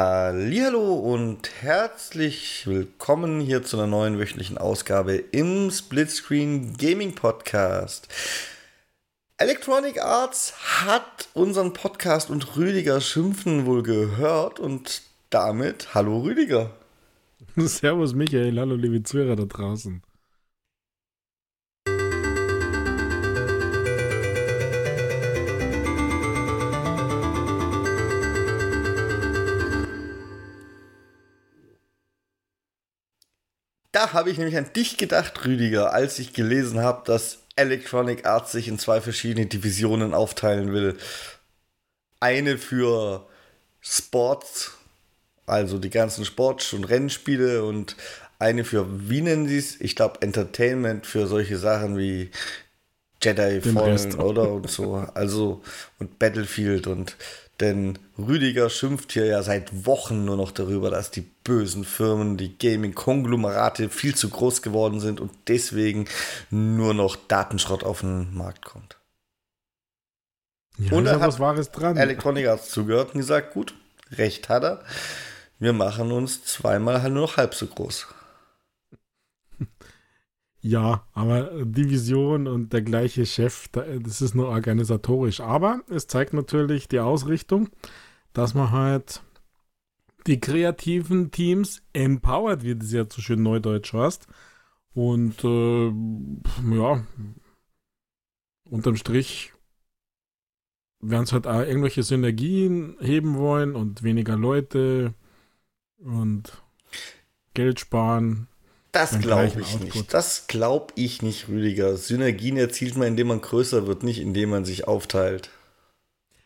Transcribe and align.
Hallo 0.00 0.94
und 0.94 1.50
herzlich 1.60 2.68
willkommen 2.68 3.40
hier 3.40 3.64
zu 3.64 3.76
einer 3.76 3.88
neuen 3.88 4.16
wöchentlichen 4.20 4.56
Ausgabe 4.56 5.16
im 5.16 5.72
Splitscreen 5.72 6.76
Gaming 6.76 7.16
Podcast. 7.16 8.06
Electronic 9.38 10.00
Arts 10.00 10.54
hat 10.86 11.28
unseren 11.34 11.72
Podcast 11.72 12.30
und 12.30 12.56
Rüdiger 12.56 13.00
Schimpfen 13.00 13.66
wohl 13.66 13.82
gehört 13.82 14.60
und 14.60 15.02
damit 15.30 15.94
hallo 15.94 16.20
Rüdiger. 16.20 16.70
Servus 17.56 18.14
Michael, 18.14 18.56
hallo 18.56 18.76
liebe 18.76 19.02
Zuhörer 19.02 19.34
da 19.34 19.46
draußen. 19.46 20.00
Da 33.98 34.12
habe 34.12 34.30
ich 34.30 34.38
nämlich 34.38 34.56
an 34.56 34.72
dich 34.76 34.96
gedacht, 34.96 35.44
Rüdiger, 35.44 35.92
als 35.92 36.20
ich 36.20 36.32
gelesen 36.32 36.78
habe, 36.78 37.02
dass 37.04 37.38
Electronic 37.56 38.26
Arts 38.26 38.52
sich 38.52 38.68
in 38.68 38.78
zwei 38.78 39.00
verschiedene 39.00 39.46
Divisionen 39.46 40.14
aufteilen 40.14 40.72
will. 40.72 40.96
Eine 42.20 42.58
für 42.58 43.26
Sports, 43.80 44.70
also 45.46 45.80
die 45.80 45.90
ganzen 45.90 46.24
Sport- 46.24 46.72
und 46.74 46.84
Rennspiele 46.84 47.64
und 47.64 47.96
eine 48.38 48.64
für, 48.64 48.86
wie 49.10 49.20
nennen 49.20 49.48
sie 49.48 49.58
es? 49.58 49.80
Ich 49.80 49.96
glaube, 49.96 50.22
Entertainment 50.22 51.04
für 51.04 51.26
solche 51.26 51.58
Sachen 51.58 51.98
wie 51.98 52.30
Jedi 53.20 53.60
Fallen 53.60 54.14
oder 54.20 54.52
und 54.52 54.70
so. 54.70 54.94
Also 54.94 55.60
und 55.98 56.20
Battlefield 56.20 56.86
und 56.86 57.16
denn 57.60 57.98
Rüdiger 58.18 58.70
schimpft 58.70 59.12
hier 59.12 59.26
ja 59.26 59.42
seit 59.42 59.86
Wochen 59.86 60.24
nur 60.24 60.36
noch 60.36 60.52
darüber, 60.52 60.90
dass 60.90 61.10
die 61.10 61.22
bösen 61.22 61.84
Firmen, 61.84 62.36
die 62.36 62.56
Gaming-Konglomerate 62.56 63.88
viel 63.88 64.14
zu 64.14 64.28
groß 64.30 64.62
geworden 64.62 65.00
sind 65.00 65.20
und 65.20 65.32
deswegen 65.48 66.06
nur 66.50 66.94
noch 66.94 67.16
Datenschrott 67.16 67.84
auf 67.84 68.00
den 68.00 68.34
Markt 68.34 68.64
kommt. 68.64 68.96
Ja, 70.78 70.92
und 70.92 71.06
er 71.06 71.20
hat 71.20 71.40
Wahres 71.40 71.72
dran. 71.72 71.96
Electronic 71.96 72.46
Arts 72.46 72.70
zugehört 72.70 73.14
und 73.14 73.20
gesagt, 73.20 73.52
gut, 73.52 73.74
recht 74.12 74.48
hat 74.48 74.62
er. 74.62 74.84
Wir 75.58 75.72
machen 75.72 76.12
uns 76.12 76.44
zweimal 76.44 77.02
halt 77.02 77.12
nur 77.12 77.22
noch 77.22 77.36
halb 77.36 77.54
so 77.54 77.66
groß. 77.66 78.06
Ja, 80.60 81.06
aber 81.12 81.64
Division 81.64 82.48
und 82.48 82.72
der 82.72 82.82
gleiche 82.82 83.26
Chef, 83.26 83.68
das 83.68 84.20
ist 84.20 84.34
nur 84.34 84.48
organisatorisch. 84.48 85.40
Aber 85.40 85.82
es 85.88 86.08
zeigt 86.08 86.32
natürlich 86.32 86.88
die 86.88 87.00
Ausrichtung, 87.00 87.68
dass 88.32 88.54
man 88.54 88.72
halt 88.72 89.22
die 90.26 90.40
kreativen 90.40 91.30
Teams 91.30 91.82
empowert, 91.92 92.62
wie 92.64 92.74
das 92.74 92.92
ja 92.92 93.04
so 93.08 93.22
schön 93.22 93.42
neudeutsch 93.42 93.92
heißt. 93.92 94.26
Und 94.94 95.44
äh, 95.44 95.92
ja, 96.74 97.06
unterm 98.64 98.96
Strich 98.96 99.52
werden 101.00 101.22
es 101.22 101.32
halt 101.32 101.46
auch 101.46 101.60
irgendwelche 101.60 102.02
Synergien 102.02 102.96
heben 103.00 103.36
wollen 103.36 103.76
und 103.76 104.02
weniger 104.02 104.36
Leute 104.36 105.14
und 105.98 106.62
Geld 107.54 107.80
sparen. 107.80 108.48
Das 108.92 109.18
glaube 109.20 109.46
ich 109.46 109.74
Output. 109.74 109.94
nicht. 109.94 110.14
Das 110.14 110.46
glaube 110.46 110.92
ich 110.96 111.22
nicht, 111.22 111.48
Rüdiger. 111.48 111.96
Synergien 111.96 112.56
erzielt 112.56 112.96
man, 112.96 113.08
indem 113.08 113.28
man 113.28 113.40
größer 113.40 113.86
wird, 113.86 114.02
nicht 114.02 114.20
indem 114.20 114.50
man 114.50 114.64
sich 114.64 114.88
aufteilt. 114.88 115.50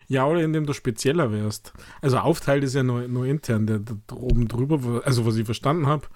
Ja, 0.09 0.27
oder 0.27 0.43
indem 0.43 0.67
du 0.67 0.73
spezieller 0.73 1.33
wärst. 1.33 1.73
Also 2.01 2.19
aufteilt 2.19 2.65
ist 2.65 2.75
ja 2.75 2.83
nur, 2.83 3.09
nur 3.09 3.27
intern. 3.27 3.67
Der, 3.67 3.79
der, 3.79 3.97
oben 4.15 4.48
drüber, 4.48 5.03
also 5.05 5.25
was 5.25 5.37
ich 5.37 5.47
verstanden 5.47 5.87
habe, 5.87 6.07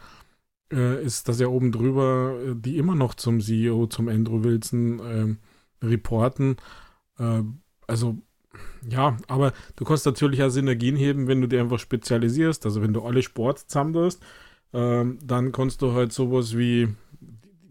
äh, 0.73 1.03
ist, 1.03 1.29
dass 1.29 1.41
ja 1.41 1.47
oben 1.47 1.73
drüber 1.73 2.39
äh, 2.45 2.55
die 2.55 2.77
immer 2.77 2.95
noch 2.95 3.15
zum 3.15 3.41
CEO, 3.41 3.87
zum 3.87 4.09
Andrew 4.09 4.45
Wilson 4.45 5.39
äh, 5.81 5.87
reporten. 5.87 6.57
Äh, 7.19 7.43
also 7.87 8.19
ja, 8.89 9.17
aber 9.29 9.53
du 9.77 9.85
kannst 9.85 10.07
natürlich 10.07 10.43
auch 10.43 10.49
Synergien 10.51 10.97
heben, 10.97 11.29
wenn 11.29 11.41
du 11.41 11.47
dir 11.49 11.61
einfach 11.61 11.79
spezialisierst. 11.79 12.65
Also 12.67 12.83
wenn 12.83 12.93
du 12.93 13.03
alle 13.03 13.23
Sport 13.23 13.61
zusammenlässt, 13.61 14.23
ähm, 14.73 15.19
dann 15.23 15.53
kannst 15.53 15.83
du 15.83 15.93
halt 15.93 16.13
sowas 16.13 16.57
wie 16.57 16.89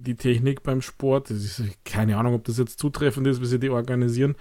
die 0.06 0.16
Technik 0.16 0.64
beim 0.64 0.82
Sport, 0.82 1.32
ist, 1.32 1.62
keine 1.84 2.18
Ahnung, 2.18 2.36
ob 2.36 2.44
das 2.46 2.58
jetzt 2.58 2.80
zutreffend 2.80 3.28
ist, 3.28 3.42
wie 3.42 3.46
sie 3.46 3.60
die 3.60 3.70
organisieren. 3.70 4.36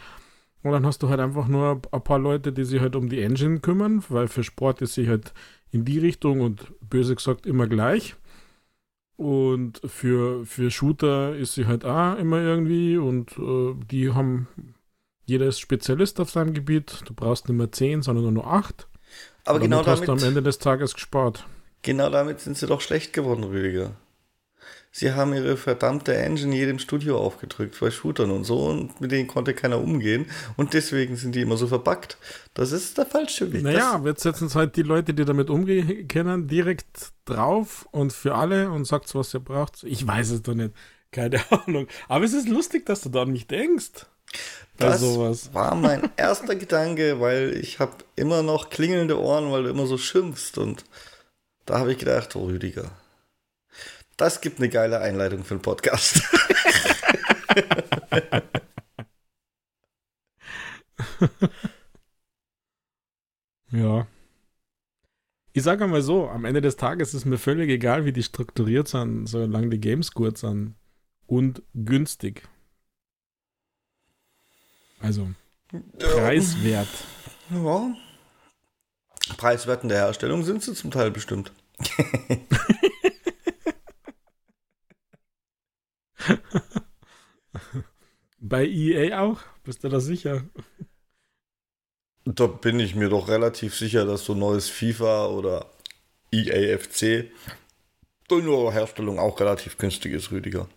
Und 0.63 0.73
dann 0.73 0.87
hast 0.87 1.03
du 1.03 1.09
halt 1.09 1.21
einfach 1.21 1.47
nur 1.47 1.83
ein 1.93 2.03
paar 2.03 2.19
Leute, 2.19 2.53
die 2.53 2.65
sich 2.65 2.81
halt 2.81 2.97
um 2.97 3.09
die 3.09 3.21
Engine 3.21 3.61
kümmern, 3.61 4.03
weil 4.09 4.29
für 4.29 4.43
Sport 4.43 4.81
ist 4.81 4.95
sie 4.95 5.09
halt 5.09 5.35
in 5.71 5.85
die 5.85 5.99
Richtung 5.99 6.41
und 6.41 6.73
böse 6.81 7.15
gesagt 7.15 7.47
immer 7.47 7.67
gleich. 7.67 8.17
Und 9.17 9.81
für, 9.85 10.45
für 10.47 10.71
Shooter 10.71 11.37
ist 11.37 11.55
sie 11.55 11.67
halt 11.67 11.85
auch 11.85 12.17
immer 12.17 12.41
irgendwie 12.41 12.97
und 12.97 13.39
äh, 13.39 13.75
die 13.91 14.13
haben, 14.13 14.49
jeder 15.27 15.47
ist 15.47 15.61
Spezialist 15.61 16.19
auf 16.19 16.31
seinem 16.31 16.55
Gebiet. 16.55 17.03
Du 17.05 17.15
brauchst 17.15 17.49
nicht 17.49 17.57
mehr 17.57 17.71
10, 17.71 18.03
sondern 18.03 18.33
nur 18.35 18.47
8. 18.47 18.89
Aber 19.45 19.61
genau 19.61 19.83
damit 19.83 20.01
hast 20.01 20.09
du 20.09 20.13
am 20.13 20.23
Ende 20.23 20.43
des 20.43 20.59
Tages 20.59 20.95
gespart. 20.95 21.47
Genau 21.85 22.11
damit 22.11 22.41
sind 22.41 22.57
sie 22.59 22.67
doch 22.67 22.81
schlecht 22.81 23.13
geworden, 23.13 23.45
Rüdiger. 23.45 23.93
Sie 24.91 25.13
haben 25.13 25.35
ihre 25.35 25.57
verdammte 25.57 26.15
Engine 26.17 26.55
jedem 26.55 26.79
Studio 26.79 27.19
aufgedrückt 27.19 27.77
bei 27.81 27.91
Shootern 27.91 28.31
und 28.31 28.45
so 28.45 28.67
und 28.67 29.01
mit 29.01 29.11
denen 29.11 29.27
konnte 29.27 29.53
keiner 29.53 29.81
umgehen 29.81 30.27
und 30.57 30.73
deswegen 30.73 31.17
sind 31.17 31.35
die 31.35 31.41
immer 31.41 31.57
so 31.57 31.67
verbuggt. 31.67 32.17
Das 32.55 32.71
ist 32.71 32.97
der 32.97 33.05
falsche 33.05 33.53
Weg. 33.53 33.65
Naja, 33.65 34.01
jetzt 34.05 34.23
setzen 34.23 34.49
halt 34.55 34.77
die 34.77 34.83
Leute, 34.83 35.13
die 35.13 35.25
damit 35.25 35.51
umgehen 35.51 36.07
können, 36.07 36.47
direkt 36.47 37.13
drauf 37.25 37.89
und 37.91 38.13
für 38.13 38.37
alle 38.37 38.71
und 38.71 38.85
sagt, 38.87 39.13
was 39.17 39.35
ihr 39.35 39.41
braucht. 39.41 39.83
Ich 39.83 40.07
weiß 40.07 40.31
es 40.31 40.43
doch 40.43 40.55
nicht. 40.55 40.73
Keine 41.11 41.41
Ahnung. 41.67 41.89
Aber 42.09 42.25
es 42.25 42.33
ist 42.33 42.49
lustig, 42.49 42.87
dass 42.87 43.03
du 43.03 43.09
da 43.09 43.23
an 43.23 43.33
mich 43.33 43.49
denkst. 43.49 44.07
Das 44.79 45.01
sowas. 45.01 45.53
war 45.53 45.75
mein 45.75 46.09
erster 46.17 46.55
Gedanke, 46.55 47.21
weil 47.21 47.57
ich 47.61 47.79
habe 47.79 47.93
immer 48.17 48.43
noch 48.43 48.71
klingelnde 48.71 49.21
Ohren, 49.21 49.51
weil 49.51 49.65
du 49.65 49.71
immer 49.71 49.87
so 49.87 49.99
schimpfst 49.99 50.57
und 50.57 50.85
da 51.67 51.79
habe 51.79 51.93
ich 51.93 51.99
gedacht, 51.99 52.35
oh 52.37 52.47
Rüdiger, 52.47 52.91
das 54.17 54.41
gibt 54.41 54.59
eine 54.59 54.69
geile 54.69 55.01
Einleitung 55.01 55.45
für 55.45 55.55
einen 55.55 55.63
Podcast. 55.63 56.23
ja. 63.71 64.07
Ich 65.53 65.63
sage 65.63 65.87
mal 65.87 66.03
so, 66.03 66.29
am 66.29 66.45
Ende 66.45 66.61
des 66.61 66.75
Tages 66.77 67.15
ist 67.15 67.25
mir 67.25 67.39
völlig 67.39 67.71
egal, 67.71 68.05
wie 68.05 68.13
die 68.13 68.25
strukturiert 68.25 68.89
sind, 68.89 69.27
solange 69.27 69.71
die 69.71 69.81
Games 69.81 70.13
gut 70.13 70.37
sind 70.39 70.75
und 71.27 71.63
günstig. 71.75 72.47
Also, 75.01 75.29
preiswert. 75.99 76.89
Ja. 77.51 77.95
Preiswert 79.37 79.83
in 79.83 79.89
der 79.89 79.99
Herstellung 79.99 80.45
sind 80.45 80.63
sie 80.63 80.75
zum 80.75 80.91
Teil 80.91 81.11
bestimmt. 81.11 81.53
Bei 88.39 88.67
EA 88.67 89.21
auch? 89.21 89.41
Bist 89.65 89.83
du 89.85 89.89
da 89.89 90.01
sicher? 90.01 90.45
Da 92.27 92.47
bin 92.47 92.79
ich 92.81 92.95
mir 92.95 93.09
doch 93.09 93.29
relativ 93.29 93.75
sicher, 93.75 94.05
dass 94.05 94.25
so 94.25 94.35
neues 94.35 94.69
FIFA 94.69 95.27
oder 95.29 95.71
EAFC 96.31 97.31
in 98.31 98.49
ihrer 98.49 98.73
Herstellung 98.73 99.19
auch 99.19 99.39
relativ 99.41 99.79
günstig 99.79 100.13
ist, 100.13 100.31
Rüdiger. 100.31 100.69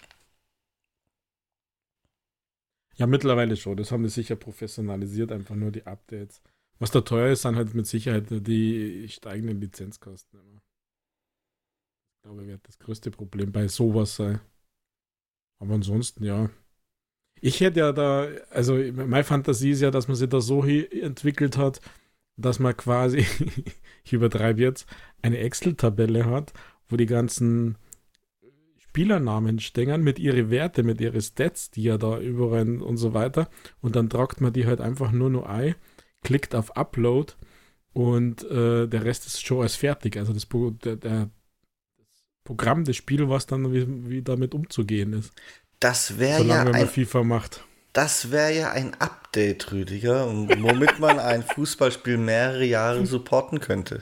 Ja, 2.95 3.07
mittlerweile 3.07 3.55
schon. 3.55 3.77
Das 3.77 3.91
haben 3.91 4.03
die 4.03 4.09
sicher 4.09 4.35
professionalisiert, 4.35 5.31
einfach 5.31 5.55
nur 5.55 5.71
die 5.71 5.85
Updates. 5.85 6.41
Was 6.79 6.91
da 6.91 7.01
teuer 7.01 7.31
ist, 7.31 7.41
sind 7.41 7.55
halt 7.55 7.73
mit 7.73 7.87
Sicherheit 7.87 8.25
die 8.29 9.07
steigenden 9.09 9.59
Lizenzkosten. 9.59 10.39
Ich 12.15 12.23
glaube, 12.23 12.47
wird 12.47 12.67
das 12.67 12.77
größte 12.77 13.09
Problem 13.09 13.51
bei 13.51 13.67
sowas 13.67 14.15
sein. 14.15 14.39
Aber 15.59 15.73
ansonsten, 15.73 16.23
ja. 16.23 16.49
Ich 17.39 17.61
hätte 17.61 17.79
ja 17.79 17.91
da, 17.91 18.27
also 18.49 18.75
meine 18.75 19.23
Fantasie 19.23 19.71
ist 19.71 19.81
ja, 19.81 19.91
dass 19.91 20.07
man 20.07 20.15
sich 20.15 20.29
da 20.29 20.41
so 20.41 20.63
entwickelt 20.63 21.57
hat, 21.57 21.81
dass 22.35 22.59
man 22.59 22.75
quasi, 22.77 23.25
ich 24.03 24.13
übertreibe 24.13 24.61
jetzt, 24.61 24.87
eine 25.21 25.39
Excel-Tabelle 25.39 26.25
hat, 26.25 26.53
wo 26.89 26.95
die 26.95 27.05
ganzen 27.05 27.77
Spielernamen 28.77 29.59
stehen 29.59 30.03
mit 30.03 30.19
ihren 30.19 30.49
Werte, 30.49 30.83
mit 30.83 31.01
ihren 31.01 31.21
Stats, 31.21 31.71
die 31.71 31.83
ja 31.83 31.97
da 31.97 32.19
überall 32.19 32.81
und 32.81 32.97
so 32.97 33.13
weiter. 33.13 33.49
Und 33.81 33.95
dann 33.95 34.09
tragt 34.09 34.41
man 34.41 34.53
die 34.53 34.65
halt 34.65 34.81
einfach 34.81 35.11
nur 35.11 35.29
nur 35.29 35.49
ein 35.49 35.75
klickt 36.27 36.53
auf 36.55 36.75
Upload 36.75 37.33
und 37.93 38.43
äh, 38.51 38.85
der 38.85 39.05
Rest 39.05 39.25
ist 39.25 39.45
schon 39.45 39.61
als 39.61 39.77
fertig. 39.77 40.17
Also 40.17 40.33
das, 40.33 40.45
der, 40.83 40.97
der, 40.97 41.29
das 41.97 42.25
Programm, 42.43 42.83
das 42.83 42.97
Spiel, 42.97 43.29
was 43.29 43.45
dann 43.45 43.71
wie, 43.71 44.09
wie 44.09 44.21
damit 44.21 44.53
umzugehen 44.53 45.13
ist. 45.13 45.31
Das 45.79 46.19
wäre 46.19 46.43
ja 46.43 46.63
ein 46.63 46.89
FIFA 46.89 47.23
macht. 47.23 47.63
Das 47.93 48.29
wäre 48.29 48.53
ja 48.53 48.71
ein 48.71 48.93
Update, 48.99 49.71
Rüdiger, 49.71 50.27
womit 50.27 50.99
man 50.99 51.17
ein 51.17 51.43
Fußballspiel 51.43 52.17
mehrere 52.17 52.65
Jahre 52.65 53.05
supporten 53.05 53.61
könnte. 53.61 54.01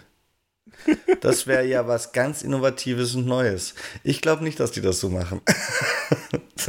Das 1.22 1.46
wäre 1.46 1.66
ja 1.68 1.88
was 1.88 2.12
ganz 2.12 2.42
Innovatives 2.42 3.14
und 3.14 3.28
Neues. 3.28 3.76
Ich 4.04 4.20
glaube 4.20 4.44
nicht, 4.44 4.60
dass 4.60 4.72
die 4.72 4.82
das 4.82 5.00
so 5.00 5.10
machen. 5.10 5.42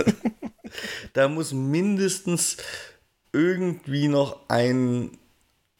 da 1.14 1.28
muss 1.28 1.54
mindestens 1.54 2.58
irgendwie 3.32 4.08
noch 4.08 4.48
ein, 4.48 5.18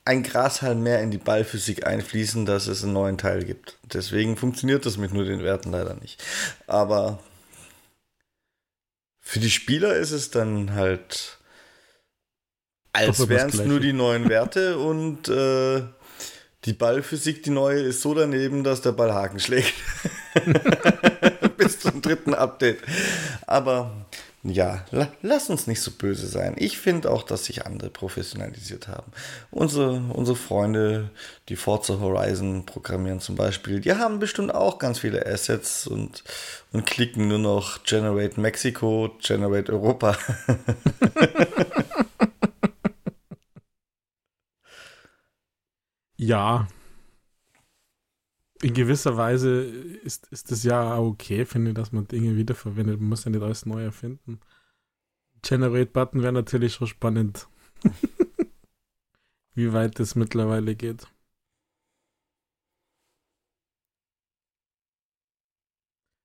ein 0.07 0.23
Grashalm 0.23 0.85
mehr 0.85 1.03
in 1.03 1.11
die 1.11 1.19
Ballphysik 1.19 1.85
einfließen, 1.85 2.47
dass 2.47 2.69
es 2.69 2.85
einen 2.85 2.93
neuen 2.93 3.19
Teil 3.19 3.45
gibt. 3.45 3.77
Deswegen 3.83 4.37
funktioniert 4.37 4.87
das 4.87 4.99
mit 4.99 5.13
nur 5.13 5.25
den 5.25 5.43
Werten 5.43 5.73
leider 5.73 5.95
nicht. 5.95 6.23
Aber 6.69 7.19
für 9.21 9.41
die 9.41 9.51
Spieler 9.51 9.97
ist 9.97 10.13
es 10.13 10.31
dann 10.31 10.75
halt, 10.75 11.39
als 12.93 13.29
wären 13.29 13.49
es 13.49 13.65
nur 13.65 13.81
die 13.81 13.93
neuen 13.93 14.29
Werte 14.29 14.79
und 14.79 15.29
äh, 15.29 15.83
die 16.65 16.73
Ballphysik, 16.73 17.43
die 17.43 17.51
neue, 17.51 17.81
ist 17.81 18.01
so 18.01 18.15
daneben, 18.15 18.63
dass 18.63 18.83
der 18.83 18.93
Ball 18.93 19.13
Haken 19.13 19.41
schlägt. 19.41 19.75
Bis 21.57 21.81
zum 21.81 22.01
dritten 22.01 22.33
Update. 22.33 22.79
Aber 23.49 24.07
ja, 24.49 24.85
la 24.91 25.09
lass 25.23 25.51
uns 25.51 25.67
nicht 25.67 25.81
so 25.81 25.91
böse 25.91 26.27
sein. 26.27 26.55
Ich 26.59 26.79
finde 26.79 27.11
auch, 27.11 27.23
dass 27.23 27.47
sich 27.47 27.67
andere 27.67 27.91
professionalisiert 27.91 28.89
haben. 28.89 29.13
Unsere, 29.51 30.01
unsere 30.13 30.37
Freunde, 30.37 31.11
die 31.49 31.57
Forza 31.57 31.99
Horizon 32.01 32.67
programmieren 32.67 33.21
zum 33.21 33.37
Beispiel, 33.37 33.81
die 33.81 33.95
haben 33.95 34.19
bestimmt 34.19 34.55
auch 34.55 34.79
ganz 34.79 34.99
viele 34.99 35.25
Assets 35.27 35.87
und, 35.87 36.25
und 36.73 36.87
klicken 36.87 37.29
nur 37.29 37.39
noch 37.39 37.83
Generate 37.85 38.41
Mexico, 38.41 39.17
Generate 39.21 39.73
Europa. 39.73 40.17
ja. 46.17 46.67
In 48.63 48.73
gewisser 48.73 49.17
Weise 49.17 49.63
ist, 49.63 50.29
ist 50.29 50.51
es 50.51 50.63
ja 50.65 50.99
okay, 50.99 51.45
finde 51.45 51.71
ich, 51.71 51.77
dass 51.77 51.93
man 51.93 52.09
Dinge 52.09 52.37
wiederverwendet. 52.37 53.01
Man 53.01 53.11
muss 53.11 53.25
ja 53.25 53.31
nicht 53.31 53.43
alles 53.43 53.67
neu 53.67 53.83
erfinden. 53.83 54.41
Generate-Button 55.43 56.23
wäre 56.23 56.33
natürlich 56.33 56.75
schon 56.75 56.87
spannend. 56.87 57.49
Wie 59.55 59.73
weit 59.73 59.99
das 59.99 60.15
mittlerweile 60.15 60.75
geht. 60.75 61.07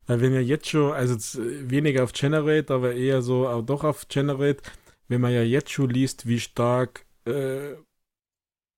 Weil 0.08 0.22
wenn 0.22 0.34
ja 0.34 0.42
jetzt 0.42 0.68
schon, 0.68 0.92
also 0.94 1.16
weniger 1.42 2.04
auf 2.04 2.14
Generate, 2.14 2.74
aber 2.74 2.94
eher 2.94 3.22
so 3.22 3.48
auch 3.48 3.62
doch 3.62 3.84
auf 3.84 4.08
Generate, 4.08 4.62
wenn 5.08 5.22
man 5.22 5.32
ja 5.32 5.44
jetzt 5.44 5.72
schon 5.72 5.90
liest, 5.90 6.28
wie 6.28 6.40
stark 6.40 7.06
äh, 7.26 7.76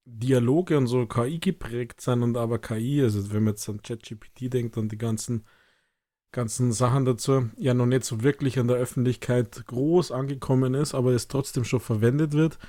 Dialoge 0.05 0.77
und 0.77 0.87
so 0.87 1.05
KI 1.05 1.39
geprägt 1.39 2.01
sind 2.01 2.23
und 2.23 2.37
aber 2.37 2.59
KI, 2.59 3.01
also 3.01 3.31
wenn 3.31 3.43
man 3.43 3.53
jetzt 3.53 3.67
an 3.69 3.81
ChatGPT 3.81 4.53
denkt 4.53 4.77
und 4.77 4.91
die 4.91 4.97
ganzen, 4.97 5.45
ganzen 6.31 6.73
Sachen 6.73 7.05
dazu, 7.05 7.49
ja 7.57 7.73
noch 7.73 7.85
nicht 7.85 8.03
so 8.03 8.21
wirklich 8.21 8.57
in 8.57 8.67
der 8.67 8.77
Öffentlichkeit 8.77 9.65
groß 9.65 10.11
angekommen 10.11 10.73
ist, 10.73 10.93
aber 10.93 11.11
es 11.13 11.27
trotzdem 11.27 11.63
schon 11.63 11.79
verwendet 11.79 12.33
wird, 12.33 12.59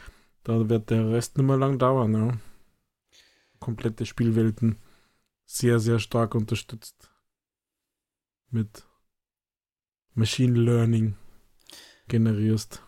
da 0.44 0.68
wird 0.68 0.90
der 0.90 1.10
Rest 1.10 1.36
nicht 1.36 1.46
mehr 1.46 1.56
lang 1.56 1.78
dauern. 1.78 2.14
Ja. 2.14 2.38
Komplette 3.58 4.06
Spielwelten 4.06 4.78
sehr, 5.46 5.80
sehr 5.80 5.98
stark 5.98 6.34
unterstützt 6.34 7.10
mit 8.50 8.86
Machine 10.14 10.58
Learning 10.58 11.16
generierst. 12.06 12.82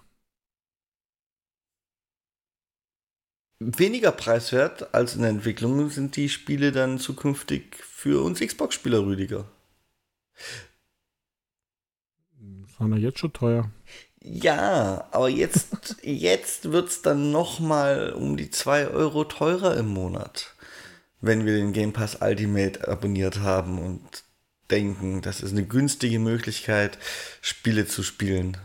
Weniger 3.58 4.12
preiswert 4.12 4.94
als 4.94 5.14
in 5.14 5.22
der 5.22 5.30
Entwicklung 5.30 5.90
sind 5.90 6.16
die 6.16 6.28
Spiele 6.28 6.72
dann 6.72 6.98
zukünftig 6.98 7.76
für 7.76 8.22
uns 8.22 8.40
Xbox-Spieler, 8.40 9.04
Rüdiger. 9.04 9.46
Waren 12.78 12.92
ja 12.92 12.98
jetzt 12.98 13.18
schon 13.18 13.32
teuer. 13.32 13.70
Ja, 14.20 15.08
aber 15.12 15.28
jetzt, 15.28 15.96
jetzt 16.02 16.72
wird 16.72 16.88
es 16.88 17.02
dann 17.02 17.30
nochmal 17.30 18.12
um 18.12 18.36
die 18.36 18.50
2 18.50 18.88
Euro 18.88 19.24
teurer 19.24 19.76
im 19.76 19.88
Monat, 19.88 20.54
wenn 21.20 21.46
wir 21.46 21.54
den 21.54 21.72
Game 21.72 21.92
Pass 21.92 22.18
Ultimate 22.20 22.86
abonniert 22.86 23.40
haben 23.40 23.78
und 23.78 24.24
denken, 24.70 25.22
das 25.22 25.40
ist 25.40 25.52
eine 25.52 25.64
günstige 25.64 26.18
Möglichkeit, 26.18 26.98
Spiele 27.40 27.86
zu 27.86 28.02
spielen 28.02 28.56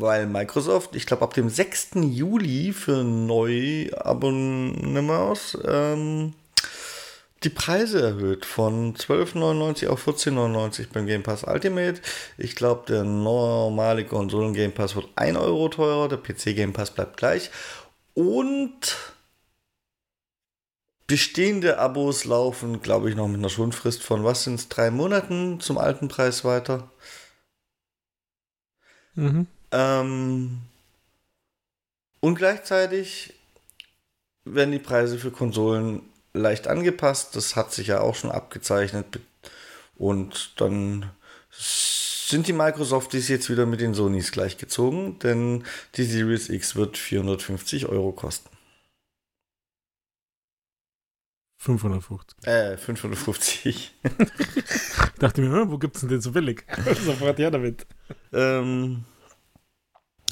weil 0.00 0.26
Microsoft, 0.26 0.96
ich 0.96 1.06
glaube, 1.06 1.22
ab 1.22 1.34
dem 1.34 1.48
6. 1.48 1.90
Juli 1.94 2.72
für 2.72 3.04
Neuabonnements 3.04 5.56
ähm, 5.64 6.34
die 7.44 7.50
Preise 7.50 8.02
erhöht 8.02 8.44
von 8.44 8.94
12,99 8.94 9.88
auf 9.88 10.06
14,99 10.06 10.88
beim 10.92 11.06
Game 11.06 11.22
Pass 11.22 11.44
Ultimate. 11.44 12.00
Ich 12.38 12.54
glaube, 12.54 12.84
der 12.86 13.04
normale 13.04 14.04
Konsolen 14.04 14.54
Game 14.54 14.72
Pass 14.72 14.94
wird 14.94 15.08
1 15.16 15.36
Euro 15.38 15.68
teurer, 15.68 16.08
der 16.08 16.18
PC 16.18 16.54
Game 16.54 16.72
Pass 16.72 16.92
bleibt 16.92 17.16
gleich. 17.16 17.50
Und 18.14 18.96
bestehende 21.06 21.78
Abos 21.78 22.24
laufen, 22.24 22.80
glaube 22.80 23.10
ich, 23.10 23.16
noch 23.16 23.28
mit 23.28 23.38
einer 23.38 23.48
Schonfrist 23.48 24.02
von 24.02 24.24
was 24.24 24.44
sind 24.44 24.54
es, 24.54 24.68
drei 24.68 24.90
Monaten 24.90 25.60
zum 25.60 25.78
alten 25.78 26.08
Preis 26.08 26.44
weiter. 26.44 26.90
Mhm. 29.14 29.46
Ähm, 29.72 30.60
und 32.20 32.36
gleichzeitig 32.36 33.34
werden 34.44 34.72
die 34.72 34.78
Preise 34.78 35.18
für 35.18 35.30
Konsolen 35.30 36.02
leicht 36.34 36.68
angepasst. 36.68 37.34
Das 37.34 37.56
hat 37.56 37.72
sich 37.72 37.88
ja 37.88 38.00
auch 38.00 38.14
schon 38.14 38.30
abgezeichnet. 38.30 39.20
Und 39.96 40.60
dann 40.60 41.10
sind 41.50 42.46
die 42.46 42.52
Microsofties 42.52 43.28
jetzt 43.28 43.50
wieder 43.50 43.66
mit 43.66 43.80
den 43.80 43.94
Sonys 43.94 44.32
gleichgezogen, 44.32 45.18
denn 45.18 45.64
die 45.96 46.04
Series 46.04 46.48
X 46.48 46.76
wird 46.76 46.96
450 46.96 47.86
Euro 47.86 48.12
kosten. 48.12 48.48
550. 51.58 52.46
Äh, 52.46 52.76
550. 52.76 53.94
ich 54.02 55.18
dachte 55.20 55.42
mir, 55.42 55.70
wo 55.70 55.78
gibt's 55.78 56.00
denn 56.00 56.08
den 56.08 56.20
so 56.20 56.32
billig? 56.32 56.64
Sofort 57.04 57.38
her 57.38 57.52
damit. 57.52 57.86
Ähm, 58.32 59.04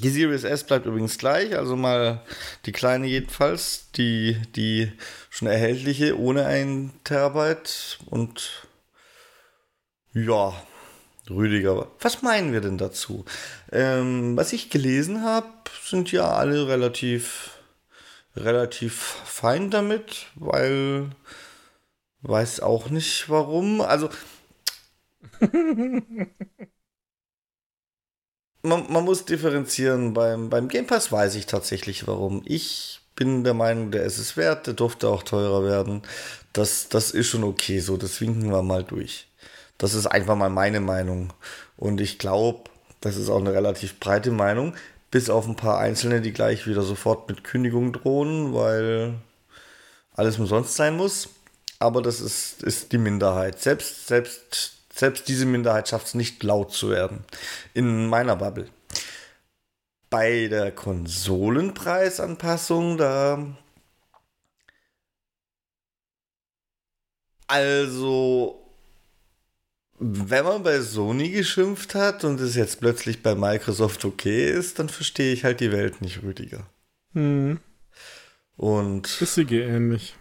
die 0.00 0.10
Series 0.10 0.44
S 0.44 0.64
bleibt 0.64 0.86
übrigens 0.86 1.18
gleich, 1.18 1.56
also 1.56 1.76
mal 1.76 2.22
die 2.66 2.72
kleine 2.72 3.06
jedenfalls, 3.06 3.90
die, 3.92 4.36
die 4.56 4.92
schon 5.30 5.48
erhältliche 5.48 6.18
ohne 6.18 6.46
ein 6.46 6.92
Terabyte 7.04 7.98
und 8.06 8.66
ja, 10.12 10.54
Rüdiger, 11.28 11.86
was 12.00 12.22
meinen 12.22 12.52
wir 12.52 12.60
denn 12.60 12.78
dazu? 12.78 13.24
Ähm, 13.70 14.36
was 14.36 14.52
ich 14.52 14.70
gelesen 14.70 15.22
habe, 15.22 15.48
sind 15.84 16.10
ja 16.10 16.28
alle 16.28 16.66
relativ, 16.66 17.58
relativ 18.34 18.94
fein 19.24 19.70
damit, 19.70 20.26
weil 20.34 21.10
weiß 22.22 22.60
auch 22.60 22.90
nicht 22.90 23.28
warum. 23.28 23.80
Also 23.80 24.10
man, 28.62 28.90
man 28.92 29.04
muss 29.04 29.24
differenzieren. 29.24 30.14
Beim, 30.14 30.50
beim 30.50 30.68
Game 30.68 30.86
Pass 30.86 31.10
weiß 31.12 31.34
ich 31.34 31.46
tatsächlich 31.46 32.06
warum. 32.06 32.42
Ich 32.44 33.00
bin 33.16 33.44
der 33.44 33.54
Meinung, 33.54 33.90
der 33.90 34.04
ist 34.04 34.18
es 34.18 34.36
wert, 34.36 34.66
der 34.66 34.74
durfte 34.74 35.08
auch 35.08 35.22
teurer 35.22 35.64
werden. 35.64 36.02
Das, 36.52 36.88
das 36.88 37.10
ist 37.10 37.28
schon 37.28 37.44
okay 37.44 37.80
so, 37.80 37.96
das 37.96 38.20
winken 38.20 38.50
wir 38.50 38.62
mal 38.62 38.82
durch. 38.82 39.28
Das 39.78 39.94
ist 39.94 40.06
einfach 40.06 40.36
mal 40.36 40.50
meine 40.50 40.80
Meinung. 40.80 41.32
Und 41.76 42.00
ich 42.00 42.18
glaube, 42.18 42.70
das 43.00 43.16
ist 43.16 43.30
auch 43.30 43.40
eine 43.40 43.52
relativ 43.52 43.98
breite 43.98 44.30
Meinung, 44.30 44.74
bis 45.10 45.30
auf 45.30 45.46
ein 45.46 45.56
paar 45.56 45.78
Einzelne, 45.78 46.20
die 46.20 46.32
gleich 46.32 46.66
wieder 46.66 46.82
sofort 46.82 47.28
mit 47.28 47.44
Kündigung 47.44 47.92
drohen, 47.92 48.54
weil 48.54 49.14
alles 50.14 50.38
umsonst 50.38 50.76
sein 50.76 50.96
muss. 50.96 51.28
Aber 51.78 52.02
das 52.02 52.20
ist, 52.20 52.62
ist 52.62 52.92
die 52.92 52.98
Minderheit. 52.98 53.60
Selbst, 53.60 54.06
selbst 54.06 54.79
selbst 55.00 55.28
diese 55.28 55.46
Minderheit 55.46 55.88
schafft 55.88 56.08
es 56.08 56.14
nicht 56.14 56.42
laut 56.42 56.72
zu 56.72 56.90
werden. 56.90 57.24
In 57.74 58.06
meiner 58.06 58.36
Bubble. 58.36 58.68
Bei 60.10 60.48
der 60.48 60.72
Konsolenpreisanpassung, 60.72 62.98
da. 62.98 63.46
Also, 67.46 68.60
wenn 69.98 70.44
man 70.44 70.62
bei 70.62 70.80
Sony 70.80 71.30
geschimpft 71.30 71.94
hat 71.94 72.24
und 72.24 72.40
es 72.40 72.54
jetzt 72.54 72.80
plötzlich 72.80 73.22
bei 73.22 73.34
Microsoft 73.34 74.04
okay 74.04 74.50
ist, 74.50 74.78
dann 74.78 74.88
verstehe 74.88 75.32
ich 75.32 75.44
halt 75.44 75.60
die 75.60 75.72
Welt 75.72 76.02
nicht, 76.02 76.22
Rüdiger. 76.22 76.66
Hm. 77.14 77.60
Und. 78.56 79.20
Ist 79.20 79.34
sie 79.34 79.42
ähnlich. 79.42 80.14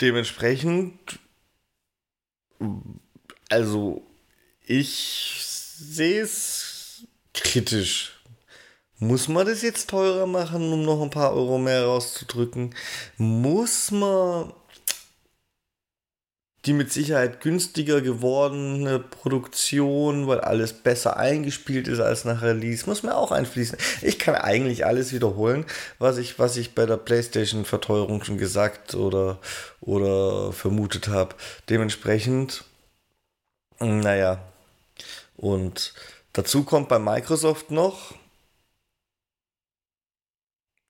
Dementsprechend, 0.00 1.18
also 3.48 4.02
ich 4.66 5.42
sehe 5.42 6.22
es 6.22 7.06
kritisch, 7.32 8.16
Muss 8.98 9.28
man 9.28 9.46
das 9.46 9.60
jetzt 9.60 9.90
teurer 9.90 10.26
machen, 10.26 10.72
um 10.72 10.82
noch 10.82 11.02
ein 11.02 11.10
paar 11.10 11.34
Euro 11.34 11.58
mehr 11.58 11.84
rauszudrücken? 11.84 12.74
Muss 13.18 13.90
man 13.90 14.54
die 16.66 16.72
mit 16.72 16.92
Sicherheit 16.92 17.40
günstiger 17.40 18.00
gewordene 18.00 18.98
Produktion, 18.98 20.26
weil 20.26 20.40
alles 20.40 20.72
besser 20.72 21.16
eingespielt 21.16 21.86
ist 21.86 22.00
als 22.00 22.24
nach 22.24 22.42
Release, 22.42 22.86
muss 22.86 23.04
man 23.04 23.12
auch 23.12 23.30
einfließen. 23.30 23.78
Ich 24.02 24.18
kann 24.18 24.34
eigentlich 24.34 24.84
alles 24.84 25.12
wiederholen, 25.12 25.64
was 25.98 26.18
ich, 26.18 26.38
was 26.38 26.56
ich 26.56 26.74
bei 26.74 26.84
der 26.84 26.96
PlayStation-Verteuerung 26.96 28.24
schon 28.24 28.38
gesagt 28.38 28.94
oder, 28.94 29.38
oder 29.80 30.52
vermutet 30.52 31.08
habe. 31.08 31.36
Dementsprechend, 31.70 32.64
naja. 33.78 34.40
Und 35.36 35.94
dazu 36.32 36.64
kommt 36.64 36.88
bei 36.88 36.98
Microsoft 36.98 37.70
noch, 37.70 38.14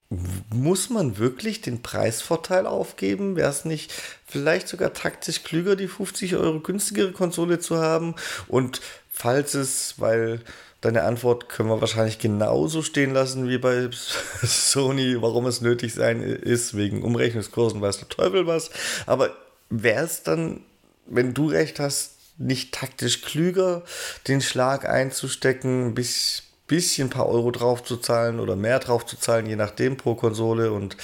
muss 0.08 0.88
man 0.88 1.18
wirklich 1.18 1.60
den 1.60 1.82
Preisvorteil 1.82 2.66
aufgeben? 2.66 3.36
Wäre 3.36 3.50
es 3.50 3.64
nicht 3.64 3.92
vielleicht 4.26 4.68
sogar 4.68 4.92
taktisch 4.92 5.42
klüger, 5.42 5.74
die 5.74 5.88
50 5.88 6.36
Euro 6.36 6.60
günstigere 6.60 7.12
Konsole 7.12 7.58
zu 7.58 7.78
haben? 7.78 8.14
Und 8.46 8.80
falls 9.10 9.54
es, 9.54 9.94
weil 9.98 10.40
deine 10.80 11.02
Antwort 11.02 11.48
können 11.48 11.68
wir 11.68 11.80
wahrscheinlich 11.80 12.18
genauso 12.18 12.82
stehen 12.82 13.12
lassen 13.12 13.48
wie 13.48 13.58
bei 13.58 13.88
Sony, 14.42 15.20
warum 15.20 15.46
es 15.46 15.60
nötig 15.60 15.94
sein 15.94 16.22
ist, 16.22 16.76
wegen 16.76 17.02
Umrechnungskursen, 17.02 17.80
weiß 17.80 17.98
der 17.98 18.08
Teufel 18.08 18.46
was. 18.46 18.70
Aber 19.06 19.34
wäre 19.70 20.04
es 20.04 20.22
dann, 20.22 20.60
wenn 21.06 21.34
du 21.34 21.48
recht 21.48 21.80
hast, 21.80 22.12
nicht 22.38 22.72
taktisch 22.72 23.22
klüger, 23.22 23.82
den 24.28 24.40
Schlag 24.40 24.88
einzustecken, 24.88 25.94
bis, 25.94 26.42
bisschen 26.66 27.08
ein 27.08 27.10
paar 27.10 27.28
Euro 27.28 27.50
drauf 27.50 27.84
zu 27.84 27.96
zahlen 27.96 28.40
oder 28.40 28.56
mehr 28.56 28.78
drauf 28.78 29.06
zu 29.06 29.16
zahlen, 29.16 29.46
je 29.46 29.56
nachdem 29.56 29.96
pro 29.96 30.14
Konsole 30.14 30.72
und 30.72 30.96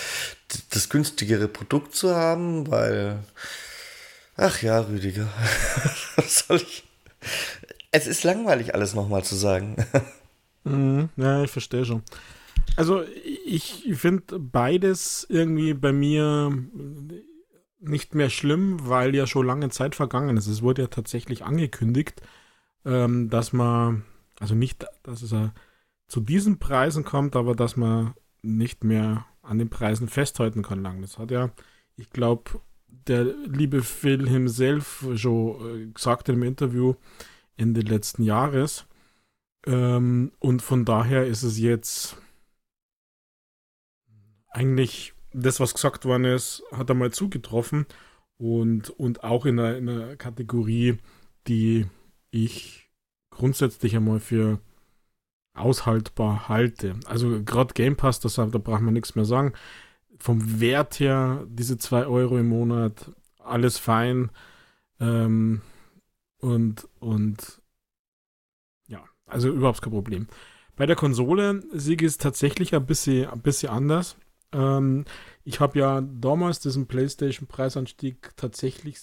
das 0.71 0.88
günstigere 0.88 1.49
Produkt 1.49 1.95
zu 1.95 2.14
haben, 2.14 2.71
weil, 2.71 3.21
ach 4.37 4.62
ja, 4.62 4.81
Rüdiger, 4.81 5.28
was 6.16 6.47
soll 6.47 6.57
ich? 6.59 6.85
Es 7.90 8.07
ist 8.07 8.25
langweilig, 8.25 8.75
alles 8.75 8.95
nochmal 8.95 9.25
zu 9.25 9.37
sagen. 9.37 9.76
Mhm, 10.64 11.09
ja, 11.16 11.42
ich 11.42 11.50
verstehe 11.50 11.85
schon. 11.85 12.02
Also, 12.76 13.02
ich 13.45 13.85
finde 13.95 14.38
beides 14.38 15.26
irgendwie 15.28 15.75
bei 15.75 15.92
mir 15.92 16.57
nicht 17.81 18.14
mehr 18.14 18.31
schlimm, 18.31 18.88
weil 18.88 19.14
ja 19.14 19.26
schon 19.26 19.47
lange 19.47 19.69
Zeit 19.71 19.95
vergangen 19.95 20.37
ist. 20.37 20.47
Es 20.47 20.62
wurde 20.62 20.83
ja 20.83 20.88
tatsächlich 20.88 21.45
angekündigt, 21.45 22.23
ähm, 22.85 23.28
dass 23.28 23.52
man 23.52 24.04
also 24.42 24.56
nicht, 24.56 24.84
dass 25.04 25.22
es 25.22 25.32
zu 26.08 26.20
diesen 26.20 26.58
Preisen 26.58 27.04
kommt, 27.04 27.37
aber 27.37 27.54
dass 27.54 27.76
man 27.76 28.14
nicht 28.42 28.82
mehr 28.82 29.25
an 29.40 29.58
den 29.58 29.70
Preisen 29.70 30.08
festhalten 30.08 30.62
kann 30.62 30.82
lang. 30.82 31.00
Das 31.00 31.16
hat 31.16 31.30
ja, 31.30 31.52
ich 31.94 32.11
glaube, 32.11 32.61
der 32.88 33.25
liebe 33.25 33.82
Phil 33.82 34.28
himself 34.28 35.06
schon 35.14 35.84
äh, 35.84 35.92
gesagt 35.92 36.28
im 36.28 36.42
Interview 36.42 36.94
Ende 37.56 37.82
letzten 37.82 38.25
Jahres. 38.25 38.87
Ähm, 39.64 40.32
und 40.40 40.61
von 40.61 40.84
daher 40.84 41.25
ist 41.25 41.44
es 41.44 41.61
jetzt 41.61 42.16
eigentlich 44.49 45.14
das, 45.32 45.61
was 45.61 45.72
gesagt 45.72 46.04
worden 46.04 46.25
ist, 46.25 46.64
hat 46.72 46.88
er 46.88 46.96
mal 46.96 47.12
zugetroffen 47.12 47.87
und, 48.38 48.90
und 48.90 49.22
auch 49.22 49.46
in 49.46 49.61
einer, 49.61 49.76
in 49.76 49.88
einer 49.88 50.16
Kategorie, 50.16 50.99
die 51.46 51.87
ich 52.32 52.81
grundsätzlich 53.42 53.96
einmal 53.96 54.20
für 54.20 54.61
aushaltbar 55.52 56.49
halte. 56.49 56.94
Also 57.06 57.42
gerade 57.42 57.75
Game 57.75 57.96
Pass, 57.96 58.20
das, 58.20 58.37
da 58.37 58.46
braucht 58.46 58.82
man 58.82 58.94
nichts 58.94 59.16
mehr 59.16 59.25
sagen. 59.25 59.52
Vom 60.16 60.61
Wert 60.61 61.00
her, 61.00 61.44
diese 61.49 61.76
2 61.76 62.06
Euro 62.06 62.38
im 62.38 62.49
Monat, 62.49 63.11
alles 63.40 63.78
fein. 63.78 64.30
Ähm, 65.00 65.61
und, 66.38 66.88
und 67.00 67.61
ja, 68.87 69.02
also 69.26 69.49
überhaupt 69.49 69.82
kein 69.82 69.92
Problem. 69.92 70.28
Bei 70.76 70.87
der 70.87 70.94
Konsole 70.94 71.64
Sieg 71.72 72.02
ist 72.02 72.22
tatsächlich 72.22 72.76
ein 72.76 72.87
bisschen, 72.87 73.28
ein 73.28 73.42
bisschen 73.42 73.70
anders. 73.70 74.14
Ähm, 74.52 75.04
ich 75.42 75.58
habe 75.58 75.80
ja 75.80 76.00
damals 76.00 76.61
diesen 76.61 76.87
PlayStation-Preisanstieg 76.87 78.37
tatsächlich 78.37 79.00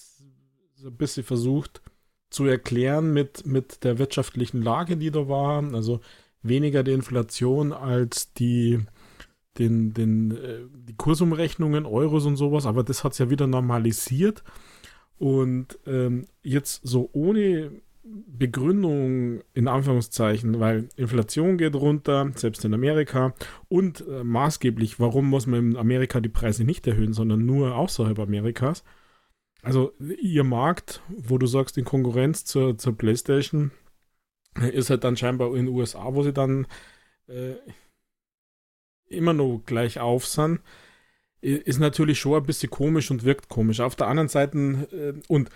so 0.76 0.88
ein 0.88 0.96
bisschen 0.96 1.24
versucht, 1.24 1.82
zu 2.30 2.46
erklären 2.46 3.12
mit, 3.12 3.44
mit 3.46 3.84
der 3.84 3.98
wirtschaftlichen 3.98 4.62
Lage, 4.62 4.96
die 4.96 5.10
da 5.10 5.28
war. 5.28 5.62
Also 5.74 6.00
weniger 6.42 6.82
die 6.82 6.92
Inflation 6.92 7.72
als 7.72 8.32
die, 8.32 8.80
den, 9.58 9.92
den, 9.92 10.30
äh, 10.30 10.60
die 10.72 10.96
Kursumrechnungen, 10.96 11.86
Euros 11.86 12.26
und 12.26 12.36
sowas, 12.36 12.66
aber 12.66 12.82
das 12.82 13.04
hat 13.04 13.12
es 13.12 13.18
ja 13.18 13.30
wieder 13.30 13.46
normalisiert. 13.46 14.42
Und 15.18 15.78
ähm, 15.86 16.26
jetzt 16.42 16.80
so 16.82 17.10
ohne 17.12 17.72
Begründung 18.02 19.42
in 19.52 19.68
Anführungszeichen, 19.68 20.58
weil 20.58 20.88
Inflation 20.96 21.58
geht 21.58 21.74
runter, 21.74 22.30
selbst 22.34 22.64
in 22.64 22.72
Amerika, 22.72 23.34
und 23.68 24.04
äh, 24.08 24.24
maßgeblich, 24.24 24.98
warum 24.98 25.28
muss 25.28 25.46
man 25.46 25.72
in 25.72 25.76
Amerika 25.76 26.20
die 26.20 26.30
Preise 26.30 26.64
nicht 26.64 26.86
erhöhen, 26.86 27.12
sondern 27.12 27.44
nur 27.44 27.74
außerhalb 27.74 28.18
Amerikas, 28.18 28.82
also 29.62 29.92
ihr 29.98 30.44
Markt, 30.44 31.02
wo 31.08 31.38
du 31.38 31.46
sagst, 31.46 31.76
in 31.78 31.84
Konkurrenz 31.84 32.44
zur, 32.44 32.78
zur 32.78 32.96
PlayStation, 32.96 33.70
ist 34.72 34.90
halt 34.90 35.04
dann 35.04 35.16
scheinbar 35.16 35.54
in 35.54 35.66
den 35.66 35.74
USA, 35.74 36.14
wo 36.14 36.22
sie 36.22 36.32
dann 36.32 36.66
äh, 37.28 37.54
immer 39.06 39.32
noch 39.32 39.62
gleich 39.66 40.00
auf 40.00 40.26
sind. 40.26 40.60
Ist 41.40 41.78
natürlich 41.78 42.18
schon 42.18 42.36
ein 42.36 42.46
bisschen 42.46 42.70
komisch 42.70 43.10
und 43.10 43.24
wirkt 43.24 43.48
komisch. 43.48 43.80
Auf 43.80 43.96
der 43.96 44.08
anderen 44.08 44.28
Seite, 44.28 44.58
äh, 44.92 45.20
und 45.28 45.50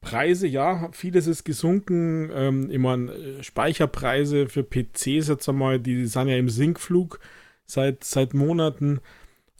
Preise, 0.00 0.46
ja, 0.46 0.88
vieles 0.92 1.26
ist 1.26 1.44
gesunken. 1.44 2.30
Ähm, 2.32 2.70
ich 2.70 2.78
meine, 2.78 3.12
äh, 3.12 3.42
Speicherpreise 3.42 4.48
für 4.48 4.64
PCs 4.64 5.28
jetzt 5.28 5.48
einmal, 5.48 5.78
die 5.78 6.06
sind 6.06 6.28
ja 6.28 6.36
im 6.36 6.48
Sinkflug 6.48 7.20
seit, 7.66 8.02
seit 8.04 8.34
Monaten 8.34 9.00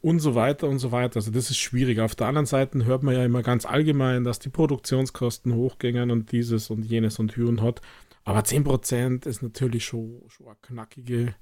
und 0.03 0.21
so 0.21 0.35
weiter 0.35 0.69
und 0.69 0.79
so 0.79 0.93
weiter. 0.93 1.17
Also 1.17 1.31
das 1.31 1.51
ist 1.51 1.59
schwierig. 1.59 2.01
Auf 2.01 2.15
der 2.15 2.27
anderen 2.27 2.47
Seite 2.47 2.85
hört 2.85 3.03
man 3.03 3.15
ja 3.15 3.25
immer 3.25 3.43
ganz 3.43 3.67
allgemein, 3.67 4.25
dass 4.25 4.39
die 4.39 4.49
Produktionskosten 4.49 5.55
hochgingen 5.55 6.11
und 6.11 6.33
dieses 6.33 6.71
und 6.71 6.85
jenes 6.85 7.19
und 7.19 7.37
Hü 7.37 7.47
und 7.47 7.63
Hot. 7.63 7.81
Aber 8.25 8.41
10% 8.41 9.27
ist 9.27 9.43
natürlich 9.43 9.85
schon, 9.85 10.23
schon 10.29 10.47
eine 10.47 10.57
knackige, 10.63 11.35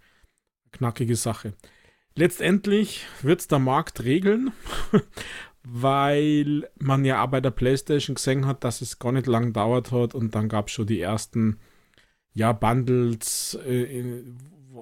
knackige 0.72 1.16
Sache. 1.16 1.54
Letztendlich 2.14 3.06
wird 3.22 3.40
es 3.40 3.48
der 3.48 3.58
Markt 3.60 4.02
regeln, 4.02 4.52
weil 5.62 6.68
man 6.78 7.04
ja 7.04 7.22
auch 7.22 7.28
bei 7.28 7.40
der 7.40 7.50
PlayStation 7.50 8.14
gesehen 8.14 8.46
hat, 8.46 8.64
dass 8.64 8.80
es 8.80 8.98
gar 8.98 9.12
nicht 9.12 9.26
lang 9.26 9.52
dauert 9.52 9.92
hat 9.92 10.14
und 10.14 10.34
dann 10.34 10.48
gab 10.48 10.66
es 10.66 10.72
schon 10.72 10.86
die 10.86 11.00
ersten 11.00 11.58
ja, 12.32 12.52
Bundles, 12.52 13.58
äh, 13.66 14.22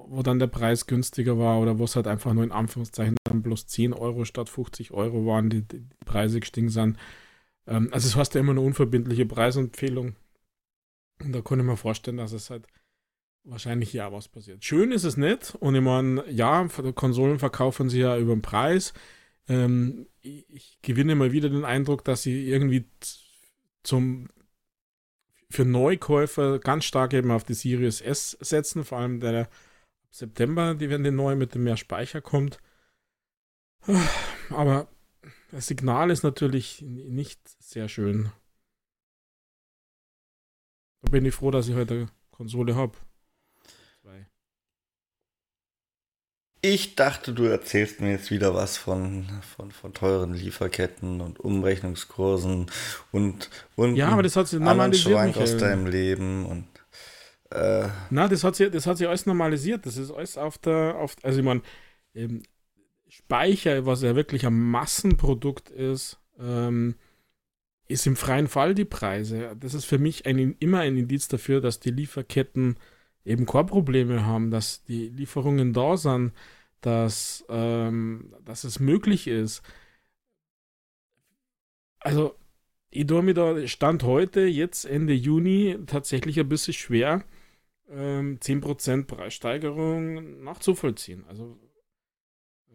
wo, 0.07 0.21
dann 0.21 0.39
der 0.39 0.47
Preis 0.47 0.85
günstiger 0.87 1.37
war 1.37 1.59
oder 1.59 1.79
wo 1.79 1.85
es 1.85 1.95
halt 1.95 2.07
einfach 2.07 2.33
nur 2.33 2.43
in 2.43 2.51
Anführungszeichen 2.51 3.17
dann 3.23 3.41
bloß 3.41 3.67
10 3.67 3.93
Euro 3.93 4.25
statt 4.25 4.49
50 4.49 4.91
Euro 4.91 5.25
waren, 5.25 5.49
die, 5.49 5.61
die 5.61 5.85
Preise 6.05 6.39
gestiegen 6.39 6.69
sind. 6.69 6.97
Ähm, 7.67 7.89
also 7.91 8.07
es 8.07 8.15
hast 8.15 8.35
ja 8.35 8.41
immer 8.41 8.51
eine 8.51 8.61
unverbindliche 8.61 9.25
Preisempfehlung. 9.25 10.15
Und 11.23 11.33
da 11.33 11.41
kann 11.41 11.59
ich 11.59 11.65
mir 11.65 11.77
vorstellen, 11.77 12.17
dass 12.17 12.31
es 12.31 12.49
halt 12.49 12.67
wahrscheinlich 13.43 13.93
ja 13.93 14.11
was 14.11 14.27
passiert. 14.27 14.63
Schön 14.63 14.91
ist 14.91 15.03
es 15.03 15.17
nicht. 15.17 15.55
Und 15.55 15.75
ich 15.75 15.81
meine, 15.81 16.29
ja, 16.29 16.67
Konsolen 16.95 17.39
verkaufen 17.39 17.89
sie 17.89 17.99
ja 17.99 18.17
über 18.17 18.35
den 18.35 18.41
Preis. 18.41 18.93
Ähm, 19.47 20.07
ich, 20.21 20.45
ich 20.49 20.77
gewinne 20.81 21.13
immer 21.13 21.31
wieder 21.31 21.49
den 21.49 21.65
Eindruck, 21.65 22.03
dass 22.03 22.23
sie 22.23 22.47
irgendwie 22.47 22.85
zum 23.83 24.27
für 25.49 25.65
Neukäufer 25.65 26.59
ganz 26.59 26.85
stark 26.85 27.13
eben 27.13 27.31
auf 27.31 27.45
die 27.45 27.53
Series 27.53 28.01
S 28.01 28.37
setzen, 28.41 28.83
vor 28.83 28.97
allem 28.97 29.19
der 29.21 29.49
September, 30.09 30.75
die 30.75 30.89
wenn 30.89 31.03
die 31.03 31.11
neu 31.11 31.35
mit 31.35 31.53
dem 31.55 31.63
mehr 31.63 31.77
Speicher 31.77 32.21
kommt. 32.21 32.59
Aber 34.49 34.87
das 35.51 35.67
Signal 35.67 36.11
ist 36.11 36.23
natürlich 36.23 36.81
nicht 36.81 37.39
sehr 37.59 37.87
schön. 37.89 38.31
Da 41.01 41.11
bin 41.11 41.25
ich 41.25 41.35
froh, 41.35 41.51
dass 41.51 41.67
ich 41.67 41.75
heute 41.75 42.07
Konsole 42.31 42.75
habe. 42.75 42.97
Ich 46.61 46.95
dachte, 46.95 47.33
du 47.33 47.43
erzählst 47.43 48.01
mir 48.01 48.11
jetzt 48.11 48.31
wieder 48.31 48.55
was 48.55 48.77
von, 48.77 49.27
von, 49.55 49.71
von 49.71 49.93
teuren 49.93 50.33
Lieferketten 50.33 51.21
und 51.21 51.39
Umrechnungskursen 51.39 52.65
und, 53.11 53.49
und 53.75 53.95
ja, 53.95 54.09
aber 54.09 54.23
das 54.23 54.35
hat 54.35 54.47
sich 54.47 54.59
normalisiert, 54.59 55.37
aus 55.37 55.57
deinem 55.57 55.85
Leben 55.85 56.45
und 56.45 56.65
äh, 57.51 57.87
Na, 58.09 58.27
das 58.27 58.43
hat 58.43 58.55
sich, 58.55 58.69
das 58.71 58.87
hat 58.87 58.97
sich 58.97 59.07
alles 59.07 59.25
normalisiert. 59.25 59.85
Das 59.85 59.97
ist 59.97 60.11
alles 60.11 60.37
auf 60.37 60.57
der, 60.57 60.95
auf, 60.97 61.15
also 61.23 61.39
ich 61.39 61.45
meine, 61.45 61.61
ähm, 62.13 62.43
Speicher, 63.09 63.85
was 63.85 64.01
ja 64.01 64.15
wirklich 64.15 64.45
ein 64.45 64.59
Massenprodukt 64.59 65.69
ist, 65.69 66.19
ähm, 66.39 66.95
ist 67.87 68.05
im 68.05 68.15
freien 68.15 68.47
Fall 68.47 68.75
die 68.75 68.85
Preise. 68.85 69.55
Das 69.59 69.73
ist 69.73 69.85
für 69.85 69.97
mich 69.97 70.25
ein, 70.25 70.55
immer 70.59 70.79
ein 70.81 70.97
Indiz 70.97 71.27
dafür, 71.29 71.61
dass 71.61 71.79
die 71.79 71.91
Lieferketten 71.91 72.77
eben 73.23 73.45
Core-Probleme 73.45 74.25
haben, 74.25 74.51
dass 74.51 74.83
die 74.83 75.07
Lieferungen 75.09 75.73
da 75.73 75.97
sind, 75.97 76.33
dass, 76.81 77.45
ähm, 77.49 78.33
dass 78.43 78.63
es 78.63 78.79
möglich 78.79 79.27
ist. 79.27 79.61
Also, 81.99 82.35
ich 82.89 83.05
tue 83.05 83.21
mir 83.21 83.33
da 83.33 83.67
Stand 83.67 84.03
heute, 84.03 84.41
jetzt 84.41 84.85
Ende 84.85 85.13
Juni, 85.13 85.77
tatsächlich 85.87 86.39
ein 86.39 86.49
bisschen 86.49 86.73
schwer, 86.73 87.23
ähm, 87.89 88.39
10% 88.39 89.07
Preissteigerung 89.07 90.43
nachzuvollziehen. 90.43 91.25
Also, 91.27 91.57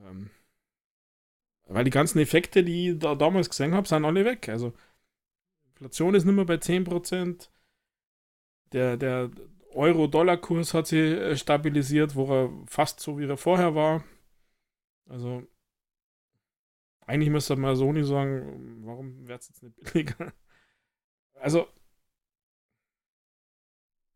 ähm, 0.01 0.31
weil 1.67 1.85
die 1.85 1.91
ganzen 1.91 2.19
Effekte, 2.19 2.65
die 2.65 2.91
ich 2.91 2.99
da 2.99 3.15
damals 3.15 3.49
gesehen 3.49 3.75
habe, 3.75 3.89
sind 3.89 4.05
alle 4.05 4.25
weg. 4.25 4.49
Also, 4.49 4.73
Inflation 5.71 6.15
ist 6.15 6.25
nicht 6.25 6.35
mehr 6.35 6.45
bei 6.45 6.59
10%. 6.59 7.51
Der, 8.73 8.97
der 8.97 9.31
Euro-Dollar-Kurs 9.75 10.75
hat 10.75 10.87
sich 10.87 11.01
äh, 11.01 11.37
stabilisiert, 11.37 12.15
wo 12.15 12.27
er 12.33 12.51
fast 12.67 13.01
so 13.01 13.19
wie 13.19 13.25
er 13.25 13.37
vorher 13.37 13.75
war. 13.75 14.05
Also, 15.09 15.47
eigentlich 17.07 17.31
müsste 17.31 17.57
mal 17.57 17.77
Sony 17.77 18.05
sagen, 18.05 18.83
warum 18.85 19.27
wird 19.27 19.43
es 19.43 19.49
jetzt 19.49 19.63
nicht 19.63 19.77
billiger? 19.77 20.33
Also, 21.35 21.67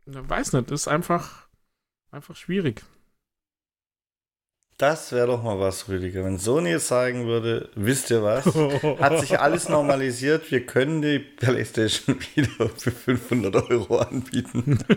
weiß 0.07 0.53
nicht, 0.55 0.71
ist 0.71 0.89
einfach, 0.89 1.49
einfach 2.11 2.37
schwierig. 2.37 2.83
Das 4.79 5.11
wäre 5.13 5.27
doch 5.29 5.43
mal 5.43 5.59
was, 5.59 5.89
Rüdiger. 5.89 6.23
Wenn 6.23 6.39
Sony 6.39 6.69
jetzt 6.71 6.89
sagen 6.89 7.27
würde, 7.27 7.71
wisst 7.75 8.11
ihr 8.11 8.23
was? 8.23 8.45
Hat 9.01 9.19
sich 9.21 9.41
alles 9.41 9.69
normalisiert, 9.71 10.51
wir 10.51 10.67
können 10.67 11.01
die 11.01 11.19
PlayStation 11.19 12.19
wieder 12.35 12.69
für 12.77 12.91
500 12.91 13.71
Euro 13.71 13.99
anbieten. 13.99 14.79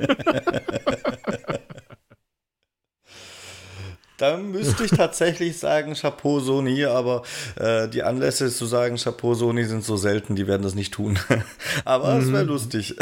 Dann 4.17 4.51
müsste 4.51 4.83
ich 4.83 4.91
tatsächlich 4.91 5.57
sagen, 5.57 5.93
Chapeau 5.93 6.41
Sony, 6.41 6.83
aber 6.83 7.23
äh, 7.55 7.87
die 7.87 8.03
Anlässe 8.03 8.49
zu 8.51 8.65
sagen, 8.65 8.97
Chapeau 8.97 9.33
Sony 9.33 9.63
sind 9.63 9.85
so 9.85 9.95
selten, 9.95 10.35
die 10.35 10.45
werden 10.45 10.63
das 10.63 10.75
nicht 10.75 10.93
tun. 10.93 11.17
aber 11.85 12.17
es 12.17 12.29
wäre 12.29 12.43
mhm. 12.43 12.49
lustig. 12.49 12.97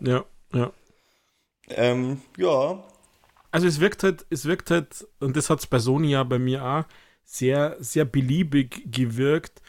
ja, 0.00 0.26
ja. 0.52 0.70
Ähm, 1.68 2.20
ja. 2.36 2.82
Also 3.50 3.66
es 3.66 3.80
wirkt 3.80 4.02
halt, 4.02 4.26
es 4.30 4.44
wirkt 4.46 4.70
halt, 4.70 5.06
und 5.20 5.36
das 5.36 5.48
hat 5.48 5.60
es 5.60 5.66
bei 5.66 5.78
Sony 5.78 6.10
ja 6.10 6.24
bei 6.24 6.38
mir 6.38 6.64
auch, 6.64 6.84
sehr, 7.24 7.76
sehr 7.80 8.04
beliebig 8.04 8.90
gewirkt, 8.90 9.62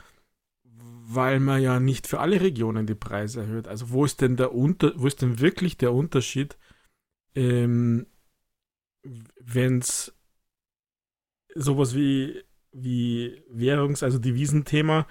weil 0.64 1.40
man 1.40 1.62
ja 1.62 1.80
nicht 1.80 2.08
für 2.08 2.20
alle 2.20 2.42
Regionen 2.42 2.88
die 2.88 2.96
Preise 2.96 3.42
erhöht. 3.42 3.68
Also 3.68 3.92
wo 3.92 4.06
ist 4.06 4.22
denn 4.22 4.36
der 4.38 4.54
Unter, 4.54 4.94
wo 4.96 5.08
ist 5.08 5.22
denn 5.22 5.40
wirklich 5.40 5.78
der 5.78 5.94
Unterschied, 5.94 6.58
ähm, 7.36 8.08
wenn 9.40 9.80
es 9.80 10.14
sowas 11.54 11.96
wie, 11.96 12.44
wie 12.72 13.44
Währungs-, 13.50 14.04
also 14.04 14.18
Devisenthema, 14.20 15.08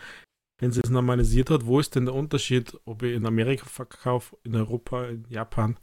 wenn 0.59 0.73
sie 0.73 0.81
es 0.83 0.91
normalisiert 0.91 1.50
hat, 1.50 1.67
wo 1.67 1.81
ist 1.81 1.95
denn 1.95 2.07
der 2.07 2.14
Unterschied, 2.14 2.79
ob 2.85 3.03
ich 3.03 3.14
in 3.14 3.26
Amerika 3.26 3.67
verkaufe, 3.67 4.37
in 4.43 4.55
Europa, 4.57 5.07
in 5.07 5.25
Japan? 5.29 5.79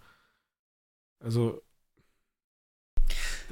Also, 1.24 1.62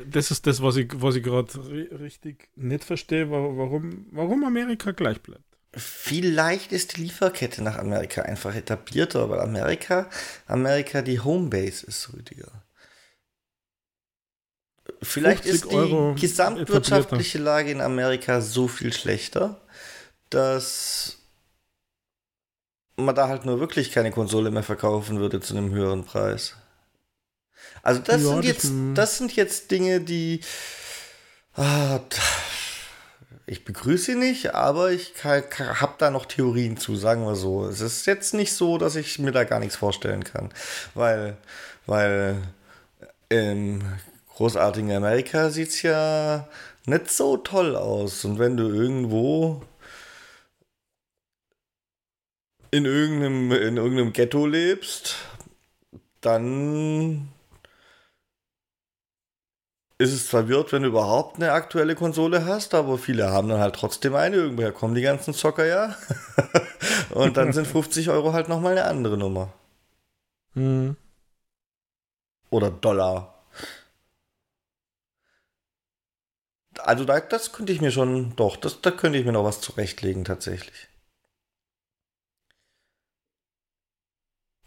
das 0.06 0.32
ist 0.32 0.48
das, 0.48 0.62
was 0.62 0.78
ich, 0.78 0.90
was 0.96 1.16
ich 1.16 1.24
gerade 1.24 1.52
richtig 2.00 2.50
nicht 2.56 2.84
verstehe, 2.84 3.30
warum, 3.30 4.08
warum 4.12 4.44
Amerika 4.44 4.92
gleich 4.92 5.22
bleibt. 5.22 5.44
Vielleicht 5.74 6.72
ist 6.72 6.98
die 6.98 7.04
Lieferkette 7.04 7.62
nach 7.62 7.78
Amerika 7.78 8.24
einfach 8.24 8.56
etablierter, 8.56 9.30
weil 9.30 9.40
Amerika, 9.40 10.10
Amerika 10.48 11.04
die 11.04 11.20
Homebase 11.20 11.86
ist, 11.86 12.12
Rüdiger. 12.12 12.52
Vielleicht 15.02 15.46
ist 15.46 15.66
die 15.66 15.76
Euro 15.76 16.16
gesamtwirtschaftliche 16.20 17.38
Lage 17.38 17.72
in 17.72 17.82
Amerika 17.82 18.42
so 18.42 18.68
viel 18.68 18.92
schlechter, 18.92 19.62
dass 20.32 21.20
man 22.98 23.16
da 23.16 23.28
halt 23.28 23.46
nur 23.46 23.60
wirklich 23.60 23.92
keine 23.92 24.12
Konsole 24.12 24.52
mehr 24.52 24.64
verkaufen 24.64 25.20
würde 25.20 25.40
zu 25.40 25.56
einem 25.56 25.72
höheren 25.72 26.04
Preis. 26.04 26.56
Also 27.82 28.02
das 28.02 28.22
ja, 28.22 28.28
sind 28.30 28.46
jetzt, 28.46 28.72
das 28.96 29.18
sind 29.18 29.36
jetzt 29.36 29.72
Dinge, 29.72 30.02
die 30.02 30.42
ah, 31.56 32.00
ich 33.46 33.66
begrüße 33.66 34.12
sie 34.12 34.16
nicht, 34.16 34.54
aber 34.54 34.92
ich 34.92 35.14
habe 35.24 35.94
da 35.98 36.12
noch 36.12 36.26
Theorien 36.26 36.78
zu, 36.78 36.96
sagen 36.96 37.26
wir 37.26 37.36
so. 37.36 37.66
Es 37.66 37.82
ist 37.82 38.06
jetzt 38.06 38.34
nicht 38.34 38.54
so, 38.54 38.78
dass 38.78 38.96
ich 38.96 39.18
mir 39.18 39.32
da 39.32 39.44
gar 39.44 39.60
nichts 39.60 39.76
vorstellen 39.76 40.24
kann, 40.24 40.50
weil, 40.94 41.36
weil 41.88 42.38
im 43.30 43.82
großartigen 44.36 44.92
Amerika 44.92 45.50
sieht 45.50 45.70
es 45.70 45.82
ja 45.82 46.48
nicht 46.86 47.10
so 47.10 47.38
toll 47.38 47.76
aus. 47.76 48.24
Und 48.24 48.38
wenn 48.38 48.56
du 48.56 48.70
irgendwo 48.70 49.64
in 52.72 52.86
irgendeinem, 52.86 53.52
in 53.52 53.78
irgendeinem 53.78 54.14
Ghetto 54.14 54.46
lebst, 54.46 55.16
dann 56.22 57.30
ist 60.00 60.14
es 60.14 60.30
verwirrt, 60.30 60.72
wenn 60.72 60.84
du 60.84 60.90
überhaupt 60.90 61.36
eine 61.36 61.52
aktuelle 61.52 61.94
Konsole 61.94 62.46
hast, 62.46 62.74
aber 62.74 62.98
viele 62.98 63.32
haben 63.32 63.50
dann 63.50 63.60
halt 63.60 63.76
trotzdem 63.76 64.16
eine. 64.16 64.38
Irgendwoher 64.38 64.72
kommen 64.72 64.96
die 64.96 65.02
ganzen 65.02 65.34
Zocker 65.34 65.66
ja. 65.66 65.96
Und 67.12 67.36
dann 67.36 67.52
sind 67.52 67.68
50 67.68 68.10
Euro 68.10 68.32
halt 68.32 68.48
nochmal 68.48 68.72
eine 68.72 68.86
andere 68.86 69.18
Nummer. 69.18 69.54
Hm. 70.54 70.96
Oder 72.50 72.72
Dollar. 72.72 73.44
Also 76.80 77.04
da, 77.04 77.20
das 77.20 77.52
könnte 77.52 77.74
ich 77.74 77.82
mir 77.82 77.92
schon, 77.92 78.36
doch, 78.38 78.56
das, 78.56 78.82
da 78.82 78.92
könnte 78.92 79.20
ich 79.20 79.26
mir 79.26 79.34
noch 79.34 79.44
was 79.44 79.60
zurechtlegen 79.60 80.24
tatsächlich. 80.24 80.88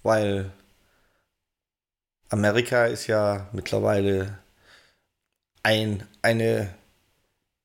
Weil 0.02 0.52
Amerika 2.28 2.84
ist 2.84 3.06
ja 3.06 3.48
mittlerweile 3.52 4.41
ein, 5.62 6.03
eine, 6.22 6.75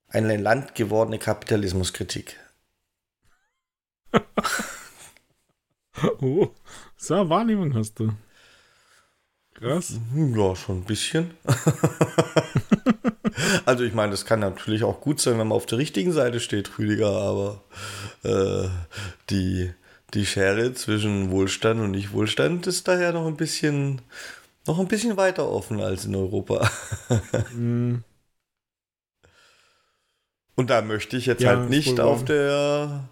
ein 0.10 0.42
Land 0.42 0.76
gewordene 0.76 1.20
Kapitalismuskritik. 1.20 2.38
oh, 6.22 6.50
so 6.96 7.16
eine 7.16 7.30
Wahrnehmung 7.30 7.74
hast 7.74 8.00
du. 8.00 8.14
Krass. 9.54 10.00
Ja, 10.16 10.56
schon 10.56 10.80
ein 10.80 10.84
bisschen. 10.84 11.32
also 13.66 13.84
ich 13.84 13.94
meine, 13.94 14.12
das 14.12 14.26
kann 14.26 14.40
natürlich 14.40 14.84
auch 14.84 15.02
gut 15.02 15.20
sein, 15.20 15.40
wenn 15.40 15.48
man 15.48 15.56
auf 15.56 15.66
der 15.66 15.80
richtigen 15.80 16.12
Seite 16.12 16.40
steht, 16.40 16.78
Rüdiger, 16.78 17.10
aber 17.10 17.64
äh, 18.24 18.70
die, 19.32 19.74
die 20.14 20.28
Schere 20.28 20.76
zwischen 20.76 21.32
Wohlstand 21.32 21.82
und 21.82 21.92
Nicht-Wohlstand 21.92 22.68
ist 22.68 22.88
daher 22.88 23.14
noch 23.14 23.26
ein 23.26 23.38
bisschen 23.38 24.02
noch 24.68 24.80
ein 24.80 24.88
bisschen 24.88 25.18
weiter 25.18 25.50
offen 25.50 25.82
als 25.82 26.06
in 26.06 26.16
Europa. 26.16 26.70
mm. 27.54 28.04
Und 30.56 30.72
da 30.72 30.82
möchte 30.82 31.18
ich 31.18 31.28
jetzt 31.28 31.44
ja, 31.44 31.56
halt 31.56 31.70
nicht 31.70 32.00
auf 32.00 32.26
der 32.26 33.08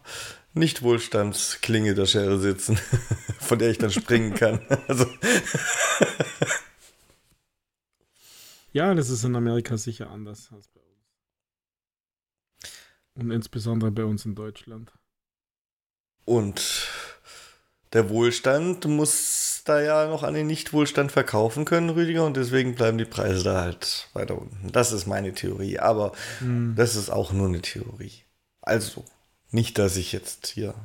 Nicht-Wohlstandsklinge 0.56 1.94
der 1.94 2.08
Schere 2.08 2.40
sitzen, 2.40 2.76
von 3.40 3.60
der 3.60 3.70
ich 3.70 3.78
dann 3.78 3.92
springen 3.92 4.34
kann. 4.34 4.60
Also 4.88 5.06
ja, 8.74 8.94
das 8.94 9.10
ist 9.10 9.24
in 9.24 9.36
Amerika 9.38 9.78
sicher 9.78 10.10
anders 10.10 10.50
als 10.52 10.68
bei 10.68 10.82
uns. 10.82 12.74
Und 13.14 13.32
insbesondere 13.32 13.92
bei 13.92 14.04
uns 14.04 14.26
in 14.26 14.36
Deutschland. 14.36 14.92
Und 16.26 16.90
der 17.94 18.10
Wohlstand 18.10 18.84
muss 18.86 19.55
da 19.66 19.82
ja 19.82 20.08
noch 20.08 20.24
an 20.24 20.34
den 20.34 20.48
Nichtwohlstand 20.48 21.12
verkaufen 21.12 21.66
können, 21.66 21.90
Rüdiger, 21.90 22.26
und 22.26 22.38
deswegen 22.38 22.76
bleiben 22.76 22.98
die 22.98 23.06
Preise 23.06 23.44
da 23.44 23.62
halt 23.62 24.08
weiter 24.14 24.40
unten. 24.40 24.72
Das 24.72 24.92
ist 24.92 25.08
meine 25.08 25.34
Theorie, 25.34 25.80
aber 25.80 26.14
hm. 26.40 26.76
das 26.78 26.96
ist 26.96 27.10
auch 27.10 27.34
nur 27.34 27.48
eine 27.48 27.62
Theorie. 27.62 28.14
Also, 28.62 29.04
nicht, 29.52 29.78
dass 29.78 29.98
ich 29.98 30.12
jetzt 30.12 30.48
hier 30.48 30.76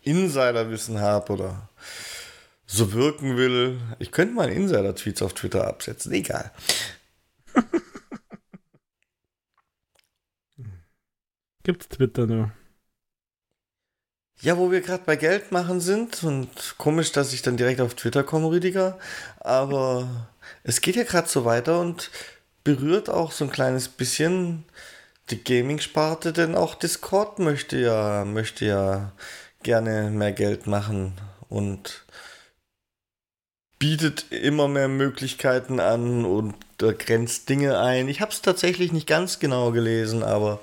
Insiderwissen 0.00 1.00
habe 1.00 1.32
oder 1.32 1.68
so 2.66 2.92
wirken 2.92 3.36
will. 3.36 3.80
Ich 3.98 4.12
könnte 4.12 4.34
mal 4.34 4.48
Insider-Tweets 4.50 5.22
auf 5.22 5.34
Twitter 5.34 5.66
absetzen, 5.66 6.12
egal. 6.12 6.50
Gibt's 11.64 11.88
Twitter 11.88 12.26
nur? 12.26 12.52
Ja, 14.42 14.58
wo 14.58 14.72
wir 14.72 14.80
gerade 14.80 15.04
bei 15.06 15.14
Geld 15.14 15.52
machen 15.52 15.80
sind 15.80 16.24
und 16.24 16.48
komisch, 16.76 17.12
dass 17.12 17.32
ich 17.32 17.42
dann 17.42 17.56
direkt 17.56 17.80
auf 17.80 17.94
Twitter 17.94 18.24
komme, 18.24 18.48
Rüdiger, 18.48 18.98
aber 19.38 20.28
es 20.64 20.80
geht 20.80 20.96
ja 20.96 21.04
gerade 21.04 21.28
so 21.28 21.44
weiter 21.44 21.78
und 21.78 22.10
berührt 22.64 23.08
auch 23.08 23.30
so 23.30 23.44
ein 23.44 23.52
kleines 23.52 23.86
bisschen 23.88 24.64
die 25.30 25.44
Gaming-Sparte, 25.44 26.32
denn 26.32 26.56
auch 26.56 26.74
Discord 26.74 27.38
möchte 27.38 27.78
ja, 27.78 28.24
möchte 28.24 28.64
ja 28.64 29.12
gerne 29.62 30.10
mehr 30.10 30.32
Geld 30.32 30.66
machen 30.66 31.12
und 31.48 32.04
bietet 33.78 34.32
immer 34.32 34.66
mehr 34.66 34.88
Möglichkeiten 34.88 35.78
an 35.78 36.24
und 36.24 36.56
grenzt 36.78 37.48
Dinge 37.48 37.78
ein. 37.78 38.08
Ich 38.08 38.20
habe 38.20 38.32
es 38.32 38.42
tatsächlich 38.42 38.92
nicht 38.92 39.06
ganz 39.06 39.38
genau 39.38 39.70
gelesen, 39.70 40.24
aber 40.24 40.58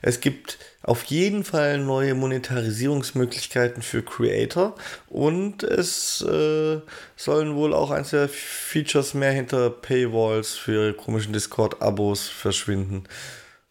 es 0.00 0.18
gibt 0.18 0.58
auf 0.82 1.04
jeden 1.04 1.44
Fall 1.44 1.78
neue 1.78 2.14
Monetarisierungsmöglichkeiten 2.14 3.82
für 3.82 4.02
Creator 4.02 4.74
und 5.08 5.62
es 5.62 6.22
äh, 6.22 6.80
sollen 7.16 7.54
wohl 7.54 7.72
auch 7.72 7.90
ein 7.90 8.04
der 8.10 8.28
Features 8.28 9.14
mehr 9.14 9.32
hinter 9.32 9.70
Paywalls 9.70 10.54
für 10.54 10.92
komischen 10.92 11.32
Discord-Abos 11.32 12.28
verschwinden. 12.28 13.04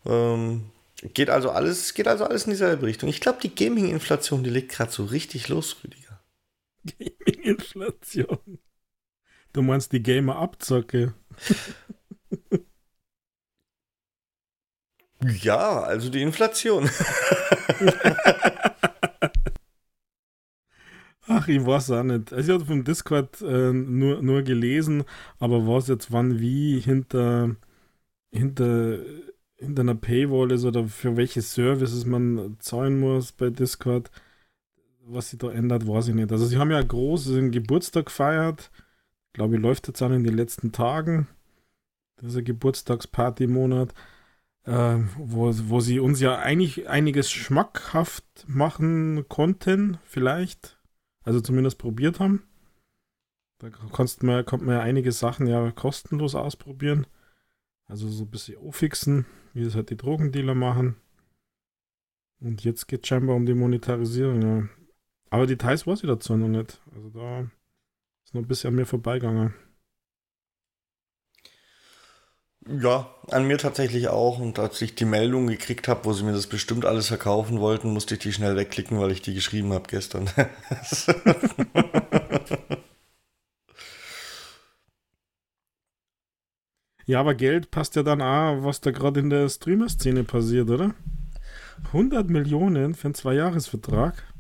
Ähm, 0.05 0.71
geht 1.13 1.29
also 1.29 1.49
alles, 1.49 1.93
geht 1.93 2.07
also 2.07 2.23
alles 2.23 2.45
in 2.45 2.51
dieselbe 2.51 2.85
Richtung. 2.85 3.09
Ich 3.09 3.19
glaube, 3.19 3.39
die 3.43 3.53
Gaming-Inflation, 3.53 4.43
die 4.43 4.49
legt 4.49 4.71
gerade 4.71 4.91
so 4.91 5.03
richtig 5.03 5.49
los, 5.49 5.75
Rüdiger. 5.83 6.21
Gaming-Inflation. 6.97 8.59
Du 9.53 9.61
meinst 9.61 9.91
die 9.91 10.01
Gamer-Abzocke? 10.01 11.13
ja, 15.41 15.81
also 15.81 16.09
die 16.09 16.21
Inflation. 16.21 16.89
Ach, 21.27 21.47
ich 21.47 21.65
weiß 21.65 21.91
auch 21.91 22.03
nicht. 22.03 22.33
Also 22.33 22.51
ich 22.51 22.59
habe 22.59 22.65
vom 22.65 22.83
Discord 22.83 23.41
äh, 23.41 23.71
nur, 23.71 24.21
nur 24.21 24.41
gelesen, 24.41 25.03
aber 25.39 25.65
was 25.67 25.87
jetzt 25.87 26.11
wann 26.11 26.39
wie 26.39 26.79
hinter, 26.79 27.55
hinter, 28.31 28.99
hinter 29.55 29.81
einer 29.81 29.95
Paywall 29.95 30.51
ist 30.51 30.65
oder 30.65 30.87
für 30.87 31.15
welche 31.17 31.41
Services 31.41 32.05
man 32.05 32.57
zahlen 32.59 32.99
muss 32.99 33.31
bei 33.31 33.49
Discord, 33.49 34.11
was 35.05 35.29
sich 35.29 35.39
da 35.39 35.51
ändert, 35.51 35.87
weiß 35.87 36.09
ich 36.09 36.15
nicht. 36.15 36.31
Also 36.31 36.45
sie 36.45 36.57
haben 36.57 36.71
ja 36.71 36.81
groß 36.81 37.29
Geburtstag 37.51 38.07
gefeiert 38.07 38.71
glaube 39.33 39.55
ich, 39.55 39.61
läuft 39.61 39.87
jetzt 39.87 40.01
an 40.01 40.13
in 40.13 40.23
den 40.23 40.35
letzten 40.35 40.71
Tagen. 40.71 41.27
Dieser 42.21 42.41
Geburtstagsparty-Monat, 42.41 43.93
äh, 44.65 44.97
wo, 45.17 45.51
wo 45.69 45.79
sie 45.79 45.99
uns 45.99 46.19
ja 46.19 46.37
eigentlich 46.37 46.87
einiges 46.89 47.31
schmackhaft 47.31 48.45
machen 48.47 49.27
konnten, 49.27 49.97
vielleicht. 50.03 50.79
Also 51.23 51.41
zumindest 51.41 51.77
probiert 51.77 52.19
haben. 52.19 52.43
Da 53.59 53.69
kannst 53.69 54.23
man, 54.23 54.43
kommt 54.45 54.65
man 54.65 54.75
ja 54.75 54.81
einige 54.81 55.11
Sachen 55.11 55.45
ja 55.45 55.71
kostenlos 55.71 56.33
ausprobieren. 56.33 57.05
Also 57.85 58.07
so 58.07 58.23
ein 58.23 58.31
bisschen 58.31 58.57
aufixen, 58.57 59.25
wie 59.53 59.61
es 59.61 59.75
halt 59.75 59.89
die 59.89 59.97
Drogendealer 59.97 60.55
machen. 60.55 60.95
Und 62.39 62.63
jetzt 62.63 62.87
geht 62.87 63.03
es 63.03 63.07
scheinbar 63.09 63.35
um 63.35 63.45
die 63.45 63.53
Monetarisierung, 63.53 64.41
ja. 64.41 64.67
Aber 65.29 65.45
Details 65.45 65.85
weiß 65.85 66.01
ich 66.01 66.07
dazu 66.07 66.35
noch 66.35 66.47
nicht. 66.47 66.81
Also 66.95 67.09
da 67.09 67.41
ist 68.23 68.33
noch 68.33 68.41
ein 68.41 68.47
bisschen 68.47 68.69
an 68.69 68.75
mir 68.75 68.85
vorbeigegangen. 68.85 69.53
Ja, 72.67 73.09
an 73.29 73.47
mir 73.47 73.57
tatsächlich 73.57 74.07
auch. 74.09 74.37
Und 74.39 74.59
als 74.59 74.81
ich 74.81 74.93
die 74.95 75.05
Meldung 75.05 75.47
gekriegt 75.47 75.87
habe, 75.87 76.05
wo 76.05 76.13
sie 76.13 76.23
mir 76.23 76.33
das 76.33 76.45
bestimmt 76.47 76.85
alles 76.85 77.07
verkaufen 77.07 77.59
wollten, 77.59 77.91
musste 77.91 78.13
ich 78.15 78.19
die 78.21 78.33
schnell 78.33 78.55
wegklicken, 78.55 78.99
weil 78.99 79.11
ich 79.11 79.21
die 79.23 79.33
geschrieben 79.33 79.73
habe 79.73 79.85
gestern. 79.87 80.29
ja, 87.05 87.19
aber 87.19 87.33
Geld 87.33 87.71
passt 87.71 87.95
ja 87.95 88.03
dann 88.03 88.21
auch, 88.21 88.63
was 88.63 88.79
da 88.81 88.91
gerade 88.91 89.19
in 89.19 89.31
der 89.31 89.49
Streamer-Szene 89.49 90.23
passiert, 90.23 90.69
oder? 90.69 90.93
100 91.87 92.29
Millionen 92.29 92.93
für 92.93 93.05
einen 93.05 93.15
Zwei-Jahres-Vertrag. 93.15 94.30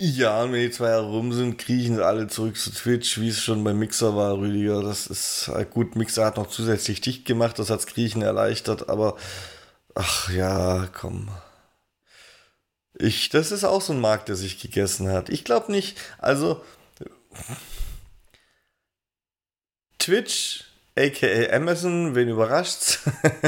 Ja, 0.00 0.44
und 0.44 0.52
wenn 0.52 0.60
die 0.60 0.70
zwei 0.70 0.90
Jahre 0.90 1.06
rum 1.06 1.32
sind, 1.32 1.58
kriechen 1.58 1.96
sie 1.96 2.06
alle 2.06 2.28
zurück 2.28 2.56
zu 2.56 2.70
Twitch, 2.70 3.18
wie 3.18 3.28
es 3.28 3.42
schon 3.42 3.64
beim 3.64 3.80
Mixer 3.80 4.14
war, 4.14 4.38
Rüdiger. 4.38 4.80
Das 4.80 5.08
ist 5.08 5.48
äh, 5.48 5.64
gut. 5.64 5.96
Mixer 5.96 6.24
hat 6.24 6.36
noch 6.36 6.48
zusätzlich 6.48 7.00
dicht 7.00 7.24
gemacht, 7.24 7.58
das 7.58 7.68
hat's 7.68 7.86
Kriechen 7.86 8.22
erleichtert, 8.22 8.88
aber 8.88 9.16
ach 9.96 10.30
ja, 10.30 10.88
komm. 10.92 11.28
Ich, 12.94 13.28
das 13.30 13.50
ist 13.50 13.64
auch 13.64 13.82
so 13.82 13.92
ein 13.92 14.00
Markt, 14.00 14.28
der 14.28 14.36
sich 14.36 14.60
gegessen 14.60 15.10
hat. 15.10 15.30
Ich 15.30 15.44
glaube 15.44 15.72
nicht, 15.72 15.98
also 16.18 16.62
Twitch, 19.98 20.64
aka 20.96 21.50
Amazon, 21.52 22.14
wen 22.14 22.28
überrascht's, 22.28 23.00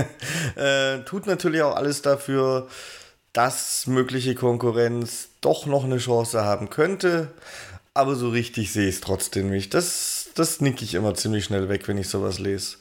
äh, 0.56 1.00
tut 1.04 1.26
natürlich 1.26 1.62
auch 1.62 1.76
alles 1.76 2.02
dafür, 2.02 2.68
dass 3.32 3.86
mögliche 3.86 4.34
Konkurrenz 4.34 5.28
doch 5.40 5.66
noch 5.66 5.84
eine 5.84 5.98
Chance 5.98 6.44
haben 6.44 6.70
könnte. 6.70 7.32
Aber 7.94 8.14
so 8.14 8.28
richtig 8.30 8.72
sehe 8.72 8.88
ich 8.88 8.96
es 8.96 9.00
trotzdem 9.00 9.50
nicht. 9.50 9.74
Das, 9.74 10.30
das 10.34 10.60
nicke 10.60 10.84
ich 10.84 10.94
immer 10.94 11.14
ziemlich 11.14 11.44
schnell 11.44 11.68
weg, 11.68 11.86
wenn 11.88 11.98
ich 11.98 12.08
sowas 12.08 12.38
lese. 12.38 12.76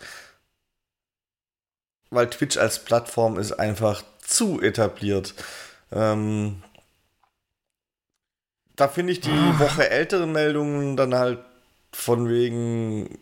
Weil 2.10 2.30
Twitch 2.30 2.58
als 2.58 2.84
Plattform 2.84 3.38
ist 3.38 3.54
einfach 3.54 4.04
zu 4.22 4.62
etabliert. 4.62 5.34
Ähm, 5.92 6.62
da 8.76 8.88
finde 8.88 9.14
ich 9.14 9.22
die 9.22 9.30
ah. 9.30 9.60
Woche 9.60 9.90
älteren 9.90 10.32
Meldungen 10.32 10.96
dann 10.96 11.16
halt 11.16 11.40
von 11.92 12.30
wegen, 12.30 13.20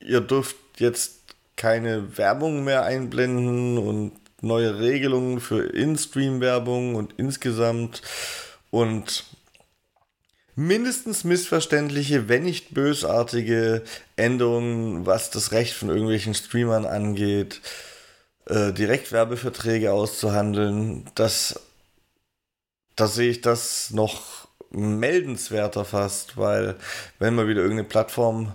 ihr 0.00 0.20
dürft 0.20 0.56
jetzt 0.78 1.20
keine 1.56 2.18
Werbung 2.18 2.64
mehr 2.64 2.84
einblenden 2.84 3.78
und 3.78 4.12
neue 4.40 4.78
Regelungen 4.78 5.40
für 5.40 5.64
In-Stream-Werbung 5.64 6.94
und 6.94 7.14
insgesamt 7.16 8.02
und 8.70 9.24
mindestens 10.56 11.24
missverständliche, 11.24 12.28
wenn 12.28 12.44
nicht 12.44 12.74
bösartige 12.74 13.82
Änderungen, 14.16 15.06
was 15.06 15.30
das 15.30 15.52
Recht 15.52 15.74
von 15.74 15.88
irgendwelchen 15.88 16.34
Streamern 16.34 16.86
angeht, 16.86 17.60
äh, 18.46 18.72
Direktwerbeverträge 18.72 19.92
auszuhandeln. 19.92 21.10
Das, 21.14 21.60
da 22.96 23.06
sehe 23.06 23.30
ich 23.30 23.40
das 23.40 23.90
noch 23.90 24.48
meldenswerter 24.70 25.84
fast, 25.84 26.36
weil 26.36 26.76
wenn 27.18 27.34
man 27.34 27.48
wieder 27.48 27.62
irgendeine 27.62 27.88
Plattform 27.88 28.52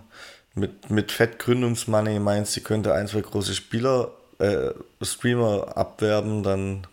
mit, 0.53 0.89
mit 0.89 1.11
Fettgründungsmoney 1.11 2.19
meint, 2.19 2.47
sie 2.47 2.61
könnte 2.61 2.93
ein, 2.93 3.07
zwei 3.07 3.21
große 3.21 3.55
Spieler 3.55 4.11
äh, 4.39 4.71
Streamer 5.01 5.77
abwerben, 5.77 6.43
dann. 6.43 6.87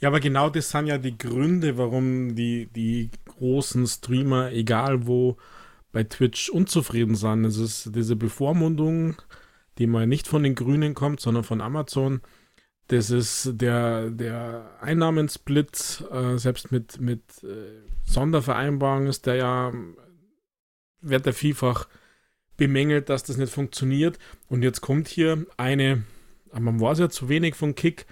Ja, 0.00 0.08
aber 0.08 0.20
genau 0.20 0.48
das 0.48 0.70
sind 0.70 0.86
ja 0.86 0.98
die 0.98 1.18
Gründe, 1.18 1.76
warum 1.76 2.36
die, 2.36 2.66
die 2.66 3.10
großen 3.26 3.86
Streamer, 3.86 4.52
egal 4.52 5.06
wo, 5.06 5.36
bei 5.90 6.04
Twitch 6.04 6.50
unzufrieden 6.50 7.16
sind. 7.16 7.44
Es 7.44 7.56
ist 7.56 7.96
diese 7.96 8.14
Bevormundung, 8.14 9.16
die 9.78 9.86
mal 9.86 10.06
nicht 10.06 10.28
von 10.28 10.42
den 10.44 10.54
Grünen 10.54 10.94
kommt, 10.94 11.20
sondern 11.20 11.42
von 11.42 11.60
Amazon. 11.60 12.20
Das 12.88 13.10
ist 13.10 13.52
der, 13.54 14.10
der 14.10 14.70
Einnahmensplit, 14.80 16.04
äh, 16.10 16.38
selbst 16.38 16.70
mit, 16.70 17.00
mit 17.00 17.22
äh, 17.42 17.82
Sondervereinbarungen 18.04 19.08
ist 19.08 19.26
der 19.26 19.34
ja, 19.34 19.72
wird 21.00 21.26
der 21.26 21.34
vielfach 21.34 21.88
bemängelt, 22.58 23.08
dass 23.08 23.22
das 23.22 23.38
nicht 23.38 23.50
funktioniert. 23.50 24.18
Und 24.48 24.62
jetzt 24.62 24.82
kommt 24.82 25.08
hier 25.08 25.46
eine, 25.56 26.02
man 26.52 26.78
weiß 26.78 26.98
ja 26.98 27.08
zu 27.08 27.30
wenig 27.30 27.54
von 27.54 27.74
Kick, 27.74 28.04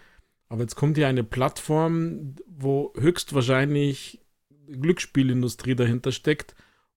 aber 0.49 0.63
jetzt 0.63 0.77
kommt 0.77 0.97
hier 0.97 1.09
eine 1.09 1.25
Plattform, 1.25 2.37
wo 2.47 2.95
höchstwahrscheinlich 2.97 4.21
Glücksspielindustrie 4.69 5.75
dahinter 5.75 6.13
steckt 6.13 6.55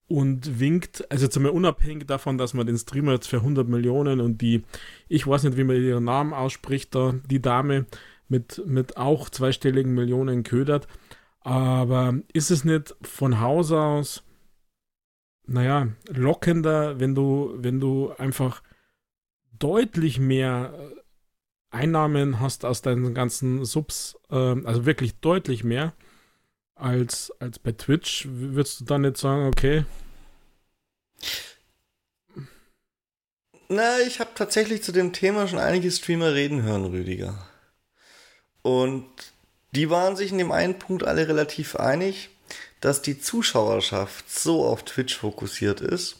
und 0.07 0.59
winkt, 0.59 1.09
also 1.11 1.25
jetzt 1.25 1.35
einmal 1.37 1.51
unabhängig 1.51 2.07
davon, 2.07 2.37
dass 2.37 2.53
man 2.53 2.65
den 2.65 2.77
Streamer 2.77 3.13
jetzt 3.13 3.27
für 3.27 3.37
100 3.37 3.67
Millionen 3.67 4.21
und 4.21 4.41
die, 4.41 4.63
ich 5.07 5.27
weiß 5.27 5.43
nicht, 5.43 5.57
wie 5.57 5.63
man 5.63 5.75
ihren 5.75 6.05
Namen 6.05 6.33
ausspricht, 6.33 6.95
da 6.95 7.15
die 7.29 7.41
Dame 7.41 7.85
mit, 8.27 8.63
mit 8.65 8.97
auch 8.97 9.29
zweistelligen 9.29 9.93
Millionen 9.93 10.43
ködert, 10.43 10.87
aber 11.41 12.19
ist 12.33 12.51
es 12.51 12.63
nicht 12.63 12.95
von 13.01 13.39
Haus 13.39 13.71
aus 13.71 14.23
naja, 15.49 15.87
lockender, 16.07 16.99
wenn 16.99 17.15
du, 17.15 17.53
wenn 17.57 17.79
du 17.79 18.11
einfach 18.17 18.61
deutlich 19.57 20.19
mehr 20.19 20.73
äh, 20.73 21.75
Einnahmen 21.75 22.39
hast 22.39 22.65
aus 22.65 22.81
deinen 22.81 23.13
ganzen 23.13 23.65
Subs, 23.65 24.15
äh, 24.29 24.35
also 24.35 24.85
wirklich 24.85 25.15
deutlich 25.19 25.63
mehr 25.63 25.93
als, 26.75 27.31
als 27.39 27.59
bei 27.59 27.71
Twitch, 27.71 28.27
würdest 28.29 28.81
du 28.81 28.85
dann 28.85 29.01
nicht 29.01 29.17
sagen, 29.17 29.47
okay? 29.47 29.85
Na, 33.67 33.99
ich 33.99 34.19
habe 34.19 34.31
tatsächlich 34.33 34.83
zu 34.83 34.91
dem 34.91 35.13
Thema 35.13 35.47
schon 35.47 35.59
einige 35.59 35.91
Streamer 35.91 36.33
reden 36.33 36.63
hören, 36.63 36.85
Rüdiger. 36.85 37.47
Und 38.61 39.07
die 39.71 39.89
waren 39.89 40.15
sich 40.15 40.31
in 40.31 40.37
dem 40.37 40.51
einen 40.51 40.79
Punkt 40.79 41.03
alle 41.03 41.27
relativ 41.27 41.75
einig 41.75 42.29
dass 42.81 43.01
die 43.01 43.19
Zuschauerschaft 43.19 44.29
so 44.31 44.65
auf 44.65 44.83
Twitch 44.83 45.17
fokussiert 45.17 45.81
ist, 45.81 46.17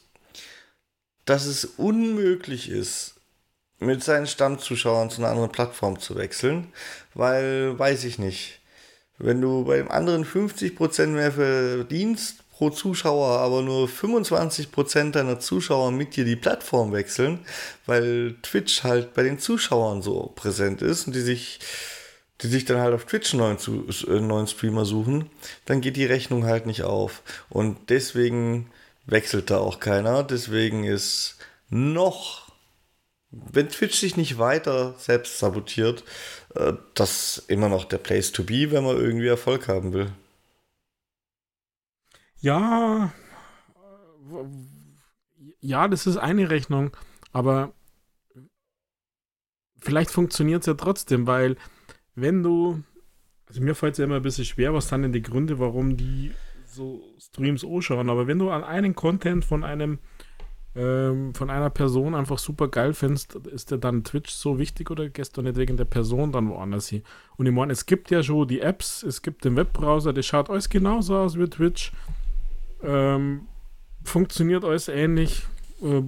dass 1.26 1.46
es 1.46 1.66
unmöglich 1.66 2.70
ist, 2.70 3.16
mit 3.80 4.04
seinen 4.04 4.28
Stammzuschauern 4.28 5.10
zu 5.10 5.22
einer 5.22 5.32
anderen 5.32 5.52
Plattform 5.52 6.00
zu 6.00 6.16
wechseln, 6.16 6.74
weil, 7.14 7.78
weiß 7.80 8.04
ich 8.04 8.20
nicht, 8.20 8.60
Wenn 9.22 9.42
du 9.42 9.66
bei 9.66 9.78
dem 9.78 9.92
anderen 9.92 10.26
50% 10.26 11.08
mehr 11.08 11.34
verdienst 11.34 12.50
pro 12.52 12.70
Zuschauer, 12.70 13.40
aber 13.40 13.62
nur 13.62 13.88
25% 13.90 15.12
deiner 15.12 15.40
Zuschauer 15.42 15.92
mit 15.92 16.16
dir 16.16 16.24
die 16.24 16.38
Plattform 16.38 16.94
wechseln, 16.94 17.40
weil 17.86 18.36
Twitch 18.42 18.84
halt 18.84 19.14
bei 19.14 19.24
den 19.24 19.38
Zuschauern 19.38 20.02
so 20.02 20.32
präsent 20.36 20.82
ist 20.82 21.08
und 21.08 21.16
die 21.16 21.22
sich, 21.22 21.60
die 22.42 22.48
sich 22.48 22.66
dann 22.66 22.80
halt 22.80 22.94
auf 22.94 23.06
Twitch 23.06 23.34
einen 23.34 23.42
neuen, 23.42 23.90
äh, 24.08 24.20
neuen 24.20 24.48
Streamer 24.48 24.86
suchen, 24.86 25.30
dann 25.66 25.82
geht 25.82 25.98
die 25.98 26.06
Rechnung 26.06 26.46
halt 26.46 26.66
nicht 26.66 26.84
auf. 26.84 27.22
Und 27.50 27.90
deswegen 27.90 28.72
wechselt 29.06 29.50
da 29.50 29.58
auch 29.58 29.80
keiner. 29.80 30.24
Deswegen 30.24 30.84
ist 30.84 31.38
noch, 31.70 32.52
wenn 33.32 33.70
Twitch 33.70 34.00
sich 34.00 34.16
nicht 34.18 34.38
weiter 34.38 34.96
selbst 34.98 35.40
sabotiert, 35.40 36.04
äh, 36.56 36.74
das 36.94 37.44
immer 37.48 37.70
noch 37.70 37.86
der 37.86 37.98
Place 37.98 38.32
to 38.32 38.44
be, 38.44 38.72
wenn 38.72 38.84
man 38.84 38.98
irgendwie 38.98 39.28
Erfolg 39.28 39.68
haben 39.68 39.94
will. 39.94 40.12
Ja, 42.42 43.12
ja, 45.60 45.88
das 45.88 46.08
ist 46.08 46.18
eine 46.18 46.50
Rechnung, 46.50 46.96
aber 47.34 47.74
vielleicht 49.82 50.12
funktioniert 50.12 50.62
es 50.62 50.68
ja 50.68 50.74
trotzdem, 50.76 51.28
weil 51.28 51.58
wenn 52.22 52.44
du, 52.44 52.82
also 53.48 53.62
mir 53.62 53.76
fällt 53.76 53.94
es 53.94 53.98
ja 54.00 54.06
immer 54.06 54.18
ein 54.18 54.22
bisschen 54.22 54.46
schwer, 54.46 54.74
was 54.74 54.90
sind 54.90 55.04
denn 55.04 55.14
die 55.14 55.22
Gründe, 55.22 55.60
warum 55.60 55.98
die 55.98 56.32
so 56.66 57.02
Streams 57.20 57.66
anschauen, 57.66 58.10
aber 58.10 58.28
wenn 58.28 58.40
du 58.40 58.50
an 58.50 58.64
einen 58.64 58.96
Content 58.96 59.44
von 59.44 59.64
einem 59.64 60.00
ähm, 60.76 61.34
von 61.34 61.50
einer 61.50 61.70
Person 61.70 62.14
einfach 62.14 62.38
super 62.38 62.68
geil 62.68 62.94
findest, 62.94 63.36
ist 63.36 63.72
der 63.72 63.80
dann 63.80 64.04
Twitch 64.04 64.32
so 64.32 64.60
wichtig 64.60 64.92
oder 64.92 65.10
gehst 65.10 65.36
du 65.36 65.42
nicht 65.42 65.58
wegen 65.58 65.78
der 65.78 65.86
Person 65.86 66.32
dann 66.32 66.50
woanders 66.50 66.88
hin? 66.88 67.04
Und 67.38 67.48
ich 67.48 67.52
meine, 67.52 67.74
es 67.74 67.86
gibt 67.86 68.12
ja 68.12 68.22
schon 68.22 68.48
die 68.48 68.62
Apps, 68.62 69.04
es 69.04 69.22
gibt 69.22 69.46
den 69.46 69.56
Webbrowser, 69.56 70.14
der 70.14 70.22
schaut 70.22 70.50
alles 70.50 70.70
genauso 70.70 71.18
aus 71.18 71.38
wie 71.38 71.50
Twitch. 71.50 71.92
Ähm, 72.84 73.48
funktioniert 74.04 74.64
alles 74.64 74.88
ähnlich. 74.88 75.44
Äh, 75.82 76.04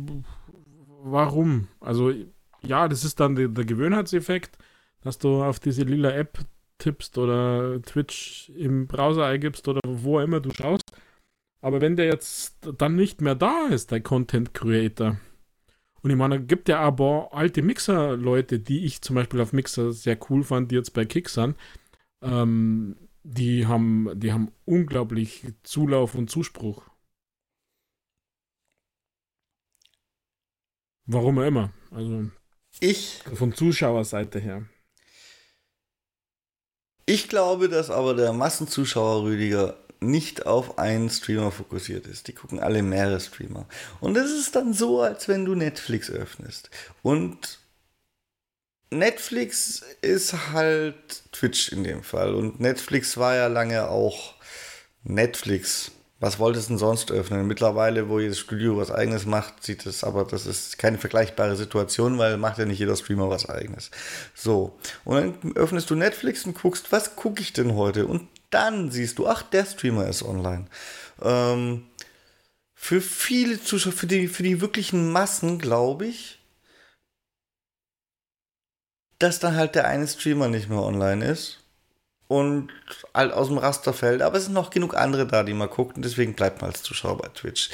warum? 1.04 1.68
Also, 1.80 2.14
ja, 2.62 2.88
das 2.88 3.04
ist 3.04 3.20
dann 3.20 3.36
die, 3.36 3.52
der 3.52 3.66
Gewöhnheitseffekt, 3.66 4.58
dass 5.02 5.18
du 5.18 5.44
auf 5.44 5.60
diese 5.60 5.84
lila 5.84 6.12
App 6.12 6.40
tippst 6.78 7.18
oder 7.18 7.82
Twitch 7.82 8.50
im 8.56 8.88
Browser 8.88 9.26
eingibst 9.26 9.68
oder 9.68 9.82
wo 9.86 10.20
immer 10.20 10.40
du 10.40 10.52
schaust. 10.52 10.92
Aber 11.62 11.80
wenn 11.82 11.96
der 11.96 12.06
jetzt 12.06 12.58
dann 12.78 12.96
nicht 12.96 13.22
mehr 13.22 13.36
da 13.36 13.68
ist, 13.68 13.92
der 13.92 14.02
Content 14.02 14.54
Creator, 14.54 15.18
und 16.02 16.10
ich 16.10 16.16
meine, 16.16 16.44
gibt 16.44 16.68
ja 16.68 16.80
aber 16.80 17.30
alte 17.32 17.62
Mixer-Leute, 17.62 18.60
die 18.60 18.86
ich 18.86 19.02
zum 19.02 19.16
Beispiel 19.16 19.40
auf 19.40 19.54
Mixer 19.54 19.92
sehr 19.94 20.18
cool 20.30 20.44
fand, 20.44 20.72
die 20.72 20.76
jetzt 20.76 20.94
bei 20.94 21.06
Kick 21.06 21.30
sind, 21.30 21.56
ähm, 22.24 22.96
die 23.24 23.68
haben, 23.68 24.10
die 24.16 24.32
haben 24.34 24.52
unglaublich 24.66 25.46
Zulauf 25.62 26.16
und 26.16 26.30
Zuspruch. 26.30 26.84
Warum 31.06 31.38
auch 31.40 31.46
immer. 31.46 31.72
Also 31.92 32.32
ich 32.80 33.24
von 33.36 33.54
Zuschauerseite 33.54 34.40
her. 34.40 34.66
Ich 37.12 37.28
glaube, 37.28 37.68
dass 37.68 37.90
aber 37.90 38.14
der 38.14 38.32
Massenzuschauer 38.32 39.24
Rüdiger 39.24 39.76
nicht 40.00 40.46
auf 40.46 40.80
einen 40.80 41.10
Streamer 41.10 41.52
fokussiert 41.52 42.08
ist. 42.08 42.30
Die 42.30 42.34
gucken 42.34 42.62
alle 42.62 42.82
mehrere 42.82 43.20
Streamer. 43.20 43.68
Und 44.00 44.16
es 44.16 44.32
ist 44.32 44.56
dann 44.56 44.74
so, 44.74 45.02
als 45.02 45.28
wenn 45.28 45.44
du 45.44 45.54
Netflix 45.54 46.10
öffnest. 46.10 46.70
Und 47.02 47.60
Netflix 48.92 49.84
ist 50.02 50.54
halt 50.54 51.24
Twitch 51.34 51.74
in 51.74 51.84
dem 51.84 52.02
Fall. 52.02 52.34
Und 52.34 52.62
Netflix 52.62 53.18
war 53.18 53.36
ja 53.36 53.48
lange 53.48 53.90
auch 53.90 54.36
Netflix. 55.04 55.92
Was 56.22 56.38
wolltest 56.38 56.70
du 56.70 56.74
denn 56.74 56.78
sonst 56.78 57.12
öffnen? 57.12 57.48
Mittlerweile, 57.48 58.08
wo 58.08 58.20
jedes 58.20 58.38
Studio 58.38 58.78
was 58.78 58.92
eigenes 58.92 59.26
macht, 59.26 59.64
sieht 59.64 59.88
es 59.88 60.04
aber, 60.04 60.24
das 60.24 60.46
ist 60.46 60.78
keine 60.78 61.00
vergleichbare 61.00 61.56
Situation, 61.56 62.20
weil 62.20 62.38
macht 62.38 62.60
ja 62.60 62.66
nicht 62.66 62.78
jeder 62.78 62.96
Streamer 62.96 63.28
was 63.32 63.50
eigenes. 63.50 63.90
So. 64.36 64.78
Und 65.04 65.16
dann 65.42 65.56
öffnest 65.56 65.90
du 65.90 65.96
Netflix 65.96 66.46
und 66.46 66.54
guckst, 66.54 66.92
was 66.92 67.16
gucke 67.16 67.42
ich 67.42 67.54
denn 67.54 67.74
heute? 67.74 68.06
Und 68.06 68.28
dann 68.52 68.92
siehst 68.92 69.18
du, 69.18 69.26
ach, 69.28 69.42
der 69.42 69.66
Streamer 69.66 70.08
ist 70.08 70.22
online. 70.22 70.68
Ähm, 71.24 71.88
für 72.76 73.02
viele 73.02 73.60
Zuschauer, 73.60 73.94
für 73.94 74.06
die, 74.06 74.28
für 74.28 74.44
die 74.44 74.62
wirklichen 74.62 75.12
Massen, 75.12 75.58
glaube 75.58 76.06
ich, 76.06 76.40
dass 79.18 79.40
dann 79.40 79.56
halt 79.56 79.74
der 79.74 79.88
eine 79.88 80.08
Streamer 80.08 80.50
nicht 80.50 80.70
mehr 80.70 80.84
online 80.84 81.26
ist 81.26 81.61
und 82.32 82.70
halt 83.14 83.34
aus 83.34 83.50
dem 83.50 83.58
Raster 83.58 83.92
fällt. 83.92 84.22
Aber 84.22 84.38
es 84.38 84.46
sind 84.46 84.54
noch 84.54 84.70
genug 84.70 84.96
andere 84.96 85.28
da, 85.28 85.44
die 85.44 85.54
mal 85.54 85.68
gucken. 85.68 86.02
Deswegen 86.02 86.34
bleibt 86.34 86.62
man 86.62 86.72
als 86.72 86.82
Zuschauer 86.82 87.18
bei 87.18 87.28
Twitch. 87.28 87.72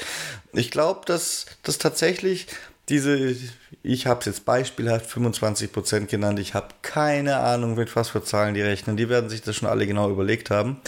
Ich 0.52 0.72
glaube, 0.72 1.02
dass 1.06 1.46
das 1.62 1.78
tatsächlich 1.78 2.48
diese, 2.88 3.36
ich 3.84 4.08
habe 4.08 4.18
es 4.18 4.26
jetzt 4.26 4.44
beispielhaft 4.46 5.08
25% 5.08 6.06
genannt. 6.06 6.40
Ich 6.40 6.54
habe 6.54 6.74
keine 6.82 7.36
Ahnung, 7.36 7.76
mit 7.76 7.94
was 7.94 8.08
für 8.08 8.24
Zahlen 8.24 8.54
die 8.54 8.62
rechnen. 8.62 8.96
Die 8.96 9.08
werden 9.08 9.30
sich 9.30 9.42
das 9.42 9.54
schon 9.54 9.68
alle 9.68 9.86
genau 9.86 10.10
überlegt 10.10 10.50
haben. 10.50 10.80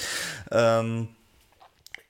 Ähm, 0.51 1.07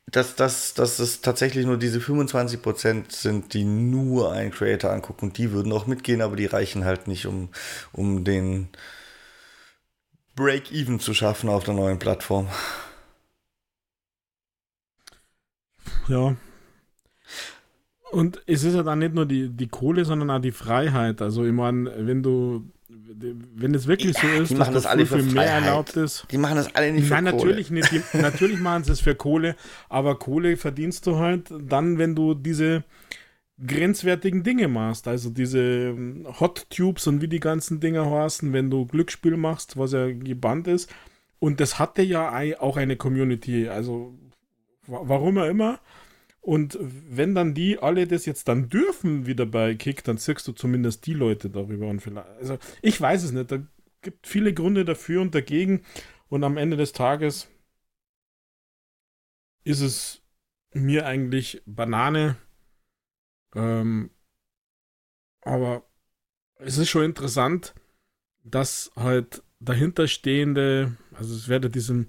dass, 0.07 0.37
dass, 0.37 0.73
dass 0.73 0.99
es 0.99 1.21
tatsächlich 1.21 1.67
nur 1.67 1.77
diese 1.77 1.99
25% 1.99 3.13
sind, 3.13 3.53
die 3.53 3.65
nur 3.65 4.33
einen 4.33 4.51
Creator 4.51 4.91
angucken 4.91 5.35
die 5.35 5.53
würden 5.53 5.73
auch 5.75 5.87
mitgehen, 5.87 6.23
aber 6.23 6.37
die 6.37 6.47
reichen 6.47 6.87
halt 6.87 7.07
nicht, 7.07 7.27
um, 7.27 7.51
um 7.93 8.25
den 8.25 8.71
Break-Even 10.41 11.01
zu 11.01 11.13
schaffen 11.13 11.51
auf 11.51 11.65
der 11.65 11.75
neuen 11.75 11.99
Plattform. 11.99 12.49
Ja. 16.09 16.35
Und 18.11 18.43
es 18.47 18.65
ist 18.65 18.75
ja 18.75 18.83
dann 18.83 19.01
nicht 19.01 19.15
nur 19.15 19.27
die, 19.27 19.51
die 19.51 19.69
Kohle, 19.69 20.05
sondern 20.05 20.31
auch 20.31 20.41
die 20.41 20.51
Freiheit. 20.51 21.21
Also 21.23 21.45
ich 21.45 21.53
meine, 21.53 21.93
wenn 22.07 22.23
du 22.23 22.65
wenn 23.55 23.75
es 23.75 23.87
wirklich 23.87 24.17
so 24.17 24.27
ist, 24.27 24.59
dass 24.59 24.71
das 24.71 24.87
alle 24.87 25.07
für 25.07 25.23
mehr 25.23 25.45
erlaubt 25.45 25.97
ist. 25.97 26.27
Die 26.31 26.39
machen 26.39 26.57
das 26.57 26.75
alle 26.75 26.93
nicht 26.93 27.07
für 27.07 27.15
Nein, 27.15 27.27
Kohle. 27.27 27.37
natürlich 27.37 27.71
nicht. 27.71 27.91
Die, 27.93 28.03
natürlich 28.19 28.59
machen 28.59 28.85
sie 28.85 28.93
es 28.93 29.01
für 29.01 29.15
Kohle, 29.15 29.57
aber 29.89 30.19
Kohle 30.19 30.57
verdienst 30.57 31.07
du 31.07 31.19
halt 31.19 31.53
dann, 31.61 31.99
wenn 31.99 32.15
du 32.15 32.35
diese 32.35 32.85
grenzwertigen 33.67 34.43
Dinge 34.43 34.69
machst. 34.69 35.09
Also 35.09 35.31
diese 35.31 35.61
ähm, 35.61 36.27
Hot 36.41 36.67
Tubes 36.71 37.07
und 37.07 37.21
wie 37.21 37.29
die 37.29 37.41
ganzen 37.41 37.81
Dinger 37.81 38.11
heißen, 38.11 38.53
wenn 38.53 38.71
du 38.71 38.87
Glücksspiel 38.87 39.37
machst, 39.37 39.77
was 39.77 39.93
ja 39.93 40.11
gebannt 40.11 40.67
ist. 40.67 40.93
Und 41.39 41.61
das 41.61 41.79
hatte 41.79 42.03
ja 42.03 42.33
auch 42.61 42.77
eine 42.77 42.97
Community. 42.97 43.69
Also 43.69 44.15
warum 44.87 45.39
auch 45.39 45.47
immer. 45.47 45.81
Und 46.41 46.79
wenn 46.81 47.35
dann 47.35 47.55
die 47.55 47.79
alle 47.79 48.07
das 48.07 48.27
jetzt 48.27 48.49
dann 48.49 48.69
dürfen 48.69 49.27
wieder 49.27 49.47
bei 49.47 49.75
Kick, 49.75 50.05
dann 50.05 50.19
zirkst 50.19 50.49
du 50.49 50.53
zumindest 50.53 51.07
die 51.07 51.13
Leute 51.13 51.51
darüber. 51.51 51.89
Und 51.89 52.01
vielleicht, 52.01 52.29
also 52.39 52.59
ich 52.83 53.01
weiß 53.01 53.25
es 53.25 53.33
nicht. 53.33 53.53
Da 53.53 53.59
gibt 54.03 54.27
viele 54.27 54.55
Gründe 54.55 54.85
dafür 54.85 55.21
und 55.21 55.35
dagegen. 55.35 55.83
Und 56.29 56.45
am 56.45 56.57
Ende 56.57 56.77
des 56.77 56.93
Tages 56.93 57.49
ist 59.65 59.81
es 59.81 60.23
mir 60.73 61.07
eigentlich 61.07 61.63
Banane. 61.67 62.37
Ähm, 63.55 64.11
aber 65.43 65.85
es 66.57 66.79
ist 66.79 66.91
schon 66.91 67.05
interessant, 67.05 67.75
dass 68.45 68.91
halt 68.97 69.43
dahinterstehende, 69.61 70.97
also 71.13 71.35
es 71.35 71.49
werde 71.49 71.71
diesen 71.71 72.09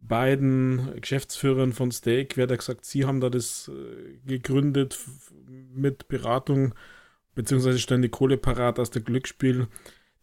beiden 0.00 1.00
Geschäftsführern 1.00 1.72
von 1.72 1.92
Steak, 1.92 2.36
wer 2.36 2.46
da 2.46 2.56
gesagt, 2.56 2.84
sie 2.84 3.04
haben 3.04 3.20
da 3.20 3.30
das 3.30 3.68
äh, 3.68 4.18
gegründet 4.26 4.98
mit 5.46 6.08
Beratung, 6.08 6.74
beziehungsweise 7.34 7.78
stellen 7.78 8.02
die 8.02 8.08
Kohle 8.08 8.36
parat 8.36 8.78
aus 8.78 8.90
der 8.90 9.02
Glücksspiel. 9.02 9.68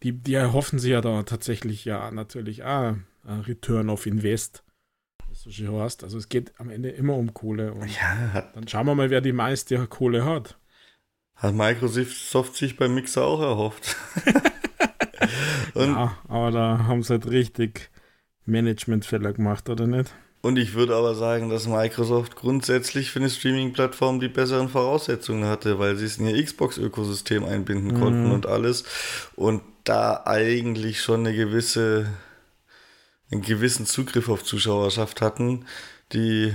Die, 0.04 0.14
die 0.14 0.34
erhoffen 0.34 0.80
sich 0.80 0.92
ja 0.92 1.02
da 1.02 1.24
tatsächlich 1.24 1.86
ja 1.86 2.12
natürlich 2.12 2.64
auch 2.64 2.96
Return 3.26 3.90
of 3.90 4.06
Invest. 4.06 4.64
Schön 5.48 5.72
heißt. 5.72 6.04
Also 6.04 6.18
es 6.18 6.30
geht 6.30 6.54
am 6.58 6.70
Ende 6.70 6.90
immer 6.90 7.16
um 7.16 7.34
Kohle. 7.34 7.74
Und 7.74 7.90
ja. 7.96 8.52
Dann 8.54 8.68
schauen 8.68 8.86
wir 8.88 8.96
mal, 8.96 9.10
wer 9.10 9.22
die 9.22 9.32
meiste 9.32 9.88
Kohle 9.88 10.26
hat. 10.26 10.58
Hat 11.36 11.54
Microsoft 11.54 12.56
sich 12.56 12.76
beim 12.76 12.96
Mixer 12.96 13.24
auch 13.24 13.42
erhofft. 13.42 13.96
ja, 15.76 16.18
aber 16.28 16.52
da 16.52 16.80
haben 16.86 17.02
sie 17.02 17.14
halt 17.14 17.28
richtig 17.28 17.90
Managementfehler 18.46 19.32
gemacht, 19.32 19.70
oder 19.70 19.88
nicht? 19.88 20.14
Und 20.42 20.58
ich 20.58 20.74
würde 20.74 20.96
aber 20.96 21.16
sagen, 21.16 21.50
dass 21.50 21.68
Microsoft 21.68 22.36
grundsätzlich 22.36 23.12
für 23.12 23.20
eine 23.20 23.30
Streaming-Plattform 23.30 24.20
die 24.20 24.30
besseren 24.30 24.70
Voraussetzungen 24.70 25.46
hatte, 25.46 25.80
weil 25.80 25.98
sie 25.98 26.06
es 26.06 26.18
in 26.18 26.28
ihr 26.28 26.44
Xbox-Ökosystem 26.44 27.44
einbinden 27.44 27.96
mhm. 27.96 28.02
konnten 28.02 28.32
und 28.32 28.46
alles. 28.46 28.86
Und 29.36 29.62
da 29.84 30.24
eigentlich 30.26 31.02
schon 31.02 31.22
eine 31.22 31.36
gewisse, 31.36 32.08
einen 33.32 33.42
gewissen 33.42 33.86
Zugriff 33.86 34.30
auf 34.30 34.44
Zuschauerschaft 34.44 35.22
hatten, 35.22 35.66
die, 36.14 36.54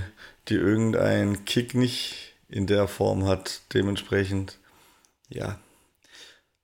die 0.49 0.55
irgendein 0.55 1.45
Kick 1.45 1.73
nicht 1.73 2.35
in 2.49 2.67
der 2.67 2.87
Form 2.87 3.25
hat. 3.25 3.61
Dementsprechend, 3.73 4.59
ja. 5.29 5.59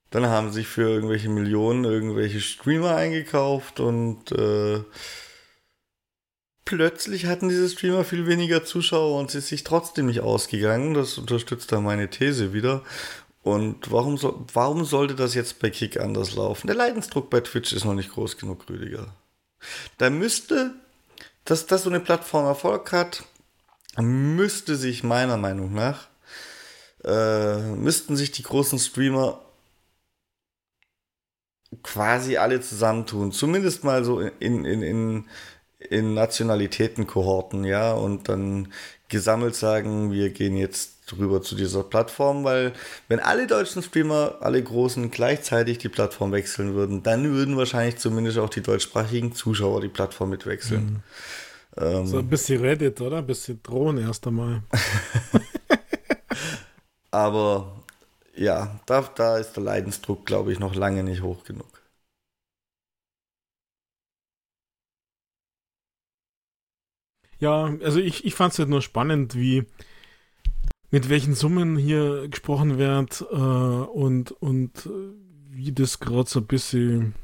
Dann 0.09 0.25
haben 0.25 0.51
sich 0.51 0.67
für 0.67 0.89
irgendwelche 0.89 1.29
Millionen 1.29 1.85
irgendwelche 1.85 2.41
Streamer 2.41 2.95
eingekauft 2.95 3.79
und 3.79 4.31
äh, 4.33 4.83
plötzlich 6.65 7.27
hatten 7.27 7.47
diese 7.47 7.69
Streamer 7.69 8.03
viel 8.03 8.27
weniger 8.27 8.65
Zuschauer 8.65 9.17
und 9.19 9.31
sie 9.31 9.37
ist 9.37 9.47
sich 9.47 9.63
trotzdem 9.63 10.07
nicht 10.07 10.19
ausgegangen. 10.19 10.93
Das 10.93 11.17
unterstützt 11.17 11.71
da 11.71 11.79
meine 11.79 12.09
These 12.09 12.53
wieder. 12.53 12.83
Und 13.41 13.89
warum, 13.91 14.17
so, 14.17 14.45
warum 14.53 14.83
sollte 14.83 15.15
das 15.15 15.33
jetzt 15.33 15.59
bei 15.59 15.69
Kick 15.69 15.99
anders 15.99 16.35
laufen? 16.35 16.67
Der 16.67 16.75
Leidensdruck 16.75 17.29
bei 17.29 17.39
Twitch 17.39 17.71
ist 17.73 17.85
noch 17.85 17.95
nicht 17.95 18.11
groß 18.11 18.37
genug, 18.37 18.69
Rüdiger. 18.69 19.15
Da 19.97 20.09
müsste, 20.09 20.73
dass, 21.45 21.65
dass 21.67 21.83
so 21.83 21.89
eine 21.89 21.99
Plattform 21.99 22.45
Erfolg 22.45 22.91
hat, 22.91 23.23
müsste 23.97 24.75
sich 24.75 25.03
meiner 25.03 25.37
Meinung 25.37 25.73
nach, 25.73 26.07
äh, 27.03 27.57
müssten 27.75 28.15
sich 28.15 28.31
die 28.31 28.43
großen 28.43 28.79
Streamer 28.79 29.41
quasi 31.83 32.37
alle 32.37 32.61
zusammentun. 32.61 33.31
Zumindest 33.31 33.83
mal 33.83 34.03
so 34.03 34.19
in, 34.19 34.65
in, 34.65 34.81
in, 34.81 35.25
in 35.79 36.13
Nationalitätenkohorten, 36.13 37.63
ja, 37.63 37.93
und 37.93 38.29
dann 38.29 38.71
gesammelt 39.09 39.55
sagen, 39.55 40.11
wir 40.11 40.29
gehen 40.29 40.55
jetzt 40.55 41.00
rüber 41.17 41.41
zu 41.41 41.55
dieser 41.55 41.83
Plattform, 41.83 42.43
weil 42.43 42.73
wenn 43.07 43.19
alle 43.19 43.47
deutschen 43.47 43.83
Streamer, 43.83 44.37
alle 44.41 44.61
großen 44.61 45.11
gleichzeitig 45.11 45.77
die 45.77 45.89
Plattform 45.89 46.31
wechseln 46.31 46.73
würden, 46.73 47.03
dann 47.03 47.31
würden 47.31 47.57
wahrscheinlich 47.57 47.97
zumindest 47.97 48.37
auch 48.37 48.49
die 48.49 48.61
deutschsprachigen 48.61 49.33
Zuschauer 49.33 49.81
die 49.81 49.89
Plattform 49.89 50.29
mitwechseln. 50.29 51.03
Mhm. 51.77 51.83
Ähm, 51.83 52.05
so 52.05 52.19
ein 52.19 52.27
bisschen 52.27 52.61
Reddit, 52.61 52.99
oder? 53.01 53.17
Ein 53.17 53.27
bisschen 53.27 53.61
Drohnen 53.63 54.05
erst 54.05 54.27
einmal. 54.27 54.63
Aber 57.11 57.83
ja, 58.35 58.79
da, 58.85 59.01
da 59.15 59.37
ist 59.37 59.53
der 59.53 59.63
Leidensdruck, 59.63 60.25
glaube 60.25 60.51
ich, 60.51 60.59
noch 60.59 60.75
lange 60.75 61.03
nicht 61.03 61.21
hoch 61.21 61.43
genug. 61.43 61.67
Ja, 67.39 67.75
also 67.83 67.99
ich, 67.99 68.23
ich 68.23 68.35
fand 68.35 68.53
es 68.53 68.59
halt 68.59 68.69
nur 68.69 68.83
spannend, 68.83 69.35
wie 69.35 69.65
mit 70.91 71.09
welchen 71.09 71.33
Summen 71.33 71.77
hier 71.77 72.27
gesprochen 72.27 72.77
wird 72.77 73.25
äh, 73.31 73.35
und, 73.35 74.31
und 74.31 74.89
wie 75.49 75.71
das 75.71 75.99
gerade 75.99 76.29
so 76.29 76.39
ein 76.39 76.47
bisschen 76.47 77.15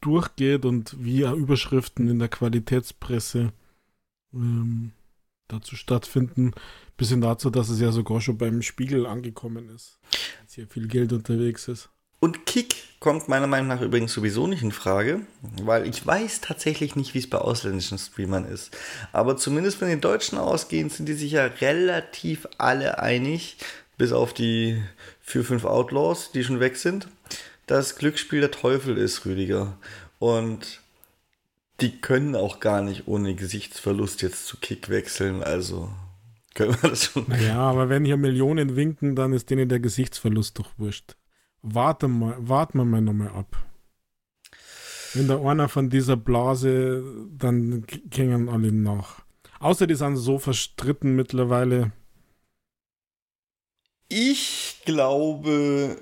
durchgeht 0.00 0.66
und 0.66 1.02
wie 1.02 1.22
Überschriften 1.22 2.08
in 2.08 2.18
der 2.18 2.28
Qualitätspresse 2.28 3.52
ähm, 4.34 4.92
dazu 5.48 5.76
stattfinden, 5.76 6.52
bis 6.96 7.08
hin 7.08 7.22
dazu, 7.22 7.50
dass 7.50 7.70
es 7.70 7.80
ja 7.80 7.92
sogar 7.92 8.20
schon 8.20 8.38
beim 8.38 8.62
Spiegel 8.62 9.06
angekommen 9.06 9.68
ist, 9.70 9.98
dass 10.42 10.54
hier 10.54 10.66
viel 10.66 10.88
Geld 10.88 11.12
unterwegs 11.12 11.68
ist. 11.68 11.90
Und 12.24 12.46
Kick 12.46 12.76
kommt 13.00 13.28
meiner 13.28 13.46
Meinung 13.46 13.68
nach 13.68 13.82
übrigens 13.82 14.14
sowieso 14.14 14.46
nicht 14.46 14.62
in 14.62 14.72
Frage, 14.72 15.20
weil 15.62 15.86
ich 15.86 16.06
weiß 16.06 16.40
tatsächlich 16.40 16.96
nicht, 16.96 17.12
wie 17.12 17.18
es 17.18 17.28
bei 17.28 17.36
ausländischen 17.36 17.98
Streamern 17.98 18.46
ist. 18.46 18.74
Aber 19.12 19.36
zumindest 19.36 19.82
wenn 19.82 19.90
die 19.90 20.00
Deutschen 20.00 20.38
ausgehen, 20.38 20.88
sind 20.88 21.06
die 21.06 21.12
sich 21.12 21.32
ja 21.32 21.44
relativ 21.44 22.48
alle 22.56 22.98
einig, 22.98 23.58
bis 23.98 24.12
auf 24.12 24.32
die 24.32 24.82
4-5 25.28 25.66
Outlaws, 25.66 26.32
die 26.32 26.42
schon 26.44 26.60
weg 26.60 26.78
sind, 26.78 27.08
dass 27.66 27.96
Glücksspiel 27.96 28.40
der 28.40 28.50
Teufel 28.50 28.96
ist, 28.96 29.26
Rüdiger. 29.26 29.76
Und 30.18 30.80
die 31.82 32.00
können 32.00 32.34
auch 32.34 32.58
gar 32.58 32.80
nicht 32.80 33.06
ohne 33.06 33.34
Gesichtsverlust 33.34 34.22
jetzt 34.22 34.46
zu 34.46 34.56
Kick 34.56 34.88
wechseln, 34.88 35.42
also 35.42 35.90
können 36.54 36.74
wir 36.80 36.88
das 36.88 37.04
schon. 37.04 37.26
Ja, 37.46 37.58
aber 37.58 37.90
wenn 37.90 38.06
hier 38.06 38.16
Millionen 38.16 38.76
winken, 38.76 39.14
dann 39.14 39.34
ist 39.34 39.50
denen 39.50 39.68
der 39.68 39.80
Gesichtsverlust 39.80 40.58
doch 40.58 40.70
wurscht. 40.78 41.16
Warte 41.66 42.08
mal, 42.08 42.36
warten 42.38 42.76
wir 42.76 42.84
mal 42.84 43.00
nochmal 43.00 43.30
ab. 43.30 43.56
Wenn 45.14 45.28
da 45.28 45.40
einer 45.40 45.70
von 45.70 45.88
dieser 45.88 46.16
Blase, 46.16 47.02
dann 47.30 47.86
gingen 48.10 48.50
alle 48.50 48.70
nach. 48.70 49.22
Außer 49.60 49.86
die 49.86 49.94
sind 49.94 50.16
so 50.16 50.38
verstritten 50.38 51.16
mittlerweile. 51.16 51.92
Ich 54.08 54.82
glaube, 54.84 55.96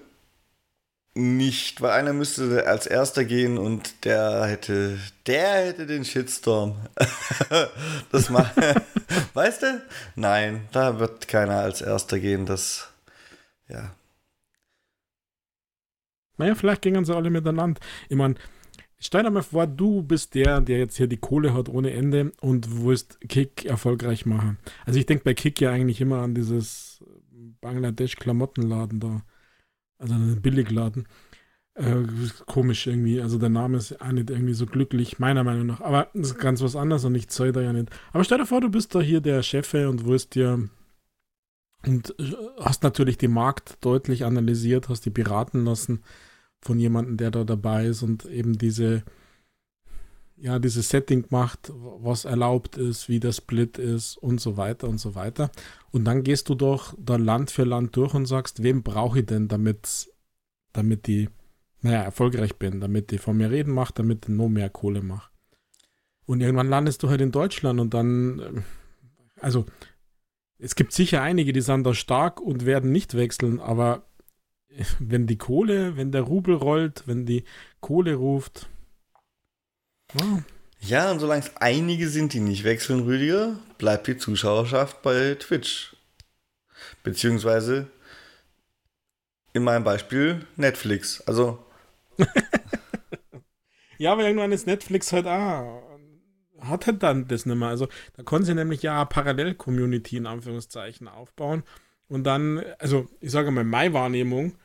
nicht, 1.14 1.80
weil 1.80 1.92
einer 1.92 2.12
müsste 2.12 2.66
als 2.66 2.86
erster 2.88 3.24
gehen 3.24 3.56
und 3.56 4.04
der 4.04 4.46
hätte, 4.46 4.98
der 5.28 5.66
hätte 5.66 5.86
den 5.86 6.04
Shitstorm. 6.04 6.74
das 8.10 8.30
mal, 8.30 8.50
weißt 9.34 9.62
du? 9.62 9.82
Nein, 10.16 10.66
da 10.72 10.98
wird 10.98 11.28
keiner 11.28 11.60
als 11.60 11.82
erster 11.82 12.18
gehen, 12.18 12.46
das, 12.46 12.88
ja. 13.68 13.94
Naja, 16.42 16.56
vielleicht 16.56 16.82
gingen 16.82 17.04
sie 17.04 17.14
alle 17.14 17.30
miteinander. 17.30 17.80
Ich 18.08 18.16
meine, 18.16 18.34
stell 18.98 19.22
dir 19.22 19.30
mal 19.30 19.42
vor, 19.42 19.68
du 19.68 20.02
bist 20.02 20.34
der, 20.34 20.60
der 20.60 20.78
jetzt 20.78 20.96
hier 20.96 21.06
die 21.06 21.18
Kohle 21.18 21.54
hat 21.54 21.68
ohne 21.68 21.92
Ende 21.92 22.32
und 22.40 22.84
willst 22.84 23.20
Kick 23.28 23.64
erfolgreich 23.64 24.26
machen. 24.26 24.58
Also 24.84 24.98
ich 24.98 25.06
denke 25.06 25.22
bei 25.22 25.34
Kick 25.34 25.60
ja 25.60 25.70
eigentlich 25.70 26.00
immer 26.00 26.18
an 26.18 26.34
dieses 26.34 27.04
Bangladesch-Klamottenladen 27.60 28.98
da 28.98 29.22
also 29.98 30.14
einen 30.14 30.42
Billigladen. 30.42 31.06
Äh, 31.74 32.02
komisch 32.46 32.88
irgendwie. 32.88 33.22
Also 33.22 33.38
der 33.38 33.48
Name 33.48 33.76
ist 33.78 34.00
auch 34.00 34.10
nicht 34.10 34.30
irgendwie 34.30 34.54
so 34.54 34.66
glücklich, 34.66 35.20
meiner 35.20 35.44
Meinung 35.44 35.66
nach. 35.66 35.80
Aber 35.80 36.08
das 36.12 36.32
ist 36.32 36.38
ganz 36.40 36.60
was 36.60 36.74
anderes 36.74 37.04
und 37.04 37.14
ich 37.14 37.28
zeige 37.28 37.52
da 37.52 37.60
ja 37.60 37.72
nicht. 37.72 37.88
Aber 38.12 38.24
stell 38.24 38.38
dir 38.38 38.46
vor, 38.46 38.60
du 38.60 38.68
bist 38.68 38.96
da 38.96 39.00
hier 39.00 39.20
der 39.20 39.44
Chef 39.44 39.72
und 39.74 40.06
wirst 40.06 40.34
dir 40.34 40.68
und 41.86 42.14
äh, 42.18 42.32
hast 42.60 42.82
natürlich 42.82 43.16
den 43.16 43.32
Markt 43.32 43.78
deutlich 43.80 44.24
analysiert, 44.24 44.88
hast 44.88 45.06
die 45.06 45.10
beraten 45.10 45.64
lassen 45.64 46.02
von 46.62 46.78
jemandem, 46.78 47.16
der 47.16 47.30
da 47.30 47.44
dabei 47.44 47.86
ist 47.86 48.02
und 48.02 48.24
eben 48.24 48.56
diese 48.56 49.02
ja, 50.42 50.58
dieses 50.58 50.88
Setting 50.88 51.24
macht, 51.30 51.72
was 51.72 52.24
erlaubt 52.24 52.76
ist, 52.76 53.08
wie 53.08 53.20
der 53.20 53.30
Split 53.30 53.78
ist 53.78 54.16
und 54.16 54.40
so 54.40 54.56
weiter 54.56 54.88
und 54.88 54.98
so 54.98 55.14
weiter. 55.14 55.52
Und 55.92 56.04
dann 56.04 56.24
gehst 56.24 56.48
du 56.48 56.56
doch 56.56 56.94
da 56.98 57.14
Land 57.14 57.52
für 57.52 57.62
Land 57.62 57.94
durch 57.94 58.12
und 58.12 58.26
sagst, 58.26 58.60
wem 58.60 58.82
brauche 58.82 59.20
ich 59.20 59.26
denn, 59.26 59.46
damit, 59.46 60.10
damit 60.72 61.06
die, 61.06 61.28
naja, 61.80 62.02
erfolgreich 62.02 62.56
bin, 62.56 62.80
damit 62.80 63.12
die 63.12 63.18
von 63.18 63.36
mir 63.36 63.52
reden 63.52 63.72
macht, 63.72 64.00
damit 64.00 64.28
ich 64.28 64.34
noch 64.34 64.48
mehr 64.48 64.68
Kohle 64.68 65.00
mache. 65.00 65.30
Und 66.26 66.40
irgendwann 66.40 66.68
landest 66.68 67.04
du 67.04 67.08
halt 67.08 67.20
in 67.20 67.30
Deutschland 67.30 67.78
und 67.78 67.94
dann, 67.94 68.38
äh, 68.40 68.62
also, 69.40 69.64
es 70.58 70.74
gibt 70.74 70.92
sicher 70.92 71.22
einige, 71.22 71.52
die 71.52 71.60
sind 71.60 71.84
da 71.84 71.94
stark 71.94 72.40
und 72.40 72.66
werden 72.66 72.90
nicht 72.90 73.14
wechseln, 73.14 73.60
aber 73.60 74.06
wenn 74.98 75.26
die 75.26 75.38
Kohle, 75.38 75.96
wenn 75.96 76.12
der 76.12 76.22
Rubel 76.22 76.54
rollt, 76.54 77.04
wenn 77.06 77.26
die 77.26 77.44
Kohle 77.80 78.14
ruft, 78.14 78.68
Oh. 80.20 80.42
Ja, 80.80 81.10
und 81.10 81.20
solange 81.20 81.42
es 81.42 81.56
einige 81.56 82.08
sind, 82.08 82.32
die 82.32 82.40
nicht 82.40 82.64
wechseln, 82.64 83.04
Rüdiger, 83.04 83.58
bleibt 83.78 84.06
die 84.08 84.16
Zuschauerschaft 84.16 85.02
bei 85.02 85.36
Twitch. 85.38 85.96
Beziehungsweise 87.02 87.88
in 89.52 89.62
meinem 89.62 89.84
Beispiel 89.84 90.44
Netflix. 90.56 91.20
Also. 91.22 91.64
ja, 93.98 94.12
aber 94.12 94.24
irgendwann 94.24 94.52
ist 94.52 94.66
Netflix 94.66 95.12
halt 95.12 95.26
auch. 95.26 95.82
Hat 96.60 96.86
halt 96.86 97.02
dann 97.02 97.28
das 97.28 97.46
nicht 97.46 97.56
mehr. 97.56 97.68
Also, 97.68 97.88
da 98.16 98.22
konnten 98.22 98.46
sie 98.46 98.54
nämlich 98.54 98.82
ja 98.82 99.04
Parallel-Community 99.04 100.16
in 100.16 100.26
Anführungszeichen 100.26 101.08
aufbauen. 101.08 101.62
Und 102.08 102.24
dann, 102.24 102.62
also, 102.78 103.08
ich 103.20 103.30
sage 103.30 103.50
mal, 103.50 103.64
meine 103.64 103.94
Wahrnehmung, 103.94 104.56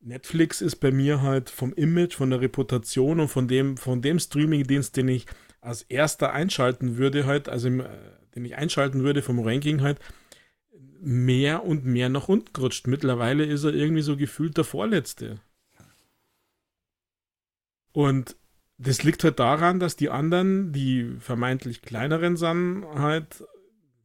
Netflix 0.00 0.60
ist 0.60 0.76
bei 0.76 0.90
mir 0.90 1.20
halt 1.22 1.50
vom 1.50 1.72
Image, 1.74 2.14
von 2.14 2.30
der 2.30 2.40
Reputation 2.40 3.20
und 3.20 3.28
von 3.28 3.48
dem, 3.48 3.76
von 3.76 4.00
dem 4.00 4.18
Streaming-Dienst, 4.18 4.96
den 4.96 5.08
ich 5.08 5.26
als 5.60 5.82
erster 5.82 6.32
einschalten 6.32 6.96
würde, 6.96 7.26
halt, 7.26 7.48
also 7.48 7.68
im, 7.68 7.80
äh, 7.80 7.88
den 8.34 8.44
ich 8.44 8.56
einschalten 8.56 9.02
würde 9.02 9.22
vom 9.22 9.40
Ranking 9.40 9.82
halt, 9.82 9.98
mehr 11.00 11.64
und 11.64 11.84
mehr 11.84 12.08
nach 12.08 12.28
unten 12.28 12.52
gerutscht. 12.52 12.86
Mittlerweile 12.86 13.44
ist 13.44 13.64
er 13.64 13.74
irgendwie 13.74 14.02
so 14.02 14.16
gefühlt 14.16 14.56
der 14.56 14.64
Vorletzte. 14.64 15.40
Und 17.92 18.36
das 18.78 19.02
liegt 19.02 19.24
halt 19.24 19.38
daran, 19.38 19.80
dass 19.80 19.96
die 19.96 20.08
anderen, 20.08 20.72
die 20.72 21.16
vermeintlich 21.18 21.82
kleineren 21.82 22.36
sind, 22.36 22.86
halt 22.94 23.44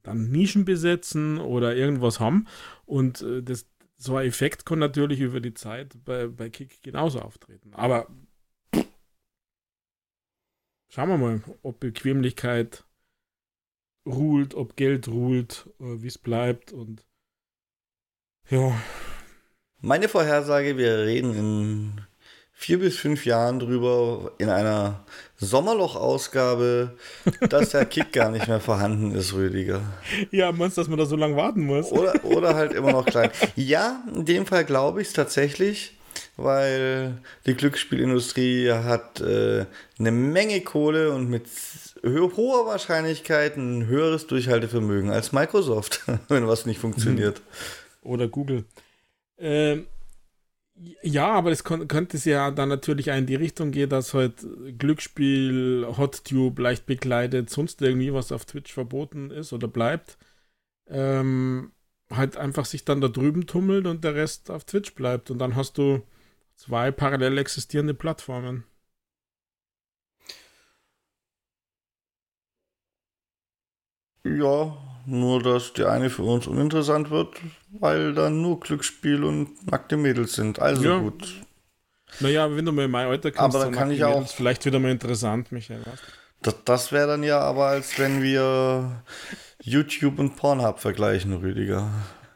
dann 0.03 0.29
Nischen 0.29 0.65
besetzen 0.65 1.39
oder 1.39 1.75
irgendwas 1.75 2.19
haben. 2.19 2.47
Und 2.85 3.21
äh, 3.21 3.41
das, 3.41 3.67
so 3.97 4.17
ein 4.17 4.27
Effekt 4.27 4.65
kann 4.65 4.79
natürlich 4.79 5.19
über 5.19 5.39
die 5.39 5.53
Zeit 5.53 5.95
bei, 6.03 6.27
bei 6.27 6.49
Kick 6.49 6.81
genauso 6.83 7.21
auftreten. 7.21 7.73
Aber 7.73 8.07
schauen 10.89 11.09
wir 11.09 11.17
mal, 11.17 11.41
ob 11.61 11.79
Bequemlichkeit 11.79 12.85
ruht, 14.05 14.53
ob 14.53 14.75
Geld 14.75 15.07
ruht, 15.07 15.69
äh, 15.79 16.01
wie 16.01 16.07
es 16.07 16.17
bleibt 16.17 16.71
und 16.71 17.05
ja. 18.49 18.79
Meine 19.81 20.07
Vorhersage, 20.07 20.77
wir 20.77 20.99
reden 20.99 21.33
in 21.33 22.01
vier 22.66 22.80
bis 22.80 22.97
fünf 22.97 23.28
Jahren 23.28 23.59
drüber 23.59 24.32
in 24.39 24.49
einer 24.49 25.03
Sommerloch-Ausgabe, 25.38 26.93
dass 27.47 27.70
der 27.70 27.86
Kick 27.86 28.11
gar 28.11 28.32
nicht 28.32 28.47
mehr 28.47 28.59
vorhanden 28.59 29.13
ist, 29.13 29.34
Rüdiger. 29.36 29.82
Ja, 30.32 30.51
meinst 30.51 30.76
du, 30.76 30.82
dass 30.82 30.88
man 30.88 30.97
da 30.97 31.05
so 31.05 31.16
lange 31.16 31.36
warten 31.36 31.63
muss? 31.63 31.91
Oder, 31.91 32.26
oder 32.26 32.55
halt 32.55 32.74
immer 32.74 32.91
noch 32.91 33.05
klein. 33.05 33.30
Ja, 33.55 34.03
in 34.11 34.26
dem 34.26 34.47
Fall 34.47 34.66
glaube 34.66 35.03
ich 35.03 35.09
es 35.09 35.13
tatsächlich, 35.13 35.95
weil 36.38 37.22
die 37.45 37.53
Glücksspielindustrie 37.53 38.72
hat 38.72 39.22
äh, 39.22 39.68
eine 39.99 40.11
Menge 40.11 40.61
Kohle 40.61 41.11
und 41.11 41.30
mit 41.30 41.45
hoher 42.03 42.66
Wahrscheinlichkeit 42.66 43.57
ein 43.57 43.86
höheres 43.86 44.26
Durchhaltevermögen 44.26 45.11
als 45.11 45.32
Microsoft, 45.32 46.01
wenn 46.30 46.47
was 46.47 46.66
nicht 46.66 46.80
funktioniert. 46.80 47.43
Oder 48.01 48.28
Google. 48.28 48.66
Ähm, 49.38 49.86
ja, 51.03 51.32
aber 51.34 51.51
es 51.51 51.63
könnte 51.63 52.17
es 52.17 52.26
ja 52.26 52.51
dann 52.51 52.69
natürlich 52.69 53.11
auch 53.11 53.15
in 53.17 53.26
die 53.26 53.36
Richtung 53.36 53.71
gehen, 53.71 53.89
dass 53.89 54.13
halt 54.13 54.45
Glücksspiel, 54.78 55.86
HotTube 55.97 56.59
leicht 56.59 56.86
bekleidet, 56.86 57.49
sonst 57.49 57.82
irgendwie 57.82 58.13
was 58.13 58.32
auf 58.32 58.45
Twitch 58.45 58.73
verboten 58.73 59.32
ist 59.32 59.53
oder 59.53 59.67
bleibt. 59.67 60.17
Ähm, 60.88 61.73
halt 62.11 62.38
einfach 62.38 62.65
sich 62.65 62.86
dann 62.86 63.01
da 63.01 63.09
drüben 63.09 63.47
tummelt 63.47 63.88
und 63.88 64.03
der 64.03 64.15
Rest 64.15 64.51
auf 64.51 64.65
Twitch 64.65 64.95
bleibt. 64.95 65.32
Und 65.32 65.39
dann 65.39 65.55
hast 65.55 65.78
du 65.80 66.03
zwei 66.57 66.91
parallel 66.91 67.38
existierende 67.39 67.93
Plattformen. 67.95 68.65
Ja, 74.39 74.84
nur 75.05 75.41
dass 75.41 75.73
die 75.73 75.85
eine 75.85 76.09
für 76.09 76.23
uns 76.23 76.47
uninteressant 76.47 77.09
wird, 77.09 77.35
weil 77.71 78.13
dann 78.13 78.41
nur 78.41 78.59
Glücksspiel 78.59 79.23
und 79.23 79.69
nackte 79.69 79.97
Mädels 79.97 80.33
sind. 80.33 80.59
Also 80.59 80.83
ja. 80.83 80.99
gut. 80.99 81.41
Naja, 82.19 82.55
wenn 82.55 82.65
du 82.65 82.71
mal 82.71 82.85
in 82.85 82.91
mein 82.91 83.07
Alter 83.07 83.31
kommst, 83.31 83.55
aber 83.55 83.65
dann 83.65 83.73
kann 83.73 83.91
ich 83.91 84.03
auch. 84.03 84.15
Mädels 84.15 84.31
vielleicht 84.31 84.65
wieder 84.65 84.79
mal 84.79 84.91
interessant, 84.91 85.51
Michael. 85.51 85.81
Das, 86.41 86.55
das 86.63 86.91
wäre 86.91 87.07
dann 87.07 87.23
ja 87.23 87.39
aber, 87.39 87.67
als 87.67 87.97
wenn 87.99 88.21
wir 88.21 89.03
YouTube 89.61 90.19
und 90.19 90.35
Pornhub 90.35 90.79
vergleichen, 90.79 91.33
Rüdiger. 91.33 91.89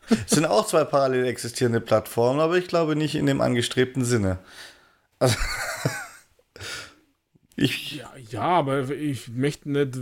Es 0.09 0.31
sind 0.31 0.45
auch 0.45 0.65
zwei 0.65 0.83
parallel 0.83 1.25
existierende 1.25 1.81
Plattformen, 1.81 2.39
aber 2.39 2.57
ich 2.57 2.67
glaube 2.67 2.95
nicht 2.95 3.15
in 3.15 3.27
dem 3.27 3.41
angestrebten 3.41 4.03
Sinne. 4.03 4.39
Also, 5.19 5.37
ich 7.55 7.97
ja, 7.97 8.11
ja, 8.29 8.41
aber 8.41 8.89
ich 8.89 9.29
möchte 9.29 9.69
nicht, 9.69 9.97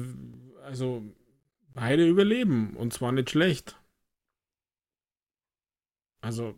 also 0.65 1.03
beide 1.77 2.07
überleben 2.07 2.75
und 2.75 2.91
zwar 2.91 3.11
nicht 3.11 3.29
schlecht. 3.29 3.79
Also 6.21 6.57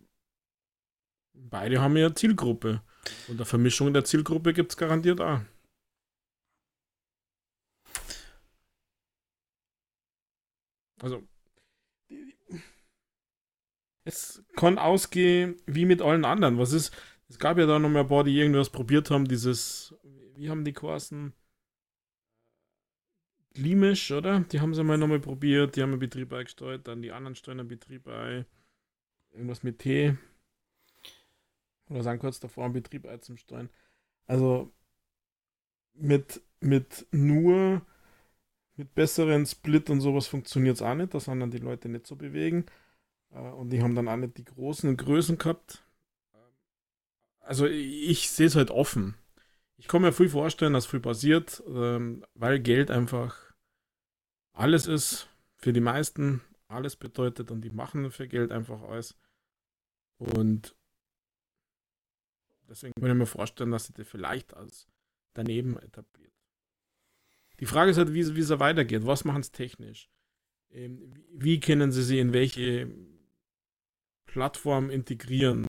beide 1.34 1.82
haben 1.82 1.98
ja 1.98 2.16
Zielgruppe 2.16 2.82
und 3.28 3.36
eine 3.36 3.46
Vermischung 3.46 3.94
der 3.94 4.06
Zielgruppe 4.06 4.54
gibt 4.54 4.72
es 4.72 4.78
garantiert 4.78 5.20
auch. 5.20 5.42
Also 11.02 11.28
es 14.06 14.44
kann 14.56 14.78
ausgehen 14.78 15.62
wie 15.66 15.86
mit 15.86 16.02
allen 16.02 16.24
anderen. 16.26 16.58
Was 16.58 16.72
ist? 16.72 16.96
Es 17.28 17.38
gab 17.38 17.58
ja 17.58 17.66
da 17.66 17.78
noch 17.78 17.90
mal 17.90 18.02
ein 18.02 18.08
paar, 18.08 18.24
die 18.24 18.38
irgendwas 18.38 18.70
probiert 18.70 19.12
haben, 19.12 19.28
dieses, 19.28 19.94
wie 20.36 20.50
haben 20.50 20.66
die 20.66 20.74
Kursen? 20.74 21.34
Glimisch, 23.54 24.12
oder? 24.12 24.42
Die 24.42 24.60
haben 24.60 24.74
sie 24.74 24.84
mal 24.84 24.98
nochmal 24.98 25.20
probiert, 25.20 25.76
die 25.76 25.82
haben 25.82 25.92
einen 25.92 26.00
Betrieb 26.00 26.32
eingesteuert, 26.34 26.88
dann 26.88 27.02
die 27.02 27.12
anderen 27.12 27.36
steuern 27.36 27.60
einen 27.60 27.70
Betrieb 27.70 28.04
bei. 28.04 28.46
Irgendwas 29.32 29.64
mit 29.64 29.80
T. 29.80 30.18
Oder 31.90 32.04
sagen 32.04 32.20
kurz 32.20 32.40
davor, 32.40 32.66
einen 32.66 32.74
Betrieb 32.74 33.06
einzusteuern. 33.08 33.70
Also 34.28 34.72
mit, 35.94 36.42
mit 36.60 37.08
nur 37.12 37.86
mit 38.80 38.96
besseren 38.96 39.46
Split 39.46 39.90
und 39.90 40.00
sowas 40.00 40.28
funktioniert 40.28 40.78
es 40.78 40.82
auch 40.82 40.96
nicht. 40.96 41.14
Da 41.14 41.20
sind 41.20 41.42
dann 41.42 41.52
die 41.52 41.58
Leute 41.58 41.90
nicht 41.90 42.08
so 42.08 42.16
bewegen. 42.16 42.66
Äh, 43.32 43.40
und 43.40 43.72
die 43.72 43.82
haben 43.82 43.94
dann 43.94 44.08
auch 44.08 44.16
nicht 44.16 44.38
die 44.38 44.46
großen 44.46 44.96
Größen 44.96 45.38
gehabt. 45.38 45.84
Also 47.42 47.66
ich 47.66 48.30
sehe 48.30 48.48
es 48.48 48.56
halt 48.56 48.72
offen. 48.72 49.16
Ich 49.80 49.88
kann 49.88 50.02
mir 50.02 50.12
viel 50.12 50.28
vorstellen, 50.28 50.74
dass 50.74 50.86
viel 50.86 51.00
passiert, 51.00 51.64
ähm, 51.68 52.26
weil 52.34 52.60
Geld 52.60 52.92
einfach 52.92 53.54
alles 54.52 54.88
ist 54.88 55.30
für 55.56 55.72
die 55.72 55.80
meisten, 55.80 56.42
alles 56.68 56.98
bedeutet 56.98 57.50
und 57.50 57.62
die 57.62 57.70
machen 57.70 58.12
für 58.12 58.28
Geld 58.28 58.52
einfach 58.52 58.82
alles. 58.82 59.18
Und 60.18 60.76
deswegen 62.68 62.94
kann 63.00 63.10
ich 63.10 63.16
mir 63.16 63.26
vorstellen, 63.26 63.72
dass 63.72 63.86
sie 63.86 63.94
das 63.94 64.06
vielleicht 64.06 64.54
als 64.54 64.86
daneben 65.34 65.78
etabliert. 65.78 66.34
Die 67.62 67.66
Frage 67.66 67.92
ist 67.92 67.98
halt, 67.98 68.14
wie, 68.14 68.36
wie 68.36 68.42
es 68.42 68.50
weitergeht. 68.60 69.06
Was 69.06 69.24
machen 69.24 69.44
sie 69.44 69.52
technisch? 69.52 70.10
Ähm, 70.72 71.14
wie 71.32 71.62
können 71.62 71.94
sie 71.94 72.04
sie 72.04 72.20
in 72.20 72.34
welche 72.34 72.92
Plattform 74.26 74.90
integrieren? 74.90 75.69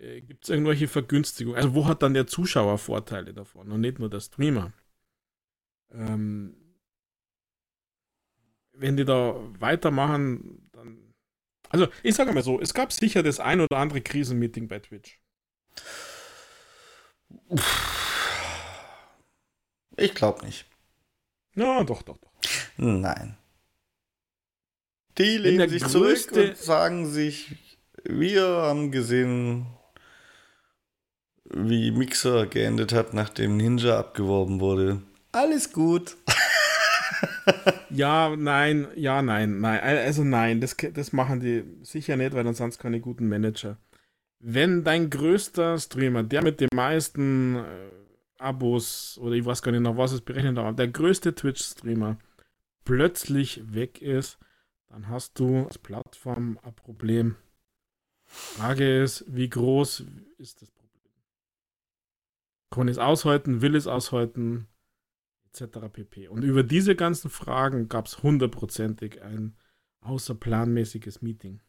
Äh, 0.00 0.22
Gibt 0.22 0.44
es 0.44 0.50
irgendwelche 0.50 0.88
Vergünstigungen? 0.88 1.56
Also 1.56 1.74
wo 1.74 1.86
hat 1.86 2.02
dann 2.02 2.14
der 2.14 2.26
Zuschauer 2.26 2.78
Vorteile 2.78 3.34
davon 3.34 3.70
und 3.70 3.80
nicht 3.80 3.98
nur 3.98 4.08
der 4.08 4.20
Streamer? 4.20 4.72
Ähm, 5.92 6.56
wenn 8.72 8.96
die 8.96 9.04
da 9.04 9.34
weitermachen, 9.60 10.70
dann. 10.72 11.14
Also, 11.68 11.88
ich 12.02 12.14
sage 12.14 12.32
mal 12.32 12.42
so, 12.42 12.60
es 12.60 12.74
gab 12.74 12.92
sicher 12.92 13.22
das 13.22 13.38
ein 13.38 13.60
oder 13.60 13.76
andere 13.76 14.00
Krisenmeeting 14.00 14.66
bei 14.66 14.80
Twitch. 14.80 15.20
Ich 19.96 20.14
glaube 20.14 20.44
nicht. 20.44 20.66
Ja, 21.54 21.84
doch, 21.84 22.02
doch, 22.02 22.16
doch. 22.16 22.32
Nein. 22.76 23.36
Die 25.18 25.36
lehnen 25.36 25.68
sich 25.68 25.86
zurück 25.86 26.32
und 26.32 26.56
sagen 26.56 27.06
sich, 27.06 27.56
wir 28.04 28.46
haben 28.46 28.90
gesehen, 28.90 29.66
wie 31.52 31.90
Mixer 31.90 32.46
geendet 32.46 32.92
hat, 32.92 33.14
nachdem 33.14 33.56
Ninja 33.56 33.98
abgeworben 33.98 34.60
wurde. 34.60 35.02
Alles 35.32 35.72
gut. 35.72 36.16
ja, 37.90 38.34
nein, 38.36 38.88
ja, 38.94 39.22
nein, 39.22 39.60
nein. 39.60 39.80
Also 39.80 40.24
nein, 40.24 40.60
das, 40.60 40.76
das 40.94 41.12
machen 41.12 41.40
die 41.40 41.64
sicher 41.82 42.16
nicht, 42.16 42.34
weil 42.34 42.44
dann 42.44 42.54
sind 42.54 42.68
es 42.68 42.78
keine 42.78 43.00
guten 43.00 43.28
Manager. 43.28 43.76
Wenn 44.38 44.84
dein 44.84 45.10
größter 45.10 45.78
Streamer, 45.78 46.22
der 46.22 46.42
mit 46.42 46.60
den 46.60 46.70
meisten 46.72 47.56
äh, 47.56 47.90
Abos 48.38 49.18
oder 49.20 49.34
ich 49.34 49.44
weiß 49.44 49.60
gar 49.62 49.72
nicht 49.72 49.82
noch, 49.82 49.98
was 49.98 50.12
es 50.12 50.22
berechnet 50.22 50.56
hat, 50.56 50.78
der 50.78 50.88
größte 50.88 51.34
Twitch-Streamer 51.34 52.16
plötzlich 52.84 53.62
weg 53.74 54.00
ist, 54.00 54.38
dann 54.88 55.08
hast 55.08 55.38
du 55.38 55.66
als 55.66 55.78
Plattform 55.78 56.58
ein 56.62 56.74
Problem. 56.74 57.36
Frage 58.24 59.02
ist, 59.02 59.24
wie 59.28 59.48
groß 59.48 60.04
ist 60.38 60.62
das? 60.62 60.79
Kann 62.70 62.88
es 62.88 62.98
aushalten, 62.98 63.62
will 63.62 63.74
es 63.74 63.86
aushalten, 63.86 64.68
etc. 65.48 65.88
pp. 65.92 66.28
Und 66.28 66.42
über 66.42 66.62
diese 66.62 66.94
ganzen 66.94 67.30
Fragen 67.30 67.88
gab 67.88 68.06
es 68.06 68.22
hundertprozentig 68.22 69.22
ein 69.22 69.56
außerplanmäßiges 70.02 71.20
Meeting. 71.20 71.60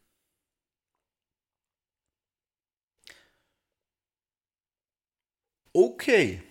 Okay. 5.74 6.44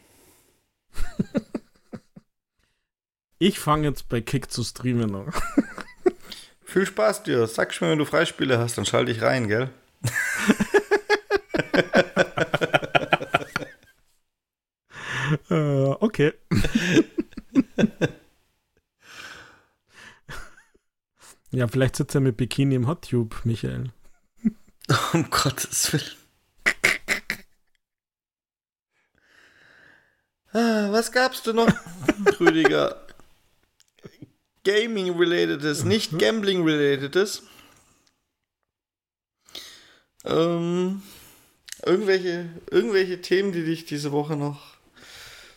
ich 3.38 3.58
fange 3.58 3.88
jetzt 3.88 4.08
bei 4.08 4.20
Kick 4.20 4.50
zu 4.50 4.64
streamen 4.64 5.14
an. 5.14 5.32
Viel 6.64 6.86
Spaß 6.86 7.24
dir. 7.24 7.46
Sag 7.46 7.74
schon, 7.74 7.90
wenn 7.90 7.98
du 7.98 8.04
Freispiele 8.04 8.58
hast, 8.58 8.78
dann 8.78 8.86
schalte 8.86 9.12
ich 9.12 9.22
rein, 9.22 9.48
gell? 9.48 9.70
uh, 15.50 15.96
okay. 16.00 16.32
ja, 21.50 21.68
vielleicht 21.68 21.96
sitzt 21.96 22.14
er 22.14 22.20
mit 22.20 22.36
Bikini 22.36 22.74
im 22.74 22.86
Hottube, 22.86 23.36
Michael. 23.44 23.92
Um 25.12 25.30
Gottes 25.30 25.92
Willen. 25.92 26.20
Ah, 30.52 30.90
was 30.90 31.12
gab's 31.12 31.42
denn 31.42 31.56
noch, 31.56 31.72
Rüdiger? 32.40 33.06
Gaming-relatedes, 34.64 35.84
nicht 35.84 36.18
Gambling-relatedes. 36.18 37.44
Ähm, 40.24 41.02
irgendwelche, 41.84 42.50
irgendwelche 42.70 43.20
Themen, 43.20 43.52
die 43.52 43.64
dich 43.64 43.86
diese 43.86 44.10
Woche 44.12 44.36
noch 44.36 44.69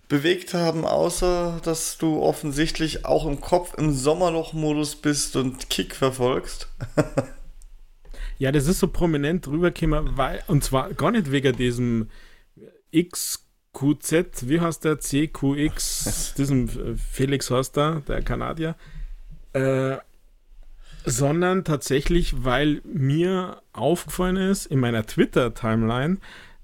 bewegt 0.07 0.53
haben, 0.53 0.85
außer 0.85 1.59
dass 1.63 1.97
du 1.97 2.21
offensichtlich 2.21 3.05
auch 3.05 3.25
im 3.25 3.41
Kopf 3.41 3.73
im 3.77 3.93
Sommerloch-Modus 3.93 4.97
bist 4.97 5.35
und 5.35 5.69
Kick 5.69 5.95
verfolgst. 5.95 6.67
ja, 8.37 8.51
das 8.51 8.67
ist 8.67 8.79
so 8.79 8.87
prominent 8.87 9.47
rübergekommen, 9.47 10.17
weil, 10.17 10.43
und 10.47 10.63
zwar 10.63 10.93
gar 10.93 11.11
nicht 11.11 11.31
wegen 11.31 11.55
diesem 11.55 12.09
XQZ, 12.95 14.47
wie 14.47 14.59
heißt 14.59 14.85
der? 14.85 14.99
CQX, 14.99 16.33
diesem 16.37 16.67
äh, 16.67 16.95
Felix 16.95 17.49
heißt 17.49 17.75
der, 17.75 18.01
der 18.01 18.21
Kanadier. 18.21 18.75
Äh, 19.53 19.97
sondern 21.05 21.63
tatsächlich, 21.63 22.43
weil 22.43 22.81
mir 22.85 23.61
aufgefallen 23.73 24.37
ist 24.37 24.65
in 24.67 24.79
meiner 24.79 25.05
Twitter-Timeline, 25.05 26.17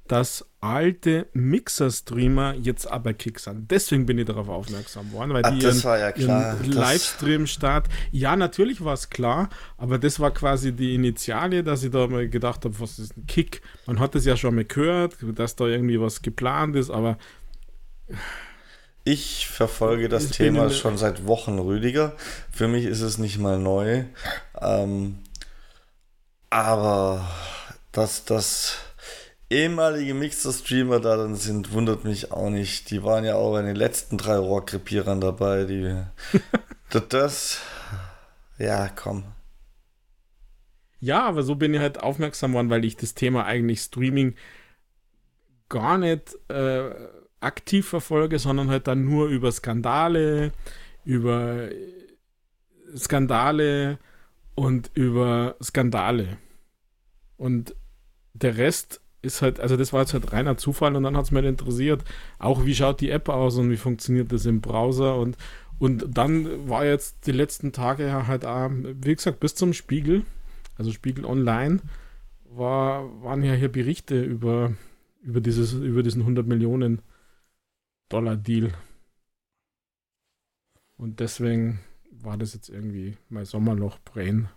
dass 0.09 0.45
alte 0.59 1.27
Mixer-Streamer 1.33 2.55
jetzt 2.55 2.87
aber 2.91 3.13
Kick 3.13 3.39
sind. 3.39 3.69
Deswegen 3.69 4.07
bin 4.07 4.17
ich 4.17 4.25
darauf 4.25 4.49
aufmerksam 4.49 5.11
worden, 5.13 5.33
weil 5.33 5.45
Ach, 5.45 5.51
die 5.51 5.59
das 5.59 5.77
ihren, 5.77 5.83
war 5.85 5.99
ja 5.99 6.11
klar. 6.11 6.57
ihren 6.59 6.71
Livestream-Start. 6.73 7.87
Ja, 8.11 8.35
natürlich 8.35 8.83
war 8.83 8.95
es 8.95 9.09
klar, 9.11 9.49
aber 9.77 9.99
das 9.99 10.19
war 10.19 10.31
quasi 10.31 10.73
die 10.73 10.95
Initiale, 10.95 11.63
dass 11.63 11.83
ich 11.83 11.91
da 11.91 12.07
mal 12.07 12.27
gedacht 12.27 12.65
habe, 12.65 12.77
was 12.79 12.97
ist 12.99 13.15
ein 13.17 13.27
Kick? 13.27 13.61
Man 13.85 13.99
hat 13.99 14.15
es 14.15 14.25
ja 14.25 14.35
schon 14.35 14.55
mal 14.55 14.65
gehört, 14.65 15.15
dass 15.35 15.55
da 15.55 15.65
irgendwie 15.65 16.01
was 16.01 16.23
geplant 16.23 16.75
ist, 16.75 16.89
aber 16.89 17.17
Ich 19.03 19.47
verfolge 19.47 20.09
das 20.09 20.25
Ich 20.25 20.31
Thema 20.37 20.69
schon 20.71 20.97
seit 20.97 21.25
Wochen, 21.27 21.59
Rüdiger. 21.59 22.15
Für 22.51 22.67
mich 22.67 22.85
ist 22.85 23.01
es 23.01 23.17
nicht 23.19 23.37
mal 23.37 23.59
neu. 23.59 24.05
Ähm, 24.59 25.19
aber 26.49 27.29
dass 27.91 28.25
das 28.25 28.77
ehemalige 29.49 30.13
Mixer-Streamer 30.13 30.99
da 30.99 31.17
dann 31.17 31.35
sind, 31.35 31.73
wundert 31.73 32.03
mich 32.03 32.31
auch 32.31 32.49
nicht. 32.49 32.91
Die 32.91 33.03
waren 33.03 33.25
ja 33.25 33.35
auch 33.35 33.51
bei 33.51 33.61
den 33.61 33.75
letzten 33.75 34.17
drei 34.17 34.37
Rohrkrepierern 34.37 35.21
dabei. 35.21 35.65
Die, 35.65 36.03
das, 36.89 37.07
das, 37.09 37.61
ja, 38.57 38.89
komm. 38.89 39.23
Ja, 40.99 41.23
aber 41.23 41.43
so 41.43 41.55
bin 41.55 41.73
ich 41.73 41.79
halt 41.79 42.01
aufmerksam 42.01 42.53
worden, 42.53 42.69
weil 42.69 42.83
ich 42.85 42.97
das 42.97 43.15
Thema 43.15 43.45
eigentlich 43.45 43.79
Streaming 43.79 44.35
gar 45.69 45.97
nicht 45.97 46.37
äh, 46.49 46.89
aktiv 47.39 47.87
verfolge, 47.87 48.37
sondern 48.37 48.69
halt 48.69 48.87
dann 48.87 49.05
nur 49.05 49.27
über 49.27 49.51
Skandale, 49.51 50.51
über 51.05 51.69
Skandale 52.95 53.97
und 54.55 54.91
über 54.93 55.55
Skandale. 55.63 56.37
Und 57.37 57.75
der 58.33 58.57
Rest 58.57 59.01
ist 59.21 59.41
halt, 59.41 59.59
also 59.59 59.75
das 59.77 59.93
war 59.93 60.01
jetzt 60.01 60.13
halt 60.13 60.31
reiner 60.31 60.57
Zufall 60.57 60.95
und 60.95 61.03
dann 61.03 61.17
hat 61.17 61.25
es 61.25 61.31
mich 61.31 61.43
interessiert, 61.43 62.03
auch 62.37 62.65
wie 62.65 62.75
schaut 62.75 63.01
die 63.01 63.09
App 63.09 63.29
aus 63.29 63.57
und 63.57 63.69
wie 63.69 63.77
funktioniert 63.77 64.31
das 64.31 64.45
im 64.45 64.61
Browser 64.61 65.17
und, 65.17 65.37
und 65.77 66.05
dann 66.09 66.69
war 66.69 66.85
jetzt 66.85 67.27
die 67.27 67.31
letzten 67.31 67.71
Tage 67.71 68.27
halt 68.27 68.45
auch, 68.45 68.69
wie 68.71 69.15
gesagt, 69.15 69.39
bis 69.39 69.55
zum 69.55 69.73
Spiegel, 69.73 70.23
also 70.77 70.91
Spiegel 70.91 71.25
Online, 71.25 71.81
war, 72.45 73.23
waren 73.23 73.43
ja 73.43 73.53
hier 73.53 73.71
Berichte 73.71 74.21
über, 74.21 74.73
über, 75.21 75.41
dieses, 75.41 75.73
über 75.73 76.03
diesen 76.03 76.21
100 76.21 76.47
Millionen 76.47 77.01
Dollar 78.09 78.35
Deal. 78.35 78.73
Und 80.97 81.19
deswegen 81.19 81.79
war 82.11 82.37
das 82.37 82.53
jetzt 82.53 82.69
irgendwie 82.69 83.17
mein 83.29 83.45
Sommerloch-Brain. 83.45 84.49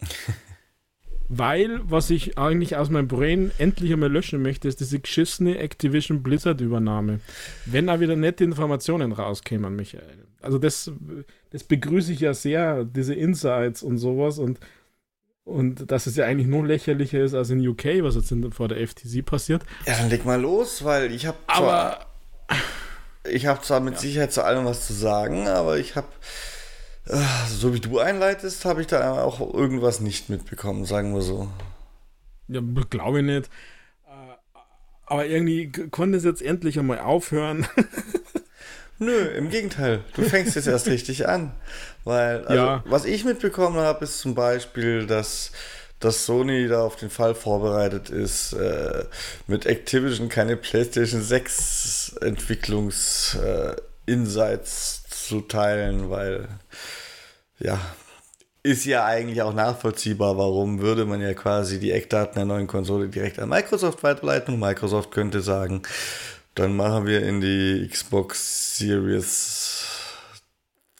Weil, 1.28 1.80
was 1.84 2.08
ich 2.10 2.38
eigentlich 2.38 2.76
aus 2.76 2.88
meinem 2.88 3.08
Brain 3.08 3.50
endlich 3.58 3.92
einmal 3.92 4.10
löschen 4.10 4.40
möchte, 4.40 4.66
ist 4.66 4.80
diese 4.80 4.98
geschissene 4.98 5.58
Activision 5.58 6.22
Blizzard-Übernahme. 6.22 7.20
Wenn 7.66 7.88
da 7.88 8.00
wieder 8.00 8.16
nette 8.16 8.44
Informationen 8.44 9.12
rauskämen, 9.12 9.76
Michael. 9.76 10.24
Also 10.40 10.58
das, 10.58 10.90
das 11.50 11.64
begrüße 11.64 12.12
ich 12.12 12.20
ja 12.20 12.32
sehr, 12.32 12.84
diese 12.84 13.14
Insights 13.14 13.82
und 13.82 13.98
sowas 13.98 14.38
und, 14.38 14.58
und 15.44 15.90
dass 15.90 16.06
es 16.06 16.16
ja 16.16 16.24
eigentlich 16.24 16.46
noch 16.46 16.62
lächerlicher 16.62 17.20
ist 17.20 17.34
als 17.34 17.50
in 17.50 17.66
UK, 17.66 18.02
was 18.02 18.14
jetzt 18.14 18.30
in, 18.32 18.50
vor 18.52 18.68
der 18.68 18.86
FTC 18.86 19.24
passiert. 19.24 19.62
Ja, 19.86 19.98
dann 19.98 20.08
leg 20.08 20.24
mal 20.24 20.40
los, 20.40 20.84
weil 20.84 21.12
ich 21.12 21.26
habe 21.26 21.38
Aber 21.46 22.06
Ich 23.30 23.46
habe 23.46 23.60
zwar 23.62 23.80
mit 23.80 23.98
Sicherheit 23.98 24.32
zu 24.32 24.44
allem 24.44 24.64
was 24.64 24.86
zu 24.86 24.92
sagen, 24.92 25.48
aber 25.48 25.78
ich 25.78 25.96
habe, 25.96 26.08
so 27.48 27.74
wie 27.74 27.80
du 27.80 27.98
einleitest, 27.98 28.64
habe 28.64 28.80
ich 28.80 28.86
da 28.86 29.22
auch 29.22 29.40
irgendwas 29.54 30.00
nicht 30.00 30.28
mitbekommen, 30.28 30.84
sagen 30.84 31.14
wir 31.14 31.22
so. 31.22 31.48
Ja, 32.48 32.60
glaube 32.90 33.20
ich 33.20 33.24
nicht. 33.24 33.46
Äh, 34.06 34.10
Aber 35.06 35.26
irgendwie 35.26 35.70
konnte 35.90 36.18
es 36.18 36.24
jetzt 36.24 36.42
endlich 36.42 36.78
einmal 36.78 36.98
aufhören. 37.00 37.66
Nö, 38.98 39.16
im 39.28 39.48
Gegenteil. 39.48 40.00
Du 40.14 40.22
fängst 40.22 40.56
jetzt 40.56 40.66
erst 40.66 40.88
richtig 40.88 41.28
an. 41.28 41.52
Weil, 42.04 42.44
also, 42.46 42.62
Ja. 42.64 42.82
was 42.86 43.04
ich 43.04 43.24
mitbekommen 43.24 43.76
habe, 43.76 44.04
ist 44.04 44.18
zum 44.18 44.34
Beispiel, 44.34 45.06
dass, 45.06 45.52
dass 46.00 46.26
Sony 46.26 46.66
da 46.66 46.82
auf 46.82 46.96
den 46.96 47.10
Fall 47.10 47.36
vorbereitet 47.36 48.10
ist, 48.10 48.54
äh, 48.54 49.04
mit 49.46 49.66
Activision 49.66 50.28
keine 50.28 50.56
PlayStation 50.56 51.22
6 51.22 52.16
Entwicklungs-Insights 52.22 55.04
zu 55.28 55.42
teilen, 55.42 56.10
weil, 56.10 56.48
ja, 57.58 57.80
ist 58.62 58.84
ja 58.84 59.04
eigentlich 59.04 59.42
auch 59.42 59.54
nachvollziehbar, 59.54 60.36
warum 60.36 60.80
würde 60.80 61.04
man 61.06 61.20
ja 61.20 61.34
quasi 61.34 61.80
die 61.80 61.92
Eckdaten 61.92 62.34
der 62.34 62.44
neuen 62.44 62.66
Konsole 62.66 63.08
direkt 63.08 63.38
an 63.38 63.48
Microsoft 63.48 64.02
weiterleiten 64.02 64.54
und 64.54 64.60
Microsoft 64.60 65.10
könnte 65.10 65.40
sagen, 65.40 65.82
dann 66.54 66.76
machen 66.76 67.06
wir 67.06 67.22
in 67.22 67.40
die 67.40 67.88
Xbox 67.88 68.76
Series 68.78 69.86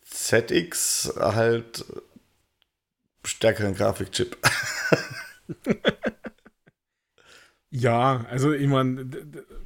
ZX 0.04 1.14
halt 1.18 1.84
stärkeren 3.24 3.74
Grafikchip. 3.74 4.36
Ja, 7.70 8.24
also 8.30 8.52
ich 8.52 8.66
meine, 8.66 9.10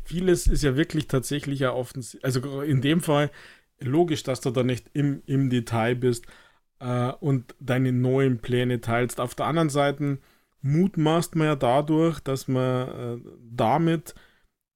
vieles 0.04 0.46
ist 0.46 0.62
ja 0.62 0.76
wirklich 0.76 1.06
tatsächlich 1.06 1.60
ja 1.60 1.72
offensichtlich. 1.72 2.24
Also 2.24 2.62
in 2.62 2.80
dem 2.82 3.00
Fall 3.00 3.30
logisch, 3.78 4.22
dass 4.24 4.40
du 4.40 4.50
da 4.50 4.62
nicht 4.64 4.90
im, 4.92 5.22
im 5.26 5.50
Detail 5.50 5.94
bist 5.94 6.26
äh, 6.82 7.12
und 7.20 7.54
deine 7.60 7.92
neuen 7.92 8.38
Pläne 8.40 8.80
teilst. 8.80 9.20
Auf 9.20 9.34
der 9.34 9.46
anderen 9.46 9.70
Seite 9.70 10.18
mutmaßt 10.62 11.36
man 11.36 11.46
ja 11.46 11.56
dadurch, 11.56 12.20
dass 12.20 12.48
man 12.48 12.88
äh, 12.88 13.30
damit 13.50 14.14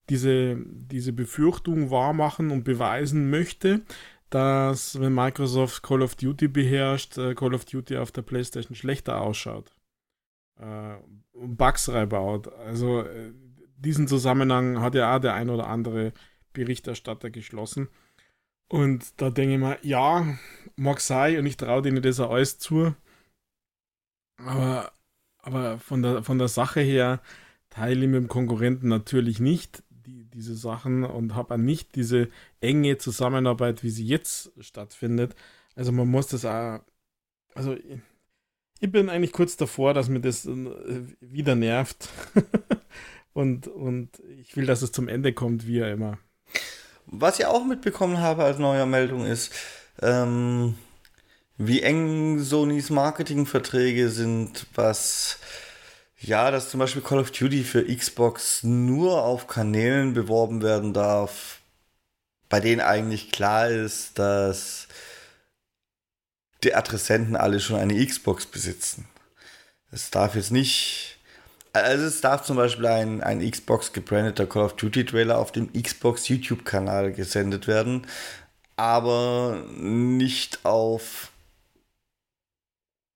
diese, 0.08 0.56
diese 0.64 1.12
Befürchtung 1.12 1.90
wahrmachen 1.90 2.50
und 2.50 2.62
beweisen 2.62 3.28
möchte, 3.28 3.82
dass 4.30 5.00
wenn 5.00 5.14
Microsoft 5.14 5.82
Call 5.82 6.02
of 6.02 6.14
Duty 6.14 6.48
beherrscht, 6.48 7.18
äh, 7.18 7.34
Call 7.34 7.54
of 7.54 7.64
Duty 7.64 7.96
auf 7.96 8.12
der 8.12 8.22
PlayStation 8.22 8.76
schlechter 8.76 9.20
ausschaut. 9.20 9.74
Äh, 10.60 10.96
Bugs 11.34 11.88
reinbaut. 11.88 12.52
Also 12.52 13.02
äh, 13.02 13.32
diesen 13.76 14.08
Zusammenhang 14.08 14.80
hat 14.80 14.94
ja 14.94 15.14
auch 15.14 15.20
der 15.20 15.34
ein 15.34 15.50
oder 15.50 15.66
andere 15.66 16.12
Berichterstatter 16.52 17.30
geschlossen. 17.30 17.88
Und 18.68 19.20
da 19.20 19.30
denke 19.30 19.54
ich 19.54 19.60
mir, 19.60 19.78
ja, 19.82 20.26
mag 20.76 21.00
sein 21.00 21.38
und 21.38 21.46
ich 21.46 21.56
traue 21.56 21.82
denen 21.82 22.02
das 22.02 22.20
auch 22.20 22.30
alles 22.32 22.58
zu. 22.58 22.94
Aber, 24.38 24.92
aber 25.38 25.78
von, 25.78 26.02
der, 26.02 26.22
von 26.22 26.38
der 26.38 26.48
Sache 26.48 26.80
her 26.80 27.20
teile 27.70 28.00
ich 28.04 28.06
mit 28.10 28.16
dem 28.16 28.28
Konkurrenten 28.28 28.88
natürlich 28.88 29.40
nicht 29.40 29.82
die, 29.90 30.24
diese 30.24 30.56
Sachen 30.56 31.04
und 31.04 31.34
habe 31.34 31.54
auch 31.54 31.58
nicht 31.58 31.94
diese 31.96 32.28
enge 32.60 32.98
Zusammenarbeit, 32.98 33.82
wie 33.82 33.90
sie 33.90 34.06
jetzt 34.06 34.52
stattfindet. 34.60 35.34
Also 35.74 35.92
man 35.92 36.08
muss 36.08 36.28
das 36.28 36.44
auch, 36.44 36.80
also 37.54 37.74
ich- 37.74 38.00
ich 38.80 38.92
bin 38.92 39.08
eigentlich 39.10 39.32
kurz 39.32 39.56
davor, 39.56 39.94
dass 39.94 40.08
mir 40.10 40.20
das 40.20 40.46
äh, 40.46 41.06
wieder 41.20 41.54
nervt. 41.54 42.08
und, 43.32 43.68
und 43.68 44.20
ich 44.40 44.56
will, 44.56 44.66
dass 44.66 44.82
es 44.82 44.92
zum 44.92 45.08
Ende 45.08 45.32
kommt, 45.32 45.66
wie 45.66 45.78
ja 45.78 45.88
immer. 45.88 46.18
Was 47.06 47.38
ich 47.38 47.46
auch 47.46 47.64
mitbekommen 47.64 48.18
habe 48.18 48.44
als 48.44 48.58
neue 48.58 48.84
Meldung 48.86 49.24
ist, 49.24 49.52
ähm, 50.02 50.76
wie 51.58 51.82
eng 51.82 52.38
Sonys 52.40 52.90
Marketingverträge 52.90 54.10
sind, 54.10 54.66
was 54.74 55.38
ja, 56.18 56.50
dass 56.50 56.70
zum 56.70 56.80
Beispiel 56.80 57.02
Call 57.02 57.18
of 57.18 57.30
Duty 57.30 57.62
für 57.62 57.84
Xbox 57.84 58.62
nur 58.62 59.22
auf 59.22 59.46
Kanälen 59.46 60.14
beworben 60.14 60.62
werden 60.62 60.92
darf, 60.94 61.60
bei 62.48 62.60
denen 62.60 62.80
eigentlich 62.80 63.30
klar 63.32 63.68
ist, 63.68 64.18
dass 64.18 64.88
die 66.64 66.74
Adressenten 66.74 67.36
alle 67.36 67.60
schon 67.60 67.76
eine 67.76 68.04
Xbox 68.04 68.46
besitzen. 68.46 69.06
Es 69.92 70.10
darf 70.10 70.34
jetzt 70.34 70.52
nicht, 70.52 71.18
also 71.72 72.04
es 72.04 72.20
darf 72.22 72.42
zum 72.42 72.56
Beispiel 72.56 72.86
ein, 72.86 73.22
ein 73.22 73.48
Xbox 73.48 73.92
gebrandeter 73.92 74.46
Call 74.46 74.64
of 74.64 74.76
Duty 74.76 75.04
Trailer 75.04 75.38
auf 75.38 75.52
dem 75.52 75.72
Xbox 75.72 76.28
YouTube-Kanal 76.28 77.12
gesendet 77.12 77.68
werden, 77.68 78.06
aber 78.76 79.64
nicht 79.76 80.64
auf 80.64 81.32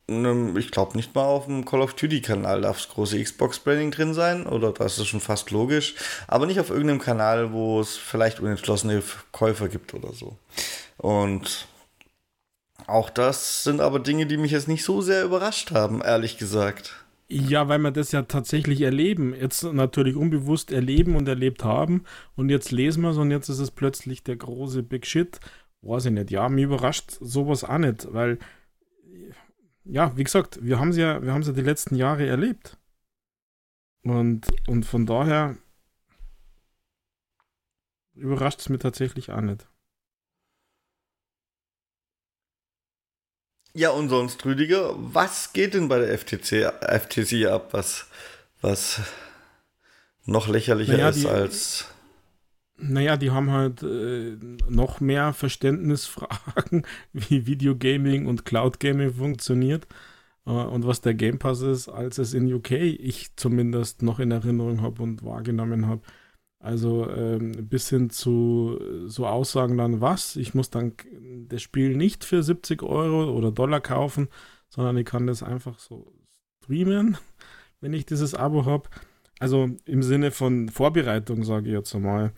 einem, 0.08 0.56
ich 0.56 0.70
glaube 0.70 0.96
nicht 0.96 1.14
mal 1.14 1.24
auf 1.24 1.46
dem 1.46 1.64
Call 1.64 1.82
of 1.82 1.94
Duty-Kanal 1.94 2.62
darf 2.62 2.78
das 2.78 2.88
große 2.88 3.22
Xbox-Branding 3.22 3.90
drin 3.90 4.14
sein, 4.14 4.46
oder 4.46 4.72
das 4.72 4.98
ist 4.98 5.06
schon 5.06 5.20
fast 5.20 5.50
logisch, 5.50 5.94
aber 6.26 6.46
nicht 6.46 6.60
auf 6.60 6.70
irgendeinem 6.70 7.00
Kanal, 7.00 7.52
wo 7.52 7.80
es 7.80 7.96
vielleicht 7.96 8.40
unentschlossene 8.40 9.02
Käufer 9.32 9.68
gibt 9.68 9.94
oder 9.94 10.12
so. 10.12 10.36
Und 10.96 11.68
auch 12.86 13.10
das 13.10 13.62
sind 13.62 13.80
aber 13.80 14.00
Dinge, 14.00 14.26
die 14.26 14.36
mich 14.36 14.50
jetzt 14.52 14.68
nicht 14.68 14.84
so 14.84 15.00
sehr 15.00 15.24
überrascht 15.24 15.70
haben, 15.70 16.02
ehrlich 16.02 16.38
gesagt. 16.38 16.94
Ja, 17.32 17.68
weil 17.68 17.78
wir 17.78 17.92
das 17.92 18.10
ja 18.10 18.22
tatsächlich 18.22 18.80
erleben. 18.80 19.34
Jetzt 19.34 19.62
natürlich 19.62 20.16
unbewusst 20.16 20.72
erleben 20.72 21.14
und 21.14 21.28
erlebt 21.28 21.62
haben. 21.62 22.02
Und 22.34 22.48
jetzt 22.48 22.72
lesen 22.72 23.02
wir 23.02 23.10
es 23.10 23.18
und 23.18 23.30
jetzt 23.30 23.48
ist 23.48 23.60
es 23.60 23.70
plötzlich 23.70 24.24
der 24.24 24.36
große 24.36 24.82
Big 24.82 25.06
Shit. 25.06 25.38
Weiß 25.82 26.06
ich 26.06 26.12
nicht. 26.12 26.32
Ja, 26.32 26.48
mir 26.48 26.64
überrascht 26.64 27.12
sowas 27.20 27.62
auch 27.62 27.78
nicht, 27.78 28.12
weil, 28.12 28.38
ja, 29.84 30.16
wie 30.16 30.24
gesagt, 30.24 30.58
wir 30.60 30.80
haben 30.80 30.90
es 30.90 30.96
ja, 30.96 31.22
wir 31.22 31.32
haben 31.32 31.42
ja 31.42 31.52
die 31.52 31.60
letzten 31.60 31.94
Jahre 31.94 32.26
erlebt. 32.26 32.76
Und, 34.02 34.48
und 34.66 34.84
von 34.84 35.06
daher, 35.06 35.56
überrascht 38.14 38.60
es 38.60 38.68
mir 38.68 38.78
tatsächlich 38.80 39.30
auch 39.30 39.40
nicht. 39.40 39.68
Ja, 43.72 43.90
und 43.90 44.08
sonst, 44.08 44.44
Rüdiger, 44.44 44.94
was 44.96 45.52
geht 45.52 45.74
denn 45.74 45.88
bei 45.88 45.98
der 45.98 46.18
FTC, 46.18 46.72
FTC 46.80 47.46
ab, 47.46 47.68
was, 47.72 48.06
was 48.60 49.00
noch 50.24 50.48
lächerlicher 50.48 50.94
naja, 50.94 51.08
ist 51.10 51.22
die, 51.22 51.28
als. 51.28 51.86
Naja, 52.76 53.16
die 53.16 53.30
haben 53.30 53.50
halt 53.50 53.82
äh, 53.82 54.36
noch 54.68 55.00
mehr 55.00 55.32
Verständnisfragen, 55.34 56.84
wie 57.12 57.46
Videogaming 57.46 58.26
und 58.26 58.44
Cloud 58.44 58.80
Gaming 58.80 59.12
funktioniert 59.12 59.86
äh, 60.46 60.50
und 60.50 60.86
was 60.86 61.00
der 61.00 61.14
Game 61.14 61.38
Pass 61.38 61.60
ist, 61.60 61.88
als 61.88 62.18
es 62.18 62.34
in 62.34 62.52
UK 62.52 62.72
ich 62.72 63.36
zumindest 63.36 64.02
noch 64.02 64.18
in 64.18 64.30
Erinnerung 64.30 64.82
habe 64.82 65.02
und 65.02 65.22
wahrgenommen 65.22 65.86
habe. 65.86 66.02
Also 66.60 67.10
ähm, 67.10 67.68
bis 67.68 67.88
hin 67.88 68.10
zu 68.10 68.78
so 69.06 69.26
Aussagen 69.26 69.78
dann, 69.78 70.02
was, 70.02 70.36
ich 70.36 70.54
muss 70.54 70.68
dann 70.68 70.92
das 71.48 71.62
Spiel 71.62 71.96
nicht 71.96 72.22
für 72.22 72.42
70 72.42 72.82
Euro 72.82 73.32
oder 73.32 73.50
Dollar 73.50 73.80
kaufen, 73.80 74.28
sondern 74.68 74.98
ich 74.98 75.06
kann 75.06 75.26
das 75.26 75.42
einfach 75.42 75.78
so 75.78 76.12
streamen, 76.62 77.16
wenn 77.80 77.94
ich 77.94 78.04
dieses 78.04 78.34
Abo 78.34 78.66
habe. 78.66 78.90
Also 79.38 79.70
im 79.86 80.02
Sinne 80.02 80.32
von 80.32 80.68
Vorbereitung, 80.68 81.44
sage 81.44 81.68
ich 81.68 81.72
jetzt 81.72 81.94
einmal, 81.94 82.32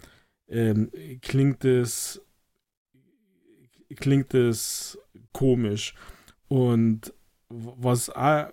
ähm, 0.46 0.90
klingt 1.20 1.64
es 1.64 2.22
klingt 3.96 4.34
es 4.34 4.98
komisch. 5.32 5.94
Und 6.48 7.12
was 7.48 8.10
auch 8.10 8.46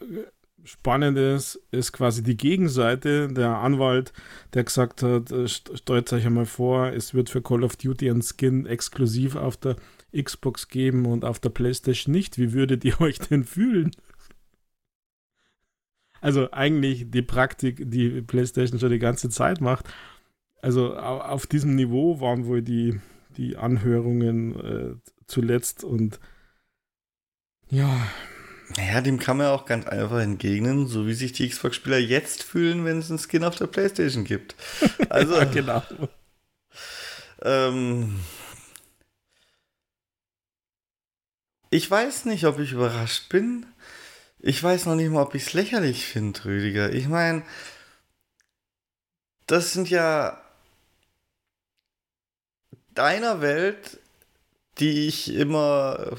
spannend 0.70 1.18
ist, 1.18 1.60
quasi 1.92 2.24
die 2.24 2.38
Gegenseite, 2.38 3.28
der 3.28 3.58
Anwalt, 3.58 4.14
der 4.54 4.64
gesagt 4.64 5.04
hat, 5.04 5.32
äh, 5.32 5.48
stellt 5.48 6.14
euch 6.14 6.26
einmal 6.26 6.46
vor, 6.46 6.88
es 6.88 7.14
wird 7.14 7.30
für 7.30 7.42
Call 7.42 7.64
of 7.64 7.76
Duty 7.76 8.10
ein 8.10 8.22
Skin 8.22 8.66
exklusiv 8.66 9.36
auf 9.36 9.58
der 9.58 9.76
Xbox 10.16 10.68
geben 10.68 11.06
und 11.06 11.26
auf 11.26 11.40
der 11.40 11.50
Playstation 11.50 12.14
nicht. 12.14 12.38
Wie 12.38 12.54
würdet 12.54 12.86
ihr 12.86 13.02
euch 13.02 13.20
denn 13.20 13.44
fühlen? 13.44 13.92
Also 16.22 16.52
eigentlich 16.52 17.10
die 17.10 17.22
Praktik, 17.22 17.90
die 17.90 18.22
PlayStation 18.22 18.80
schon 18.80 18.92
die 18.92 19.00
ganze 19.00 19.30
Zeit 19.30 19.62
macht. 19.62 19.88
Also 20.62 20.96
auf 20.98 21.48
diesem 21.48 21.76
Niveau 21.76 22.20
waren 22.20 22.46
wohl 22.46 22.62
die, 22.62 23.00
die 23.38 23.56
Anhörungen 23.56 24.60
äh, 24.60 24.96
zuletzt 25.28 25.84
und 25.84 26.20
ja, 27.70 27.90
naja, 28.78 29.02
dem 29.02 29.20
kann 29.20 29.38
man 29.38 29.48
auch 29.48 29.66
ganz 29.66 29.88
einfach 29.88 30.20
entgegnen, 30.20 30.88
so 30.88 31.08
wie 31.08 31.14
sich 31.14 31.32
die 31.32 31.50
Xbox-Spieler 31.50 31.98
jetzt 31.98 32.44
fühlen, 32.44 32.86
wenn 32.86 33.00
es 33.00 33.10
einen 33.10 33.20
Skin 33.20 33.44
auf 33.44 33.56
der 33.56 33.68
Playstation 33.68 34.24
gibt. 34.24 34.56
Also, 35.10 35.36
ja, 35.36 35.46
genau. 35.46 35.84
Ähm, 37.42 38.20
ich 41.72 41.90
weiß 41.90 42.26
nicht, 42.26 42.46
ob 42.46 42.60
ich 42.60 42.74
überrascht 42.74 43.30
bin. 43.30 43.66
Ich 44.40 44.62
weiß 44.62 44.86
noch 44.86 44.96
nicht 44.96 45.10
mal, 45.10 45.24
ob 45.24 45.36
ich 45.36 45.48
es 45.48 45.54
lächerlich 45.54 46.06
finde, 46.06 46.46
Rüdiger. 46.46 46.94
Ich 46.94 47.08
meine, 47.08 47.44
das 49.48 49.74
sind 49.74 49.90
ja 49.90 50.40
deiner 52.94 53.42
Welt, 53.42 54.00
die 54.80 55.08
ich 55.08 55.34
immer 55.34 56.16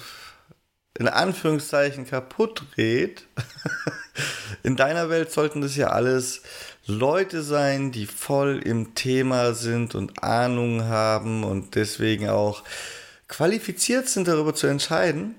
in 1.00 1.08
Anführungszeichen 1.08 2.06
kaputt 2.06 2.62
dreht. 2.76 3.24
in 4.62 4.76
deiner 4.76 5.08
Welt 5.08 5.32
sollten 5.32 5.62
das 5.62 5.74
ja 5.74 5.88
alles 5.88 6.42
Leute 6.86 7.42
sein, 7.42 7.90
die 7.90 8.04
voll 8.04 8.60
im 8.62 8.94
Thema 8.94 9.54
sind 9.54 9.94
und 9.94 10.22
Ahnung 10.22 10.84
haben 10.84 11.42
und 11.42 11.74
deswegen 11.74 12.28
auch 12.28 12.64
qualifiziert 13.28 14.10
sind, 14.10 14.28
darüber 14.28 14.54
zu 14.54 14.66
entscheiden. 14.66 15.36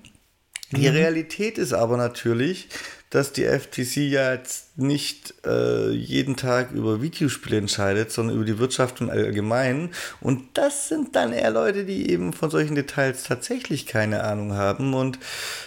Die 0.72 0.88
mhm. 0.88 0.96
Realität 0.96 1.58
ist 1.58 1.74
aber 1.74 1.96
natürlich, 1.96 2.68
dass 3.12 3.30
die 3.34 3.44
FTC 3.44 3.96
ja 4.10 4.32
jetzt 4.32 4.78
nicht 4.78 5.34
äh, 5.44 5.90
jeden 5.90 6.34
Tag 6.34 6.70
über 6.72 7.02
Videospiele 7.02 7.58
entscheidet, 7.58 8.10
sondern 8.10 8.36
über 8.36 8.46
die 8.46 8.58
Wirtschaft 8.58 9.02
im 9.02 9.10
Allgemeinen. 9.10 9.90
Und 10.22 10.44
das 10.54 10.88
sind 10.88 11.14
dann 11.14 11.34
eher 11.34 11.50
Leute, 11.50 11.84
die 11.84 12.10
eben 12.10 12.32
von 12.32 12.48
solchen 12.48 12.74
Details 12.74 13.24
tatsächlich 13.24 13.84
keine 13.84 14.24
Ahnung 14.24 14.54
haben. 14.54 14.94
Und 14.94 15.18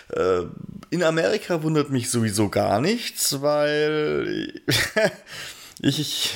äh, 0.10 0.42
in 0.90 1.04
Amerika 1.04 1.62
wundert 1.62 1.92
mich 1.92 2.10
sowieso 2.10 2.50
gar 2.50 2.82
nichts, 2.82 3.44
weil 3.44 4.52
ich, 5.82 6.00
ich, 6.00 6.34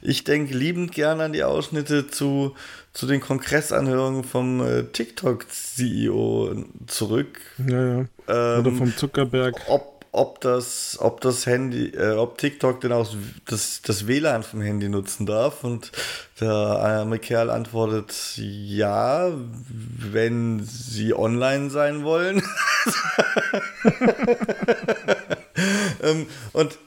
ich 0.00 0.22
denke 0.22 0.56
liebend 0.56 0.92
gerne 0.92 1.24
an 1.24 1.32
die 1.32 1.42
Ausschnitte 1.42 2.06
zu, 2.06 2.54
zu 2.92 3.08
den 3.08 3.20
Kongressanhörungen 3.20 4.22
vom 4.22 4.60
äh, 4.60 4.84
TikTok-CEO 4.84 6.66
zurück. 6.86 7.40
Ja, 7.66 7.98
ja. 7.98 8.06
Oder 8.28 8.64
ähm, 8.64 8.78
vom 8.78 8.96
Zuckerberg. 8.96 9.56
Ob 9.66 9.91
ob 10.12 10.40
das, 10.42 10.98
ob 11.00 11.22
das 11.22 11.46
Handy, 11.46 11.88
äh, 11.88 12.12
ob 12.12 12.36
TikTok 12.36 12.82
denn 12.82 12.92
auch 12.92 13.08
das, 13.46 13.80
das 13.82 14.06
WLAN 14.06 14.42
vom 14.42 14.60
Handy 14.60 14.90
nutzen 14.90 15.24
darf. 15.24 15.64
Und 15.64 15.90
der 16.38 16.52
arme 16.52 17.18
Kerl 17.18 17.48
antwortet 17.48 18.14
ja, 18.36 19.32
wenn 19.32 20.62
sie 20.62 21.14
online 21.14 21.70
sein 21.70 22.04
wollen. 22.04 22.42
ähm, 26.02 26.26
und 26.52 26.78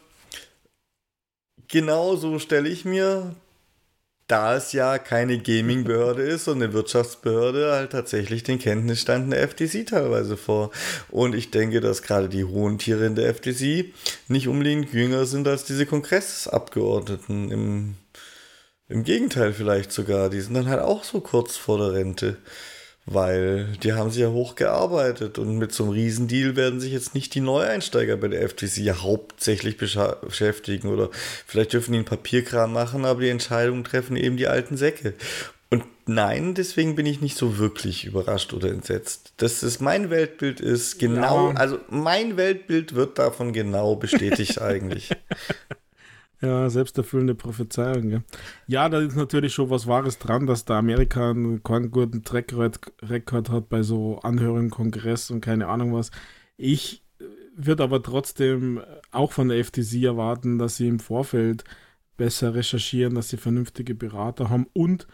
genau 1.67 2.15
so 2.15 2.37
stelle 2.37 2.69
ich 2.69 2.85
mir 2.85 3.35
da 4.27 4.55
es 4.55 4.71
ja 4.71 4.97
keine 4.97 5.37
Gaming-Behörde 5.37 6.23
ist 6.23 6.47
und 6.47 6.61
eine 6.61 6.73
Wirtschaftsbehörde, 6.73 7.71
halt 7.73 7.91
tatsächlich 7.91 8.43
den 8.43 8.57
Kenntnisstand 8.57 9.31
der 9.31 9.47
FTC 9.47 9.85
teilweise 9.85 10.35
vor. 10.35 10.71
Und 11.09 11.35
ich 11.35 11.51
denke, 11.51 11.79
dass 11.79 12.01
gerade 12.01 12.27
die 12.27 12.43
hohen 12.43 12.79
Tiere 12.79 13.05
in 13.05 13.15
der 13.15 13.33
FTC 13.33 13.93
nicht 14.27 14.47
unbedingt 14.47 14.93
jünger 14.93 15.25
sind 15.25 15.47
als 15.47 15.65
diese 15.65 15.85
Kongressabgeordneten. 15.85 17.51
Im, 17.51 17.95
Im 18.89 19.03
Gegenteil 19.03 19.53
vielleicht 19.53 19.91
sogar. 19.91 20.29
Die 20.29 20.41
sind 20.41 20.55
dann 20.55 20.69
halt 20.69 20.81
auch 20.81 21.03
so 21.03 21.19
kurz 21.21 21.55
vor 21.55 21.77
der 21.77 21.93
Rente. 21.93 22.37
Weil 23.07 23.67
die 23.83 23.93
haben 23.93 24.09
sich 24.09 24.21
ja 24.21 24.29
hochgearbeitet 24.29 25.37
und 25.37 25.59
mit 25.59 25.71
so 25.71 25.83
einem 25.83 25.91
Riesendeal 25.91 26.55
werden 26.55 26.79
sich 26.79 26.91
jetzt 26.91 27.13
nicht 27.13 27.35
die 27.35 27.41
Neueinsteiger 27.41 28.17
bei 28.17 28.29
der 28.29 28.49
FTC 28.49 28.95
hauptsächlich 28.95 29.77
beschäftigen 29.77 30.87
oder 30.87 31.11
vielleicht 31.45 31.73
dürfen 31.73 31.91
die 31.91 31.99
einen 31.99 32.05
Papierkram 32.05 32.73
machen, 32.73 33.05
aber 33.05 33.21
die 33.21 33.29
Entscheidungen 33.29 33.83
treffen 33.83 34.15
eben 34.15 34.37
die 34.37 34.47
alten 34.47 34.75
Säcke. 34.75 35.13
Und 35.69 35.83
nein, 36.05 36.55
deswegen 36.55 36.95
bin 36.95 37.05
ich 37.05 37.21
nicht 37.21 37.37
so 37.37 37.57
wirklich 37.57 38.05
überrascht 38.05 38.53
oder 38.53 38.69
entsetzt. 38.69 39.33
Das 39.37 39.61
ist 39.61 39.81
mein 39.81 40.09
Weltbild 40.09 40.59
ist 40.59 40.97
genau, 40.99 41.49
ja. 41.49 41.55
also 41.57 41.79
mein 41.89 42.37
Weltbild 42.37 42.95
wird 42.95 43.19
davon 43.19 43.53
genau 43.53 43.95
bestätigt 43.95 44.61
eigentlich. 44.61 45.09
Ja, 46.45 46.69
selbsterfüllende 46.69 47.33
Prophezeiung. 47.33 48.09
Ja. 48.09 48.21
ja, 48.67 48.89
da 48.89 48.99
ist 48.99 49.15
natürlich 49.15 49.53
schon 49.53 49.69
was 49.69 49.87
Wahres 49.87 50.19
dran, 50.19 50.45
dass 50.45 50.65
der 50.65 50.75
Amerika 50.75 51.31
einen 51.31 51.63
keinen 51.63 51.89
guten 51.89 52.23
Track-Record 52.23 53.49
hat 53.49 53.69
bei 53.69 53.81
so 53.81 54.19
Anhörungen, 54.19 54.69
Kongress 54.69 55.31
und 55.31 55.41
keine 55.41 55.67
Ahnung 55.67 55.93
was. 55.93 56.11
Ich 56.57 57.03
würde 57.55 57.83
aber 57.83 58.03
trotzdem 58.03 58.81
auch 59.11 59.31
von 59.31 59.49
der 59.49 59.63
FTC 59.63 60.03
erwarten, 60.03 60.59
dass 60.59 60.77
sie 60.77 60.87
im 60.87 60.99
Vorfeld 60.99 61.63
besser 62.17 62.53
recherchieren, 62.53 63.15
dass 63.15 63.29
sie 63.29 63.37
vernünftige 63.37 63.95
Berater 63.95 64.49
haben 64.49 64.67
und 64.73 65.07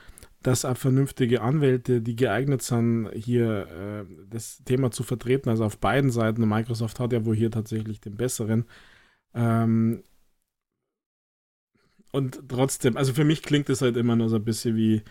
dass 0.44 0.66
auch 0.66 0.78
vernünftige 0.78 1.42
Anwälte, 1.42 2.02
die 2.02 2.16
geeignet 2.16 2.64
sind, 2.64 3.10
hier 3.14 3.68
äh, 3.68 4.06
das 4.30 4.64
Thema 4.66 4.92
zu 4.92 5.04
vertreten, 5.04 5.50
also 5.50 5.64
auf 5.64 5.78
beiden 5.78 6.10
Seiten. 6.10 6.48
Microsoft 6.48 7.00
hat 7.00 7.14
ja 7.14 7.26
wohl 7.26 7.36
hier 7.36 7.52
tatsächlich 7.52 8.02
den 8.02 8.18
besseren. 8.18 8.66
Ähm, 9.36 10.04
und 12.12 12.42
trotzdem, 12.50 12.98
also 12.98 13.14
für 13.14 13.24
mich 13.24 13.42
klingt 13.42 13.70
es 13.70 13.82
halt 13.82 13.98
immer 13.98 14.16
nur 14.16 14.30
so 14.30 14.36
ein 14.38 14.44
bisschen 14.44 14.76
wie, 14.76 15.02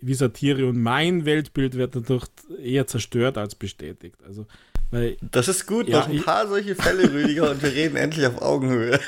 wie 0.00 0.14
Satire 0.14 0.66
und 0.66 0.80
mein 0.80 1.24
Weltbild 1.24 1.74
wird 1.74 1.96
dadurch 1.96 2.26
eher 2.62 2.86
zerstört 2.86 3.38
als 3.38 3.54
bestätigt. 3.54 4.16
Also, 4.24 4.46
weil, 4.90 5.16
das 5.20 5.48
ist 5.48 5.66
gut, 5.66 5.88
ja, 5.88 6.00
noch 6.00 6.08
ein 6.08 6.22
paar 6.22 6.46
solche 6.46 6.74
Fälle, 6.74 7.12
Rüdiger, 7.12 7.50
und 7.50 7.62
wir 7.62 7.72
reden 7.72 7.96
endlich 7.96 8.26
auf 8.26 8.40
Augenhöhe. 8.40 9.00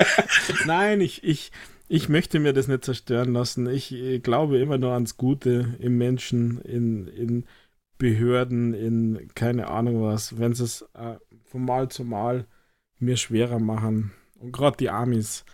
Nein, 0.66 1.00
ich, 1.00 1.24
ich, 1.24 1.50
ich 1.88 2.08
möchte 2.08 2.38
mir 2.38 2.52
das 2.52 2.68
nicht 2.68 2.84
zerstören 2.84 3.32
lassen. 3.32 3.68
Ich, 3.68 3.92
ich 3.92 4.22
glaube 4.22 4.58
immer 4.58 4.78
nur 4.78 4.92
ans 4.92 5.16
Gute 5.16 5.74
im 5.78 5.98
Menschen, 5.98 6.60
in, 6.60 7.08
in 7.08 7.44
Behörden, 7.98 8.74
in 8.74 9.28
keine 9.34 9.68
Ahnung 9.68 10.02
was. 10.02 10.38
Wenn 10.38 10.52
sie 10.52 10.64
es 10.64 10.82
äh, 10.94 11.16
von 11.44 11.64
Mal 11.64 11.88
zu 11.88 12.04
Mal 12.04 12.46
mir 12.98 13.16
schwerer 13.16 13.58
machen. 13.58 14.12
Und 14.38 14.52
gerade 14.52 14.76
die 14.76 14.90
Amis 14.90 15.44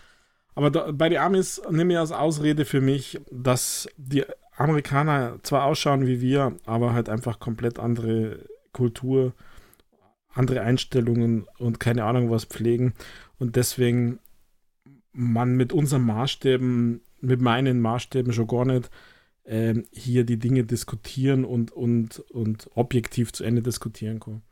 aber 0.55 0.71
da, 0.71 0.91
bei 0.93 1.09
den 1.09 1.19
Amis 1.19 1.61
nehme 1.71 1.95
ich 1.95 1.99
als 1.99 2.13
Ausrede 2.13 2.65
für 2.65 2.81
mich, 2.81 3.21
dass 3.31 3.89
die 3.97 4.25
Amerikaner 4.57 5.39
zwar 5.43 5.65
ausschauen 5.65 6.07
wie 6.07 6.21
wir, 6.21 6.57
aber 6.67 6.93
halt 6.93 7.09
einfach 7.09 7.41
komplett 7.41 7.79
andere 7.79 8.47
Kultur, 8.73 9.35
andere 10.35 10.63
Einstellungen 10.63 11.47
und 11.59 11.81
keine 11.81 12.05
Ahnung 12.05 12.31
was 12.31 12.45
pflegen. 12.45 12.95
Und 13.39 13.57
deswegen 13.57 14.19
man 15.13 15.57
mit 15.57 15.73
unseren 15.73 16.03
Maßstäben, 16.03 17.03
mit 17.21 17.41
meinen 17.41 17.81
Maßstäben 17.81 18.33
schon 18.33 18.47
gar 18.47 18.65
nicht 18.65 18.91
ähm, 19.45 19.85
hier 19.91 20.25
die 20.25 20.39
Dinge 20.39 20.65
diskutieren 20.65 21.45
und, 21.45 21.71
und, 21.71 22.21
und 22.31 22.71
objektiv 22.75 23.33
zu 23.33 23.45
Ende 23.45 23.63
diskutieren 23.63 24.21
kann. 24.21 24.43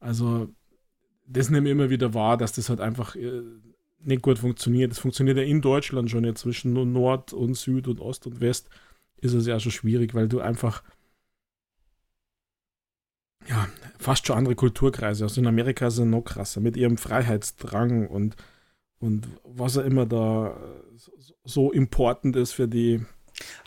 Also, 0.00 0.48
das 1.26 1.50
nehme 1.50 1.68
ich 1.68 1.72
immer 1.72 1.90
wieder 1.90 2.14
wahr, 2.14 2.36
dass 2.36 2.52
das 2.52 2.68
halt 2.68 2.80
einfach 2.80 3.16
äh, 3.16 3.42
nicht 4.04 4.22
gut 4.22 4.38
funktioniert. 4.38 4.90
Das 4.90 4.98
funktioniert 4.98 5.36
ja 5.36 5.42
in 5.42 5.60
Deutschland 5.60 6.10
schon 6.10 6.24
ja 6.24 6.34
zwischen 6.34 6.72
Nord 6.92 7.32
und 7.32 7.54
Süd 7.54 7.88
und 7.88 8.00
Ost 8.00 8.26
und 8.26 8.40
West 8.40 8.68
ist 9.20 9.34
es 9.34 9.46
ja 9.46 9.60
schon 9.60 9.72
schwierig, 9.72 10.14
weil 10.14 10.28
du 10.28 10.40
einfach 10.40 10.82
ja, 13.48 13.68
fast 13.98 14.26
schon 14.26 14.36
andere 14.36 14.54
Kulturkreise. 14.54 15.24
Also 15.24 15.40
in 15.40 15.46
Amerika 15.46 15.90
sind 15.90 16.10
noch 16.10 16.22
krasser 16.22 16.60
mit 16.60 16.76
ihrem 16.76 16.98
Freiheitsdrang 16.98 18.06
und, 18.08 18.36
und 18.98 19.26
was 19.44 19.76
er 19.76 19.84
immer 19.84 20.06
da 20.06 20.56
so 21.44 21.72
important 21.72 22.36
ist 22.36 22.52
für 22.52 22.68
die. 22.68 23.04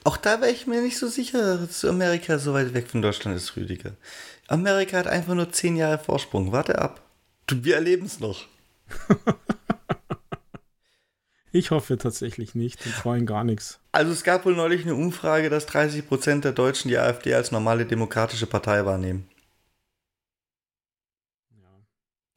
Auch 0.04 0.18
da 0.18 0.40
wäre 0.40 0.52
ich 0.52 0.68
mir 0.68 0.82
nicht 0.82 0.98
so 0.98 1.08
sicher, 1.08 1.58
dass 1.58 1.84
Amerika 1.84 2.38
so 2.38 2.54
weit 2.54 2.74
weg 2.74 2.88
von 2.88 3.02
Deutschland 3.02 3.36
ist, 3.36 3.56
Rüdiger. 3.56 3.94
Amerika 4.48 4.98
hat 4.98 5.08
einfach 5.08 5.34
nur 5.34 5.52
zehn 5.52 5.76
Jahre 5.76 5.98
Vorsprung. 5.98 6.52
Warte 6.52 6.80
ab. 6.80 7.02
Wir 7.50 7.76
erleben 7.76 8.06
es 8.06 8.20
noch. 8.20 8.46
ich 11.56 11.72
hoffe 11.72 11.98
tatsächlich 11.98 12.54
nicht 12.54 12.84
vor 12.84 13.14
allem 13.14 13.26
gar 13.26 13.46
nichts. 13.46 13.80
Also 13.94 14.12
es 14.12 14.24
gab 14.24 14.46
wohl 14.46 14.56
neulich 14.56 14.82
eine 14.82 14.94
Umfrage, 14.94 15.50
dass 15.50 15.68
30% 15.70 16.42
der 16.42 16.52
Deutschen 16.52 16.90
die 16.90 16.98
AfD 16.98 17.34
als 17.34 17.52
normale 17.52 17.86
demokratische 17.86 18.46
Partei 18.46 18.86
wahrnehmen. 18.86 19.30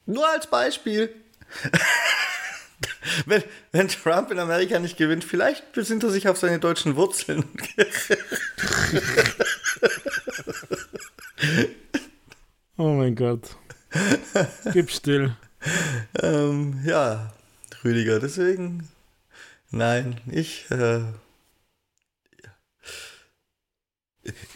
Nur 0.06 0.28
als 0.28 0.46
Beispiel. 0.46 1.12
wenn, 3.26 3.42
wenn 3.72 3.88
Trump 3.88 4.30
in 4.30 4.38
Amerika 4.38 4.78
nicht 4.78 4.96
gewinnt, 4.96 5.24
vielleicht 5.24 5.72
besinnt 5.72 6.04
er 6.04 6.10
sich 6.10 6.28
auf 6.28 6.38
seine 6.38 6.60
deutschen 6.60 6.94
Wurzeln. 6.94 7.42
oh 12.76 12.90
mein 12.90 13.16
Gott. 13.16 13.56
Gib 14.72 14.92
still. 14.92 15.36
Ähm, 16.22 16.80
ja, 16.84 17.32
Rüdiger, 17.82 18.20
deswegen. 18.20 18.88
Nein, 19.70 20.20
ich. 20.30 20.70
Äh, 20.70 21.02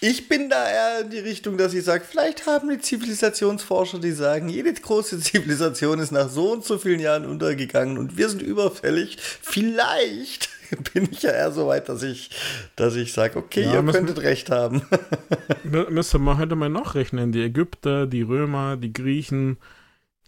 Ich 0.00 0.28
bin 0.28 0.50
da 0.50 0.68
eher 0.68 1.00
in 1.02 1.10
die 1.10 1.18
Richtung, 1.18 1.56
dass 1.56 1.74
ich 1.74 1.84
sage, 1.84 2.04
vielleicht 2.08 2.46
haben 2.46 2.68
die 2.68 2.78
Zivilisationsforscher, 2.78 3.98
die 3.98 4.12
sagen, 4.12 4.48
jede 4.48 4.72
große 4.72 5.18
Zivilisation 5.20 5.98
ist 5.98 6.12
nach 6.12 6.28
so 6.28 6.52
und 6.52 6.64
so 6.64 6.78
vielen 6.78 7.00
Jahren 7.00 7.24
untergegangen 7.24 7.98
und 7.98 8.16
wir 8.16 8.28
sind 8.28 8.42
überfällig. 8.42 9.16
Vielleicht 9.20 10.50
bin 10.92 11.08
ich 11.10 11.22
ja 11.22 11.30
eher 11.30 11.52
so 11.52 11.66
weit, 11.66 11.88
dass 11.88 12.02
ich, 12.02 12.30
dass 12.76 12.96
ich 12.96 13.12
sage, 13.12 13.38
okay, 13.38 13.64
ja, 13.64 13.74
ihr 13.74 13.82
müssen, 13.82 14.06
könntet 14.06 14.22
recht 14.24 14.50
haben. 14.50 14.82
müssen 15.62 16.24
wir 16.24 16.38
heute 16.38 16.56
mal 16.56 16.68
nachrechnen. 16.68 17.32
Die 17.32 17.42
Ägypter, 17.42 18.06
die 18.06 18.22
Römer, 18.22 18.76
die 18.76 18.92
Griechen, 18.92 19.58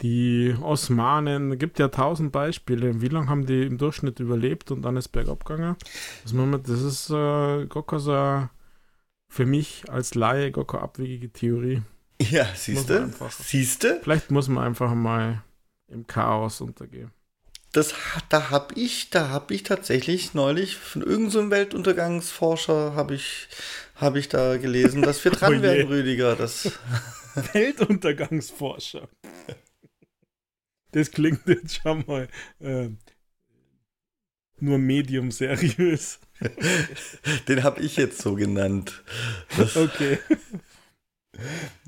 die 0.01 0.55
Osmanen, 0.61 1.57
gibt 1.57 1.79
ja 1.79 1.87
tausend 1.87 2.31
Beispiele. 2.31 3.01
Wie 3.01 3.07
lange 3.07 3.27
haben 3.27 3.45
die 3.45 3.63
im 3.63 3.77
Durchschnitt 3.77 4.19
überlebt 4.19 4.71
und 4.71 4.81
dann 4.81 4.97
ist 4.97 5.09
bergab 5.09 5.45
gegangen? 5.45 5.75
Das 6.23 6.81
ist 6.81 7.09
äh, 7.09 7.65
keine 7.65 8.49
für 9.29 9.45
mich 9.45 9.83
als 9.89 10.15
Laie 10.15 10.51
keine 10.51 10.83
abwegige 10.83 11.31
Theorie. 11.31 11.81
Ja, 12.21 12.47
siehst 12.55 12.89
du? 12.89 13.11
Siehst 13.29 13.83
du? 13.83 13.99
Vielleicht 14.01 14.31
muss 14.31 14.47
man 14.47 14.63
einfach 14.63 14.93
mal 14.93 15.43
im 15.87 16.07
Chaos 16.07 16.61
untergehen. 16.61 17.11
Das, 17.73 17.93
da 18.29 18.51
habe 18.51 18.73
ich, 18.75 19.09
da 19.09 19.27
habe 19.29 19.53
ich 19.53 19.63
tatsächlich 19.63 20.33
neulich 20.33 20.77
von 20.77 21.01
irgendeinem 21.01 21.47
so 21.47 21.51
Weltuntergangsforscher 21.51 22.95
habe 22.95 23.15
ich, 23.15 23.49
habe 23.95 24.17
ich 24.17 24.29
da 24.29 24.55
gelesen, 24.55 25.01
dass 25.01 25.23
wir 25.25 25.31
dran 25.33 25.59
oh 25.59 25.61
werden, 25.61 25.87
Rüdiger. 25.87 26.37
Das 26.37 26.71
Weltuntergangsforscher. 27.53 29.09
Das 30.95 31.11
klingt 31.11 31.41
jetzt 31.47 31.81
schon 31.81 32.03
mal 32.07 32.29
äh, 32.61 32.89
nur 34.59 34.77
medium 34.77 35.29
seriös. 35.29 36.19
Den 37.49 37.63
habe 37.63 37.81
ich 37.81 37.97
jetzt 37.97 38.21
so 38.21 38.35
genannt. 38.35 39.03
Das 39.57 39.75
okay. 39.75 40.19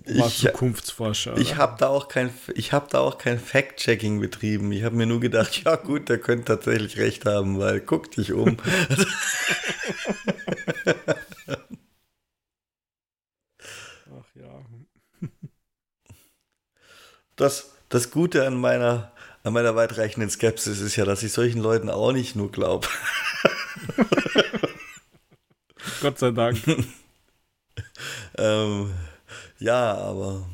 Ich, 0.03 0.39
Zukunftsforscher. 0.39 1.37
Ich 1.37 1.55
habe 1.55 1.77
da 1.79 1.87
auch 1.87 2.09
kein, 2.09 2.33
ich 2.53 2.73
habe 2.73 2.89
da 2.89 2.99
auch 2.99 3.17
kein 3.17 3.39
Fact-Checking 3.39 4.19
betrieben. 4.19 4.73
Ich 4.73 4.83
habe 4.83 4.97
mir 4.97 5.05
nur 5.05 5.21
gedacht, 5.21 5.63
ja 5.63 5.77
gut, 5.77 6.09
der 6.09 6.19
könnte 6.19 6.43
tatsächlich 6.43 6.97
recht 6.97 7.25
haben, 7.25 7.59
weil 7.59 7.79
guck 7.79 8.11
dich 8.11 8.33
um. 8.33 8.57
Ach 14.11 14.35
ja. 14.35 14.65
Das, 17.37 17.76
das 17.89 18.11
Gute 18.11 18.45
an 18.45 18.59
meiner, 18.59 19.11
an 19.43 19.53
meiner 19.53 19.75
weitreichenden 19.75 20.29
Skepsis 20.29 20.79
ist 20.79 20.95
ja, 20.95 21.05
dass 21.05 21.23
ich 21.23 21.33
solchen 21.33 21.61
Leuten 21.61 21.89
auch 21.89 22.11
nicht 22.11 22.35
nur 22.35 22.51
glaube. 22.51 22.87
Gott 26.01 26.19
sei 26.19 26.31
Dank. 26.31 26.59
ähm, 28.37 28.93
ja, 29.59 29.95
aber 29.95 30.47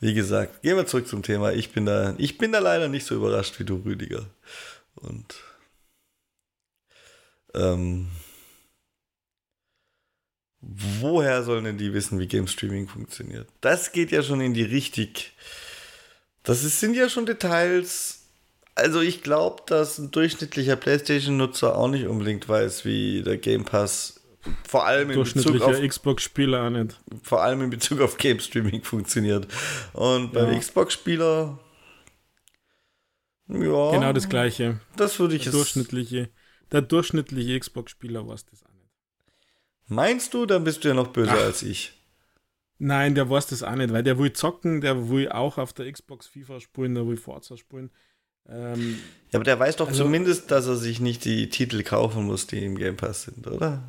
wie 0.00 0.14
gesagt, 0.14 0.62
gehen 0.62 0.76
wir 0.76 0.86
zurück 0.86 1.08
zum 1.08 1.22
Thema. 1.22 1.52
Ich 1.52 1.72
bin 1.72 1.86
da, 1.86 2.14
ich 2.18 2.38
bin 2.38 2.52
da 2.52 2.58
leider 2.58 2.88
nicht 2.88 3.06
so 3.06 3.14
überrascht 3.14 3.58
wie 3.58 3.64
du, 3.64 3.76
Rüdiger. 3.76 4.26
Und 4.96 5.36
ähm, 7.54 8.08
woher 10.62 11.42
sollen 11.42 11.64
denn 11.64 11.78
die 11.78 11.92
wissen, 11.92 12.18
wie 12.18 12.26
Game 12.26 12.46
Streaming 12.46 12.88
funktioniert? 12.88 13.48
Das 13.60 13.92
geht 13.92 14.12
ja 14.12 14.22
schon 14.22 14.40
in 14.40 14.54
die 14.54 14.62
richtig. 14.62 15.34
Das 16.42 16.64
ist, 16.64 16.80
sind 16.80 16.94
ja 16.94 17.08
schon 17.08 17.26
Details, 17.26 18.22
also 18.74 19.00
ich 19.00 19.22
glaube, 19.22 19.62
dass 19.66 19.98
ein 19.98 20.10
durchschnittlicher 20.10 20.76
PlayStation-Nutzer 20.76 21.76
auch 21.76 21.88
nicht 21.88 22.06
unbedingt 22.06 22.48
weiß, 22.48 22.84
wie 22.84 23.22
der 23.22 23.36
Game 23.36 23.64
Pass 23.64 24.20
vor 24.68 24.86
allem 24.86 25.10
in 25.10 25.22
Bezug 25.22 25.60
auf 25.60 25.80
Xbox-Spieler 25.80 26.68
nicht. 26.70 26.98
Vor 27.22 27.42
allem 27.42 27.62
in 27.62 27.70
Bezug 27.70 28.00
auf 28.00 28.16
Game 28.16 28.40
Streaming 28.40 28.82
funktioniert. 28.82 29.46
Und 29.92 30.32
beim 30.32 30.52
ja. 30.52 30.58
Xbox-Spieler 30.58 31.58
ja. 33.48 33.90
Genau 33.90 34.12
das 34.12 34.28
gleiche. 34.28 34.80
Das 34.96 35.18
würde 35.18 35.36
ich 35.36 35.44
der 35.44 35.52
durchschnittliche, 35.52 36.30
der 36.70 36.82
durchschnittliche 36.82 37.58
Xbox-Spieler 37.58 38.26
weiß 38.26 38.46
das 38.46 38.62
auch 38.64 38.68
nicht. 38.68 38.71
Meinst 39.88 40.34
du, 40.34 40.46
dann 40.46 40.64
bist 40.64 40.84
du 40.84 40.88
ja 40.88 40.94
noch 40.94 41.08
böser 41.08 41.32
Ach. 41.34 41.44
als 41.44 41.62
ich. 41.62 41.92
Nein, 42.78 43.14
der 43.14 43.30
weiß 43.30 43.46
das 43.46 43.62
auch 43.62 43.74
nicht, 43.76 43.92
weil 43.92 44.02
der 44.02 44.18
will 44.18 44.32
zocken, 44.32 44.80
der 44.80 45.08
will 45.08 45.30
auch 45.30 45.58
auf 45.58 45.72
der 45.72 45.90
Xbox 45.90 46.26
FIFA 46.26 46.60
spielen, 46.60 46.94
der 46.94 47.06
will 47.06 47.16
Forza 47.16 47.56
spielen. 47.56 47.90
Ähm, 48.48 48.98
ja, 49.30 49.38
aber 49.38 49.44
der 49.44 49.58
weiß 49.58 49.76
doch 49.76 49.88
also, 49.88 50.04
zumindest, 50.04 50.50
dass 50.50 50.66
er 50.66 50.76
sich 50.76 50.98
nicht 50.98 51.24
die 51.24 51.48
Titel 51.48 51.82
kaufen 51.82 52.24
muss, 52.24 52.48
die 52.48 52.64
im 52.64 52.76
Game 52.76 52.96
Pass 52.96 53.22
sind, 53.22 53.46
oder? 53.46 53.82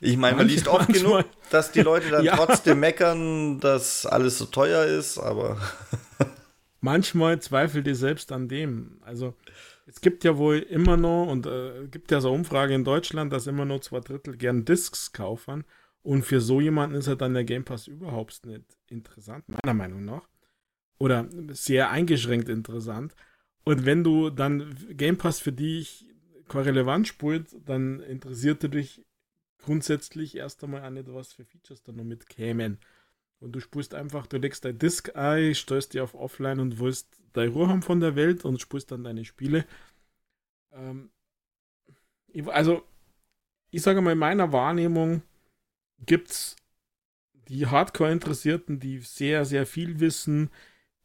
Ich 0.00 0.16
meine, 0.16 0.36
man 0.36 0.48
liest 0.48 0.68
oft 0.68 0.88
manchmal. 0.88 1.22
genug, 1.22 1.50
dass 1.50 1.72
die 1.72 1.80
Leute 1.80 2.10
dann 2.10 2.24
ja. 2.24 2.36
trotzdem 2.36 2.80
meckern, 2.80 3.60
dass 3.60 4.06
alles 4.06 4.38
so 4.38 4.46
teuer 4.46 4.84
ist, 4.84 5.18
aber. 5.18 5.60
manchmal 6.80 7.40
zweifelt 7.40 7.86
ihr 7.86 7.96
selbst 7.96 8.32
an 8.32 8.48
dem. 8.48 9.00
Also, 9.04 9.34
es 9.88 10.00
gibt 10.00 10.22
ja 10.22 10.36
wohl 10.36 10.58
immer 10.58 10.96
noch, 10.96 11.26
und 11.28 11.46
äh, 11.46 11.88
gibt 11.90 12.10
ja 12.10 12.20
so 12.20 12.30
Umfrage 12.30 12.74
in 12.74 12.84
Deutschland, 12.84 13.32
dass 13.32 13.46
immer 13.46 13.64
nur 13.64 13.80
zwei 13.80 14.00
Drittel 14.00 14.36
gern 14.36 14.64
Discs 14.64 15.12
kaufen. 15.12 15.64
Und 16.02 16.24
für 16.24 16.40
so 16.40 16.60
jemanden 16.60 16.96
ist 16.96 17.08
halt 17.08 17.22
dann 17.22 17.34
der 17.34 17.44
Game 17.44 17.64
Pass 17.64 17.86
überhaupt 17.86 18.44
nicht 18.46 18.64
interessant, 18.88 19.44
meiner 19.48 19.74
Meinung 19.74 20.04
nach 20.04 20.28
oder 20.98 21.28
sehr 21.50 21.90
eingeschränkt 21.90 22.48
interessant. 22.48 23.14
Und 23.64 23.86
wenn 23.86 24.04
du 24.04 24.30
dann 24.30 24.76
Game 24.90 25.16
Pass 25.16 25.40
für 25.40 25.52
dich 25.52 26.06
keine 26.48 26.66
Relevanz 26.66 27.08
spielt, 27.08 27.48
dann 27.66 28.00
interessiert 28.00 28.62
dich 28.74 29.04
grundsätzlich 29.58 30.36
erst 30.36 30.62
einmal 30.64 30.84
auch 30.84 30.90
nicht, 30.90 31.12
was 31.12 31.32
für 31.32 31.44
Features 31.44 31.82
da 31.82 31.92
noch 31.92 32.04
mitkämen. 32.04 32.78
Und 33.40 33.52
du 33.52 33.60
spulst 33.60 33.94
einfach, 33.94 34.26
du 34.26 34.38
legst 34.38 34.64
dein 34.64 34.78
Disk 34.78 35.14
ein, 35.14 35.54
stößt 35.54 35.94
dir 35.94 36.02
auf 36.02 36.14
Offline 36.14 36.58
und 36.58 36.80
willst 36.80 37.20
deine 37.38 37.52
Ruhe 37.52 37.68
haben 37.68 37.82
von 37.82 38.00
der 38.00 38.16
Welt 38.16 38.44
und 38.44 38.60
spulst 38.60 38.90
dann 38.90 39.04
deine 39.04 39.24
Spiele. 39.24 39.64
Ähm, 40.72 41.10
also, 42.46 42.82
ich 43.70 43.82
sage 43.82 44.00
mal, 44.00 44.12
in 44.12 44.18
meiner 44.18 44.52
Wahrnehmung 44.52 45.22
gibt 46.06 46.30
es 46.30 46.56
die 47.48 47.66
Hardcore-Interessierten, 47.66 48.78
die 48.78 48.98
sehr, 48.98 49.44
sehr 49.44 49.66
viel 49.66 50.00
wissen, 50.00 50.50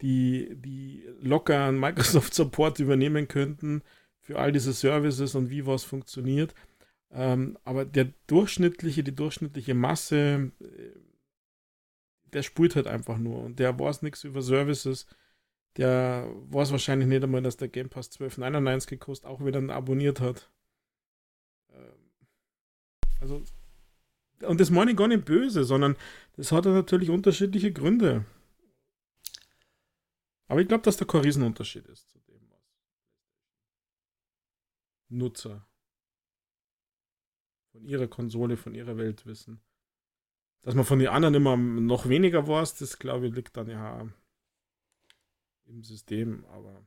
die, 0.02 0.56
die 0.56 1.08
locker 1.22 1.66
einen 1.66 1.80
Microsoft 1.80 2.34
Support 2.34 2.80
übernehmen 2.80 3.28
könnten 3.28 3.82
für 4.20 4.40
all 4.40 4.52
diese 4.52 4.74
Services 4.74 5.36
und 5.36 5.50
wie 5.50 5.66
was 5.66 5.84
funktioniert. 5.84 6.54
Ähm, 7.12 7.58
aber 7.64 7.86
der 7.86 8.10
durchschnittliche, 8.28 9.04
die 9.04 9.16
durchschnittliche 9.16 9.74
Masse, 9.74 10.52
äh, 10.60 11.00
der 12.34 12.44
spult 12.44 12.76
halt 12.76 12.88
einfach 12.88 13.18
nur 13.18 13.44
und 13.44 13.60
der 13.60 13.78
weiß 13.80 14.02
nichts 14.02 14.24
über 14.24 14.42
Services, 14.42 15.06
der 15.78 16.30
weiß 16.50 16.72
wahrscheinlich 16.72 17.08
nicht 17.08 17.24
einmal, 17.24 17.42
dass 17.42 17.58
der 17.58 17.68
Game 17.68 17.90
Pass 17.90 18.12
12,99 18.12 18.90
gekostet, 18.90 19.30
auch 19.30 19.44
wieder 19.44 19.62
abonniert 19.74 20.20
hat. 20.20 20.50
Ähm, 21.72 21.96
also, 23.20 23.44
und 24.42 24.60
das 24.60 24.70
meine 24.70 24.92
ich 24.92 24.98
gar 24.98 25.08
nicht 25.08 25.26
böse, 25.26 25.64
sondern 25.64 25.96
das 26.36 26.52
hat 26.52 26.66
natürlich 26.66 27.10
unterschiedliche 27.10 27.72
Gründe. 27.72 28.26
Aber 30.48 30.62
ich 30.62 30.68
glaube, 30.68 30.84
dass 30.84 30.98
da 30.98 31.06
kein 31.06 31.22
Riesenunterschied 31.22 31.88
ist 31.88 32.10
zu 32.12 32.20
dem, 32.20 32.50
was 32.50 32.62
Nutzer 35.10 35.66
von 37.72 37.86
ihrer 37.86 38.08
Konsole, 38.08 38.58
von 38.58 38.76
ihrer 38.76 38.98
Welt 38.98 39.26
wissen. 39.26 39.62
Dass 40.62 40.76
man 40.76 40.86
von 40.86 41.00
den 41.00 41.08
anderen 41.08 41.34
immer 41.34 41.58
noch 41.58 42.08
weniger 42.08 42.48
weiß, 42.48 42.76
das 42.76 43.00
glaube 43.00 43.28
ich 43.28 43.34
liegt 43.34 43.58
dann 43.58 43.70
ja 43.70 44.08
im 45.68 45.84
System, 45.84 46.46
aber. 46.52 46.86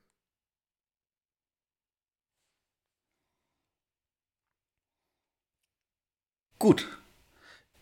Gut. 6.58 6.88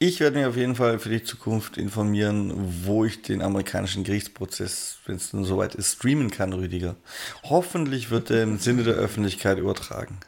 Ich 0.01 0.20
werde 0.20 0.36
mich 0.36 0.47
auf 0.47 0.57
jeden 0.57 0.74
Fall 0.74 0.99
für 0.99 1.09
die 1.09 1.22
Zukunft 1.22 1.78
informieren, 1.78 2.53
wo 2.84 3.05
ich 3.05 3.22
den 3.22 3.40
amerikanischen 3.40 4.05
Gerichtsprozess, 4.05 4.99
wenn 5.07 5.16
es 5.16 5.30
dann 5.30 5.45
soweit 5.45 5.74
ist, 5.76 5.95
streamen 5.95 6.30
kann, 6.30 6.53
Rüdiger. 6.53 6.97
Hoffentlich 7.45 8.11
wird 8.11 8.30
er 8.30 8.42
im 8.42 8.59
Sinne 8.59 8.82
der 8.82 8.95
Öffentlichkeit 8.95 9.59
übertragen. 9.59 10.18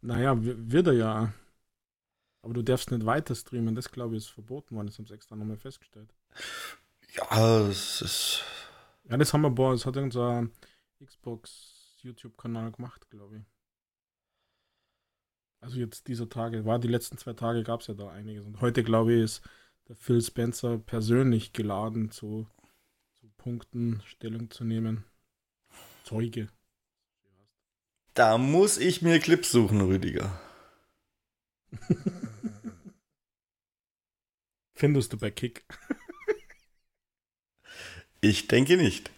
Naja, 0.00 0.36
wird 0.38 0.86
er 0.86 0.92
ja. 0.92 1.32
Aber 2.42 2.54
du 2.54 2.62
darfst 2.62 2.90
nicht 2.90 3.04
weiter 3.04 3.34
streamen, 3.34 3.74
das 3.74 3.90
glaube 3.90 4.16
ich 4.16 4.24
ist 4.24 4.30
verboten 4.30 4.76
worden, 4.76 4.86
das 4.86 4.98
haben 4.98 5.06
sie 5.06 5.14
extra 5.14 5.34
nochmal 5.34 5.56
festgestellt. 5.56 6.14
Ja, 7.16 7.66
das 7.66 8.02
ist. 8.02 8.44
Ja, 9.08 9.16
das 9.16 9.32
haben 9.32 9.40
wir, 9.40 9.50
boah, 9.50 9.72
das 9.72 9.86
hat 9.86 9.96
unser 9.96 10.48
Xbox 11.02 11.96
YouTube-Kanal 12.02 12.72
gemacht, 12.72 13.08
glaube 13.10 13.38
ich. 13.38 13.44
Also 15.60 15.78
jetzt 15.78 16.08
dieser 16.08 16.28
Tage, 16.28 16.66
war 16.66 16.78
die 16.78 16.88
letzten 16.88 17.16
zwei 17.18 17.32
Tage 17.32 17.62
gab 17.62 17.80
es 17.80 17.86
ja 17.88 17.94
da 17.94 18.10
einiges. 18.10 18.44
Und 18.44 18.60
heute, 18.60 18.84
glaube 18.84 19.14
ich, 19.14 19.22
ist 19.24 19.42
der 19.88 19.96
Phil 19.96 20.20
Spencer 20.20 20.78
persönlich 20.78 21.52
geladen, 21.52 22.10
zu, 22.10 22.46
zu 23.14 23.28
Punkten 23.38 24.02
Stellung 24.04 24.50
zu 24.50 24.64
nehmen. 24.64 25.04
Zeuge. 26.04 26.48
Da 28.14 28.36
muss 28.38 28.78
ich 28.78 29.02
mir 29.02 29.18
Clips 29.20 29.50
suchen, 29.50 29.80
Rüdiger. 29.80 30.38
Findest 34.74 35.12
du 35.12 35.18
bei 35.18 35.30
Kick? 35.30 35.64
Ich 38.20 38.48
denke 38.48 38.76
nicht. 38.76 39.10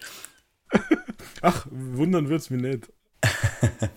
Ach, 1.43 1.67
wundern 1.71 2.29
wird's 2.29 2.51
mich 2.51 2.63
nicht. 2.63 2.93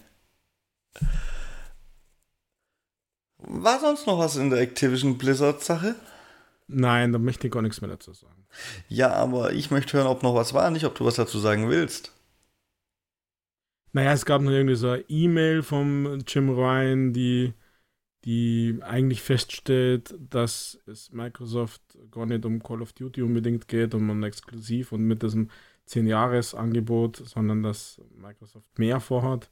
War 3.38 3.80
sonst 3.80 4.08
noch 4.08 4.18
was 4.20 4.36
in 4.38 4.50
der 4.50 4.60
Activision 4.60 5.18
Blizzard 5.18 5.62
Sache? 5.64 5.96
Nein, 6.68 7.12
da 7.12 7.20
möchte 7.20 7.48
ich 7.48 7.54
gar 7.54 7.62
nichts 7.62 7.82
mehr 7.82 7.90
dazu 7.90 8.14
sagen. 8.14 8.48
Ja, 8.88 9.12
aber 9.14 9.52
ich 9.54 9.70
möchte 9.70 9.98
hören, 9.98 10.08
ob 10.08 10.24
noch 10.24 10.34
was 10.36 10.54
war, 10.54 10.72
nicht 10.72 10.86
ob 10.86 10.96
du 10.96 11.06
was 11.06 11.16
dazu 11.16 11.40
sagen 11.40 11.70
willst. 11.70 12.14
Naja, 13.92 14.14
es 14.14 14.26
gab 14.26 14.42
noch 14.42 14.52
irgendwie 14.52 14.76
so 14.76 14.90
eine 14.90 15.04
E-Mail 15.08 15.62
vom 15.62 16.20
Jim 16.28 16.50
Ryan, 16.50 17.14
die, 17.14 17.54
die 18.26 18.80
eigentlich 18.82 19.22
feststellt, 19.22 20.16
dass 20.30 20.80
es 20.86 21.12
Microsoft 21.12 21.82
gar 22.12 22.26
nicht 22.26 22.46
um 22.46 22.64
Call 22.64 22.82
of 22.82 22.94
Duty 22.94 23.22
unbedingt 23.22 23.68
geht, 23.68 23.94
um 23.94 24.10
ein 24.10 24.24
Exklusiv 24.24 24.92
und 24.92 25.04
mit 25.04 25.24
diesem 25.24 25.50
10-Jahres-Angebot, 25.90 27.18
sondern 27.18 27.64
dass 27.64 28.02
Microsoft 28.16 28.80
mehr 28.80 29.00
vorhat 29.00 29.50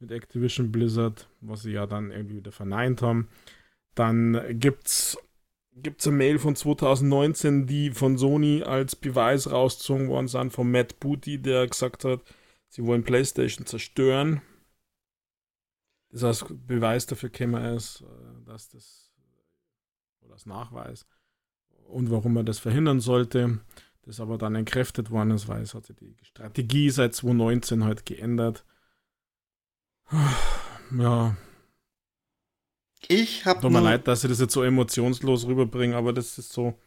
mit 0.00 0.10
Activision 0.10 0.72
Blizzard, 0.72 1.28
was 1.40 1.62
sie 1.62 1.72
ja 1.72 1.86
dann 1.86 2.10
irgendwie 2.10 2.36
wieder 2.36 2.52
verneint 2.52 3.02
haben. 3.02 3.28
Dann 3.94 4.40
gibt's 4.58 5.16
gibt 5.82 6.00
es 6.00 6.08
eine 6.08 6.16
Mail 6.16 6.38
von 6.38 6.56
2019, 6.56 7.66
die 7.66 7.90
von 7.90 8.18
Sony 8.18 8.62
als 8.64 8.96
Beweis 8.96 9.50
rausgezogen 9.50 10.08
worden 10.08 10.28
sind 10.28 10.52
von 10.52 10.70
Matt 10.70 10.98
Booty, 11.00 11.38
der 11.38 11.66
gesagt 11.66 12.04
hat, 12.04 12.20
sie 12.68 12.84
wollen 12.84 13.04
PlayStation 13.04 13.66
zerstören. 13.66 14.42
Das 16.10 16.22
heißt, 16.22 16.66
Beweis 16.66 17.06
dafür 17.06 17.28
käme 17.28 17.74
es, 17.74 18.00
äh, 18.02 18.44
dass 18.46 18.68
das, 18.70 19.12
oder 20.20 20.34
als 20.34 20.46
Nachweis, 20.46 21.06
und 21.86 22.10
warum 22.10 22.36
er 22.36 22.44
das 22.44 22.58
verhindern 22.58 23.00
sollte, 23.00 23.60
das 24.02 24.20
aber 24.20 24.38
dann 24.38 24.54
entkräftet 24.54 25.10
worden 25.10 25.32
ist, 25.32 25.48
weil 25.48 25.62
es 25.62 25.74
hat 25.74 25.86
sich 25.86 25.96
die 25.96 26.16
Strategie 26.22 26.90
seit 26.90 27.14
2019 27.14 27.84
halt 27.84 28.06
geändert. 28.06 28.64
Ja. 30.98 31.36
Ich 33.08 33.44
habe. 33.44 33.60
Tut 33.60 33.70
mir 33.70 33.82
leid, 33.82 34.08
dass 34.08 34.24
ich 34.24 34.30
das 34.30 34.40
jetzt 34.40 34.54
so 34.54 34.62
emotionslos 34.62 35.46
rüberbringe, 35.46 35.94
aber 35.94 36.14
das 36.14 36.38
ist 36.38 36.50
so. 36.50 36.78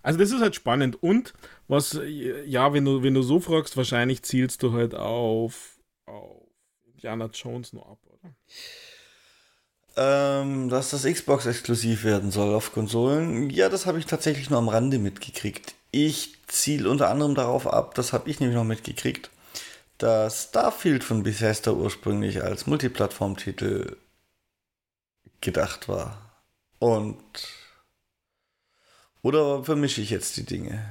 Also 0.00 0.20
das 0.20 0.30
ist 0.30 0.40
halt 0.40 0.54
spannend. 0.54 1.02
Und 1.02 1.32
was, 1.66 2.00
ja, 2.04 2.72
wenn 2.72 2.84
du, 2.84 3.02
wenn 3.02 3.14
du 3.14 3.22
so 3.22 3.40
fragst, 3.40 3.76
wahrscheinlich 3.76 4.22
zielst 4.22 4.62
du 4.62 4.72
halt 4.72 4.94
auf, 4.94 5.80
auf 6.06 6.46
Indiana 6.84 7.28
Jones 7.32 7.72
nur 7.72 7.88
ab? 7.88 7.98
Ähm, 9.94 10.70
dass 10.70 10.90
das 10.90 11.04
Xbox 11.04 11.44
exklusiv 11.44 12.04
werden 12.04 12.30
soll 12.30 12.54
auf 12.54 12.72
Konsolen. 12.72 13.50
Ja, 13.50 13.68
das 13.68 13.84
habe 13.84 13.98
ich 13.98 14.06
tatsächlich 14.06 14.48
nur 14.48 14.58
am 14.58 14.68
Rande 14.68 14.98
mitgekriegt. 14.98 15.74
Ich 15.90 16.38
ziele 16.46 16.88
unter 16.88 17.10
anderem 17.10 17.34
darauf 17.34 17.66
ab, 17.66 17.94
das 17.94 18.12
habe 18.14 18.30
ich 18.30 18.40
nämlich 18.40 18.56
noch 18.56 18.64
mitgekriegt, 18.64 19.30
dass 19.98 20.44
Starfield 20.44 21.04
von 21.04 21.22
Bethesda 21.22 21.72
ursprünglich 21.72 22.42
als 22.42 22.66
Multiplattform-Titel 22.66 23.96
gedacht 25.42 25.88
war. 25.88 26.42
Und 26.78 27.18
oder 29.22 29.64
vermische 29.64 30.00
ich 30.00 30.10
jetzt 30.10 30.36
die 30.36 30.44
Dinge? 30.44 30.82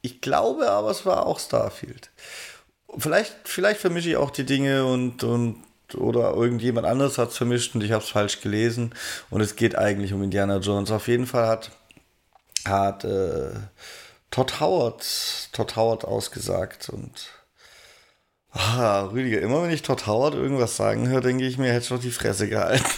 Ich 0.00 0.20
glaube 0.20 0.70
aber, 0.70 0.90
es 0.90 1.06
war 1.06 1.26
auch 1.26 1.38
Starfield. 1.38 2.10
Vielleicht, 2.98 3.36
vielleicht 3.44 3.80
vermische 3.80 4.10
ich 4.10 4.16
auch 4.16 4.30
die 4.30 4.44
Dinge 4.44 4.84
und, 4.84 5.22
und 5.22 5.62
oder 5.94 6.34
irgendjemand 6.34 6.86
anderes 6.86 7.18
hat 7.18 7.30
es 7.30 7.36
vermischt 7.36 7.74
und 7.74 7.82
ich 7.82 7.92
habe 7.92 8.02
es 8.02 8.10
falsch 8.10 8.40
gelesen. 8.40 8.94
Und 9.30 9.40
es 9.40 9.56
geht 9.56 9.76
eigentlich 9.76 10.12
um 10.12 10.22
Indiana 10.22 10.58
Jones. 10.58 10.90
Auf 10.90 11.08
jeden 11.08 11.26
Fall 11.26 11.46
hat, 11.46 11.70
hat 12.64 13.04
äh, 13.04 13.50
Todd 14.30 14.60
Howard, 14.60 15.04
Todd 15.52 15.76
Howard 15.76 16.04
ausgesagt 16.04 16.88
und 16.88 17.28
ah, 18.52 19.02
Rüdiger, 19.12 19.40
immer 19.40 19.62
wenn 19.62 19.70
ich 19.70 19.82
Todd 19.82 20.06
Howard 20.06 20.34
irgendwas 20.34 20.76
sagen 20.76 21.08
höre, 21.08 21.20
denke 21.20 21.46
ich 21.46 21.58
mir, 21.58 21.72
hätte 21.72 21.82
ich 21.82 21.88
doch 21.88 22.00
die 22.00 22.10
Fresse 22.10 22.48
gehalten. 22.48 22.84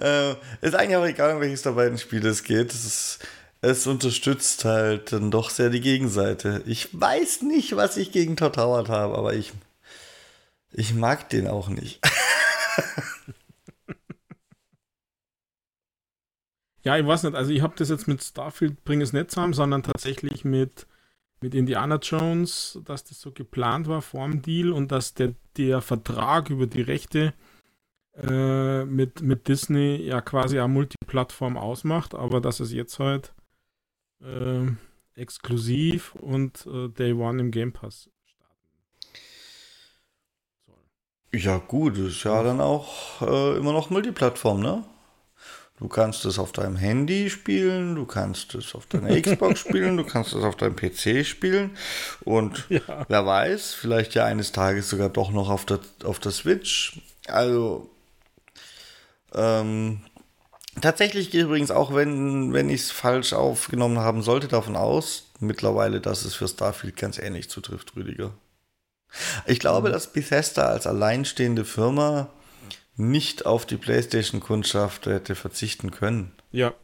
äh, 0.00 0.32
ist 0.60 0.74
eigentlich 0.74 0.96
auch 0.96 1.06
egal, 1.06 1.34
um 1.34 1.40
welches 1.40 1.62
der 1.62 1.72
beiden 1.72 1.98
Spiele 1.98 2.28
es 2.30 2.42
geht. 2.42 2.72
Es, 2.72 2.84
ist, 2.84 3.18
es 3.60 3.86
unterstützt 3.86 4.64
halt 4.64 5.12
dann 5.12 5.30
doch 5.30 5.50
sehr 5.50 5.70
die 5.70 5.80
Gegenseite. 5.80 6.62
Ich 6.66 6.88
weiß 6.98 7.42
nicht, 7.42 7.76
was 7.76 7.96
ich 7.96 8.12
gegen 8.12 8.36
Todd 8.36 8.56
Howard 8.56 8.88
habe, 8.88 9.16
aber 9.16 9.34
ich, 9.34 9.52
ich 10.72 10.94
mag 10.94 11.28
den 11.30 11.48
auch 11.48 11.68
nicht. 11.68 12.00
ja, 16.84 16.96
ich 16.96 17.06
weiß 17.06 17.24
nicht. 17.24 17.34
Also, 17.34 17.50
ich 17.50 17.62
habe 17.62 17.74
das 17.76 17.88
jetzt 17.88 18.06
mit 18.06 18.22
Starfield 18.22 18.84
bring 18.84 19.00
es 19.00 19.12
nicht 19.12 19.32
zusammen, 19.32 19.54
sondern 19.54 19.82
tatsächlich 19.82 20.44
mit, 20.44 20.86
mit 21.40 21.54
Indiana 21.54 21.96
Jones, 21.96 22.78
dass 22.84 23.02
das 23.04 23.20
so 23.20 23.32
geplant 23.32 23.88
war 23.88 24.02
vor 24.02 24.28
dem 24.28 24.40
Deal 24.42 24.70
und 24.72 24.92
dass 24.92 25.14
der, 25.14 25.34
der 25.56 25.80
Vertrag 25.80 26.50
über 26.50 26.68
die 26.68 26.82
Rechte 26.82 27.34
äh, 28.16 28.84
mit, 28.84 29.20
mit 29.22 29.48
Disney 29.48 29.96
ja 29.96 30.20
quasi 30.20 30.60
eine 30.60 30.68
Multiplattform 30.68 31.56
ausmacht, 31.56 32.14
aber 32.14 32.40
dass 32.40 32.60
es 32.60 32.72
jetzt 32.72 33.00
halt 33.00 33.32
äh, 34.22 34.66
exklusiv 35.14 36.14
und 36.14 36.66
äh, 36.66 36.88
Day 36.88 37.12
One 37.12 37.40
im 37.40 37.50
Game 37.50 37.72
Pass 37.72 38.08
starten 38.24 38.68
soll. 40.66 41.40
Ja, 41.40 41.58
gut, 41.58 41.98
ist 41.98 42.24
ja 42.24 42.42
dann 42.42 42.60
auch 42.60 43.22
äh, 43.22 43.56
immer 43.56 43.72
noch 43.72 43.90
Multiplattform, 43.90 44.60
ne? 44.60 44.84
Du 45.78 45.86
kannst 45.86 46.24
es 46.24 46.40
auf 46.40 46.50
deinem 46.50 46.74
Handy 46.74 47.30
spielen, 47.30 47.94
du 47.94 48.04
kannst 48.04 48.54
es 48.56 48.74
auf 48.74 48.86
deiner 48.86 49.20
Xbox 49.20 49.60
spielen, 49.60 49.96
du 49.96 50.04
kannst 50.04 50.34
es 50.34 50.42
auf 50.42 50.56
deinem 50.56 50.74
PC 50.74 51.24
spielen 51.24 51.76
und 52.24 52.66
ja. 52.70 53.06
wer 53.08 53.26
weiß, 53.26 53.74
vielleicht 53.74 54.14
ja 54.14 54.24
eines 54.24 54.50
Tages 54.50 54.88
sogar 54.90 55.08
doch 55.08 55.30
noch 55.30 55.48
auf 55.50 55.64
der, 55.66 55.78
auf 56.02 56.18
der 56.18 56.32
Switch. 56.32 57.00
Also 57.28 57.88
ähm, 59.34 60.00
tatsächlich 60.82 61.30
gehe 61.30 61.40
ich 61.40 61.46
übrigens 61.46 61.70
auch, 61.70 61.94
wenn, 61.94 62.52
wenn 62.52 62.68
ich 62.68 62.82
es 62.82 62.90
falsch 62.90 63.32
aufgenommen 63.32 63.98
haben 63.98 64.22
sollte, 64.22 64.48
davon 64.48 64.76
aus, 64.76 65.30
mittlerweile, 65.40 66.00
dass 66.00 66.24
es 66.24 66.34
für 66.34 66.48
Starfield 66.48 66.96
ganz 66.96 67.18
ähnlich 67.18 67.48
zutrifft, 67.48 67.96
Rüdiger. 67.96 68.34
Ich 69.46 69.60
glaube, 69.60 69.88
mhm. 69.88 69.92
dass 69.92 70.12
Bethesda 70.12 70.66
als 70.66 70.86
alleinstehende 70.86 71.64
Firma 71.64 72.28
nicht 72.96 73.46
auf 73.46 73.64
die 73.64 73.76
PlayStation-Kundschaft 73.76 75.06
hätte 75.06 75.34
verzichten 75.34 75.90
können. 75.90 76.32
Ja, 76.50 76.74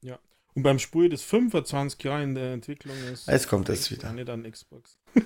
ja. 0.00 0.18
Und 0.54 0.62
beim 0.62 0.78
Spiel, 0.78 1.08
das 1.08 1.22
25 1.22 2.02
Jahre 2.04 2.22
in 2.22 2.34
der 2.34 2.52
Entwicklung 2.52 2.96
ist. 3.12 3.26
Jetzt 3.26 3.48
kommt 3.48 3.68
es 3.68 3.90
wieder. 3.90 4.12
Nicht 4.12 4.30
an 4.30 4.50
Xbox. 4.50 4.98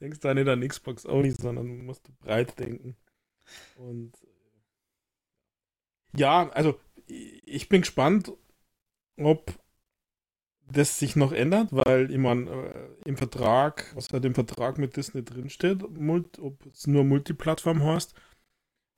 denkst 0.00 0.20
da 0.20 0.34
nicht 0.34 0.48
an 0.48 0.66
Xbox 0.66 1.06
Only, 1.06 1.30
sondern 1.30 1.84
musst 1.84 2.08
du 2.08 2.12
breit 2.20 2.58
denken. 2.58 2.96
Und 3.76 4.12
ja, 6.16 6.48
also 6.50 6.78
ich 7.06 7.68
bin 7.68 7.82
gespannt, 7.82 8.32
ob 9.16 9.52
das 10.72 10.98
sich 10.98 11.16
noch 11.16 11.32
ändert, 11.32 11.68
weil 11.72 12.10
ich 12.10 12.18
meine, 12.18 12.50
äh, 12.50 13.08
im 13.08 13.16
Vertrag, 13.16 13.90
was 13.94 14.08
halt 14.12 14.24
im 14.24 14.34
Vertrag 14.34 14.78
mit 14.78 14.96
Disney 14.96 15.24
drinsteht, 15.24 15.82
ob 15.82 16.66
es 16.66 16.86
nur 16.86 17.04
Multiplattform 17.04 17.82
heißt 17.82 18.14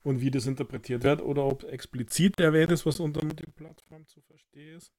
und 0.02 0.20
wie 0.20 0.30
das 0.30 0.46
interpretiert 0.46 1.02
wird 1.02 1.22
oder 1.22 1.44
ob 1.44 1.64
explizit 1.64 2.38
erwähnt 2.40 2.72
ist, 2.72 2.84
was 2.84 3.00
unter 3.00 3.24
Multiplattform 3.24 4.06
zu 4.06 4.20
verstehen 4.20 4.76
ist. 4.76 4.92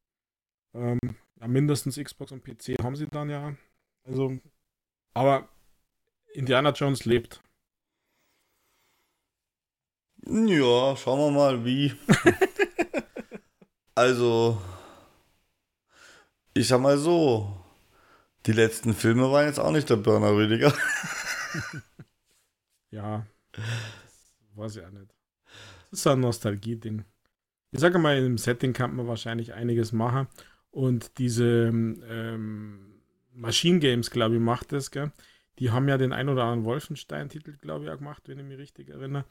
Ähm, 0.73 0.99
ja, 1.39 1.47
mindestens 1.47 1.97
Xbox 1.97 2.31
und 2.31 2.43
PC 2.43 2.81
haben 2.81 2.95
sie 2.95 3.07
dann 3.07 3.29
ja. 3.29 3.55
Also, 4.03 4.39
aber 5.13 5.49
Indiana 6.33 6.71
Jones 6.71 7.05
lebt. 7.05 7.41
Ja, 10.25 10.95
schauen 10.95 11.19
wir 11.19 11.31
mal, 11.31 11.65
wie. 11.65 11.93
also, 13.95 14.61
ich 16.53 16.67
sag 16.67 16.79
mal 16.79 16.97
so, 16.97 17.57
die 18.45 18.53
letzten 18.53 18.93
Filme 18.93 19.29
waren 19.31 19.47
jetzt 19.47 19.59
auch 19.59 19.71
nicht 19.71 19.89
der 19.89 19.97
Burner 19.97 20.31
Rüdiger. 20.31 20.73
ja, 22.91 23.25
weiß 24.55 24.77
ich 24.77 24.85
auch 24.85 24.91
nicht. 24.91 25.13
Das 25.91 25.99
ist 25.99 26.07
ein 26.07 26.21
Nostalgie-Ding. 26.21 27.03
Ich 27.71 27.79
sage 27.79 27.99
mal, 27.99 28.17
im 28.17 28.37
Setting 28.37 28.71
kann 28.71 28.95
man 28.95 29.07
wahrscheinlich 29.07 29.53
einiges 29.53 29.91
machen. 29.91 30.27
Und 30.71 31.17
diese 31.17 31.67
ähm, 31.67 33.01
Machine 33.33 33.79
Games, 33.79 34.09
glaube 34.09 34.35
ich, 34.35 34.41
macht 34.41 34.71
das, 34.71 34.89
gell? 34.89 35.11
Die 35.59 35.71
haben 35.71 35.87
ja 35.87 35.97
den 35.97 36.13
ein 36.13 36.29
oder 36.29 36.43
anderen 36.43 36.65
Wolfenstein-Titel, 36.65 37.57
glaube 37.57 37.85
ich, 37.85 37.91
auch 37.91 37.97
gemacht, 37.97 38.23
wenn 38.27 38.39
ich 38.39 38.45
mich 38.45 38.57
richtig 38.57 38.89
erinnere. 38.89 39.25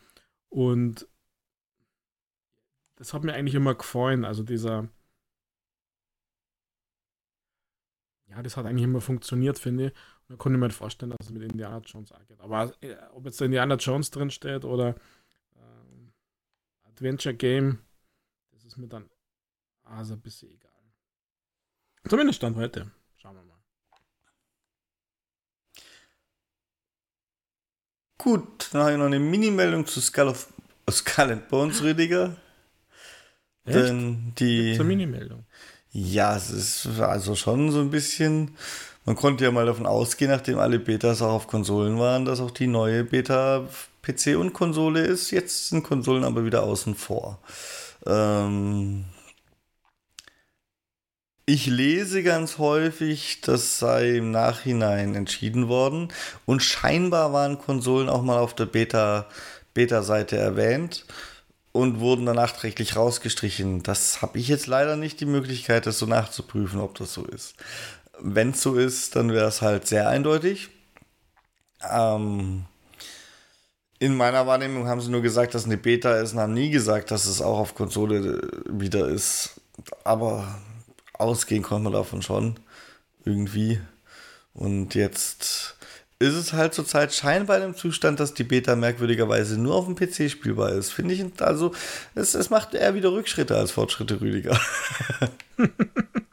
Und 0.53 1.09
das 2.97 3.15
hat 3.15 3.25
mir 3.25 3.33
eigentlich 3.33 3.55
immer 3.55 3.75
gefallen. 3.75 4.27
Also 4.27 4.43
dieser. 4.43 4.87
Ja, 8.27 8.43
das 8.43 8.59
hat 8.59 8.67
eigentlich 8.67 8.85
immer 8.85 9.01
funktioniert, 9.01 9.59
finde 9.59 9.87
ich. 9.87 9.93
Und 9.93 10.35
da 10.35 10.37
konnte 10.37 10.57
ich 10.57 10.61
mir 10.61 10.67
halt 10.67 10.75
vorstellen, 10.75 11.11
dass 11.11 11.27
es 11.27 11.33
mit 11.33 11.43
Indiana 11.43 11.79
Jones 11.79 12.13
auch 12.13 12.27
geht. 12.27 12.39
Aber 12.41 12.71
äh, 12.83 12.97
ob 13.13 13.25
jetzt 13.25 13.41
Indiana 13.41 13.77
Jones 13.77 14.11
drin 14.11 14.31
steht 14.31 14.67
oder 14.67 14.95
äh, 15.57 16.89
Adventure 16.89 17.35
Game, 17.35 17.79
das 18.51 18.67
ist 18.67 18.77
mir 18.77 18.89
dann 18.89 19.09
also 19.85 20.13
ein 20.13 20.21
bisschen 20.21 20.51
egal. 20.51 20.71
Zumindest 22.07 22.37
Stand 22.37 22.57
heute. 22.57 22.91
Schauen 23.17 23.37
wir 23.37 23.43
mal. 23.43 23.52
Gut, 28.23 28.69
dann 28.73 28.83
habe 28.83 28.93
ich 28.93 28.99
noch 28.99 29.07
eine 29.07 29.19
Mini-Meldung 29.19 29.85
zu 29.85 30.01
Skull, 30.01 30.29
of, 30.29 30.47
Skull 30.89 31.33
and 31.33 31.49
Bones, 31.49 31.83
Rüdiger. 31.83 32.37
Echt? 33.65 33.77
Denn 33.77 34.33
die. 34.39 34.77
Zur 34.77 34.85
Mini-Meldung. 34.85 35.45
Ja, 35.91 36.37
es 36.37 36.51
ist 36.51 37.01
also 37.01 37.35
schon 37.35 37.73
so 37.73 37.81
ein 37.81 37.91
bisschen. 37.91 38.57
Man 39.05 39.17
konnte 39.17 39.43
ja 39.43 39.51
mal 39.51 39.67
davon 39.67 39.87
ausgehen, 39.87 40.31
nachdem 40.31 40.61
alle 40.61 40.79
Betas 40.79 41.21
auch 41.21 41.33
auf 41.33 41.47
Konsolen 41.49 41.99
waren, 41.99 42.25
dass 42.25 42.39
auch 42.39 42.53
die 42.53 42.69
neue 42.69 43.03
Beta 43.03 43.67
PC 44.03 44.37
und 44.39 44.53
Konsole 44.53 45.01
ist. 45.01 45.33
Jetzt 45.33 45.71
sind 45.71 45.83
Konsolen 45.83 46.23
aber 46.23 46.45
wieder 46.45 46.63
außen 46.63 46.95
vor. 46.95 47.41
Ähm, 48.07 49.05
ich 51.45 51.67
lese 51.67 52.23
ganz 52.23 52.59
häufig, 52.59 53.41
das 53.41 53.79
sei 53.79 54.17
im 54.17 54.31
Nachhinein 54.31 55.15
entschieden 55.15 55.69
worden 55.69 56.09
und 56.47 56.63
scheinbar 56.63 57.33
waren 57.33 57.59
Konsolen 57.59 58.09
auch 58.09 58.23
mal 58.23 58.39
auf 58.39 58.55
der 58.55 58.67
Beta, 58.67 59.27
Beta-Seite 59.75 60.37
erwähnt 60.37 61.05
und 61.73 62.01
wurden 62.01 62.27
dann 62.27 62.37
nachträglich 62.37 62.97
rausgestrichen. 62.97 63.83
Das 63.83 64.23
habe 64.23 64.39
ich 64.39 64.49
jetzt 64.49 64.67
leider 64.67 64.97
nicht 64.97 65.21
die 65.21 65.27
Möglichkeit, 65.27 65.87
das 65.87 65.99
so 65.99 66.07
nachzuprüfen, 66.07 66.81
ob 66.81 66.97
das 66.97 67.13
so 67.13 67.25
ist. 67.25 67.55
Wenn 68.21 68.51
es 68.51 68.63
so 68.63 68.77
ist, 68.77 69.17
dann 69.17 69.33
wäre 69.33 69.49
es 69.49 69.63
halt 69.63 69.87
sehr 69.89 70.09
eindeutig. 70.09 70.69
Ähm, 71.91 72.67
in 73.99 74.17
meiner 74.17 74.47
Wahrnehmung 74.47 74.87
haben 74.87 75.01
sie 75.01 75.11
nur 75.11 75.23
gesagt, 75.23 75.55
dass 75.55 75.65
eine 75.65 75.77
Beta 75.77 76.17
ist 76.17 76.35
und 76.35 76.41
haben 76.41 76.55
nie 76.55 76.71
gesagt, 76.71 77.11
dass 77.11 77.27
es 77.27 77.41
auch 77.41 77.59
auf 77.59 77.75
Konsole 77.75 78.49
wieder 78.69 79.09
ist. 79.09 79.61
Aber 80.05 80.61
ausgehen 81.23 81.63
konnte 81.63 81.85
man 81.85 81.93
davon 81.93 82.23
schon. 82.23 82.57
Irgendwie. 83.25 83.81
Und 84.55 84.95
jetzt 84.95 85.77
ist 86.19 86.35
es 86.35 86.53
halt 86.53 86.75
zurzeit 86.75 87.13
scheinbar 87.13 87.57
in 87.57 87.63
einem 87.65 87.77
Zustand, 87.77 88.21
dass 88.21 88.35
die 88.35 88.45
Beta 88.45 88.77
merkwürdigerweise 88.77 89.61
nur 89.61 89.75
auf 89.75 89.87
dem 89.87 89.97
PC 89.97 90.31
spielbar 90.31 90.71
ist. 90.71 90.93
Finde 90.93 91.15
ich, 91.15 91.25
also, 91.41 91.73
es, 92.15 92.35
es 92.35 92.51
macht 92.51 92.75
eher 92.75 92.95
wieder 92.95 93.13
Rückschritte 93.13 93.57
als 93.57 93.73
Fortschritte, 93.73 94.21
Rüdiger. 94.21 94.59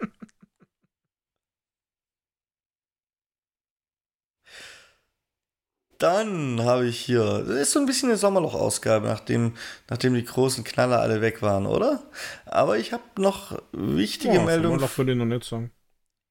Dann 5.99 6.61
habe 6.63 6.87
ich 6.87 6.97
hier, 6.97 7.43
das 7.45 7.57
ist 7.57 7.71
so 7.73 7.79
ein 7.79 7.85
bisschen 7.85 8.09
eine 8.09 8.17
Sommerloch-Ausgabe, 8.17 9.05
nachdem, 9.05 9.53
nachdem 9.89 10.13
die 10.13 10.23
großen 10.23 10.63
Knaller 10.63 11.01
alle 11.01 11.19
weg 11.19 11.41
waren, 11.41 11.65
oder? 11.65 12.01
Aber 12.45 12.77
ich 12.77 12.93
habe 12.93 13.03
noch 13.17 13.61
wichtige 13.73 14.35
ja, 14.35 14.45
Meldungen. 14.45 14.79
Sommerloch 14.79 14.97
würde 14.97 15.11
ich 15.11 15.17
noch 15.17 15.25
nicht 15.25 15.43
sagen. 15.43 15.71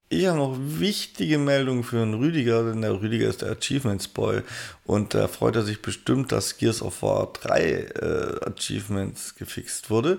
Ich 0.09 0.25
habe 0.25 0.39
noch 0.39 0.57
wichtige 0.59 1.37
Meldungen 1.37 1.85
für 1.85 1.97
den 1.97 2.15
Rüdiger, 2.15 2.65
denn 2.65 2.81
der 2.81 2.99
Rüdiger 2.99 3.29
ist 3.29 3.43
der 3.43 3.51
Achievements 3.51 4.09
Boy 4.09 4.41
und 4.87 5.13
da 5.13 5.29
freut 5.29 5.55
er 5.57 5.65
sich 5.65 5.83
bestimmt, 5.83 6.33
dass 6.33 6.57
Gears 6.57 6.81
of 6.81 7.03
War 7.03 7.31
3 7.35 7.61
äh, 7.61 8.51
Achievements 8.51 9.35
gefixt 9.35 9.91
wurde. 9.91 10.19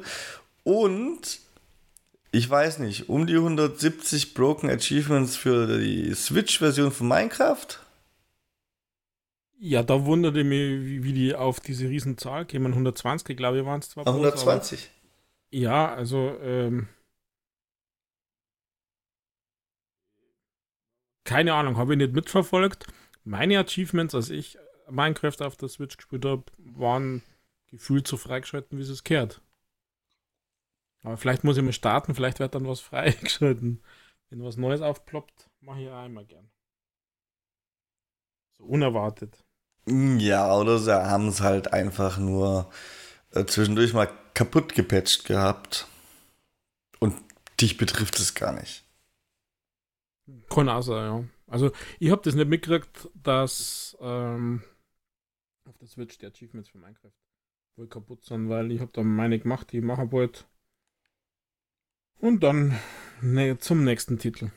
Und 0.64 1.40
ich 2.32 2.48
weiß 2.48 2.78
nicht, 2.78 3.10
um 3.10 3.26
die 3.26 3.34
170 3.34 4.36
Broken 4.36 4.70
Achievements 4.70 5.36
für 5.36 5.80
die 5.80 6.14
Switch-Version 6.14 6.92
von 6.92 7.08
Minecraft? 7.08 7.80
Ja, 9.62 9.84
da 9.84 10.06
wunderte 10.06 10.46
mich, 10.46 11.04
wie, 11.04 11.12
die 11.12 11.36
auf 11.36 11.60
diese 11.60 11.90
Riesenzahl 11.90 12.46
kämen. 12.46 12.72
120, 12.72 13.36
glaube 13.36 13.60
ich, 13.60 13.66
waren 13.66 13.82
es 13.82 13.90
zwar. 13.90 14.08
120. 14.08 14.80
Bloß, 14.80 14.90
ja, 15.52 15.94
also 15.94 16.38
ähm, 16.42 16.88
keine 21.26 21.54
Ahnung, 21.54 21.78
habe 21.78 21.94
ich 21.94 21.98
nicht 21.98 22.14
mitverfolgt. 22.14 22.88
Meine 23.26 23.60
Achievements, 23.60 24.16
als 24.16 24.30
ich 24.30 24.58
Minecraft 24.90 25.42
auf 25.42 25.58
der 25.58 25.68
Switch 25.68 25.98
gespielt 25.98 26.26
habe, 26.26 26.44
waren 26.58 27.22
gefühlt 27.68 28.08
so 28.08 28.16
freigeschalten, 28.18 28.78
wie 28.78 28.82
es 28.82 29.04
kehrt. 29.04 29.42
Aber 31.04 31.18
vielleicht 31.18 31.44
muss 31.44 31.58
ich 31.58 31.64
mal 31.64 31.74
starten, 31.74 32.16
vielleicht 32.16 32.40
wird 32.40 32.56
dann 32.56 32.68
was 32.68 32.80
freigeschalten. 32.80 33.84
Wenn 34.30 34.44
was 34.44 34.58
Neues 34.58 34.82
aufploppt, 34.82 35.50
mache 35.60 35.82
ich 35.82 35.90
auch 35.90 36.06
immer 36.06 36.24
gern. 36.24 36.50
So 38.58 38.64
unerwartet. 38.64 39.44
Ja, 39.90 40.56
oder 40.56 40.78
sie 40.78 40.94
haben 40.94 41.28
es 41.28 41.42
halt 41.42 41.74
einfach 41.74 42.18
nur 42.18 42.70
äh, 43.32 43.46
zwischendurch 43.46 43.94
mal 43.94 44.10
kaputt 44.34 44.76
gepatcht 44.76 45.26
gehabt. 45.26 45.88
Und 47.00 47.16
dich 47.60 47.78
betrifft 47.78 48.20
es 48.20 48.36
gar 48.36 48.54
nicht. 48.54 48.86
Kann 50.50 50.70
auch 50.70 50.82
sein, 50.82 51.06
ja. 51.06 51.24
Also, 51.48 51.72
ich 52.00 52.12
habe 52.12 52.22
das 52.24 52.36
nicht 52.36 52.48
mitgekriegt, 52.48 53.10
dass 53.16 53.98
ähm, 54.00 54.62
auf 55.66 55.78
der 55.78 55.88
Switch 55.88 56.18
die 56.20 56.28
Achievements 56.28 56.70
für 56.70 56.78
Minecraft 56.78 57.12
wohl 57.76 57.88
kaputt 57.88 58.24
sind, 58.26 58.50
weil 58.50 58.72
ich 58.72 58.82
habe 58.82 58.92
da 58.94 59.02
meine 59.02 59.40
gemacht, 59.40 59.72
die 59.72 59.78
ich 59.78 59.84
machen 59.84 60.12
wollte. 60.12 60.44
Und 62.20 62.44
dann 62.44 62.78
ne, 63.22 63.58
zum 63.58 63.84
nächsten 63.84 64.20
Titel. 64.20 64.52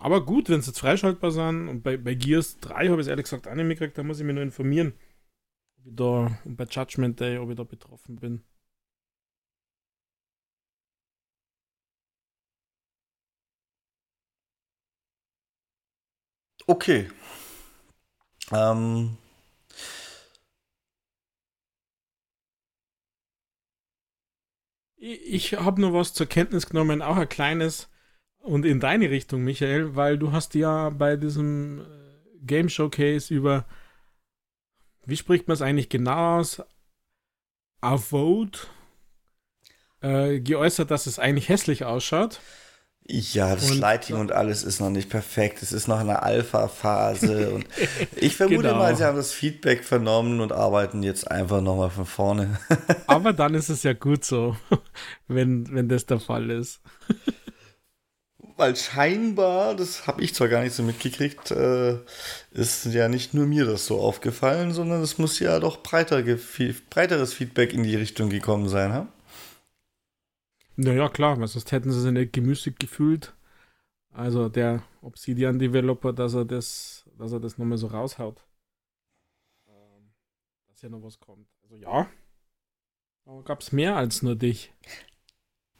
Aber 0.00 0.24
gut, 0.24 0.48
wenn 0.48 0.60
sie 0.62 0.70
jetzt 0.70 0.80
freischaltbar 0.80 1.30
sind, 1.30 1.68
und 1.68 1.82
bei, 1.82 1.96
bei 1.96 2.14
Gears 2.14 2.58
3 2.60 2.88
habe 2.88 3.00
ich 3.00 3.06
es 3.06 3.08
ehrlich 3.08 3.24
gesagt 3.24 3.48
auch 3.48 3.54
nicht 3.54 3.66
mitgekriegt, 3.66 3.96
da 3.98 4.02
muss 4.02 4.18
ich 4.20 4.24
mich 4.26 4.34
nur 4.34 4.42
informieren, 4.44 4.94
ob 5.78 5.86
ich 5.88 5.96
da, 5.96 6.40
und 6.44 6.56
bei 6.56 6.64
Judgment 6.64 7.20
Day, 7.20 7.38
ob 7.38 7.50
ich 7.50 7.56
da 7.56 7.64
betroffen 7.64 8.16
bin. 8.16 8.44
Okay. 16.68 17.08
Ähm. 18.52 19.16
Ich 24.98 25.54
habe 25.54 25.80
nur 25.80 25.92
was 25.94 26.12
zur 26.14 26.26
Kenntnis 26.26 26.66
genommen, 26.66 27.00
auch 27.02 27.16
ein 27.16 27.28
kleines 27.28 27.88
und 28.46 28.64
in 28.64 28.80
deine 28.80 29.10
Richtung, 29.10 29.42
Michael, 29.42 29.96
weil 29.96 30.18
du 30.18 30.32
hast 30.32 30.54
ja 30.54 30.90
bei 30.90 31.16
diesem 31.16 31.80
äh, 31.80 31.84
Game 32.42 32.68
Showcase 32.68 33.32
über, 33.32 33.64
wie 35.04 35.16
spricht 35.16 35.48
man 35.48 35.54
es 35.54 35.62
eigentlich 35.62 35.88
genau 35.88 36.38
aus? 36.38 36.62
Avode? 37.80 38.58
äh, 40.06 40.40
geäußert, 40.40 40.90
dass 40.90 41.06
es 41.06 41.18
eigentlich 41.18 41.48
hässlich 41.48 41.84
ausschaut. 41.84 42.40
Ja, 43.08 43.54
das 43.54 43.70
und, 43.70 43.78
Lighting 43.78 44.16
und 44.16 44.32
alles 44.32 44.64
ist 44.64 44.80
noch 44.80 44.90
nicht 44.90 45.08
perfekt. 45.08 45.62
Es 45.62 45.72
ist 45.72 45.86
noch 45.86 46.00
in 46.00 46.08
der 46.08 46.24
Alpha-Phase. 46.24 47.50
und 47.54 47.66
ich 48.16 48.36
vermute 48.36 48.62
genau. 48.62 48.78
mal, 48.78 48.96
sie 48.96 49.04
haben 49.04 49.16
das 49.16 49.30
Feedback 49.32 49.84
vernommen 49.84 50.40
und 50.40 50.50
arbeiten 50.50 51.04
jetzt 51.04 51.30
einfach 51.30 51.60
nochmal 51.60 51.90
von 51.90 52.04
vorne. 52.04 52.58
Aber 53.06 53.32
dann 53.32 53.54
ist 53.54 53.68
es 53.68 53.84
ja 53.84 53.92
gut 53.92 54.24
so, 54.24 54.56
wenn, 55.28 55.72
wenn 55.72 55.88
das 55.88 56.06
der 56.06 56.18
Fall 56.18 56.50
ist. 56.50 56.80
Weil 58.56 58.74
scheinbar, 58.74 59.74
das 59.74 60.06
habe 60.06 60.22
ich 60.22 60.34
zwar 60.34 60.48
gar 60.48 60.62
nicht 60.62 60.72
so 60.74 60.82
mitgekriegt, 60.82 61.50
äh, 61.50 61.98
ist 62.52 62.86
ja 62.86 63.08
nicht 63.08 63.34
nur 63.34 63.46
mir 63.46 63.66
das 63.66 63.86
so 63.86 64.00
aufgefallen, 64.00 64.72
sondern 64.72 65.02
es 65.02 65.18
muss 65.18 65.38
ja 65.38 65.60
doch 65.60 65.82
breiter, 65.82 66.22
breiteres 66.22 67.34
Feedback 67.34 67.74
in 67.74 67.82
die 67.82 67.96
Richtung 67.96 68.30
gekommen 68.30 68.68
sein, 68.68 68.92
ha? 68.92 69.08
Naja, 70.76 71.08
klar, 71.08 71.36
sonst 71.46 71.70
hätten 71.72 71.90
sie 71.90 72.00
sich 72.00 72.12
nicht 72.12 72.32
gemüßigt 72.32 72.78
gefühlt. 72.78 73.34
Also 74.10 74.48
der 74.48 74.82
Obsidian-Developer, 75.02 76.14
dass 76.14 76.34
er 76.34 76.46
das, 76.46 77.04
dass 77.18 77.32
er 77.32 77.40
das 77.40 77.58
nochmal 77.58 77.76
so 77.76 77.88
raushaut. 77.88 78.42
Ähm, 79.68 80.12
dass 80.68 80.80
ja 80.80 80.88
noch 80.88 81.02
was 81.02 81.20
kommt. 81.20 81.48
Also 81.62 81.76
ja. 81.76 82.08
Aber 83.26 83.42
gab 83.42 83.60
es 83.60 83.72
mehr 83.72 83.96
als 83.96 84.22
nur 84.22 84.36
dich. 84.36 84.72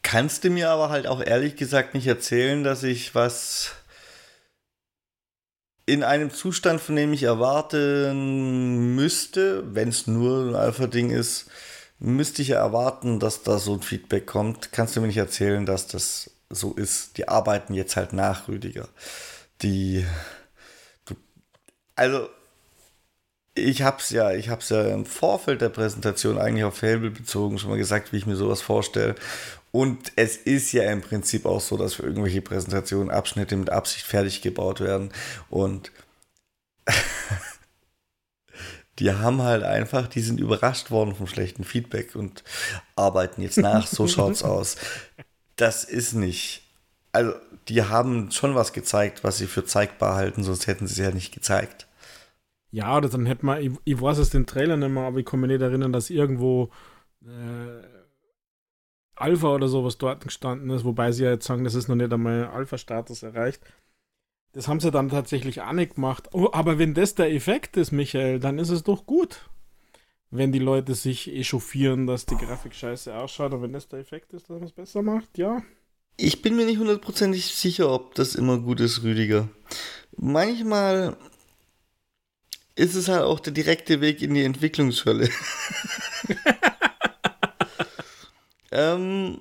Kannst 0.07 0.45
du 0.45 0.51
mir 0.51 0.71
aber 0.71 0.89
halt 0.89 1.09
auch 1.09 1.21
ehrlich 1.21 1.57
gesagt 1.57 1.95
nicht 1.95 2.07
erzählen, 2.07 2.63
dass 2.63 2.85
ich 2.85 3.17
was 3.17 3.73
in 5.85 6.05
einem 6.05 6.31
Zustand, 6.31 6.81
von 6.81 6.95
dem 6.95 7.13
ich 7.13 7.25
erwarten 7.25 8.95
müsste, 8.95 9.75
wenn 9.75 9.89
es 9.89 10.07
nur 10.07 10.47
ein 10.47 10.55
Alpha-Ding 10.55 11.11
ist, 11.11 11.47
müsste 11.99 12.43
ich 12.43 12.49
ja 12.49 12.59
erwarten, 12.59 13.19
dass 13.19 13.43
da 13.43 13.59
so 13.59 13.75
ein 13.75 13.83
Feedback 13.83 14.27
kommt. 14.27 14.71
Kannst 14.71 14.95
du 14.95 15.01
mir 15.01 15.09
nicht 15.09 15.17
erzählen, 15.17 15.67
dass 15.67 15.89
das 15.89 16.31
so 16.51 16.73
ist? 16.75 17.19
Die 17.19 17.27
arbeiten 17.27 17.75
jetzt 17.75 17.97
halt 17.97 18.13
nach, 18.13 18.47
Rüdiger. 18.47 18.89
Die. 19.63 20.07
Also, 21.97 22.29
ich 23.57 23.83
hab's 23.83 24.11
ja, 24.11 24.31
ich 24.31 24.51
hab's 24.51 24.69
ja 24.69 24.83
im 24.87 25.05
Vorfeld 25.05 25.63
der 25.63 25.71
Präsentation 25.71 26.39
eigentlich 26.39 26.65
auf 26.65 26.77
Fable 26.77 27.11
bezogen 27.11 27.59
schon 27.59 27.71
mal 27.71 27.79
gesagt, 27.79 28.13
wie 28.13 28.19
ich 28.19 28.27
mir 28.27 28.37
sowas 28.37 28.63
vorstelle. 28.63 29.17
Und 29.77 30.13
es 30.17 30.39
ist 30.39 30.73
ja 30.73 30.91
im 30.91 31.03
Prinzip 31.03 31.45
auch 31.45 31.61
so, 31.61 31.77
dass 31.77 31.93
für 31.93 32.05
irgendwelche 32.05 32.41
Präsentationen 32.41 33.11
Abschnitte 33.11 33.59
mit 33.59 33.69
Absicht 33.69 34.07
fertig 34.07 34.41
gebaut 34.41 34.81
werden. 34.81 35.13
Und 35.51 35.93
die 38.99 39.13
haben 39.13 39.43
halt 39.43 39.65
einfach, 39.65 40.07
die 40.07 40.23
sind 40.23 40.41
überrascht 40.41 40.91
worden 40.91 41.15
vom 41.15 41.27
schlechten 41.27 41.63
Feedback 41.63 42.17
und 42.17 42.43
arbeiten 42.95 43.43
jetzt 43.43 43.59
nach. 43.59 43.87
So 43.87 44.09
schaut's 44.09 44.43
aus. 44.43 44.77
Das 45.57 45.85
ist 45.85 46.15
nicht. 46.15 46.63
Also, 47.13 47.35
die 47.69 47.83
haben 47.83 48.31
schon 48.31 48.55
was 48.55 48.73
gezeigt, 48.73 49.25
was 49.25 49.37
sie 49.37 49.47
für 49.47 49.67
zeigbar 49.67 50.15
halten, 50.15 50.43
sonst 50.43 50.69
hätten 50.69 50.87
sie 50.87 51.03
es 51.03 51.07
ja 51.07 51.13
nicht 51.13 51.35
gezeigt. 51.35 51.87
Ja, 52.71 52.97
oder 52.97 53.11
dann 53.11 53.27
hätte 53.27 53.45
man, 53.45 53.61
ich, 53.61 53.73
ich 53.85 54.01
weiß 54.01 54.17
es 54.17 54.31
den 54.31 54.47
Trailer 54.47 54.79
nicht 54.79 54.89
mehr, 54.89 55.03
aber 55.03 55.19
ich 55.19 55.27
kann 55.27 55.41
mich 55.41 55.51
nicht 55.51 55.61
erinnern, 55.61 55.93
dass 55.93 56.09
irgendwo 56.09 56.71
äh, 57.27 57.96
Alpha 59.17 59.55
oder 59.55 59.69
sowas 59.69 59.99
dort 59.99 60.25
gestanden 60.25 60.71
ist, 60.71 60.85
wobei 60.85 61.11
sie 61.13 61.25
ja 61.25 61.31
jetzt 61.31 61.47
sagen, 61.47 61.65
das 61.65 61.75
ist 61.75 61.89
noch 61.89 61.97
nicht 61.97 62.13
einmal 62.13 62.47
Alpha-Status 62.47 63.23
erreicht. 63.23 63.63
Das 64.53 64.69
haben 64.69 64.81
sie 64.81 64.91
dann 64.91 65.11
tatsächlich 65.11 65.61
auch 65.61 65.73
nicht 65.73 65.97
gemacht. 65.97 66.31
Oh, 66.33 66.49
aber 66.53 66.79
wenn 66.79 66.95
das 66.95 67.15
der 67.15 67.33
Effekt 67.33 67.77
ist, 67.77 67.93
Michael, 67.93 68.41
dann 68.41 68.59
ist 68.59 68.71
es 68.71 68.83
doch 68.83 69.07
gut. 69.07 69.51
Wenn 70.31 70.53
die 70.53 70.59
Leute 70.59 70.95
sich 70.95 71.33
echauffieren, 71.33 72.07
dass 72.07 72.27
die 72.27 72.37
Grafik 72.37 72.75
scheiße 72.75 73.15
ausschaut, 73.15 73.53
und 73.53 73.63
wenn 73.63 73.73
das 73.73 73.89
der 73.89 74.01
Effekt 74.01 74.33
ist, 74.33 74.49
dass 74.49 74.59
man 74.59 74.65
es 74.65 74.73
besser 74.73 75.03
macht, 75.03 75.39
ja. 75.39 75.63
Ich 76.17 76.43
bin 76.43 76.57
mir 76.57 76.65
nicht 76.65 76.79
hundertprozentig 76.79 77.55
sicher, 77.55 77.93
ob 77.93 78.15
das 78.15 78.35
immer 78.35 78.59
gut 78.59 78.81
ist, 78.81 79.03
Rüdiger. 79.03 79.49
Manchmal 80.17 81.17
ist 82.75 82.95
es 82.95 83.09
halt 83.09 83.23
auch 83.23 83.41
der 83.41 83.53
direkte 83.53 84.01
Weg 84.01 84.23
in 84.23 84.35
die 84.35 84.45
Entwicklungshölle. 84.45 85.29
ähm, 88.77 89.41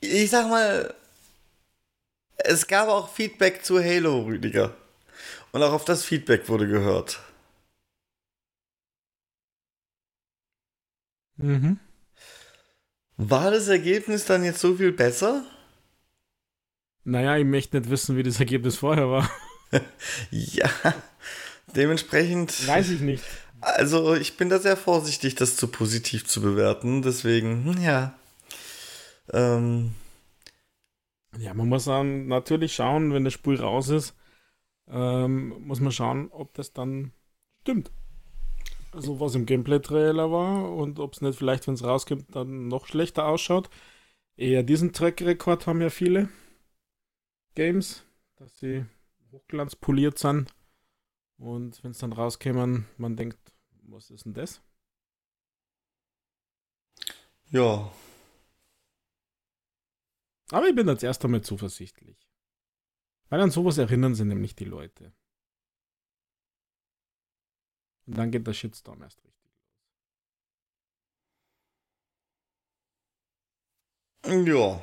ich 0.00 0.30
sag 0.30 0.48
mal, 0.48 0.94
es 2.38 2.66
gab 2.66 2.88
auch 2.88 3.08
Feedback 3.08 3.64
zu 3.64 3.82
Halo, 3.82 4.22
Rüdiger. 4.22 4.74
Und 5.52 5.62
auch 5.62 5.72
auf 5.72 5.84
das 5.84 6.04
Feedback 6.04 6.48
wurde 6.48 6.66
gehört. 6.66 7.20
Mhm. 11.36 11.78
War 13.18 13.50
das 13.50 13.68
Ergebnis 13.68 14.24
dann 14.24 14.42
jetzt 14.42 14.60
so 14.60 14.76
viel 14.76 14.92
besser? 14.92 15.44
Naja, 17.04 17.36
ich 17.36 17.44
möchte 17.44 17.78
nicht 17.78 17.90
wissen, 17.90 18.16
wie 18.16 18.22
das 18.22 18.40
Ergebnis 18.40 18.76
vorher 18.76 19.10
war. 19.10 19.30
ja, 20.30 20.70
dementsprechend. 21.74 22.66
Weiß 22.66 22.88
ich 22.88 23.00
nicht. 23.00 23.24
Also, 23.62 24.14
ich 24.14 24.36
bin 24.36 24.48
da 24.48 24.58
sehr 24.58 24.76
vorsichtig, 24.76 25.36
das 25.36 25.56
zu 25.56 25.68
positiv 25.68 26.26
zu 26.26 26.42
bewerten. 26.42 27.02
Deswegen, 27.02 27.64
hm, 27.64 27.82
ja. 27.82 28.18
Ähm, 29.32 29.94
ja, 31.38 31.54
man 31.54 31.68
muss 31.68 31.84
dann 31.84 32.26
natürlich 32.26 32.74
schauen, 32.74 33.14
wenn 33.14 33.24
das 33.24 33.32
Spiel 33.32 33.60
raus 33.60 33.88
ist, 33.88 34.14
ähm, 34.88 35.54
muss 35.66 35.80
man 35.80 35.92
schauen, 35.92 36.28
ob 36.32 36.54
das 36.54 36.72
dann 36.72 37.12
stimmt. 37.62 37.90
Also 38.92 39.20
was 39.20 39.34
im 39.34 39.46
Gameplay-Trailer 39.46 40.30
war 40.30 40.70
und 40.72 40.98
ob 40.98 41.14
es 41.14 41.22
nicht 41.22 41.38
vielleicht, 41.38 41.66
wenn 41.66 41.74
es 41.74 41.84
rauskommt, 41.84 42.34
dann 42.34 42.68
noch 42.68 42.86
schlechter 42.86 43.26
ausschaut. 43.26 43.70
Eher 44.36 44.62
diesen 44.62 44.92
Track-Rekord 44.92 45.66
haben 45.66 45.80
ja 45.80 45.88
viele 45.88 46.28
Games, 47.54 48.02
dass 48.36 48.58
sie 48.58 48.84
hochglanzpoliert 49.30 50.18
sind. 50.18 50.52
Und 51.38 51.82
wenn 51.82 51.92
es 51.92 51.98
dann 51.98 52.12
rauskämen, 52.12 52.86
man 52.98 53.16
denkt, 53.16 53.38
was 53.92 54.10
ist 54.10 54.24
denn 54.24 54.34
das? 54.34 54.60
Ja, 57.50 57.92
aber 60.52 60.68
ich 60.68 60.74
bin 60.74 60.86
jetzt 60.86 61.02
erst 61.02 61.24
einmal 61.24 61.40
zuversichtlich. 61.40 62.28
Weil 63.30 63.40
an 63.40 63.50
sowas 63.50 63.78
erinnern 63.78 64.14
sie 64.14 64.26
nämlich 64.26 64.54
die 64.54 64.66
Leute. 64.66 65.14
Und 68.06 68.18
dann 68.18 68.30
geht 68.30 68.46
der 68.46 68.52
Shitstorm 68.52 69.02
erst 69.02 69.24
richtig 69.24 69.50
los. 74.24 74.46
Ja. 74.46 74.82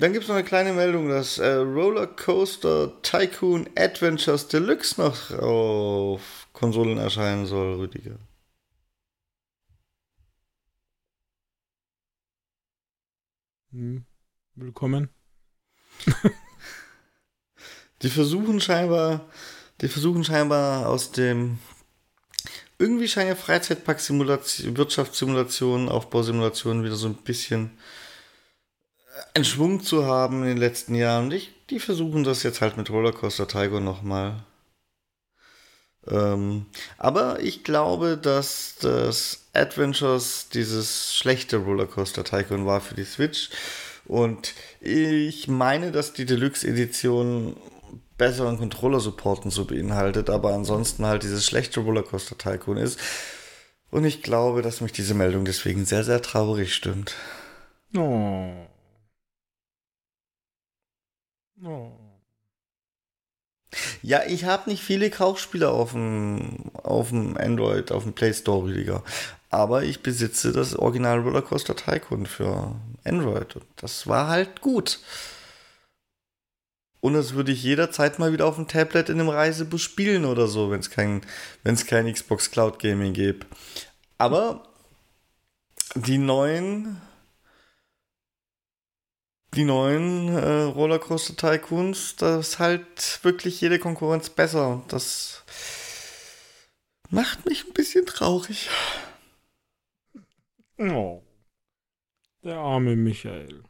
Dann 0.00 0.14
gibt 0.14 0.22
es 0.22 0.28
noch 0.28 0.36
eine 0.36 0.44
kleine 0.44 0.72
Meldung, 0.72 1.10
dass 1.10 1.36
äh, 1.36 1.56
Rollercoaster 1.56 3.02
Tycoon 3.02 3.68
Adventures 3.76 4.48
Deluxe 4.48 4.98
noch 4.98 5.30
auf 5.32 6.48
Konsolen 6.54 6.96
erscheinen 6.96 7.44
soll, 7.44 7.74
Rüdiger. 7.74 8.18
Hm. 13.72 14.06
Willkommen. 14.54 15.10
die 18.00 18.08
versuchen 18.08 18.58
scheinbar, 18.58 19.28
die 19.82 19.88
versuchen 19.88 20.24
scheinbar 20.24 20.88
aus 20.88 21.12
dem 21.12 21.58
irgendwie 22.78 23.06
scheinen 23.06 23.28
ja 23.28 23.34
Freizeitpark-Simulation, 23.34 24.78
Wirtschaftssimulationen, 24.78 25.90
Aufbausimulationen 25.90 26.84
wieder 26.84 26.96
so 26.96 27.08
ein 27.08 27.16
bisschen 27.16 27.72
einen 29.34 29.44
Schwung 29.44 29.82
zu 29.82 30.06
haben 30.06 30.42
in 30.42 30.48
den 30.48 30.56
letzten 30.58 30.94
Jahren. 30.94 31.26
Und 31.26 31.32
ich, 31.32 31.52
die 31.70 31.80
versuchen 31.80 32.24
das 32.24 32.42
jetzt 32.42 32.60
halt 32.60 32.76
mit 32.76 32.90
Rollercoaster 32.90 33.48
Tiger 33.48 33.80
nochmal. 33.80 34.44
Ähm, 36.06 36.66
aber 36.98 37.40
ich 37.40 37.62
glaube, 37.62 38.16
dass 38.16 38.76
das 38.80 39.46
Adventures 39.52 40.48
dieses 40.48 41.14
schlechte 41.14 41.58
Rollercoaster 41.58 42.24
Tycoon 42.24 42.66
war 42.66 42.80
für 42.80 42.94
die 42.94 43.04
Switch. 43.04 43.50
Und 44.06 44.54
ich 44.80 45.46
meine, 45.46 45.92
dass 45.92 46.12
die 46.12 46.24
Deluxe-Edition 46.24 47.56
besseren 48.16 48.58
Controller-Support 48.58 49.50
so 49.52 49.64
beinhaltet, 49.64 50.30
aber 50.30 50.52
ansonsten 50.52 51.06
halt 51.06 51.22
dieses 51.22 51.46
schlechte 51.46 51.80
Rollercoaster 51.80 52.36
Tycoon 52.36 52.76
ist. 52.76 52.98
Und 53.90 54.04
ich 54.04 54.22
glaube, 54.22 54.62
dass 54.62 54.80
mich 54.80 54.92
diese 54.92 55.14
Meldung 55.14 55.44
deswegen 55.44 55.84
sehr, 55.84 56.04
sehr 56.04 56.22
traurig 56.22 56.74
stimmt. 56.74 57.14
Oh. 57.96 58.52
Oh. 61.64 61.92
Ja, 64.02 64.22
ich 64.26 64.44
habe 64.44 64.70
nicht 64.70 64.82
viele 64.82 65.10
Kaufspiele 65.10 65.70
auf 65.70 65.92
dem, 65.92 66.70
auf 66.74 67.10
dem 67.10 67.36
Android, 67.36 67.92
auf 67.92 68.02
dem 68.02 68.14
Play 68.14 68.32
Store, 68.32 68.64
Rüdiger. 68.64 69.04
Aber 69.50 69.82
ich 69.82 70.02
besitze 70.02 70.52
das 70.52 70.76
Original 70.76 71.20
Rollercoaster 71.20 71.76
Tycoon 71.76 72.26
für 72.26 72.74
Android. 73.04 73.56
Und 73.56 73.66
das 73.76 74.06
war 74.06 74.28
halt 74.28 74.60
gut. 74.60 75.00
Und 77.00 77.14
das 77.14 77.34
würde 77.34 77.52
ich 77.52 77.62
jederzeit 77.62 78.18
mal 78.18 78.32
wieder 78.32 78.46
auf 78.46 78.56
dem 78.56 78.68
Tablet 78.68 79.08
in 79.08 79.20
einem 79.20 79.30
Reisebus 79.30 79.82
spielen 79.82 80.24
oder 80.24 80.46
so, 80.48 80.70
wenn 80.70 80.80
es 80.80 80.90
kein, 80.90 81.22
kein 81.86 82.12
Xbox 82.12 82.50
Cloud 82.50 82.78
Gaming 82.78 83.12
gibt. 83.12 83.46
Aber 84.18 84.68
die 85.94 86.18
neuen 86.18 87.00
die 89.54 89.64
neuen 89.64 90.28
äh, 90.28 90.62
Rollercoaster 90.62 91.36
Tycoons, 91.36 92.16
da 92.16 92.38
ist 92.38 92.58
halt 92.58 93.22
wirklich 93.24 93.60
jede 93.60 93.78
Konkurrenz 93.78 94.30
besser. 94.30 94.68
Und 94.68 94.92
das 94.92 95.44
macht 97.10 97.46
mich 97.46 97.66
ein 97.66 97.72
bisschen 97.72 98.06
traurig. 98.06 98.70
Oh. 100.78 101.22
Der 102.42 102.58
arme 102.58 102.96
Michael. 102.96 103.64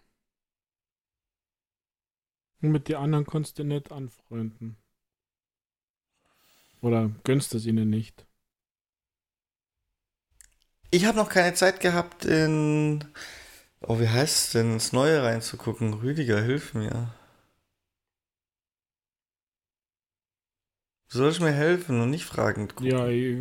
Und 2.63 2.73
mit 2.73 2.89
den 2.89 2.97
anderen 2.97 3.25
konntest 3.25 3.59
du 3.59 3.65
nicht 3.65 3.91
anfreunden. 3.91 4.77
Oder 6.83 7.11
gönnst 7.25 7.55
es 7.55 7.67
ihnen 7.67 7.91
nicht? 7.91 8.27
Ich 10.91 11.05
habe 11.05 11.17
noch 11.17 11.29
keine 11.29 11.55
Zeit 11.55 11.81
gehabt, 11.81 12.25
in. 12.25 13.05
Oh, 13.87 13.99
wie 13.99 14.09
heißt 14.09 14.37
es 14.47 14.53
denn? 14.53 14.75
ins 14.75 14.93
Neue 14.93 15.23
reinzugucken. 15.23 15.95
Rüdiger, 15.95 16.43
hilf 16.43 16.75
mir. 16.75 17.15
Du 21.11 21.19
sollst 21.19 21.41
mir 21.41 21.51
helfen 21.51 22.01
und 22.01 22.11
nicht 22.11 22.25
fragend 22.25 22.77
gucken. 22.77 22.93
Ja, 22.93 23.09
ich, 23.09 23.37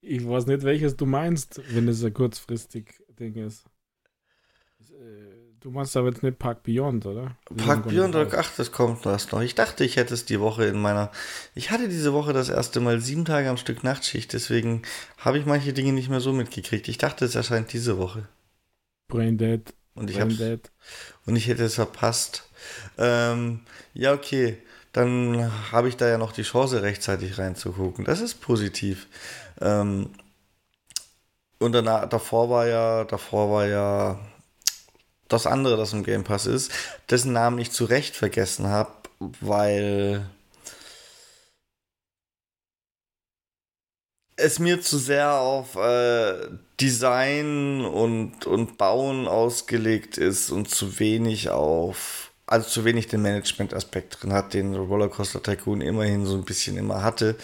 ich 0.00 0.26
weiß 0.28 0.46
nicht, 0.46 0.62
welches 0.62 0.96
du 0.96 1.06
meinst, 1.06 1.60
wenn 1.74 1.88
es 1.88 2.04
ein 2.04 2.14
kurzfristig 2.14 3.02
Ding 3.18 3.34
ist. 3.34 3.64
Du 5.60 5.70
machst 5.70 5.96
aber 5.96 6.08
jetzt 6.08 6.22
nicht 6.22 6.38
Park 6.38 6.62
Beyond, 6.62 7.06
oder? 7.06 7.36
Park 7.56 7.88
Beyond, 7.88 8.14
ach, 8.16 8.50
das 8.56 8.72
kommt 8.72 9.04
erst 9.06 9.32
noch. 9.32 9.40
Ich 9.40 9.54
dachte, 9.54 9.84
ich 9.84 9.96
hätte 9.96 10.14
es 10.14 10.24
die 10.24 10.40
Woche 10.40 10.64
in 10.64 10.80
meiner. 10.80 11.10
Ich 11.54 11.70
hatte 11.70 11.88
diese 11.88 12.12
Woche 12.12 12.32
das 12.32 12.48
erste 12.48 12.80
Mal 12.80 13.00
sieben 13.00 13.24
Tage 13.24 13.48
am 13.48 13.56
Stück 13.56 13.82
Nachtschicht, 13.82 14.32
deswegen 14.32 14.82
habe 15.18 15.38
ich 15.38 15.46
manche 15.46 15.72
Dinge 15.72 15.92
nicht 15.92 16.08
mehr 16.08 16.20
so 16.20 16.32
mitgekriegt. 16.32 16.88
Ich 16.88 16.98
dachte, 16.98 17.24
es 17.24 17.34
erscheint 17.34 17.72
diese 17.72 17.98
Woche. 17.98 18.28
Brain 19.08 19.38
Dead. 19.38 19.62
Und 19.94 20.10
ich, 20.10 20.18
Dead. 20.18 20.60
und 21.24 21.36
ich 21.36 21.48
hätte 21.48 21.64
es 21.64 21.76
verpasst. 21.76 22.48
Ähm, 22.98 23.60
ja, 23.94 24.12
okay. 24.12 24.58
Dann 24.92 25.50
habe 25.72 25.88
ich 25.88 25.96
da 25.96 26.06
ja 26.08 26.18
noch 26.18 26.32
die 26.32 26.42
Chance, 26.42 26.82
rechtzeitig 26.82 27.38
reinzugucken. 27.38 28.04
Das 28.04 28.20
ist 28.20 28.40
positiv. 28.40 29.08
Ähm, 29.60 30.10
und 31.58 31.72
danach, 31.72 32.08
davor 32.08 32.50
war 32.50 32.66
ja, 32.66 33.04
davor 33.04 33.50
war 33.50 33.66
ja 33.66 34.18
das 35.28 35.46
andere, 35.46 35.76
das 35.76 35.92
im 35.92 36.04
Game 36.04 36.24
Pass 36.24 36.46
ist, 36.46 36.72
dessen 37.10 37.32
Namen 37.32 37.58
ich 37.58 37.70
zu 37.72 37.84
Recht 37.84 38.14
vergessen 38.16 38.68
habe, 38.68 38.92
weil 39.18 40.26
es 44.36 44.58
mir 44.58 44.80
zu 44.80 44.98
sehr 44.98 45.34
auf 45.34 45.76
äh, 45.76 46.48
Design 46.80 47.80
und, 47.84 48.46
und 48.46 48.78
Bauen 48.78 49.26
ausgelegt 49.26 50.18
ist 50.18 50.50
und 50.50 50.68
zu 50.68 50.98
wenig 50.98 51.48
auf, 51.50 52.32
also 52.46 52.68
zu 52.68 52.84
wenig 52.84 53.08
den 53.08 53.22
Management-Aspekt 53.22 54.22
drin 54.22 54.32
hat, 54.32 54.52
den 54.52 54.74
Rollercoaster 54.74 55.42
Tycoon 55.42 55.80
immerhin 55.80 56.26
so 56.26 56.34
ein 56.34 56.44
bisschen 56.44 56.76
immer 56.76 57.02
hatte. 57.02 57.36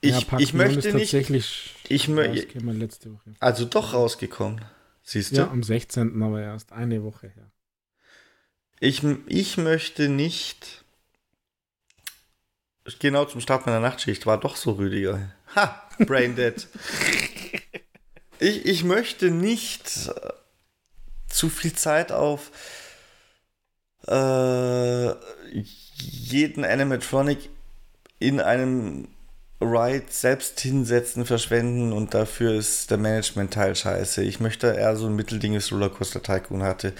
Ich, 0.00 0.30
ja, 0.30 0.38
ich 0.38 0.54
möchte 0.54 0.94
nicht. 0.94 1.12
Ich 1.88 2.08
möchte. 2.08 2.46
Also 3.40 3.64
doch 3.64 3.92
rausgekommen. 3.92 4.64
Siehst 5.08 5.32
du? 5.32 5.36
Ja, 5.36 5.50
am 5.50 5.62
16. 5.62 6.20
aber 6.20 6.42
erst 6.42 6.72
eine 6.72 7.04
Woche 7.04 7.28
her. 7.28 7.52
Ich, 8.80 9.04
ich 9.28 9.56
möchte 9.56 10.08
nicht. 10.08 10.84
Genau 12.98 13.24
zum 13.24 13.40
Start 13.40 13.66
meiner 13.66 13.78
Nachtschicht 13.78 14.26
war 14.26 14.38
doch 14.38 14.56
so 14.56 14.72
Rüdiger. 14.72 15.32
Ha! 15.54 15.88
Braindead. 16.00 16.66
ich, 18.40 18.66
ich 18.66 18.82
möchte 18.82 19.30
nicht 19.30 20.08
äh, 20.08 20.32
zu 21.28 21.50
viel 21.50 21.72
Zeit 21.72 22.10
auf 22.10 22.50
äh, 24.08 25.14
jeden 25.52 26.64
Animatronic 26.64 27.48
in 28.18 28.40
einem 28.40 29.06
Ride 29.60 30.04
selbst 30.10 30.60
hinsetzen, 30.60 31.24
verschwenden 31.24 31.92
und 31.92 32.12
dafür 32.12 32.54
ist 32.54 32.90
der 32.90 32.98
Management-Teil 32.98 33.74
scheiße. 33.74 34.22
Ich 34.22 34.38
möchte 34.38 34.66
eher 34.66 34.96
so 34.96 35.06
ein 35.06 35.16
Mittelding, 35.16 35.54
wie 35.54 35.72
Rollercoaster 35.72 36.22
Tycoon 36.22 36.62
hatte. 36.62 36.92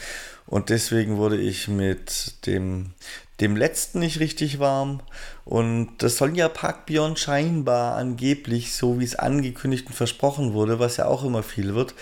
Und 0.47 0.71
deswegen 0.71 1.19
wurde 1.19 1.37
ich 1.37 1.69
mit 1.69 2.47
dem, 2.47 2.93
dem 3.41 3.57
letzten 3.57 3.99
nicht 3.99 4.21
richtig 4.21 4.59
warm. 4.59 5.01
Und 5.45 5.99
das 5.99 6.17
soll 6.17 6.37
ja 6.37 6.49
Park 6.49 6.87
Beyond 6.87 7.19
scheinbar 7.19 7.97
angeblich, 7.97 8.75
so 8.75 9.01
wie 9.01 9.05
es 9.05 9.17
angekündigt 9.17 9.87
und 9.89 9.95
versprochen 9.95 10.55
wurde, 10.55 10.79
was 10.79 10.97
ja 10.97 11.07
auch 11.07 11.25
immer 11.25 11.43
viel 11.43 11.75
wird, 11.75 11.95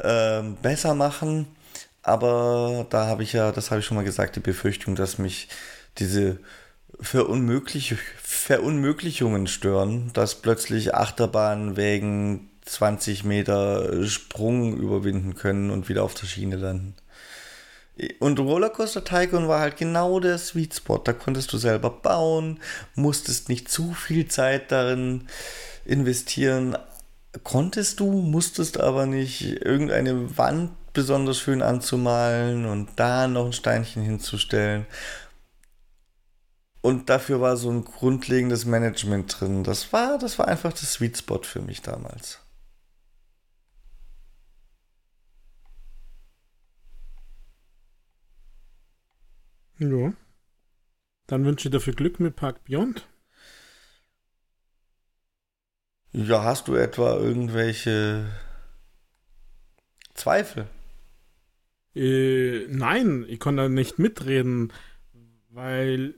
äh, 0.00 0.42
besser 0.60 0.94
machen. 0.94 1.46
Aber 2.02 2.86
da 2.90 3.06
habe 3.06 3.22
ich 3.22 3.32
ja, 3.32 3.52
das 3.52 3.70
habe 3.70 3.80
ich 3.80 3.86
schon 3.86 3.96
mal 3.96 4.04
gesagt, 4.04 4.36
die 4.36 4.40
Befürchtung, 4.40 4.96
dass 4.96 5.18
mich 5.18 5.48
diese 5.98 6.38
Verunmöglich 7.00 7.96
Verunmöglichungen 8.22 9.46
stören, 9.46 10.10
dass 10.12 10.36
plötzlich 10.36 10.94
Achterbahnen 10.94 11.76
wegen 11.76 12.50
20 12.64 13.24
Meter 13.24 14.06
Sprung 14.06 14.76
überwinden 14.76 15.34
können 15.34 15.70
und 15.70 15.88
wieder 15.88 16.04
auf 16.04 16.14
der 16.14 16.26
Schiene 16.26 16.56
landen. 16.56 16.94
Und 18.18 18.40
Rollercoaster 18.40 19.04
Tycoon 19.04 19.46
war 19.46 19.60
halt 19.60 19.76
genau 19.76 20.18
der 20.18 20.38
Sweet 20.38 20.74
Spot. 20.74 20.98
Da 20.98 21.12
konntest 21.12 21.52
du 21.52 21.58
selber 21.58 21.90
bauen, 21.90 22.58
musstest 22.96 23.48
nicht 23.48 23.70
zu 23.70 23.92
viel 23.94 24.26
Zeit 24.26 24.72
darin 24.72 25.28
investieren. 25.84 26.76
Konntest 27.44 28.00
du, 28.00 28.10
musstest 28.10 28.80
aber 28.80 29.06
nicht 29.06 29.42
irgendeine 29.64 30.36
Wand 30.36 30.72
besonders 30.92 31.38
schön 31.38 31.62
anzumalen 31.62 32.66
und 32.66 32.88
da 32.96 33.28
noch 33.28 33.46
ein 33.46 33.52
Steinchen 33.52 34.02
hinzustellen. 34.02 34.86
Und 36.84 37.08
dafür 37.08 37.40
war 37.40 37.56
so 37.56 37.70
ein 37.70 37.82
grundlegendes 37.82 38.66
Management 38.66 39.40
drin. 39.40 39.64
Das 39.64 39.90
war, 39.94 40.18
das 40.18 40.38
war 40.38 40.48
einfach 40.48 40.70
das 40.70 40.92
Sweet 40.92 41.16
Spot 41.16 41.42
für 41.42 41.62
mich 41.62 41.80
damals. 41.80 42.40
Ja. 49.78 50.12
Dann 51.26 51.46
wünsche 51.46 51.68
ich 51.68 51.72
dir 51.72 51.80
viel 51.80 51.94
Glück 51.94 52.20
mit 52.20 52.36
Park 52.36 52.62
Beyond. 52.64 53.08
Ja, 56.12 56.44
hast 56.44 56.68
du 56.68 56.74
etwa 56.74 57.16
irgendwelche 57.16 58.30
Zweifel? 60.12 60.68
Äh, 61.94 62.66
nein, 62.68 63.24
ich 63.26 63.40
kann 63.40 63.56
da 63.56 63.70
nicht 63.70 63.98
mitreden, 63.98 64.70
weil 65.48 66.14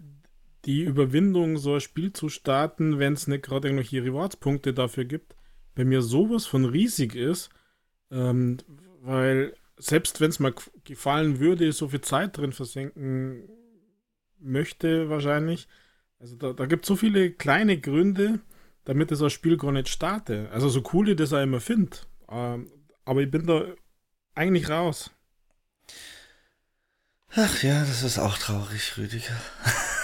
die 0.66 0.82
Überwindung, 0.82 1.56
so 1.56 1.74
ein 1.74 1.80
Spiel 1.80 2.12
zu 2.12 2.28
starten, 2.28 2.98
wenn 2.98 3.12
es 3.12 3.28
nicht 3.28 3.44
gerade 3.44 3.68
irgendwelche 3.68 4.04
Rewards-Punkte 4.04 4.74
dafür 4.74 5.04
gibt, 5.04 5.36
bei 5.74 5.84
mir 5.84 6.02
sowas 6.02 6.46
von 6.46 6.64
riesig 6.64 7.14
ist, 7.14 7.50
ähm, 8.10 8.58
weil 9.00 9.54
selbst 9.78 10.20
wenn 10.20 10.30
es 10.30 10.40
mal 10.40 10.54
gefallen 10.84 11.38
würde, 11.38 11.70
so 11.72 11.88
viel 11.88 12.00
Zeit 12.00 12.36
drin 12.36 12.52
versenken 12.52 13.48
möchte 14.40 15.08
wahrscheinlich. 15.08 15.68
Also 16.18 16.34
da, 16.36 16.52
da 16.52 16.66
gibt 16.66 16.84
es 16.84 16.88
so 16.88 16.96
viele 16.96 17.30
kleine 17.30 17.78
Gründe, 17.78 18.40
damit 18.84 19.10
das 19.10 19.32
Spiel 19.32 19.56
gar 19.56 19.72
nicht 19.72 19.88
starte. 19.88 20.48
Also 20.50 20.68
so 20.68 20.82
cool 20.92 21.10
ich 21.10 21.16
das 21.16 21.32
auch 21.32 21.42
immer 21.42 21.60
finde. 21.60 21.96
Ähm, 22.28 22.70
aber 23.04 23.20
ich 23.20 23.30
bin 23.30 23.46
da 23.46 23.66
eigentlich 24.34 24.68
raus. 24.68 25.10
Ach 27.34 27.62
ja, 27.62 27.80
das 27.80 28.02
ist 28.02 28.18
auch 28.18 28.38
traurig, 28.38 28.96
Rüdiger. 28.96 29.36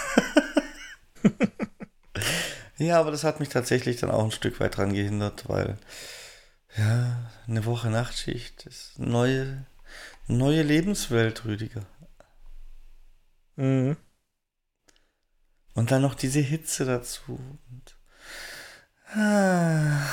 ja, 2.77 2.99
aber 2.99 3.11
das 3.11 3.23
hat 3.23 3.39
mich 3.39 3.49
tatsächlich 3.49 3.99
dann 3.99 4.11
auch 4.11 4.23
ein 4.23 4.31
Stück 4.31 4.59
weit 4.59 4.77
dran 4.77 4.93
gehindert, 4.93 5.47
weil 5.49 5.77
ja, 6.77 7.31
eine 7.47 7.65
Woche 7.65 7.89
Nachtschicht 7.89 8.65
ist 8.65 8.93
eine 8.97 9.09
neue, 9.09 9.65
neue 10.27 10.63
Lebenswelt, 10.63 11.45
Rüdiger. 11.45 11.85
Mhm. 13.55 13.97
Und 15.75 15.91
dann 15.91 16.01
noch 16.01 16.15
diese 16.15 16.39
Hitze 16.39 16.85
dazu. 16.85 17.39
Und, 17.69 17.95
ah. 19.15 20.07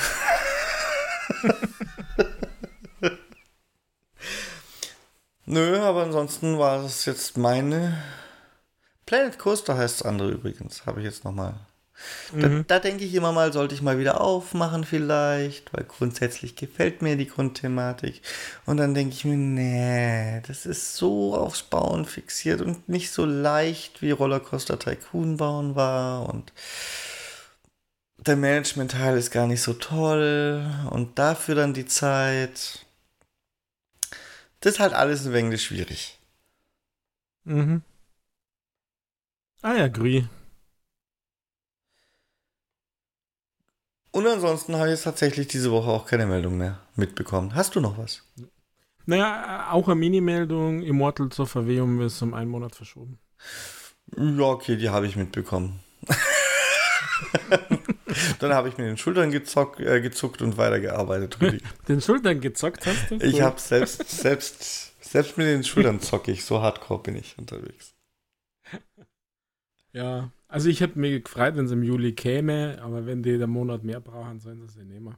Nö, 5.47 5.81
aber 5.81 6.05
ansonsten 6.05 6.59
war 6.59 6.83
das 6.83 7.07
jetzt 7.07 7.37
meine 7.37 8.01
Planet 9.11 9.41
Coaster 9.41 9.77
heißt 9.77 10.03
das 10.03 10.07
andere 10.07 10.31
übrigens. 10.31 10.87
Habe 10.87 11.01
ich 11.01 11.05
jetzt 11.05 11.25
nochmal 11.25 11.55
Da, 12.31 12.47
mhm. 12.47 12.65
da 12.69 12.79
denke 12.79 13.05
ich 13.05 13.13
immer 13.13 13.33
mal, 13.33 13.53
sollte 13.53 13.75
ich 13.75 13.83
mal 13.83 13.99
wieder 13.99 14.21
aufmachen 14.21 14.85
vielleicht, 14.85 15.75
weil 15.75 15.83
grundsätzlich 15.83 16.55
gefällt 16.55 17.03
mir 17.03 17.17
die 17.17 17.27
Grundthematik. 17.27 18.23
Und 18.67 18.77
dann 18.77 18.95
denke 18.95 19.13
ich 19.13 19.25
mir, 19.25 19.37
nee, 19.37 20.41
das 20.47 20.65
ist 20.65 20.95
so 20.95 21.35
aufs 21.35 21.65
Bauen 21.65 22.05
fixiert 22.05 22.61
und 22.61 22.89
nicht 22.89 23.11
so 23.11 23.25
leicht 23.25 24.01
wie 24.01 24.13
Rollercoaster 24.13 24.79
Tycoon 24.79 25.39
bauen 25.39 25.75
war 25.75 26.33
und 26.33 26.53
der 28.17 28.37
Management-Teil 28.37 29.19
ist 29.19 29.33
gar 29.33 29.49
nicht 29.49 29.63
so 29.63 29.73
toll 29.73 30.65
und 30.91 31.19
dafür 31.19 31.57
dann 31.57 31.75
die 31.75 31.87
Zeit. 31.87 32.87
Das 34.61 34.75
ist 34.75 34.79
halt 34.79 34.93
alles 34.93 35.27
ein 35.27 35.33
wenig 35.33 35.65
schwierig. 35.65 36.17
Mhm. 37.43 37.83
Ah 39.63 39.75
ja, 39.75 39.89
Grü. 39.89 40.23
Und 44.13 44.27
ansonsten 44.27 44.75
habe 44.77 44.87
ich 44.87 44.93
jetzt 44.93 45.05
tatsächlich 45.05 45.49
diese 45.49 45.71
Woche 45.71 45.91
auch 45.91 46.07
keine 46.07 46.27
Meldung 46.27 46.57
mehr 46.57 46.81
mitbekommen. 46.97 47.55
Hast 47.55 47.77
du 47.77 47.81
noch 47.81 47.97
was? 47.99 48.23
Naja, 49.07 49.69
auch 49.71 49.87
eine 49.87 49.95
Mini-Meldung. 49.97 50.83
Immortal 50.83 51.29
zur 51.29 51.47
Verwehung 51.47 52.01
ist 52.01 52.21
um 52.23 52.35
einen 52.35 52.51
Monat 52.51 52.75
verschoben. 52.75 53.19
Ja, 54.17 54.45
okay, 54.45 54.77
die 54.77 54.89
habe 54.89 55.07
ich 55.07 55.17
mitbekommen. 55.17 55.81
Dann 58.41 58.55
habe 58.55 58.69
ich 58.69 58.79
mir 58.79 58.85
den 58.85 58.97
Schultern 58.97 59.31
gezockt, 59.31 59.79
äh, 59.81 60.01
gezuckt 60.01 60.43
und 60.43 60.57
weitergearbeitet. 60.57 61.39
Den 61.89 62.01
Schultern 62.01 62.41
gezockt 62.41 62.87
hast 62.87 63.11
du? 63.11 63.17
Ich 63.17 63.41
habe 63.41 63.61
selbst, 63.61 64.09
selbst, 64.11 64.95
selbst 65.01 65.39
mit 65.39 65.47
den 65.47 65.63
Schultern 65.63 66.01
zocke 66.01 66.33
ich. 66.33 66.45
So 66.45 66.61
hardcore 66.61 67.03
bin 67.03 67.15
ich 67.17 67.37
unterwegs. 67.39 67.90
Ja, 69.93 70.31
also 70.49 70.69
ich 70.69 70.81
hätte 70.81 70.99
mich 70.99 71.23
gefreut, 71.25 71.57
wenn 71.57 71.67
es 71.67 71.73
im 71.73 71.83
Juli 71.83 72.13
käme, 72.15 72.79
aber 72.83 73.07
wenn 73.07 73.23
die 73.23 73.39
den 73.39 73.51
Monat 73.51 73.83
mehr 73.85 74.01
brauchen, 74.01 74.41
sollen 74.41 74.59
sie 74.61 74.67
es 74.67 74.77
nehmen. 74.87 75.17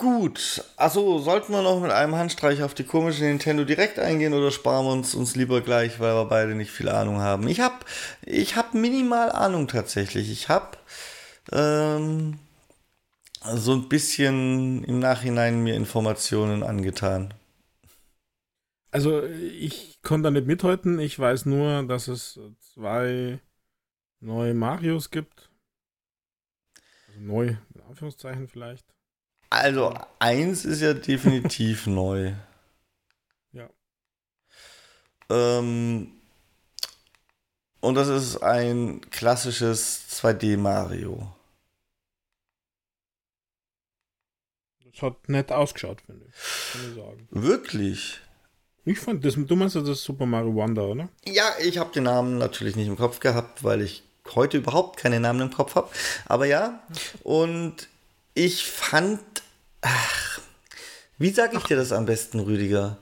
Gut, 0.00 0.62
also 0.76 1.18
sollten 1.18 1.52
wir 1.52 1.62
noch 1.62 1.80
mit 1.80 1.90
einem 1.90 2.14
Handstreich 2.14 2.62
auf 2.62 2.72
die 2.72 2.84
komische 2.84 3.24
Nintendo 3.24 3.64
Direct 3.64 3.98
eingehen 3.98 4.32
oder 4.32 4.52
sparen 4.52 4.86
wir 4.86 4.92
uns, 4.92 5.12
uns 5.16 5.34
lieber 5.34 5.60
gleich, 5.60 5.98
weil 5.98 6.14
wir 6.14 6.24
beide 6.26 6.54
nicht 6.54 6.70
viel 6.70 6.88
Ahnung 6.88 7.18
haben? 7.20 7.48
Ich 7.48 7.58
habe 7.58 7.74
ich 8.24 8.54
hab 8.54 8.74
minimal 8.74 9.32
Ahnung 9.32 9.66
tatsächlich. 9.66 10.30
Ich 10.30 10.48
habe 10.48 10.78
ähm, 11.52 12.38
so 13.42 13.72
ein 13.72 13.88
bisschen 13.88 14.84
im 14.84 14.98
Nachhinein 14.98 15.62
mir 15.62 15.74
Informationen 15.74 16.62
angetan. 16.62 17.34
Also 18.90 19.22
ich 19.22 20.00
konnte 20.02 20.24
da 20.24 20.30
nicht 20.30 20.46
mithalten. 20.46 20.98
Ich 20.98 21.18
weiß 21.18 21.46
nur, 21.46 21.82
dass 21.84 22.08
es 22.08 22.40
zwei 22.74 23.38
neue 24.20 24.54
Marios 24.54 25.10
gibt. 25.10 25.50
Also 27.08 27.20
neu, 27.20 27.56
in 27.74 27.80
Anführungszeichen 27.82 28.48
vielleicht. 28.48 28.86
Also 29.50 29.94
eins 30.18 30.64
ist 30.64 30.80
ja 30.80 30.94
definitiv 30.94 31.86
neu. 31.86 32.32
Ja. 33.52 33.68
Ähm, 35.30 36.12
und 37.80 37.94
das 37.94 38.08
ist 38.08 38.38
ein 38.42 39.00
klassisches 39.10 40.06
2D 40.10 40.56
Das 44.98 45.10
hat 45.10 45.28
nett 45.28 45.52
ausgeschaut, 45.52 46.00
finde 46.04 46.26
ich. 46.26 46.72
Kann 46.72 46.90
ich 46.90 46.96
sagen. 46.96 47.28
Wirklich? 47.30 48.20
Ich 48.84 48.98
fand 48.98 49.24
das, 49.24 49.34
du 49.34 49.54
meinst 49.54 49.76
das 49.76 50.02
Super 50.02 50.26
Mario 50.26 50.54
Wonder, 50.54 50.88
oder? 50.88 51.08
Ja, 51.24 51.52
ich 51.62 51.78
habe 51.78 51.92
den 51.92 52.04
Namen 52.04 52.38
natürlich 52.38 52.74
nicht 52.74 52.88
im 52.88 52.96
Kopf 52.96 53.20
gehabt, 53.20 53.62
weil 53.62 53.82
ich 53.82 54.02
heute 54.34 54.56
überhaupt 54.56 54.98
keine 54.98 55.20
Namen 55.20 55.42
im 55.42 55.50
Kopf 55.52 55.76
habe. 55.76 55.88
Aber 56.26 56.46
ja, 56.46 56.82
und 57.22 57.88
ich 58.34 58.64
fand, 58.64 59.20
ach, 59.82 60.40
wie 61.18 61.30
sage 61.30 61.58
ich 61.58 61.64
dir 61.64 61.76
das 61.76 61.92
am 61.92 62.06
besten, 62.06 62.40
Rüdiger? 62.40 62.98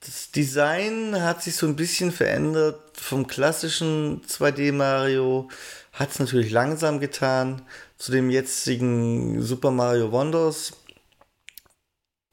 Das 0.00 0.30
Design 0.30 1.20
hat 1.20 1.42
sich 1.42 1.56
so 1.56 1.66
ein 1.66 1.74
bisschen 1.74 2.12
verändert 2.12 2.80
vom 2.94 3.26
klassischen 3.26 4.22
2D 4.26 4.72
Mario. 4.72 5.48
Hat 5.92 6.10
es 6.10 6.20
natürlich 6.20 6.52
langsam 6.52 7.00
getan 7.00 7.62
zu 7.98 8.12
dem 8.12 8.30
jetzigen 8.30 9.42
Super 9.42 9.70
Mario 9.70 10.12
Wonders. 10.12 10.72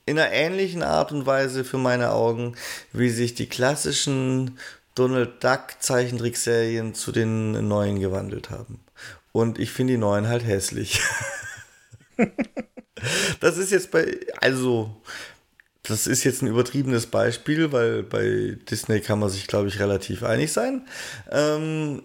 In 0.05 0.19
einer 0.19 0.31
ähnlichen 0.33 0.83
Art 0.83 1.11
und 1.13 1.25
Weise 1.25 1.63
für 1.63 1.77
meine 1.77 2.11
Augen, 2.11 2.55
wie 2.91 3.09
sich 3.09 3.35
die 3.35 3.47
klassischen 3.47 4.59
Donald 4.95 5.43
Duck 5.43 5.75
Zeichentrickserien 5.79 6.93
zu 6.93 7.11
den 7.11 7.67
neuen 7.67 7.99
gewandelt 7.99 8.49
haben. 8.49 8.81
Und 9.31 9.59
ich 9.59 9.71
finde 9.71 9.93
die 9.93 9.97
neuen 9.97 10.27
halt 10.27 10.45
hässlich. 10.45 11.01
das 13.39 13.57
ist 13.57 13.71
jetzt 13.71 13.91
bei, 13.91 14.19
also, 14.41 14.95
das 15.81 16.05
ist 16.05 16.23
jetzt 16.23 16.41
ein 16.41 16.47
übertriebenes 16.47 17.07
Beispiel, 17.07 17.71
weil 17.71 18.03
bei 18.03 18.57
Disney 18.69 19.01
kann 19.01 19.19
man 19.19 19.29
sich, 19.29 19.47
glaube 19.47 19.69
ich, 19.69 19.79
relativ 19.79 20.23
einig 20.23 20.51
sein. 20.51 20.85
Ähm, 21.31 22.03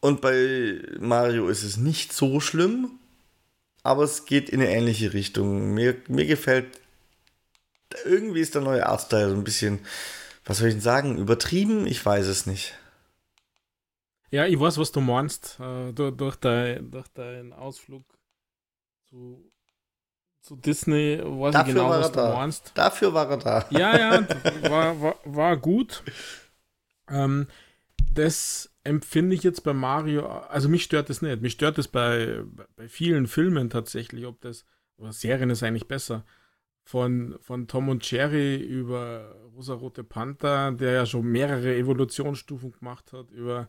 und 0.00 0.20
bei 0.20 0.80
Mario 1.00 1.48
ist 1.48 1.62
es 1.62 1.76
nicht 1.76 2.12
so 2.12 2.40
schlimm, 2.40 2.98
aber 3.82 4.04
es 4.04 4.26
geht 4.26 4.50
in 4.50 4.60
eine 4.60 4.70
ähnliche 4.70 5.12
Richtung. 5.12 5.74
Mir, 5.74 5.96
mir 6.08 6.26
gefällt, 6.26 6.66
irgendwie 8.04 8.40
ist 8.40 8.54
der 8.54 8.62
neue 8.62 8.86
Artstyle 8.86 9.30
so 9.30 9.34
ein 9.34 9.44
bisschen, 9.44 9.80
was 10.44 10.58
soll 10.58 10.68
ich 10.68 10.74
denn 10.74 10.80
sagen, 10.80 11.18
übertrieben? 11.18 11.86
Ich 11.86 12.04
weiß 12.04 12.26
es 12.26 12.46
nicht. 12.46 12.74
Ja, 14.30 14.46
ich 14.46 14.60
weiß, 14.60 14.78
was 14.78 14.92
du 14.92 15.00
meinst. 15.00 15.58
Äh, 15.58 15.92
durch, 15.92 16.14
durch, 16.16 16.36
dein, 16.36 16.90
durch 16.90 17.08
deinen 17.08 17.52
Ausflug 17.52 18.04
zu, 19.08 19.50
zu 20.42 20.56
Disney 20.56 21.18
weiß 21.22 21.54
Dafür 21.54 21.68
ich 21.68 21.74
genau, 21.74 21.90
was 21.90 22.12
du 22.12 22.16
da. 22.16 22.34
meinst. 22.34 22.72
Dafür 22.74 23.14
war 23.14 23.30
er 23.30 23.36
da. 23.38 23.66
Ja, 23.70 23.96
ja, 23.96 24.28
war, 24.70 25.00
war, 25.00 25.16
war 25.24 25.56
gut. 25.56 26.02
Ähm, 27.08 27.48
das 28.12 28.70
empfinde 28.88 29.34
ich 29.34 29.42
jetzt 29.42 29.62
bei 29.62 29.72
Mario, 29.72 30.26
also 30.26 30.68
mich 30.68 30.84
stört 30.84 31.10
das 31.10 31.22
nicht. 31.22 31.42
Mich 31.42 31.52
stört 31.52 31.78
das 31.78 31.88
bei, 31.88 32.42
bei 32.76 32.88
vielen 32.88 33.26
Filmen 33.26 33.70
tatsächlich, 33.70 34.26
ob 34.26 34.40
das, 34.40 34.64
oder 34.96 35.12
Serien 35.12 35.50
ist 35.50 35.62
eigentlich 35.62 35.88
besser. 35.88 36.24
Von, 36.82 37.36
von 37.40 37.68
Tom 37.68 37.90
und 37.90 38.10
Jerry 38.10 38.56
über 38.56 39.36
Rosa-Rote 39.54 40.04
Panther, 40.04 40.72
der 40.72 40.92
ja 40.92 41.06
schon 41.06 41.26
mehrere 41.26 41.76
Evolutionsstufen 41.76 42.72
gemacht 42.72 43.12
hat, 43.12 43.30
über 43.30 43.68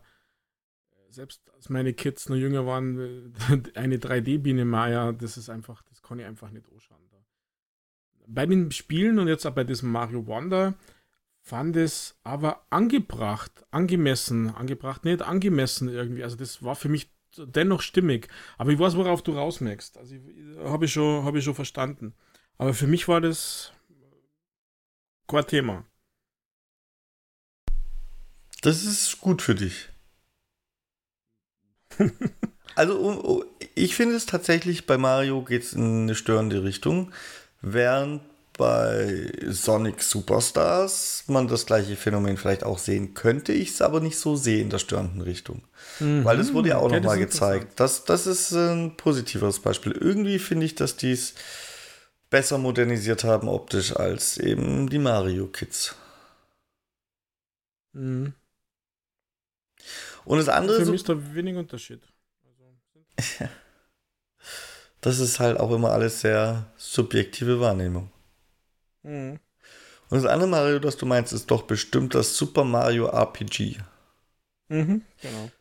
selbst 1.10 1.50
als 1.54 1.68
meine 1.68 1.92
Kids 1.92 2.28
noch 2.28 2.36
jünger 2.36 2.66
waren, 2.66 3.34
eine 3.74 3.96
3D-Biene 3.96 4.64
Maya, 4.64 5.12
das 5.12 5.36
ist 5.36 5.50
einfach, 5.50 5.82
das 5.82 6.02
kann 6.02 6.18
ich 6.18 6.24
einfach 6.24 6.50
nicht 6.50 6.66
anschauen. 6.72 6.98
Bei 8.26 8.46
den 8.46 8.70
Spielen 8.70 9.18
und 9.18 9.26
jetzt 9.26 9.44
auch 9.44 9.54
bei 9.54 9.64
diesem 9.64 9.90
Mario 9.90 10.24
Wonder, 10.26 10.74
fand 11.42 11.76
es 11.76 12.18
aber 12.22 12.64
angebracht, 12.70 13.64
angemessen, 13.70 14.54
angebracht, 14.54 15.04
nicht 15.04 15.22
angemessen 15.22 15.88
irgendwie. 15.88 16.22
Also 16.22 16.36
das 16.36 16.62
war 16.62 16.76
für 16.76 16.88
mich 16.88 17.10
dennoch 17.36 17.82
stimmig. 17.82 18.28
Aber 18.58 18.70
ich 18.70 18.78
weiß, 18.78 18.96
worauf 18.96 19.22
du 19.22 19.32
rausmerkst. 19.32 19.98
Also 19.98 20.16
habe 20.64 20.84
ich, 20.84 20.92
schon, 20.92 21.24
hab 21.24 21.34
ich 21.34 21.44
schon 21.44 21.54
verstanden. 21.54 22.14
Aber 22.58 22.74
für 22.74 22.86
mich 22.86 23.08
war 23.08 23.20
das 23.20 23.72
kein 25.26 25.46
Thema. 25.46 25.84
Das 28.62 28.84
ist 28.84 29.20
gut 29.20 29.40
für 29.40 29.54
dich. 29.54 29.88
also 32.74 33.44
ich 33.74 33.96
finde 33.96 34.16
es 34.16 34.26
tatsächlich, 34.26 34.86
bei 34.86 34.98
Mario 34.98 35.42
geht 35.42 35.62
es 35.62 35.72
in 35.72 36.02
eine 36.02 36.14
störende 36.14 36.62
Richtung, 36.62 37.12
während 37.62 38.22
bei 38.56 39.32
Sonic 39.48 40.02
Superstars 40.02 41.24
man 41.28 41.48
das 41.48 41.66
gleiche 41.66 41.96
Phänomen 41.96 42.36
vielleicht 42.36 42.64
auch 42.64 42.78
sehen 42.78 43.14
könnte, 43.14 43.52
ich 43.52 43.70
es 43.70 43.82
aber 43.82 44.00
nicht 44.00 44.18
so 44.18 44.36
sehe 44.36 44.60
in 44.60 44.70
der 44.70 44.78
störenden 44.78 45.22
Richtung. 45.22 45.62
Mhm. 45.98 46.24
Weil 46.24 46.36
das 46.36 46.52
wurde 46.52 46.70
ja 46.70 46.78
auch 46.78 46.90
ja, 46.90 46.98
nochmal 46.98 47.18
gezeigt. 47.18 47.80
Das, 47.80 48.04
das 48.04 48.26
ist 48.26 48.52
ein 48.52 48.96
positiveres 48.96 49.60
Beispiel. 49.60 49.92
Irgendwie 49.92 50.38
finde 50.38 50.66
ich, 50.66 50.74
dass 50.74 50.96
die 50.96 51.12
es 51.12 51.34
besser 52.28 52.58
modernisiert 52.58 53.24
haben 53.24 53.48
optisch 53.48 53.96
als 53.96 54.38
eben 54.38 54.88
die 54.88 54.98
Mario 54.98 55.46
Kids. 55.46 55.94
Mhm. 57.92 58.34
Und 60.24 60.38
das 60.38 60.48
andere. 60.48 60.84
Für 60.84 60.90
mich 60.90 61.00
ist 61.00 61.08
da 61.08 61.34
wenig 61.34 61.56
Unterschied. 61.56 62.00
Das 65.02 65.18
ist 65.18 65.40
halt 65.40 65.58
auch 65.58 65.70
immer 65.70 65.92
alles 65.92 66.20
sehr 66.20 66.66
subjektive 66.76 67.58
Wahrnehmung. 67.58 68.10
Mhm. 69.04 69.38
Und 70.10 70.22
das 70.22 70.26
andere 70.30 70.48
Mario, 70.50 70.78
das 70.78 70.98
du 70.98 71.06
meinst, 71.06 71.32
ist 71.32 71.50
doch 71.50 71.62
bestimmt 71.62 72.14
das 72.14 72.36
Super 72.36 72.64
Mario 72.64 73.06
RPG. 73.06 73.78
Mhm, 74.70 75.02
genau. 75.20 75.52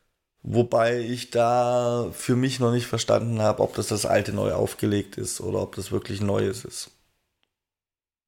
Wobei 0.44 1.00
ich 1.00 1.30
da 1.32 2.12
für 2.12 2.36
mich 2.36 2.60
noch 2.60 2.74
nicht 2.74 2.88
verstanden 2.88 3.42
habe, 3.42 3.64
ob 3.64 3.74
das 3.76 3.88
das 3.88 4.06
alte 4.06 4.34
neu 4.34 4.52
aufgelegt 4.54 5.18
ist 5.18 5.40
oder 5.40 5.62
ob 5.62 5.76
das 5.76 5.92
wirklich 5.94 6.20
Neues 6.20 6.66
ist. 6.66 6.92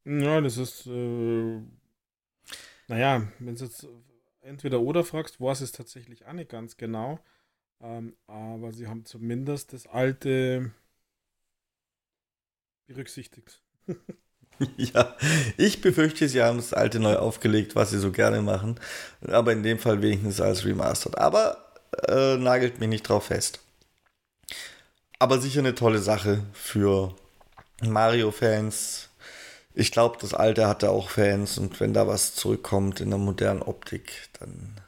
Ja, 0.05 0.41
das 0.41 0.57
ist, 0.57 0.85
äh, 0.87 1.61
naja, 2.87 3.27
wenn 3.39 3.55
du 3.55 3.63
jetzt 3.63 3.87
entweder 4.41 4.81
oder 4.81 5.03
fragst, 5.03 5.39
weiß 5.39 5.61
es 5.61 5.71
tatsächlich 5.71 6.25
auch 6.25 6.33
nicht 6.33 6.49
ganz 6.49 6.77
genau. 6.77 7.19
Ähm, 7.81 8.15
aber 8.27 8.73
sie 8.73 8.87
haben 8.87 9.05
zumindest 9.05 9.73
das 9.73 9.87
alte 9.87 10.71
berücksichtigt. 12.87 13.61
ja, 14.77 15.15
ich 15.57 15.81
befürchte, 15.81 16.27
sie 16.29 16.41
haben 16.41 16.57
das 16.57 16.73
alte 16.73 16.99
neu 16.99 17.15
aufgelegt, 17.15 17.75
was 17.75 17.91
sie 17.91 17.99
so 17.99 18.11
gerne 18.11 18.41
machen. 18.41 18.79
Aber 19.27 19.51
in 19.51 19.63
dem 19.63 19.79
Fall 19.79 20.01
wenigstens 20.01 20.41
als 20.41 20.65
Remastered. 20.65 21.17
Aber 21.17 21.57
äh, 22.07 22.37
nagelt 22.37 22.79
mich 22.79 22.89
nicht 22.89 23.03
drauf 23.03 23.25
fest. 23.25 23.59
Aber 25.19 25.39
sicher 25.39 25.59
eine 25.59 25.75
tolle 25.75 25.99
Sache 25.99 26.43
für 26.53 27.15
Mario-Fans. 27.81 29.09
Ich 29.73 29.91
glaube, 29.91 30.17
das 30.19 30.33
alte 30.33 30.67
hatte 30.67 30.89
auch 30.89 31.09
Fans 31.09 31.57
und 31.57 31.79
wenn 31.79 31.93
da 31.93 32.07
was 32.07 32.35
zurückkommt 32.35 32.99
in 32.99 33.09
der 33.09 33.19
modernen 33.19 33.61
Optik, 33.61 34.29
dann. 34.39 34.81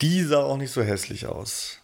Die 0.00 0.22
sah 0.22 0.42
auch 0.42 0.56
nicht 0.56 0.72
so 0.72 0.82
hässlich 0.82 1.26
aus. 1.26 1.78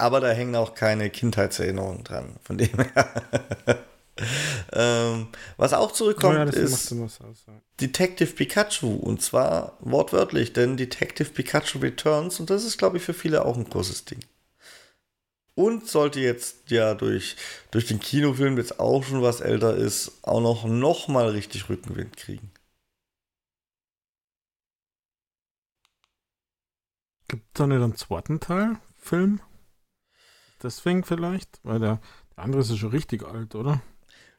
Aber 0.00 0.20
da 0.20 0.30
hängen 0.30 0.56
auch 0.56 0.74
keine 0.74 1.10
Kindheitserinnerungen 1.10 2.04
dran, 2.04 2.36
von 2.42 2.56
dem 2.56 2.70
her. 2.74 3.84
ähm, 4.72 5.28
was 5.58 5.74
auch 5.74 5.92
zurückkommt, 5.92 6.36
ja, 6.36 6.44
ist 6.44 6.90
aus, 6.92 7.20
ja. 7.20 7.52
Detective 7.82 8.32
Pikachu. 8.32 8.94
Und 8.96 9.20
zwar 9.20 9.76
wortwörtlich, 9.80 10.54
denn 10.54 10.78
Detective 10.78 11.28
Pikachu 11.28 11.80
Returns. 11.80 12.40
Und 12.40 12.48
das 12.48 12.64
ist, 12.64 12.78
glaube 12.78 12.96
ich, 12.96 13.02
für 13.02 13.12
viele 13.12 13.44
auch 13.44 13.58
ein 13.58 13.68
großes 13.68 14.06
Ding. 14.06 14.20
Und 15.54 15.86
sollte 15.86 16.20
jetzt 16.20 16.70
ja 16.70 16.94
durch, 16.94 17.36
durch 17.70 17.86
den 17.86 18.00
Kinofilm, 18.00 18.56
jetzt 18.56 18.80
auch 18.80 19.04
schon 19.04 19.20
was 19.20 19.42
älter 19.42 19.76
ist, 19.76 20.12
auch 20.22 20.40
noch, 20.40 20.64
noch 20.64 21.08
mal 21.08 21.28
richtig 21.28 21.68
Rückenwind 21.68 22.16
kriegen. 22.16 22.50
Gibt 27.28 27.44
es 27.48 27.52
da 27.52 27.66
nicht 27.66 27.82
einen 27.82 27.96
zweiten 27.96 28.40
Teil, 28.40 28.78
Film? 28.98 29.42
Deswegen 30.62 31.04
vielleicht? 31.04 31.60
Weil 31.62 31.78
der, 31.78 32.00
der 32.36 32.44
andere 32.44 32.60
ist 32.60 32.70
ja 32.70 32.76
schon 32.76 32.90
richtig 32.90 33.24
alt, 33.24 33.54
oder? 33.54 33.80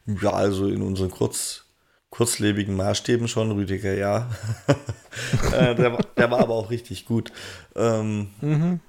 Ja, 0.06 0.31
also 0.31 0.68
in 0.68 0.81
unseren 0.81 1.11
kurz, 1.11 1.65
kurzlebigen 2.10 2.76
Maßstäben 2.76 3.27
schon, 3.27 3.52
Rüdiger, 3.52 3.93
ja. 3.93 4.30
äh, 5.53 5.76
der, 5.76 5.98
der, 5.98 6.31
war 6.31 6.39
aber 6.39 6.56
auch 6.56 6.69
richtig 6.69 7.06
gut. 7.06 7.31
Ähm, 7.76 8.30
mhm. 8.41 8.80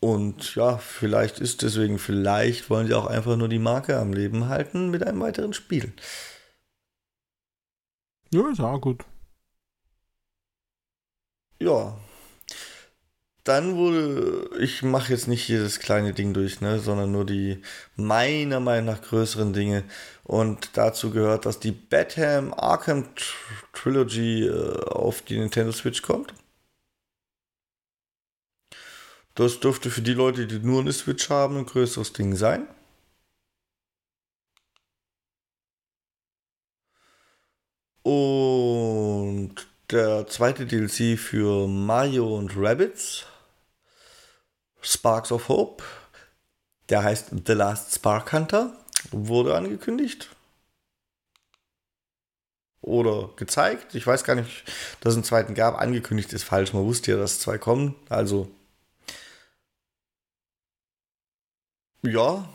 Und 0.00 0.54
ja, 0.54 0.78
vielleicht 0.78 1.40
ist 1.40 1.62
deswegen, 1.62 1.98
vielleicht 1.98 2.70
wollen 2.70 2.86
sie 2.86 2.94
auch 2.94 3.06
einfach 3.06 3.36
nur 3.36 3.48
die 3.48 3.58
Marke 3.58 3.98
am 3.98 4.12
Leben 4.12 4.48
halten 4.48 4.90
mit 4.90 5.06
einem 5.06 5.20
weiteren 5.20 5.52
Spiel. 5.52 5.92
Ja, 8.32 8.48
ist 8.50 8.60
auch 8.60 8.80
gut. 8.80 9.04
Ja, 11.58 11.96
dann 13.46 13.76
wurde, 13.76 14.50
ich 14.58 14.82
mache 14.82 15.12
jetzt 15.12 15.28
nicht 15.28 15.46
jedes 15.48 15.78
kleine 15.78 16.12
Ding 16.12 16.34
durch, 16.34 16.60
ne, 16.60 16.80
sondern 16.80 17.12
nur 17.12 17.24
die 17.24 17.62
meiner 17.94 18.58
Meinung 18.58 18.86
nach 18.86 19.02
größeren 19.02 19.52
Dinge. 19.52 19.84
Und 20.24 20.70
dazu 20.76 21.12
gehört, 21.12 21.46
dass 21.46 21.60
die 21.60 21.70
Batman 21.70 22.52
Arkham 22.52 23.06
Trilogy 23.72 24.46
äh, 24.46 24.80
auf 24.88 25.22
die 25.22 25.38
Nintendo 25.38 25.70
Switch 25.70 26.02
kommt. 26.02 26.34
Das 29.36 29.60
dürfte 29.60 29.90
für 29.90 30.02
die 30.02 30.14
Leute, 30.14 30.48
die 30.48 30.58
nur 30.58 30.80
eine 30.80 30.92
Switch 30.92 31.30
haben, 31.30 31.58
ein 31.58 31.66
größeres 31.66 32.12
Ding 32.12 32.34
sein. 32.34 32.66
Und 38.02 39.54
der 39.90 40.26
zweite 40.26 40.66
DLC 40.66 41.16
für 41.16 41.68
Mario 41.68 42.36
und 42.36 42.56
Rabbits 42.56 43.26
Sparks 44.86 45.32
of 45.32 45.48
Hope. 45.48 45.82
Der 46.88 47.02
heißt 47.02 47.30
The 47.44 47.52
Last 47.52 47.94
Spark 47.94 48.32
Hunter. 48.32 48.76
Wurde 49.10 49.56
angekündigt. 49.56 50.30
Oder 52.80 53.30
gezeigt. 53.34 53.96
Ich 53.96 54.06
weiß 54.06 54.22
gar 54.22 54.36
nicht, 54.36 54.64
dass 55.00 55.12
es 55.12 55.16
einen 55.16 55.24
zweiten 55.24 55.54
gab. 55.54 55.80
Angekündigt 55.80 56.32
ist 56.32 56.44
falsch. 56.44 56.72
Man 56.72 56.84
wusste 56.84 57.10
ja, 57.10 57.16
dass 57.16 57.40
zwei 57.40 57.58
kommen. 57.58 57.96
Also. 58.08 58.48
Ja. 62.02 62.48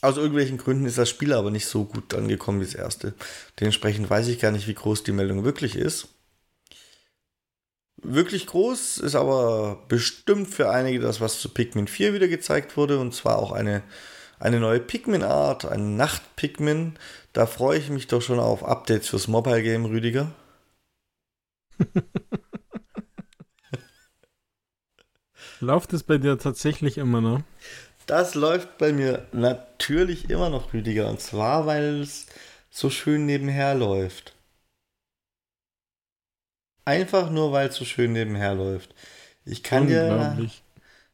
Aus 0.00 0.16
irgendwelchen 0.16 0.58
Gründen 0.58 0.86
ist 0.86 0.98
das 0.98 1.10
Spiel 1.10 1.32
aber 1.32 1.50
nicht 1.50 1.66
so 1.66 1.84
gut 1.84 2.14
angekommen 2.14 2.60
wie 2.60 2.64
das 2.64 2.74
erste. 2.74 3.14
Dementsprechend 3.58 4.08
weiß 4.08 4.28
ich 4.28 4.38
gar 4.38 4.52
nicht, 4.52 4.68
wie 4.68 4.74
groß 4.74 5.02
die 5.02 5.12
Meldung 5.12 5.44
wirklich 5.44 5.74
ist 5.74 6.08
wirklich 8.02 8.46
groß, 8.46 8.98
ist 8.98 9.14
aber 9.14 9.82
bestimmt 9.88 10.48
für 10.48 10.70
einige 10.70 11.00
das, 11.00 11.20
was 11.20 11.40
zu 11.40 11.48
Pikmin 11.48 11.86
4 11.86 12.14
wieder 12.14 12.28
gezeigt 12.28 12.76
wurde. 12.76 12.98
Und 12.98 13.14
zwar 13.14 13.38
auch 13.38 13.52
eine, 13.52 13.82
eine 14.38 14.60
neue 14.60 14.80
Pikmin-Art, 14.80 15.64
ein 15.64 15.96
Nacht-Pikmin. 15.96 16.98
Da 17.32 17.46
freue 17.46 17.78
ich 17.78 17.88
mich 17.90 18.08
doch 18.08 18.20
schon 18.20 18.40
auf 18.40 18.64
Updates 18.64 19.08
fürs 19.08 19.28
Mobile 19.28 19.62
Game, 19.62 19.84
Rüdiger. 19.86 20.32
Läuft 25.60 25.92
es 25.92 26.02
bei 26.02 26.18
dir 26.18 26.38
tatsächlich 26.38 26.98
immer 26.98 27.20
noch? 27.20 27.42
Das 28.06 28.34
läuft 28.34 28.78
bei 28.78 28.92
mir 28.92 29.26
natürlich 29.30 30.28
immer 30.28 30.50
noch, 30.50 30.72
Rüdiger. 30.72 31.08
Und 31.08 31.20
zwar, 31.20 31.66
weil 31.66 32.00
es 32.00 32.26
so 32.68 32.90
schön 32.90 33.26
nebenher 33.26 33.76
läuft. 33.76 34.34
Einfach 36.84 37.30
nur, 37.30 37.52
weil 37.52 37.68
es 37.68 37.76
so 37.76 37.84
schön 37.84 38.12
nebenher 38.12 38.54
läuft. 38.54 38.94
Ich 39.44 39.62
kann 39.62 39.86
dir, 39.86 40.36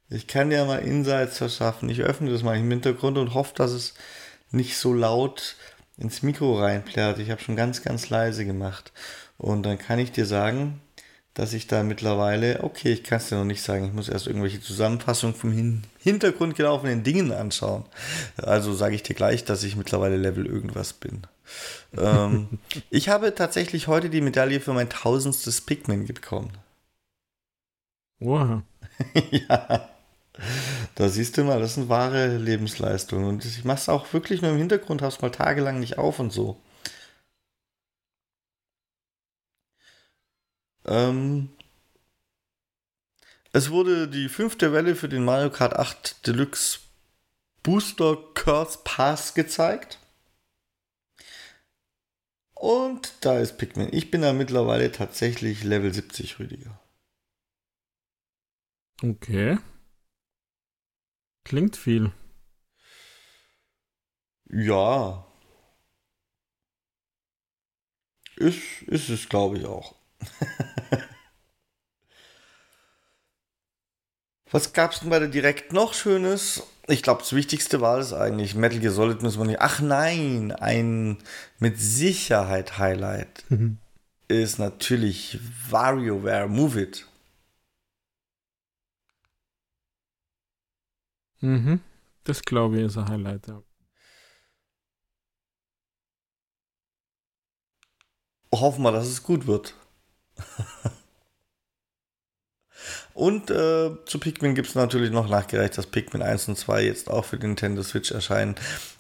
ich 0.09 0.27
kann 0.27 0.51
dir 0.51 0.65
mal 0.65 0.79
Insights 0.79 1.39
verschaffen. 1.39 1.89
Ich 1.89 2.01
öffne 2.01 2.31
das 2.31 2.43
mal 2.43 2.57
im 2.57 2.71
Hintergrund 2.71 3.19
und 3.19 3.35
hoffe, 3.35 3.55
dass 3.55 3.73
es 3.73 3.95
nicht 4.51 4.77
so 4.79 4.95
laut 4.95 5.57
ins 5.99 6.23
Mikro 6.23 6.59
reinplärt. 6.59 7.19
Ich 7.19 7.31
habe 7.31 7.43
schon 7.43 7.57
ganz, 7.57 7.83
ganz 7.83 8.09
leise 8.09 8.45
gemacht. 8.45 8.93
Und 9.37 9.65
dann 9.65 9.79
kann 9.79 9.99
ich 9.99 10.13
dir 10.13 10.27
sagen, 10.27 10.81
dass 11.35 11.53
ich 11.53 11.67
da 11.67 11.83
mittlerweile, 11.83 12.65
okay, 12.65 12.93
ich 12.93 13.05
kann 13.05 13.19
es 13.19 13.29
dir 13.29 13.37
noch 13.37 13.45
nicht 13.45 13.63
sagen, 13.63 13.85
ich 13.85 13.93
muss 13.93 14.09
erst 14.09 14.27
irgendwelche 14.27 14.61
Zusammenfassungen 14.61 15.37
vom 15.37 15.53
Hin 15.53 15.85
Hintergrund 15.99 16.57
gelaufenen 16.57 17.05
Dingen 17.05 17.31
anschauen. 17.33 17.85
Also 18.37 18.75
sage 18.75 18.95
ich 18.95 19.03
dir 19.03 19.15
gleich, 19.15 19.45
dass 19.45 19.63
ich 19.63 19.77
mittlerweile 19.77 20.17
Level 20.17 20.47
irgendwas 20.47 20.95
bin 20.95 21.23
ähm, 21.97 22.59
ich 22.91 23.09
habe 23.09 23.35
tatsächlich 23.35 23.89
heute 23.89 24.11
die 24.11 24.21
Medaille 24.21 24.61
für 24.61 24.73
mein 24.73 24.91
tausendstes 24.91 25.61
Pikmin 25.63 26.07
bekommen. 26.07 26.53
Wow. 28.21 28.63
ja. 29.31 29.89
Da 30.95 31.09
siehst 31.09 31.37
du 31.37 31.45
mal, 31.45 31.61
das 31.61 31.75
sind 31.75 31.89
wahre 31.89 32.37
Lebensleistungen. 32.37 33.27
Und 33.27 33.45
ich 33.45 33.65
mache 33.65 33.79
es 33.79 33.89
auch 33.89 34.13
wirklich 34.13 34.43
nur 34.43 34.53
im 34.53 34.59
Hintergrund, 34.59 35.03
habe 35.03 35.13
es 35.13 35.21
mal 35.21 35.31
tagelang 35.31 35.81
nicht 35.81 35.99
auf 35.99 36.19
und 36.19 36.33
so. 36.33 36.61
Ähm, 40.87 41.51
es 43.53 43.71
wurde 43.71 44.09
die 44.09 44.29
fünfte 44.29 44.73
Welle 44.73 44.95
für 44.95 45.09
den 45.09 45.25
Mario 45.25 45.51
Kart 45.51 45.75
8 45.75 46.27
Deluxe 46.27 46.81
Booster 47.63 48.17
Curse 48.35 48.79
Pass 48.85 49.35
gezeigt. 49.35 49.99
Und 52.59 53.13
da 53.25 53.39
ist 53.39 53.57
Pikmin. 53.57 53.89
Ich 53.93 54.11
bin 54.11 54.23
da 54.23 54.33
mittlerweile 54.33 54.91
tatsächlich 54.91 55.63
Level 55.63 55.95
70, 55.95 56.41
Rüdiger. 56.41 56.81
Okay. 59.03 59.59
Klingt 61.45 61.77
viel. 61.77 62.13
Ja. 64.51 65.25
Ist, 68.37 68.83
ist 68.87 69.09
es, 69.09 69.29
glaube 69.29 69.59
ich, 69.59 69.67
auch. 69.67 69.95
Was 74.51 74.73
gab 74.73 74.93
es 74.93 75.01
denn 75.01 75.11
bei 75.11 75.21
der 75.21 75.29
Direkt 75.29 75.73
noch 75.73 75.95
Schönes? 75.95 76.65
Ich 76.91 77.03
glaube, 77.03 77.21
das 77.21 77.35
Wichtigste 77.35 77.83
war 77.83 77.99
es 77.99 78.15
eigentlich. 78.15 78.55
Metal 78.55 78.81
Gear 78.81 78.93
Solid 78.93 79.23
müssen 79.23 79.41
wir 79.41 79.47
nicht. 79.47 79.61
Ach 79.61 79.81
nein, 79.81 80.53
ein 80.53 81.19
mit 81.59 81.79
Sicherheit 81.79 82.79
Highlight 82.79 83.45
mhm. 83.51 83.79
ist 84.27 84.59
natürlich 84.59 85.39
WarioWare 85.69 86.49
Move 86.49 86.81
It. 86.81 87.07
Mhm. 91.41 91.81
Das 92.25 92.43
glaube 92.43 92.79
ich 92.79 92.85
ist 92.87 92.97
ein 92.97 93.09
Highlight, 93.09 93.49
ja. 93.49 93.63
Hoffen 98.55 98.83
wir, 98.83 98.93
dass 98.93 99.07
es 99.07 99.23
gut 99.23 99.47
wird. 99.47 99.75
Und 103.19 103.51
äh, 103.51 103.91
zu 104.05 104.21
Pikmin 104.21 104.55
gibt 104.55 104.69
es 104.69 104.77
natürlich 104.77 105.11
noch 105.11 105.29
nachgereicht, 105.29 105.77
dass 105.77 105.89
Pikmin 105.89 106.23
1 106.23 106.47
und 106.51 106.57
2 106.57 106.85
jetzt 106.85 107.11
auch 107.11 107.25
für 107.25 107.35
Nintendo 107.35 107.83
Switch 107.83 108.13
erscheinen. 108.13 108.55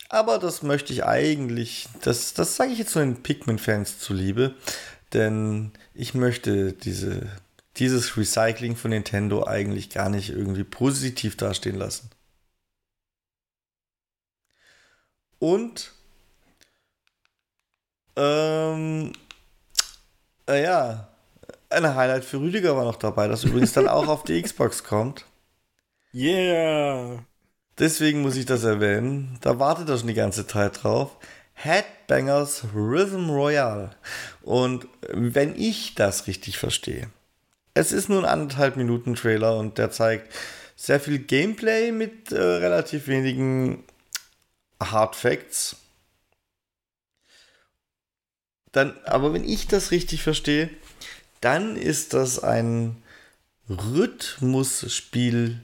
Aber 0.08 0.40
das 0.40 0.64
möchte 0.64 0.92
ich 0.92 1.04
eigentlich, 1.04 1.86
das, 2.00 2.34
das 2.34 2.56
sage 2.56 2.72
ich 2.72 2.80
jetzt 2.80 2.96
nur 2.96 3.04
den 3.04 3.22
Pikmin-Fans 3.22 4.00
zuliebe, 4.00 4.56
denn 5.12 5.70
ich 5.94 6.14
möchte 6.14 6.72
diese, 6.72 7.28
dieses 7.76 8.16
Recycling 8.16 8.74
von 8.74 8.90
Nintendo 8.90 9.46
eigentlich 9.46 9.88
gar 9.88 10.08
nicht 10.08 10.30
irgendwie 10.30 10.64
positiv 10.64 11.36
dastehen 11.36 11.76
lassen. 11.76 12.10
Und 15.38 15.92
ähm, 18.16 19.12
äh, 20.48 20.64
ja, 20.64 21.08
ein 21.70 21.94
Highlight 21.94 22.24
für 22.24 22.40
Rüdiger 22.40 22.76
war 22.76 22.84
noch 22.84 22.96
dabei, 22.96 23.28
das 23.28 23.44
übrigens 23.44 23.72
dann 23.72 23.88
auch 23.88 24.08
auf 24.08 24.24
die 24.24 24.40
Xbox 24.42 24.84
kommt. 24.84 25.26
Yeah! 26.14 27.24
Deswegen 27.78 28.22
muss 28.22 28.36
ich 28.36 28.46
das 28.46 28.64
erwähnen. 28.64 29.38
Da 29.40 29.58
wartet 29.58 29.88
er 29.88 29.98
schon 29.98 30.08
die 30.08 30.14
ganze 30.14 30.46
Zeit 30.46 30.82
drauf. 30.82 31.16
Headbangers 31.54 32.64
Rhythm 32.74 33.30
Royale. 33.30 33.90
Und 34.42 34.88
wenn 35.08 35.54
ich 35.56 35.94
das 35.94 36.26
richtig 36.26 36.58
verstehe, 36.58 37.10
es 37.74 37.92
ist 37.92 38.08
nur 38.08 38.20
ein 38.20 38.28
anderthalb 38.28 38.76
Minuten 38.76 39.14
Trailer 39.14 39.56
und 39.56 39.78
der 39.78 39.90
zeigt 39.90 40.32
sehr 40.74 41.00
viel 41.00 41.18
Gameplay 41.18 41.92
mit 41.92 42.32
äh, 42.32 42.40
relativ 42.40 43.06
wenigen 43.06 43.84
Hard 44.80 45.16
Facts. 45.16 45.76
Dann, 48.72 48.96
aber 49.04 49.32
wenn 49.32 49.44
ich 49.44 49.66
das 49.66 49.90
richtig 49.90 50.22
verstehe, 50.22 50.70
dann 51.40 51.76
ist 51.76 52.14
das 52.14 52.42
ein 52.42 53.02
Rhythmusspiel 53.68 55.60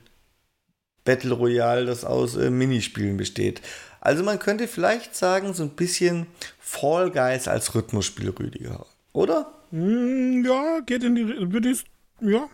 Battle 1.04 1.34
Royale, 1.34 1.84
das 1.84 2.04
aus 2.04 2.36
äh, 2.36 2.50
Minispielen 2.50 3.16
besteht. 3.16 3.60
Also 4.00 4.22
man 4.22 4.38
könnte 4.38 4.68
vielleicht 4.68 5.14
sagen, 5.14 5.54
so 5.54 5.62
ein 5.62 5.70
bisschen 5.70 6.26
Fall 6.60 7.10
Guys 7.10 7.48
als 7.48 7.74
Rhythmusspiel, 7.74 8.30
Rüdiger, 8.30 8.86
oder? 9.12 9.52
Mm, 9.70 10.44
ja, 10.44 10.80
geht 10.80 11.02
in 11.02 11.14
die, 11.14 11.26
würde 11.26 11.74
ja. 12.20 12.48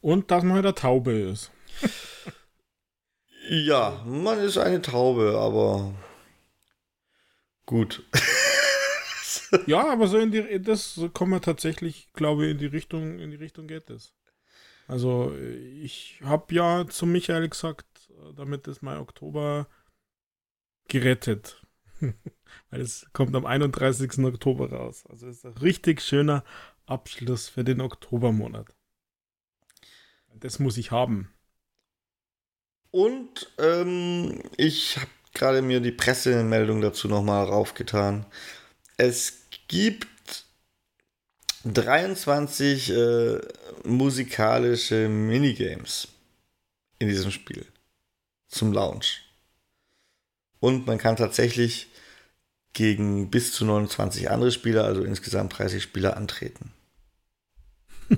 Und 0.00 0.30
dass 0.30 0.42
man 0.42 0.54
halt 0.54 0.66
eine 0.66 0.74
Taube 0.74 1.12
ist. 1.12 1.50
ja, 3.48 4.02
man 4.06 4.38
ist 4.38 4.58
eine 4.58 4.80
Taube, 4.80 5.38
aber 5.38 5.94
gut. 7.66 8.02
ja, 9.66 9.90
aber 9.90 10.06
so 10.06 10.18
in 10.18 10.30
die, 10.30 10.60
das 10.60 11.00
kommen 11.12 11.32
wir 11.32 11.40
tatsächlich, 11.40 12.08
glaube 12.12 12.46
ich, 12.46 12.52
in 12.52 12.58
die 12.58 12.66
Richtung, 12.66 13.18
in 13.18 13.30
die 13.30 13.36
Richtung 13.36 13.66
geht 13.66 13.90
es. 13.90 14.14
Also 14.86 15.34
ich 15.36 16.20
habe 16.24 16.54
ja 16.54 16.86
zu 16.88 17.06
Michael 17.06 17.48
gesagt, 17.48 17.86
damit 18.34 18.66
ist 18.66 18.82
mein 18.82 18.98
Oktober 18.98 19.68
gerettet. 20.88 21.62
Weil 22.70 22.80
es 22.80 23.06
kommt 23.12 23.34
am 23.36 23.46
31. 23.46 24.18
Oktober 24.24 24.70
raus. 24.70 25.04
Also 25.08 25.28
ist 25.28 25.44
ein 25.44 25.56
richtig 25.58 26.00
schöner 26.02 26.44
Abschluss 26.86 27.48
für 27.48 27.62
den 27.62 27.80
Oktobermonat. 27.80 28.74
Das 30.34 30.58
muss 30.58 30.76
ich 30.76 30.90
haben. 30.90 31.32
Und 32.90 33.52
ähm, 33.58 34.42
ich 34.56 34.96
habe 34.96 35.10
gerade 35.34 35.62
mir 35.62 35.80
die 35.80 35.92
Pressemeldung 35.92 36.80
dazu 36.80 37.08
nochmal 37.08 37.44
raufgetan. 37.44 38.26
Es 39.02 39.46
gibt 39.66 40.44
23 41.64 42.90
äh, 42.90 43.40
musikalische 43.82 45.08
Minigames 45.08 46.08
in 46.98 47.08
diesem 47.08 47.30
Spiel 47.30 47.64
zum 48.48 48.74
Launch. 48.74 49.22
Und 50.58 50.86
man 50.86 50.98
kann 50.98 51.16
tatsächlich 51.16 51.88
gegen 52.74 53.30
bis 53.30 53.54
zu 53.54 53.64
29 53.64 54.30
andere 54.30 54.52
Spieler, 54.52 54.84
also 54.84 55.02
insgesamt 55.02 55.58
30 55.58 55.82
Spieler, 55.82 56.18
antreten. 56.18 56.70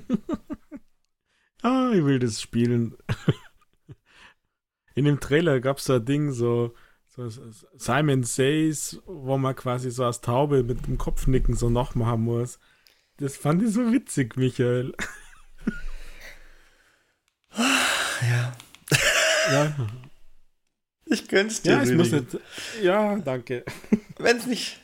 ah, 1.62 1.92
ich 1.94 2.04
will 2.04 2.18
das 2.18 2.42
spielen. 2.42 2.96
In 4.96 5.04
dem 5.04 5.20
Trailer 5.20 5.60
gab 5.60 5.78
es 5.78 5.84
so 5.84 5.94
ein 5.94 6.04
Ding, 6.04 6.32
so, 6.32 6.74
so 7.14 7.28
Simon 7.76 8.22
Says, 8.24 9.00
wo 9.06 9.36
man 9.36 9.54
quasi 9.54 9.90
so 9.90 10.04
als 10.04 10.20
Taube 10.22 10.62
mit 10.62 10.86
dem 10.86 10.96
Kopfnicken 10.96 11.54
so 11.54 11.68
nachmachen 11.68 12.22
muss. 12.22 12.58
Das 13.18 13.36
fand 13.36 13.62
ich 13.62 13.72
so 13.72 13.92
witzig, 13.92 14.36
Michael. 14.36 14.94
Ja. 17.54 18.52
Ja. 19.50 19.74
Ich 21.06 21.28
gönn's 21.28 21.60
dir. 21.60 21.72
Ja, 21.72 21.82
ich 21.82 21.92
muss 21.92 22.12
nicht. 22.12 22.38
Ja, 22.82 23.16
danke. 23.16 23.64
Wenn 24.16 24.36
es 24.38 24.46
nicht, 24.46 24.78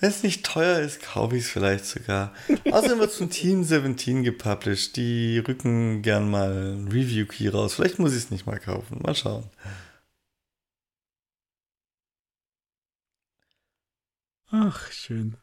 wenn's 0.00 0.22
nicht 0.22 0.44
teuer 0.44 0.80
ist, 0.80 1.00
kaufe 1.00 1.36
ich 1.36 1.44
es 1.44 1.50
vielleicht 1.50 1.86
sogar. 1.86 2.34
Außerdem 2.70 2.98
wird 2.98 3.12
zum 3.12 3.30
Team 3.30 3.64
17 3.64 4.24
gepublished. 4.24 4.96
Die 4.96 5.38
rücken 5.38 6.02
gern 6.02 6.28
mal 6.30 6.74
ein 6.74 6.88
Review-Key 6.88 7.48
raus. 7.48 7.74
Vielleicht 7.74 7.98
muss 7.98 8.12
ich 8.12 8.24
es 8.24 8.30
nicht 8.30 8.46
mal 8.46 8.58
kaufen. 8.58 8.98
Mal 9.02 9.14
schauen. 9.14 9.44
Ach, 14.50 14.90
schön. 14.92 15.36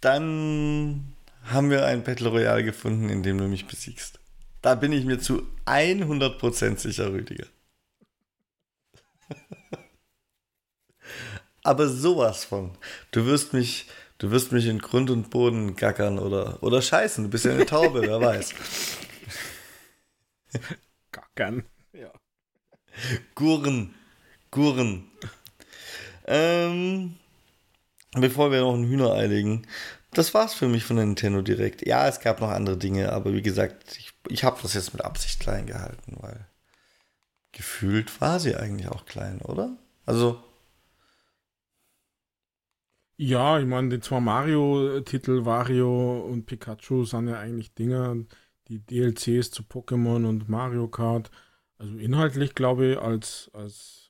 Dann 0.00 1.14
haben 1.44 1.70
wir 1.70 1.86
ein 1.86 2.04
Battle 2.04 2.28
Royale 2.28 2.64
gefunden, 2.64 3.08
in 3.08 3.22
dem 3.22 3.38
du 3.38 3.48
mich 3.48 3.66
besiegst. 3.66 4.20
Da 4.60 4.74
bin 4.76 4.92
ich 4.92 5.04
mir 5.04 5.18
zu 5.18 5.46
100% 5.66 6.78
sicher, 6.78 7.12
Rüdiger. 7.12 7.46
Aber 11.64 11.88
sowas 11.88 12.44
von. 12.44 12.76
Du 13.10 13.26
wirst 13.26 13.52
mich, 13.52 13.86
du 14.18 14.30
wirst 14.30 14.52
mich 14.52 14.66
in 14.66 14.78
Grund 14.78 15.10
und 15.10 15.30
Boden 15.30 15.74
gackern 15.76 16.18
oder, 16.18 16.62
oder 16.62 16.80
scheißen. 16.80 17.24
Du 17.24 17.30
bist 17.30 17.44
ja 17.44 17.52
eine 17.52 17.66
Taube, 17.66 18.02
wer 18.02 18.20
weiß. 18.28 18.54
Gackern, 21.10 21.64
ja. 21.92 22.12
Gurren. 23.34 23.94
Gurren. 24.50 25.10
Ähm, 26.26 27.16
bevor 28.12 28.50
wir 28.52 28.60
noch 28.60 28.74
ein 28.74 28.84
Hühnerei 28.84 29.26
legen, 29.26 29.66
das 30.12 30.34
war's 30.34 30.54
für 30.54 30.68
mich 30.68 30.84
von 30.84 30.96
Nintendo 30.96 31.40
Direkt. 31.42 31.86
Ja, 31.86 32.06
es 32.06 32.20
gab 32.20 32.40
noch 32.40 32.50
andere 32.50 32.76
Dinge, 32.76 33.12
aber 33.12 33.32
wie 33.32 33.42
gesagt, 33.42 33.96
ich, 33.96 34.12
ich 34.28 34.44
habe 34.44 34.60
das 34.62 34.74
jetzt 34.74 34.92
mit 34.92 35.04
Absicht 35.04 35.40
klein 35.40 35.66
gehalten, 35.66 36.16
weil 36.20 36.46
gefühlt 37.52 38.20
war 38.20 38.40
sie 38.40 38.56
eigentlich 38.56 38.88
auch 38.88 39.06
klein, 39.06 39.40
oder? 39.40 39.76
Also. 40.06 40.42
Ja, 43.16 43.58
ich 43.58 43.66
meine, 43.66 43.88
die 43.90 44.00
zwei 44.00 44.20
Mario-Titel, 44.20 45.44
Wario 45.44 46.20
und 46.20 46.44
Pikachu, 46.46 47.04
sind 47.04 47.28
ja 47.28 47.38
eigentlich 47.38 47.72
Dinger, 47.74 48.16
die 48.68 48.80
DLCs 48.80 49.50
zu 49.50 49.62
Pokémon 49.62 50.26
und 50.26 50.48
Mario 50.48 50.88
Kart. 50.88 51.30
Also 51.78 51.96
inhaltlich, 51.98 52.54
glaube 52.54 52.92
ich, 52.92 52.98
als, 52.98 53.50
als 53.54 54.01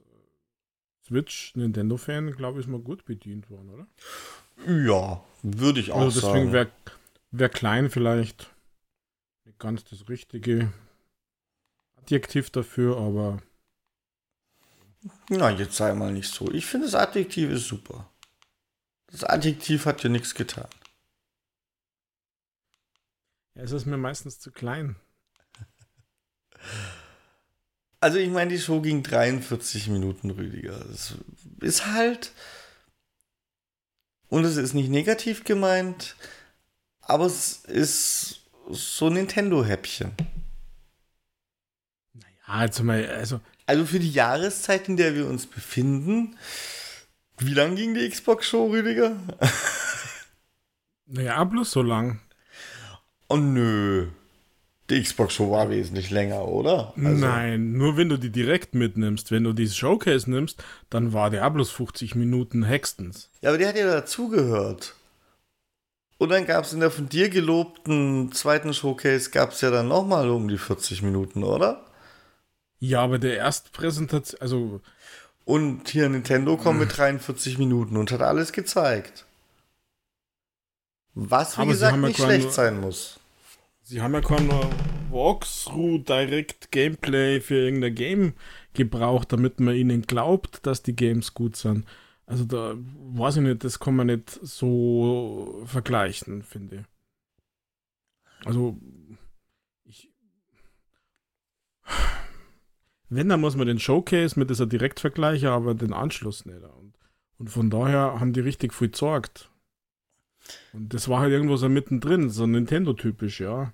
Switch 1.12 1.54
Nintendo-Fan, 1.56 2.32
glaube 2.32 2.60
ich, 2.60 2.66
man 2.66 2.82
gut 2.82 3.04
bedient 3.04 3.50
worden, 3.50 3.68
oder? 3.68 3.86
Ja, 4.66 5.22
würde 5.42 5.80
ich 5.80 5.92
auch 5.92 6.00
also 6.00 6.20
deswegen 6.20 6.22
sagen. 6.22 6.34
Deswegen 6.34 6.52
wäre 6.52 6.70
wär 7.32 7.48
klein 7.50 7.90
vielleicht 7.90 8.50
nicht 9.44 9.58
ganz 9.58 9.84
das 9.84 10.08
richtige 10.08 10.72
Adjektiv 11.96 12.50
dafür, 12.50 12.96
aber. 12.96 13.42
Na, 15.28 15.50
jetzt 15.50 15.76
sei 15.76 15.94
mal 15.94 16.12
nicht 16.12 16.32
so. 16.32 16.50
Ich 16.50 16.66
finde, 16.66 16.86
das 16.86 16.94
Adjektiv 16.94 17.50
ist 17.50 17.68
super. 17.68 18.10
Das 19.08 19.22
Adjektiv 19.22 19.84
hat 19.84 20.02
dir 20.02 20.08
nichts 20.08 20.34
getan. 20.34 20.68
Ja, 23.54 23.62
es 23.62 23.72
ist 23.72 23.84
mir 23.84 23.98
meistens 23.98 24.40
zu 24.40 24.50
klein. 24.50 24.96
Also 28.02 28.18
ich 28.18 28.30
meine, 28.30 28.50
die 28.50 28.58
Show 28.58 28.80
ging 28.80 29.04
43 29.04 29.86
Minuten, 29.86 30.30
Rüdiger. 30.30 30.76
Das 30.90 31.14
ist 31.60 31.86
halt 31.86 32.32
und 34.28 34.44
es 34.44 34.56
ist 34.56 34.74
nicht 34.74 34.88
negativ 34.88 35.44
gemeint, 35.44 36.16
aber 37.00 37.26
es 37.26 37.64
ist 37.64 38.40
so 38.68 39.06
ein 39.06 39.12
Nintendo-Häppchen. 39.12 40.12
Naja, 42.14 42.26
also 42.46 42.82
mal, 42.82 43.06
also. 43.06 43.40
Also 43.66 43.86
für 43.86 44.00
die 44.00 44.10
Jahreszeit, 44.10 44.88
in 44.88 44.96
der 44.96 45.14
wir 45.14 45.28
uns 45.28 45.46
befinden, 45.46 46.36
wie 47.38 47.54
lang 47.54 47.76
ging 47.76 47.94
die 47.94 48.08
Xbox-Show, 48.08 48.66
Rüdiger? 48.66 49.16
Naja, 51.04 51.44
bloß 51.44 51.70
so 51.70 51.82
lang. 51.82 52.20
Oh 53.28 53.36
nö. 53.36 54.08
Die 54.90 55.00
Xbox-Show 55.00 55.50
war 55.50 55.70
wesentlich 55.70 56.10
länger, 56.10 56.46
oder? 56.46 56.92
Also 56.96 57.26
Nein, 57.26 57.72
nur 57.72 57.96
wenn 57.96 58.08
du 58.08 58.16
die 58.16 58.30
direkt 58.30 58.74
mitnimmst. 58.74 59.30
Wenn 59.30 59.44
du 59.44 59.52
dieses 59.52 59.76
Showcase 59.76 60.30
nimmst, 60.30 60.62
dann 60.90 61.12
war 61.12 61.30
der 61.30 61.48
bloß 61.48 61.70
50 61.70 62.14
Minuten 62.14 62.64
hextens. 62.64 63.30
Ja, 63.40 63.50
aber 63.50 63.58
die 63.58 63.66
hat 63.66 63.76
ja 63.76 63.86
dazugehört. 63.86 64.94
Und 66.18 66.28
dann 66.28 66.46
gab 66.46 66.64
es 66.64 66.72
in 66.72 66.80
der 66.80 66.90
von 66.90 67.08
dir 67.08 67.30
gelobten 67.30 68.32
zweiten 68.32 68.74
Showcase, 68.74 69.30
gab 69.30 69.52
es 69.52 69.60
ja 69.60 69.70
dann 69.70 69.88
nochmal 69.88 70.30
um 70.30 70.46
die 70.48 70.58
40 70.58 71.02
Minuten, 71.02 71.42
oder? 71.42 71.84
Ja, 72.78 73.00
aber 73.02 73.18
der 73.18 73.36
Erstpräsentation, 73.36 74.40
also. 74.40 74.80
Und 75.44 75.88
hier 75.88 76.08
Nintendo 76.08 76.56
kommt 76.56 76.78
mit 76.78 76.96
43 76.96 77.58
Minuten 77.58 77.96
und 77.96 78.12
hat 78.12 78.22
alles 78.22 78.52
gezeigt. 78.52 79.24
Was, 81.14 81.56
wie 81.56 81.62
aber 81.62 81.70
gesagt, 81.72 81.98
nicht 81.98 82.20
schlecht 82.20 82.52
sein 82.52 82.80
muss. 82.80 83.18
Sie 83.82 84.00
haben 84.00 84.14
ja 84.14 84.20
kein 84.20 84.48
Walkthrough 85.10 86.04
Direct 86.04 86.70
Gameplay 86.70 87.40
für 87.40 87.56
irgendein 87.56 87.94
Game 87.94 88.34
gebraucht, 88.74 89.32
damit 89.32 89.60
man 89.60 89.74
ihnen 89.74 90.02
glaubt, 90.02 90.66
dass 90.66 90.82
die 90.82 90.96
Games 90.96 91.34
gut 91.34 91.56
sind. 91.56 91.84
Also 92.24 92.44
da 92.44 92.74
weiß 92.76 93.36
ich 93.36 93.42
nicht, 93.42 93.64
das 93.64 93.80
kann 93.80 93.96
man 93.96 94.06
nicht 94.06 94.30
so 94.30 95.62
vergleichen, 95.66 96.42
finde 96.42 96.76
ich. 96.76 98.46
Also 98.46 98.78
ich 99.84 100.10
wenn, 103.08 103.28
dann 103.28 103.40
muss 103.40 103.56
man 103.56 103.66
den 103.66 103.78
Showcase 103.78 104.38
mit 104.38 104.48
dieser 104.48 104.66
Direktvergleiche, 104.66 105.50
aber 105.50 105.74
den 105.74 105.92
Anschluss 105.92 106.46
nicht. 106.46 106.62
Und, 106.62 106.94
und 107.38 107.50
von 107.50 107.68
daher 107.68 108.18
haben 108.18 108.32
die 108.32 108.40
richtig 108.40 108.72
viel 108.72 108.88
gesorgt. 108.88 109.51
Und 110.72 110.92
das 110.94 111.08
war 111.08 111.20
halt 111.20 111.32
irgendwo 111.32 111.56
so 111.56 111.68
mittendrin, 111.68 112.30
so 112.30 112.46
Nintendo-typisch, 112.46 113.40
ja. 113.40 113.72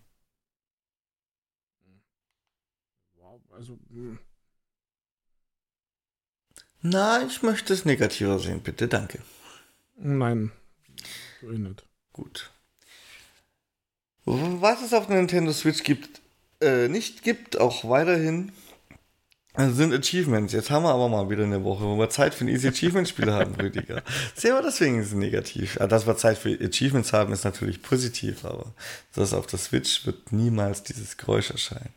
Wow, 3.17 3.41
also. 3.53 3.79
Hm. 3.91 4.19
Na, 6.81 7.27
ich 7.27 7.43
möchte 7.43 7.73
es 7.73 7.85
negativer 7.85 8.39
sehen, 8.39 8.61
bitte, 8.61 8.87
danke. 8.87 9.21
Nein, 9.97 10.53
so 11.41 11.49
nicht. 11.49 11.85
Gut. 12.13 12.51
Was 14.25 14.83
es 14.83 14.93
auf 14.93 15.07
der 15.07 15.17
Nintendo 15.17 15.53
Switch 15.53 15.83
gibt, 15.83 16.21
äh, 16.61 16.89
nicht 16.89 17.23
gibt, 17.23 17.59
auch 17.59 17.89
weiterhin, 17.89 18.53
also 19.55 19.75
sind 19.75 19.93
Achievements. 19.93 20.53
Jetzt 20.53 20.71
haben 20.71 20.85
wir 20.85 20.91
aber 20.91 21.09
mal 21.09 21.31
wieder 21.31 21.45
eine 21.45 21.65
Woche, 21.65 21.85
wo 21.85 21.99
wir 21.99 22.11
Zeit 22.11 22.35
für 22.35 22.45
ein 22.45 22.49
Easy 22.49 22.69
Achievement-Spiel 22.69 23.33
haben, 23.33 23.55
Rüdiger. 23.61 24.03
Sehen 24.35 24.55
wir 24.55 24.63
deswegen 24.63 25.01
ist 25.01 25.09
es 25.09 25.15
negativ. 25.15 25.77
Dass 25.77 26.07
wir 26.07 26.17
Zeit 26.17 26.39
für 26.39 26.51
Achievements 26.51 27.13
haben, 27.13 27.33
ist 27.33 27.45
natürlich 27.45 27.83
positiv, 27.83 28.45
aber 28.45 28.73
das 29.15 29.33
auf 29.33 29.47
der 29.47 29.59
Switch 29.59 30.07
wird 30.07 30.33
niemals 30.33 30.83
dieses 30.83 31.17
Geräusch 31.17 31.51
erscheinen. 31.51 31.93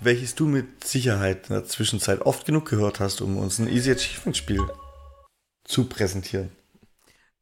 Welches 0.00 0.34
du 0.34 0.46
mit 0.46 0.84
Sicherheit 0.84 1.48
in 1.48 1.54
der 1.54 1.64
Zwischenzeit 1.64 2.20
oft 2.22 2.46
genug 2.46 2.68
gehört 2.68 3.00
hast, 3.00 3.20
um 3.20 3.36
uns 3.36 3.58
ein 3.58 3.68
Easy 3.68 3.90
Achievement-Spiel 3.90 4.62
zu 5.64 5.84
präsentieren. 5.84 6.50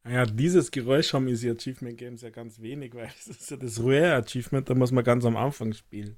Naja, 0.07 0.25
dieses 0.25 0.71
Geräusch 0.71 1.13
haben 1.13 1.27
Easy 1.27 1.49
Achievement 1.49 1.97
Games 1.97 2.21
ja 2.21 2.29
ganz 2.29 2.61
wenig, 2.61 2.95
weil 2.95 3.09
das 3.25 3.27
ist 3.27 3.51
ja 3.51 3.57
das 3.57 3.79
Rare 3.81 4.15
Achievement, 4.15 4.69
da 4.69 4.73
muss 4.73 4.91
man 4.91 5.03
ganz 5.03 5.25
am 5.25 5.35
Anfang 5.35 5.73
spielen. 5.73 6.15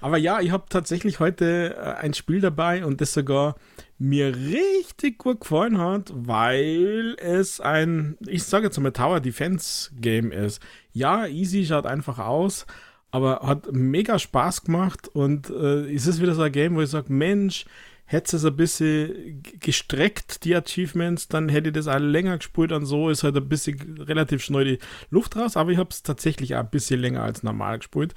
Aber 0.00 0.18
ja, 0.18 0.40
ich 0.40 0.52
habe 0.52 0.66
tatsächlich 0.68 1.18
heute 1.18 1.74
äh, 1.76 2.00
ein 2.00 2.14
Spiel 2.14 2.40
dabei 2.40 2.84
und 2.84 3.00
das 3.00 3.12
sogar 3.12 3.56
mir 3.98 4.36
richtig 4.36 5.18
gut 5.18 5.40
gefallen 5.40 5.78
hat, 5.78 6.12
weil 6.14 7.16
es 7.18 7.60
ein, 7.60 8.16
ich 8.26 8.44
sage 8.44 8.66
jetzt 8.66 8.78
mal 8.78 8.92
Tower 8.92 9.18
Defense 9.20 9.90
Game 9.98 10.30
ist. 10.30 10.62
Ja, 10.92 11.26
easy 11.26 11.64
schaut 11.64 11.86
einfach 11.86 12.18
aus, 12.18 12.66
aber 13.10 13.40
hat 13.40 13.72
mega 13.72 14.18
Spaß 14.18 14.62
gemacht 14.62 15.08
und 15.08 15.50
äh, 15.50 15.92
es 15.92 16.06
ist 16.06 16.20
wieder 16.22 16.34
so 16.34 16.42
ein 16.42 16.52
Game, 16.52 16.76
wo 16.76 16.82
ich 16.82 16.90
sage, 16.90 17.12
Mensch, 17.12 17.64
hätte 18.06 18.36
es 18.36 18.44
ein 18.44 18.56
bisschen 18.56 19.42
gestreckt, 19.60 20.44
die 20.44 20.54
Achievements, 20.54 21.28
dann 21.28 21.48
hätte 21.48 21.68
ich 21.68 21.74
das 21.74 21.88
auch 21.88 21.98
länger 21.98 22.38
gespielt 22.38 22.72
und 22.72 22.86
so 22.86 23.08
ist 23.08 23.24
halt 23.24 23.36
ein 23.36 23.48
bisschen 23.48 23.98
relativ 23.98 24.42
schnell 24.42 24.64
die 24.64 24.78
Luft 25.10 25.36
raus, 25.36 25.56
aber 25.56 25.70
ich 25.70 25.78
habe 25.78 25.90
es 25.90 26.02
tatsächlich 26.02 26.54
ein 26.54 26.70
bisschen 26.70 27.00
länger 27.00 27.22
als 27.22 27.42
normal 27.42 27.78
gespielt. 27.78 28.14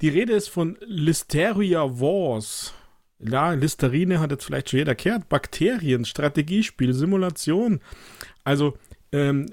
Die 0.00 0.08
Rede 0.08 0.34
ist 0.34 0.48
von 0.48 0.76
Listeria 0.84 1.82
Wars. 2.00 2.74
Ja, 3.18 3.52
Listerine 3.52 4.20
hat 4.20 4.32
jetzt 4.32 4.44
vielleicht 4.44 4.70
schon 4.70 4.78
jeder 4.78 4.94
gehört. 4.94 5.28
Bakterien, 5.28 6.04
Strategiespiel, 6.04 6.92
Simulation. 6.92 7.80
Also, 8.42 8.76
ähm, 9.12 9.46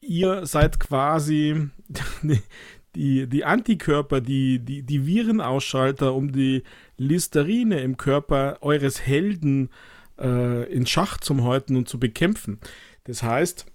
ihr 0.00 0.44
seid 0.44 0.80
quasi 0.80 1.68
die, 2.94 3.26
die 3.26 3.44
Antikörper, 3.44 4.20
die, 4.20 4.58
die, 4.58 4.82
die 4.82 5.06
Virenausschalter, 5.06 6.14
um 6.14 6.32
die 6.32 6.62
Listerine 6.96 7.80
im 7.80 7.96
Körper 7.96 8.58
eures 8.60 9.06
Helden 9.06 9.70
äh, 10.18 10.72
in 10.72 10.86
Schach 10.86 11.18
zu 11.18 11.44
halten 11.44 11.76
und 11.76 11.88
zu 11.88 11.98
bekämpfen. 11.98 12.60
Das 13.04 13.22
heißt, 13.22 13.66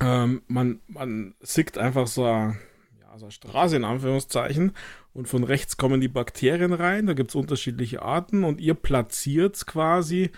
ähm, 0.00 0.42
man, 0.46 0.80
man 0.86 1.34
sieht 1.40 1.78
einfach 1.78 2.06
so 2.06 2.24
eine, 2.24 2.58
ja, 3.00 3.16
so 3.18 3.26
eine 3.26 3.32
Straße 3.32 3.76
in 3.76 3.84
Anführungszeichen 3.84 4.72
und 5.12 5.28
von 5.28 5.44
rechts 5.44 5.76
kommen 5.76 6.00
die 6.00 6.08
Bakterien 6.08 6.72
rein, 6.72 7.06
da 7.06 7.12
gibt 7.12 7.30
es 7.30 7.36
unterschiedliche 7.36 8.02
Arten 8.02 8.44
und 8.44 8.60
ihr 8.60 8.74
platziert 8.74 9.64
quasi 9.66 10.30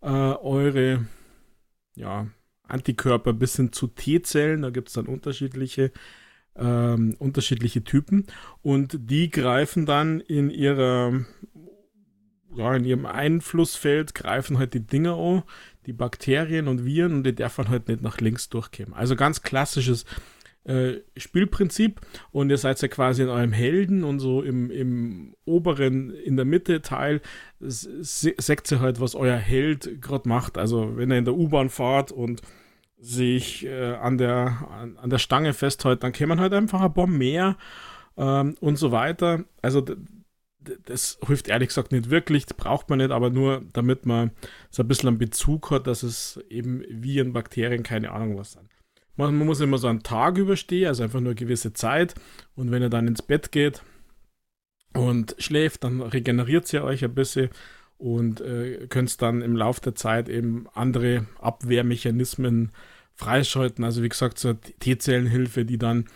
äh, 0.00 0.06
eure 0.06 1.06
ja, 1.96 2.28
Antikörper 2.62 3.32
bis 3.32 3.56
hin 3.56 3.72
zu 3.72 3.88
T-Zellen, 3.88 4.62
da 4.62 4.70
gibt 4.70 4.88
es 4.88 4.94
dann 4.94 5.06
unterschiedliche 5.06 5.92
ähm, 6.56 7.16
unterschiedliche 7.18 7.84
Typen. 7.84 8.26
Und 8.62 9.10
die 9.10 9.30
greifen 9.30 9.86
dann 9.86 10.20
in 10.20 10.50
ihrer 10.50 11.24
ja, 12.56 12.74
in 12.74 12.84
ihrem 12.84 13.06
Einflussfeld 13.06 14.14
greifen 14.14 14.58
halt 14.58 14.74
die 14.74 14.86
Dinger 14.86 15.16
an, 15.16 15.42
die 15.86 15.92
Bakterien 15.92 16.68
und 16.68 16.84
Viren 16.84 17.14
und 17.14 17.24
die 17.24 17.34
dürfen 17.34 17.68
halt 17.68 17.88
nicht 17.88 18.02
nach 18.02 18.18
links 18.18 18.48
durchkommen. 18.48 18.94
Also 18.94 19.16
ganz 19.16 19.42
klassisches 19.42 20.04
äh, 20.64 21.00
Spielprinzip 21.16 22.00
und 22.32 22.50
ihr 22.50 22.58
seid 22.58 22.80
ja 22.82 22.88
quasi 22.88 23.22
in 23.22 23.28
eurem 23.28 23.52
Helden 23.52 24.04
und 24.04 24.18
so 24.18 24.42
im, 24.42 24.70
im 24.70 25.34
oberen, 25.44 26.10
in 26.10 26.36
der 26.36 26.44
Mitte 26.44 26.82
Teil 26.82 27.22
seht 27.60 28.70
ihr 28.70 28.80
halt, 28.80 29.00
was 29.00 29.14
euer 29.14 29.36
Held 29.36 30.02
gerade 30.02 30.28
macht. 30.28 30.58
Also 30.58 30.96
wenn 30.96 31.10
er 31.10 31.18
in 31.18 31.24
der 31.24 31.34
U-Bahn 31.34 31.70
fahrt 31.70 32.12
und 32.12 32.42
sich 32.98 33.64
äh, 33.64 33.94
an, 33.94 34.18
der, 34.18 34.68
an, 34.70 34.98
an, 34.98 35.08
der 35.08 35.18
Stange 35.18 35.54
festhält, 35.54 36.02
dann 36.02 36.12
käme 36.12 36.28
man 36.28 36.40
halt 36.40 36.52
einfach 36.52 36.82
ein 36.82 36.92
paar 36.92 37.06
mehr 37.06 37.56
ähm, 38.18 38.54
und 38.60 38.76
so 38.76 38.92
weiter. 38.92 39.44
Also 39.62 39.84
das 40.84 41.18
hilft 41.26 41.48
ehrlich 41.48 41.68
gesagt 41.68 41.92
nicht 41.92 42.10
wirklich, 42.10 42.46
das 42.46 42.56
braucht 42.56 42.90
man 42.90 42.98
nicht, 42.98 43.10
aber 43.10 43.30
nur 43.30 43.62
damit 43.72 44.06
man 44.06 44.30
so 44.70 44.82
ein 44.82 44.88
bisschen 44.88 45.08
einen 45.08 45.18
Bezug 45.18 45.70
hat, 45.70 45.86
dass 45.86 46.02
es 46.02 46.38
eben 46.48 46.84
Viren, 46.88 47.32
Bakterien, 47.32 47.82
keine 47.82 48.12
Ahnung 48.12 48.36
was 48.36 48.52
sind. 48.52 48.68
Man, 49.16 49.36
man 49.36 49.46
muss 49.46 49.60
immer 49.60 49.78
so 49.78 49.88
einen 49.88 50.02
Tag 50.02 50.38
überstehen, 50.38 50.88
also 50.88 51.02
einfach 51.02 51.20
nur 51.20 51.30
eine 51.30 51.34
gewisse 51.34 51.72
Zeit 51.72 52.14
und 52.54 52.70
wenn 52.70 52.82
ihr 52.82 52.90
dann 52.90 53.08
ins 53.08 53.22
Bett 53.22 53.52
geht 53.52 53.82
und 54.92 55.34
schläft, 55.38 55.84
dann 55.84 56.02
regeneriert 56.02 56.70
ihr 56.72 56.84
euch 56.84 57.04
ein 57.04 57.14
bisschen 57.14 57.50
und 57.98 58.40
äh, 58.40 58.86
könnt 58.88 59.20
dann 59.22 59.42
im 59.42 59.56
Laufe 59.56 59.80
der 59.82 59.94
Zeit 59.94 60.28
eben 60.28 60.66
andere 60.74 61.26
Abwehrmechanismen 61.38 62.72
freischalten. 63.14 63.84
Also 63.84 64.02
wie 64.02 64.08
gesagt, 64.08 64.38
so 64.38 64.54
T-Zellenhilfe, 64.54 65.64
die 65.64 65.78
dann 65.78 66.06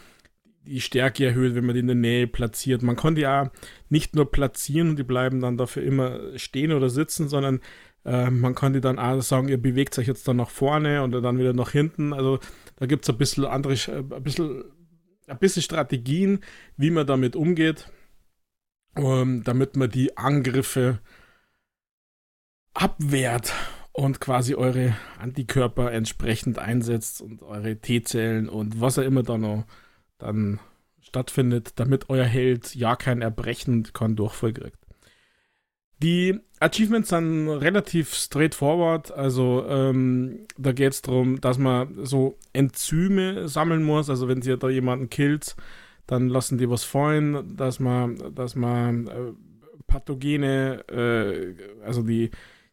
die 0.67 0.81
Stärke 0.81 1.27
erhöht, 1.27 1.55
wenn 1.55 1.67
man 1.67 1.75
die 1.75 1.81
in 1.81 1.87
der 1.87 1.97
Nähe 1.97 2.27
platziert. 2.27 2.83
Man 2.83 2.97
kann 2.97 3.15
die 3.15 3.27
auch 3.27 3.49
nicht 3.89 4.15
nur 4.15 4.31
platzieren 4.31 4.91
und 4.91 4.99
die 4.99 5.05
bleiben 5.05 5.41
dann 5.41 5.57
dafür 5.57 5.83
immer 5.83 6.39
stehen 6.39 6.73
oder 6.73 6.89
sitzen, 6.89 7.29
sondern 7.29 7.61
äh, 8.05 8.31
man 8.31 8.55
kann 8.55 8.73
die 8.73 8.81
dann 8.81 8.99
auch 8.99 9.21
sagen, 9.21 9.49
ihr 9.49 9.61
bewegt 9.61 9.99
euch 9.99 10.07
jetzt 10.07 10.27
dann 10.29 10.37
nach 10.37 10.51
vorne 10.51 11.03
oder 11.03 11.21
dann 11.21 11.39
wieder 11.39 11.53
nach 11.53 11.71
hinten. 11.71 12.13
Also 12.13 12.39
da 12.77 12.87
gibt 12.87 13.05
es 13.05 13.11
ein 13.11 13.19
bisschen 13.19 13.45
andere, 13.45 13.75
ein 13.75 14.23
bisschen, 14.23 14.65
ein 15.27 15.39
bisschen 15.39 15.63
Strategien, 15.63 16.41
wie 16.77 16.91
man 16.91 17.07
damit 17.07 17.37
umgeht, 17.37 17.91
ähm, 18.97 19.43
damit 19.45 19.77
man 19.77 19.91
die 19.91 20.17
Angriffe 20.17 21.01
abwehrt 22.75 23.53
und 23.93 24.21
quasi 24.21 24.55
eure 24.55 24.97
Antikörper 25.19 25.93
entsprechend 25.93 26.59
einsetzt 26.59 27.23
und 27.23 27.43
eure 27.43 27.77
T-Zellen 27.77 28.49
und 28.49 28.81
was 28.81 28.97
er 28.97 29.05
immer 29.05 29.23
da 29.23 29.39
noch 29.39 29.65
dann 30.25 30.61
stattfindet, 31.01 31.73
damit 31.77 32.09
euer 32.09 32.25
Held 32.25 32.75
ja 32.75 32.97
kein 32.97 33.23
Erbrechen 33.23 33.75
und 33.75 33.95
keinen 33.95 34.17
Durchfall 34.17 34.53
kriegt. 34.53 34.79
Die 36.03 36.41
Achievements 36.61 37.11
sind 37.11 37.49
relativ 37.49 38.15
straightforward, 38.15 39.13
also 39.13 39.65
ähm, 39.69 40.47
da 40.59 40.73
geht 40.73 40.93
es 40.93 41.03
darum, 41.03 41.41
dass 41.41 41.57
man 41.57 42.05
so 42.05 42.37
Enzyme 42.53 43.49
sammeln 43.49 43.85
muss, 43.85 44.11
also 44.11 44.29
wenn 44.29 44.43
ihr 44.43 44.57
da 44.57 44.69
jemanden 44.69 45.09
killt, 45.09 45.57
dann 46.07 46.29
lassen 46.29 46.59
die 46.59 46.69
was 46.69 46.85
fallen, 46.85 47.57
dass 47.57 47.81
man, 47.81 48.35
dass 48.35 48.57
man 48.57 49.07
äh, 49.07 49.33
Pathogene, 49.87 50.85
äh, 50.89 51.55
also 51.85 52.03
die 52.03 52.31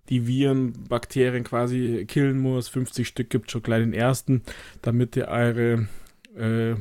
die 0.10 0.28
Viren, 0.28 0.74
Bakterien 0.90 1.46
quasi 1.46 2.06
killen 2.06 2.38
muss. 2.40 2.68
50 2.68 3.08
Stück 3.08 3.30
gibt 3.30 3.50
schon 3.50 3.64
gleich 3.64 3.82
den 3.82 3.94
ersten, 3.94 4.42
damit 4.82 5.16
ihr 5.16 5.30
eure 5.30 5.88
äh, 6.36 6.76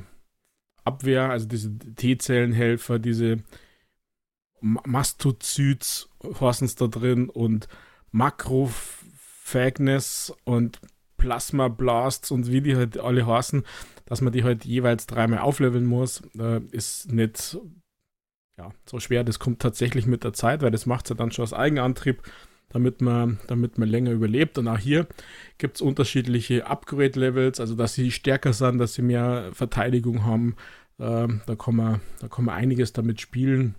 Abwehr, 0.85 1.31
also 1.31 1.47
diese 1.47 1.77
T-Zellenhelfer, 1.79 2.99
diese 2.99 3.39
Mastozyts, 4.61 6.09
horstens 6.23 6.75
da 6.75 6.87
drin 6.87 7.29
und 7.29 7.69
Makrophagen 8.13 9.01
Fagness 9.51 10.33
und 10.45 10.81
Plasma 11.17 11.69
Blasts 11.69 12.31
und 12.31 12.51
wie 12.51 12.61
die 12.61 12.77
halt 12.77 12.99
alle 12.99 13.27
heißen, 13.27 13.65
dass 14.07 14.21
man 14.21 14.33
die 14.33 14.45
halt 14.45 14.65
jeweils 14.65 15.07
dreimal 15.07 15.41
aufleveln 15.41 15.87
muss, 15.87 16.23
äh, 16.39 16.61
ist 16.71 17.13
nicht 17.13 17.59
ja, 18.57 18.71
so 18.87 19.01
schwer. 19.01 19.25
Das 19.25 19.39
kommt 19.39 19.61
tatsächlich 19.61 20.07
mit 20.07 20.25
der 20.25 20.33
Zeit, 20.33 20.63
weil 20.63 20.71
das 20.71 20.87
macht 20.87 21.07
es 21.07 21.11
ja 21.11 21.17
dann 21.17 21.33
schon 21.33 21.43
aus 21.43 21.53
Eigenantrieb, 21.53 22.23
damit 22.71 23.01
man, 23.01 23.39
damit 23.47 23.79
man 23.79 23.89
länger 23.89 24.13
überlebt. 24.13 24.59
Und 24.59 24.69
auch 24.69 24.79
hier 24.79 25.07
gibt 25.59 25.77
es 25.77 25.81
unterschiedliche 25.83 26.67
Upgrade-Levels, 26.67 27.61
also 27.61 27.75
dass 27.75 27.95
sie 27.95 28.11
stärker 28.11 28.53
sind, 28.53 28.79
dass 28.79 28.95
sie 28.95 29.03
mehr 29.03 29.51
Verteidigung 29.53 30.25
haben. 30.25 30.57
Äh, 30.99 31.29
da, 31.47 31.57
kann 31.57 31.77
man, 31.77 32.01
da 32.21 32.29
kann 32.29 32.47
man 32.47 32.55
einiges 32.55 32.93
damit 32.93 33.21
spielen. 33.21 33.75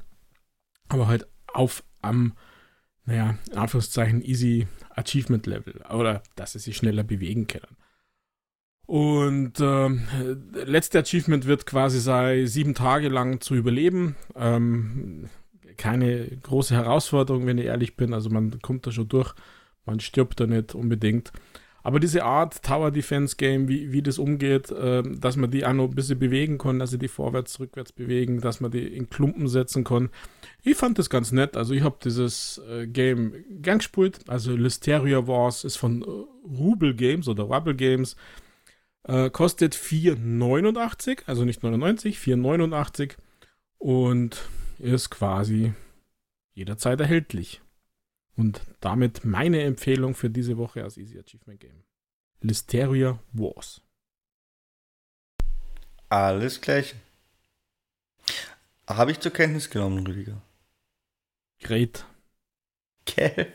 Aber 0.89 1.07
halt 1.07 1.27
auf 1.47 1.83
am, 2.01 2.33
naja, 3.05 3.37
in 3.49 3.57
Anführungszeichen, 3.57 4.21
easy 4.21 4.67
Achievement 4.95 5.47
Level. 5.47 5.81
Oder 5.89 6.21
dass 6.35 6.53
sie 6.53 6.59
sich 6.59 6.77
schneller 6.77 7.03
bewegen 7.03 7.47
können. 7.47 7.77
Und 8.87 9.53
ähm, 9.61 10.01
letzte 10.53 10.99
Achievement 10.99 11.45
wird 11.45 11.65
quasi 11.65 12.01
sein, 12.01 12.45
sieben 12.45 12.73
Tage 12.73 13.07
lang 13.07 13.39
zu 13.39 13.55
überleben. 13.55 14.17
Ähm, 14.35 15.29
keine 15.77 16.25
große 16.43 16.75
Herausforderung, 16.75 17.45
wenn 17.45 17.57
ich 17.57 17.65
ehrlich 17.65 17.95
bin. 17.95 18.13
Also 18.13 18.29
man 18.29 18.59
kommt 18.61 18.87
da 18.87 18.91
schon 18.91 19.07
durch. 19.07 19.33
Man 19.85 19.99
stirbt 19.99 20.39
da 20.39 20.47
nicht 20.47 20.75
unbedingt. 20.75 21.31
Aber 21.83 21.99
diese 21.99 22.23
Art 22.23 22.61
Tower 22.61 22.91
Defense 22.91 23.35
Game, 23.35 23.67
wie, 23.67 23.91
wie 23.91 24.03
das 24.03 24.19
umgeht, 24.19 24.69
äh, 24.71 25.01
dass 25.03 25.35
man 25.35 25.49
die 25.49 25.65
auch 25.65 25.73
noch 25.73 25.85
ein 25.85 25.95
bisschen 25.95 26.19
bewegen 26.19 26.57
kann, 26.57 26.77
dass 26.77 26.91
sie 26.91 26.99
die 26.99 27.07
vorwärts, 27.07 27.59
rückwärts 27.59 27.91
bewegen, 27.91 28.39
dass 28.39 28.59
man 28.59 28.71
die 28.71 28.85
in 28.85 29.09
Klumpen 29.09 29.47
setzen 29.47 29.83
kann. 29.83 30.09
Ich 30.61 30.77
fand 30.77 30.99
das 30.99 31.09
ganz 31.09 31.31
nett. 31.31 31.57
Also 31.57 31.73
ich 31.73 31.81
habe 31.81 31.97
dieses 32.03 32.61
äh, 32.69 32.85
Game 32.85 33.33
gern 33.49 33.79
gespielt. 33.79 34.19
Also 34.27 34.55
Listeria 34.55 35.25
Wars 35.27 35.63
ist 35.63 35.77
von 35.77 36.03
äh, 36.03 36.05
Rubel 36.47 36.93
Games 36.93 37.27
oder 37.27 37.43
Rubble 37.43 37.75
Games. 37.75 38.15
Äh, 39.03 39.31
kostet 39.31 39.75
4,89, 39.75 41.23
also 41.25 41.43
nicht 41.43 41.63
99, 41.63 42.17
4,89 42.17 43.13
und 43.79 44.39
ist 44.81 45.09
quasi 45.09 45.73
jederzeit 46.53 46.99
erhältlich. 46.99 47.61
Und 48.35 48.61
damit 48.79 49.25
meine 49.25 49.61
Empfehlung 49.63 50.15
für 50.15 50.29
diese 50.29 50.57
Woche 50.57 50.83
als 50.83 50.97
Easy 50.97 51.19
Achievement 51.19 51.59
Game. 51.59 51.83
Listeria 52.41 53.19
Wars. 53.33 53.81
Alles 56.09 56.59
gleich. 56.59 56.95
Habe 58.87 59.11
ich 59.11 59.19
zur 59.19 59.31
Kenntnis 59.31 59.69
genommen, 59.69 60.05
Rüdiger. 60.05 60.41
Great. 61.61 62.05
Gell? 63.05 63.53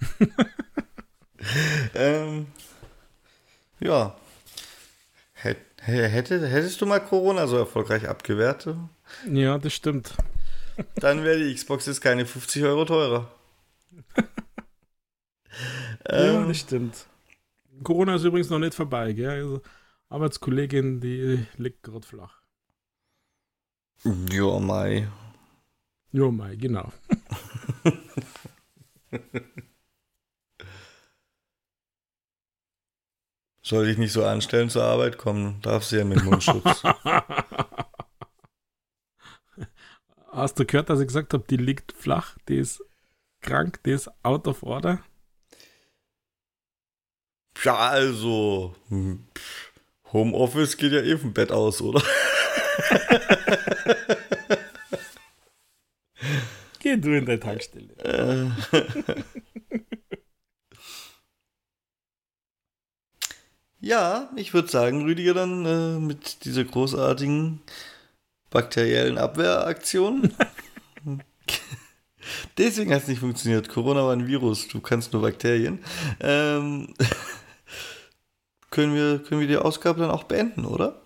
ähm, 1.94 2.46
ja, 3.80 4.16
Hätte, 5.88 6.48
hättest 6.48 6.80
du 6.80 6.86
mal 6.86 6.98
Corona 6.98 7.46
so 7.46 7.56
erfolgreich 7.56 8.08
abgewehrt? 8.08 8.68
Ja, 9.30 9.58
das 9.58 9.72
stimmt. 9.72 10.14
Dann 10.96 11.24
wäre 11.24 11.38
die 11.38 11.54
Xbox 11.54 11.86
jetzt 11.86 12.00
keine 12.00 12.26
50 12.26 12.64
Euro 12.64 12.84
teurer. 12.84 13.30
ja, 16.08 16.40
ähm, 16.40 16.48
das 16.48 16.58
stimmt. 16.58 17.06
Corona 17.82 18.14
ist 18.16 18.24
übrigens 18.24 18.50
noch 18.50 18.58
nicht 18.58 18.74
vorbei, 18.74 19.12
gell? 19.12 19.30
Also, 19.30 19.62
Arbeitskollegin, 20.08 21.00
die 21.00 21.46
liegt 21.56 21.82
gerade 21.82 22.06
flach. 22.06 22.42
Ja, 24.04 24.58
Mai. 24.58 25.08
Ja, 26.12 26.30
Mai, 26.30 26.56
genau. 26.56 26.92
Soll 33.62 33.88
ich 33.88 33.98
nicht 33.98 34.12
so 34.12 34.24
anstellen 34.24 34.70
zur 34.70 34.84
Arbeit 34.84 35.18
kommen? 35.18 35.60
Darf 35.60 35.84
sie 35.84 35.98
ja 35.98 36.04
mit 36.04 36.24
Mundschutz. 36.24 36.82
Hast 40.38 40.58
du 40.60 40.64
gehört, 40.64 40.88
dass 40.88 41.00
ich 41.00 41.08
gesagt 41.08 41.34
habe, 41.34 41.44
die 41.50 41.56
liegt 41.56 41.90
flach, 41.90 42.38
die 42.48 42.58
ist 42.58 42.80
krank, 43.40 43.80
die 43.84 43.90
ist 43.90 44.08
out 44.22 44.46
of 44.46 44.62
order? 44.62 45.02
Ja, 47.64 47.76
also 47.76 48.76
hm, 48.88 49.26
Homeoffice 50.12 50.76
geht 50.76 50.92
ja 50.92 51.00
eh 51.00 51.18
vom 51.18 51.32
Bett 51.32 51.50
aus, 51.50 51.82
oder? 51.82 52.00
Geh 56.78 56.96
du 56.96 57.18
in 57.18 57.26
der 57.26 57.40
Tankstelle. 57.40 58.54
Ja, 63.80 64.28
ich 64.34 64.54
würde 64.54 64.68
sagen, 64.68 65.02
Rüdiger, 65.04 65.34
dann 65.34 65.64
äh, 65.64 66.00
mit 66.00 66.44
dieser 66.44 66.64
großartigen 66.64 67.62
bakteriellen 68.50 69.18
Abwehraktion. 69.18 70.34
Deswegen 72.58 72.92
hat 72.92 73.02
es 73.02 73.08
nicht 73.08 73.20
funktioniert. 73.20 73.68
Corona 73.68 74.02
war 74.02 74.12
ein 74.12 74.26
Virus, 74.26 74.68
du 74.68 74.80
kannst 74.80 75.12
nur 75.12 75.22
Bakterien. 75.22 75.82
Ähm, 76.20 76.94
können, 78.70 78.94
wir, 78.94 79.20
können 79.20 79.40
wir 79.40 79.48
die 79.48 79.56
Ausgabe 79.56 80.00
dann 80.00 80.10
auch 80.10 80.24
beenden, 80.24 80.64
oder? 80.64 81.00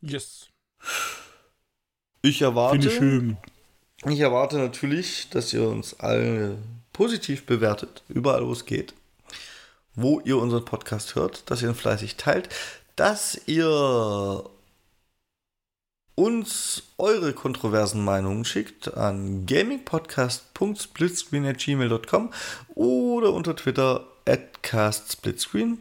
Yes. 0.00 0.48
Ich 2.22 2.42
erwarte. 2.42 2.88
ich 2.88 2.94
schön. 2.94 3.36
Ich 4.06 4.20
erwarte 4.20 4.58
natürlich, 4.58 5.28
dass 5.30 5.52
ihr 5.52 5.68
uns 5.68 5.98
alle 6.00 6.58
positiv 6.92 7.46
bewertet, 7.46 8.02
überall 8.08 8.46
wo 8.46 8.52
es 8.52 8.64
geht 8.64 8.94
wo 10.00 10.20
ihr 10.20 10.36
unseren 10.38 10.64
Podcast 10.64 11.16
hört, 11.16 11.50
dass 11.50 11.60
ihr 11.60 11.68
ihn 11.68 11.74
fleißig 11.74 12.16
teilt, 12.16 12.48
dass 12.94 13.40
ihr 13.46 14.44
uns 16.18 16.82
eure 16.98 17.32
kontroversen 17.32 18.04
Meinungen 18.04 18.44
schickt 18.44 18.92
an 18.96 19.46
gamingpodcast.splitscreen.gmail.com 19.46 22.32
oder 22.74 23.32
unter 23.32 23.54
Twitter 23.54 24.04
at 24.26 24.64
castsplitscreen 24.64 25.78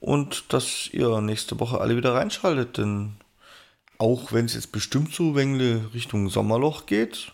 und 0.00 0.52
dass 0.52 0.88
ihr 0.90 1.20
nächste 1.20 1.60
Woche 1.60 1.80
alle 1.80 1.96
wieder 1.96 2.12
reinschaltet, 2.12 2.78
denn 2.78 3.12
auch 3.98 4.32
wenn 4.32 4.46
es 4.46 4.54
jetzt 4.54 4.72
bestimmt 4.72 5.14
so 5.14 5.36
Wengle 5.36 5.90
Richtung 5.94 6.28
Sommerloch 6.28 6.86
geht, 6.86 7.30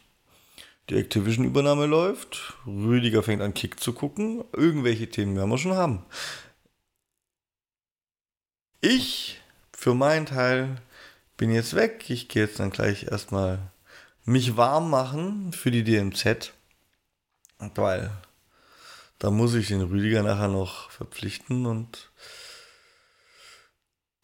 die 0.90 0.96
Activision-Übernahme 0.96 1.86
läuft. 1.86 2.59
Rüdiger 2.66 3.22
fängt 3.22 3.40
an, 3.40 3.55
Kick 3.55 3.80
zu 3.80 3.94
gucken. 3.94 4.44
Irgendwelche 4.55 5.09
Themen 5.09 5.34
werden 5.34 5.48
wir 5.48 5.56
schon 5.56 5.72
haben. 5.72 6.05
Ich, 8.82 9.40
für 9.72 9.94
meinen 9.94 10.26
Teil, 10.26 10.76
bin 11.39 11.51
jetzt 11.51 11.74
weg. 11.74 12.10
Ich 12.10 12.28
gehe 12.28 12.43
jetzt 12.43 12.60
dann 12.60 12.70
gleich 12.70 13.05
erstmal 13.05 13.70
mich 14.27 14.59
warm 14.59 14.90
machen 14.90 15.52
für 15.52 15.70
die 15.70 15.85
DMZ. 15.85 16.52
Weil 17.59 18.10
da 19.19 19.31
muss 19.31 19.55
ich 19.55 19.69
den 19.69 19.81
Rüdiger 19.81 20.23
nachher 20.23 20.48
noch 20.48 20.90
verpflichten 20.90 21.65
und 21.65 22.10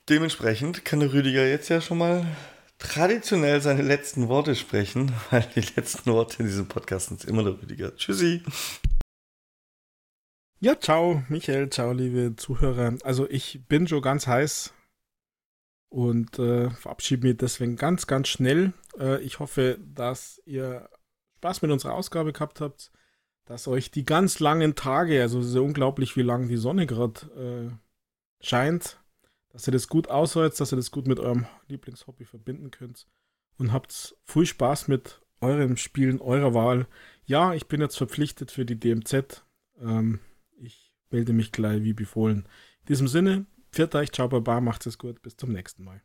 dementsprechend 0.09 0.85
kann 0.85 1.01
der 1.01 1.13
Rüdiger 1.13 1.47
jetzt 1.47 1.69
ja 1.69 1.81
schon 1.81 1.99
mal 1.99 2.27
traditionell 2.79 3.61
seine 3.61 3.83
letzten 3.83 4.29
Worte 4.29 4.55
sprechen, 4.55 5.13
weil 5.31 5.49
die 5.55 5.61
letzten 5.61 6.13
Worte 6.13 6.43
in 6.43 6.47
diesem 6.47 6.69
Podcast 6.69 7.09
sind 7.09 7.25
immer 7.25 7.43
der 7.43 7.61
Rüdiger. 7.61 7.97
Tschüssi. 7.97 8.43
Ja, 10.61 10.79
ciao, 10.79 11.25
Michael, 11.29 11.71
ciao, 11.71 11.93
liebe 11.93 12.37
Zuhörer. 12.37 12.97
Also 13.03 13.29
ich 13.29 13.63
bin 13.69 13.89
schon 13.89 14.03
ganz 14.03 14.27
heiß 14.27 14.73
und 15.95 16.41
äh, 16.41 16.71
verabschiede 16.71 17.25
mich 17.25 17.37
deswegen 17.37 17.77
ganz, 17.77 18.09
ganz 18.09 18.27
schnell. 18.27 18.73
Äh, 18.99 19.23
ich 19.23 19.39
hoffe, 19.39 19.79
dass 19.81 20.43
ihr 20.45 20.91
Spaß 21.37 21.63
mit 21.63 21.71
unserer 21.71 21.95
Ausgabe 21.95 22.33
gehabt 22.33 22.61
habt, 22.61 22.91
dass 23.45 23.69
euch 23.69 23.93
die 23.93 24.05
ganz 24.05 24.41
langen 24.41 24.75
Tage, 24.75 25.23
also 25.23 25.39
es 25.39 25.47
ist 25.47 25.55
ja 25.55 25.61
unglaublich, 25.61 26.17
wie 26.17 26.23
lang 26.23 26.49
die 26.49 26.57
Sonne 26.57 26.89
gerade 26.89 27.71
äh, 27.71 28.45
scheint, 28.45 28.99
dass 29.51 29.69
ihr 29.69 29.73
das 29.73 29.87
gut 29.87 30.09
ausholst, 30.09 30.61
dass 30.61 30.73
ihr 30.73 30.77
das 30.77 30.91
gut 30.91 31.07
mit 31.07 31.21
eurem 31.21 31.47
Lieblingshobby 31.69 32.25
verbinden 32.25 32.73
könnt 32.73 33.07
und 33.57 33.73
habt 33.73 34.17
viel 34.25 34.47
Spaß 34.47 34.89
mit 34.89 35.21
euren 35.41 35.77
Spielen 35.77 36.21
eurer 36.21 36.55
Wahl. 36.55 36.89
Ja, 37.25 37.55
ich 37.55 37.69
bin 37.69 37.81
jetzt 37.81 37.99
verpflichtet 37.99 38.51
für 38.51 38.65
die 38.65 38.81
DMZ. 38.81 39.45
Ähm, 39.81 40.19
ich 40.57 40.93
melde 41.11 41.33
mich 41.33 41.53
gleich 41.53 41.85
wie 41.85 41.93
befohlen. 41.93 42.49
In 42.81 42.87
diesem 42.89 43.07
Sinne, 43.07 43.47
pfiat 43.75 43.95
euch, 43.95 44.13
ciao, 44.13 44.29
baba, 44.29 44.61
macht 44.61 44.87
es 44.87 44.99
gut, 44.99 45.21
bis 45.23 45.37
zum 45.37 45.53
nächsten 45.53 45.85
Mal. 45.85 46.01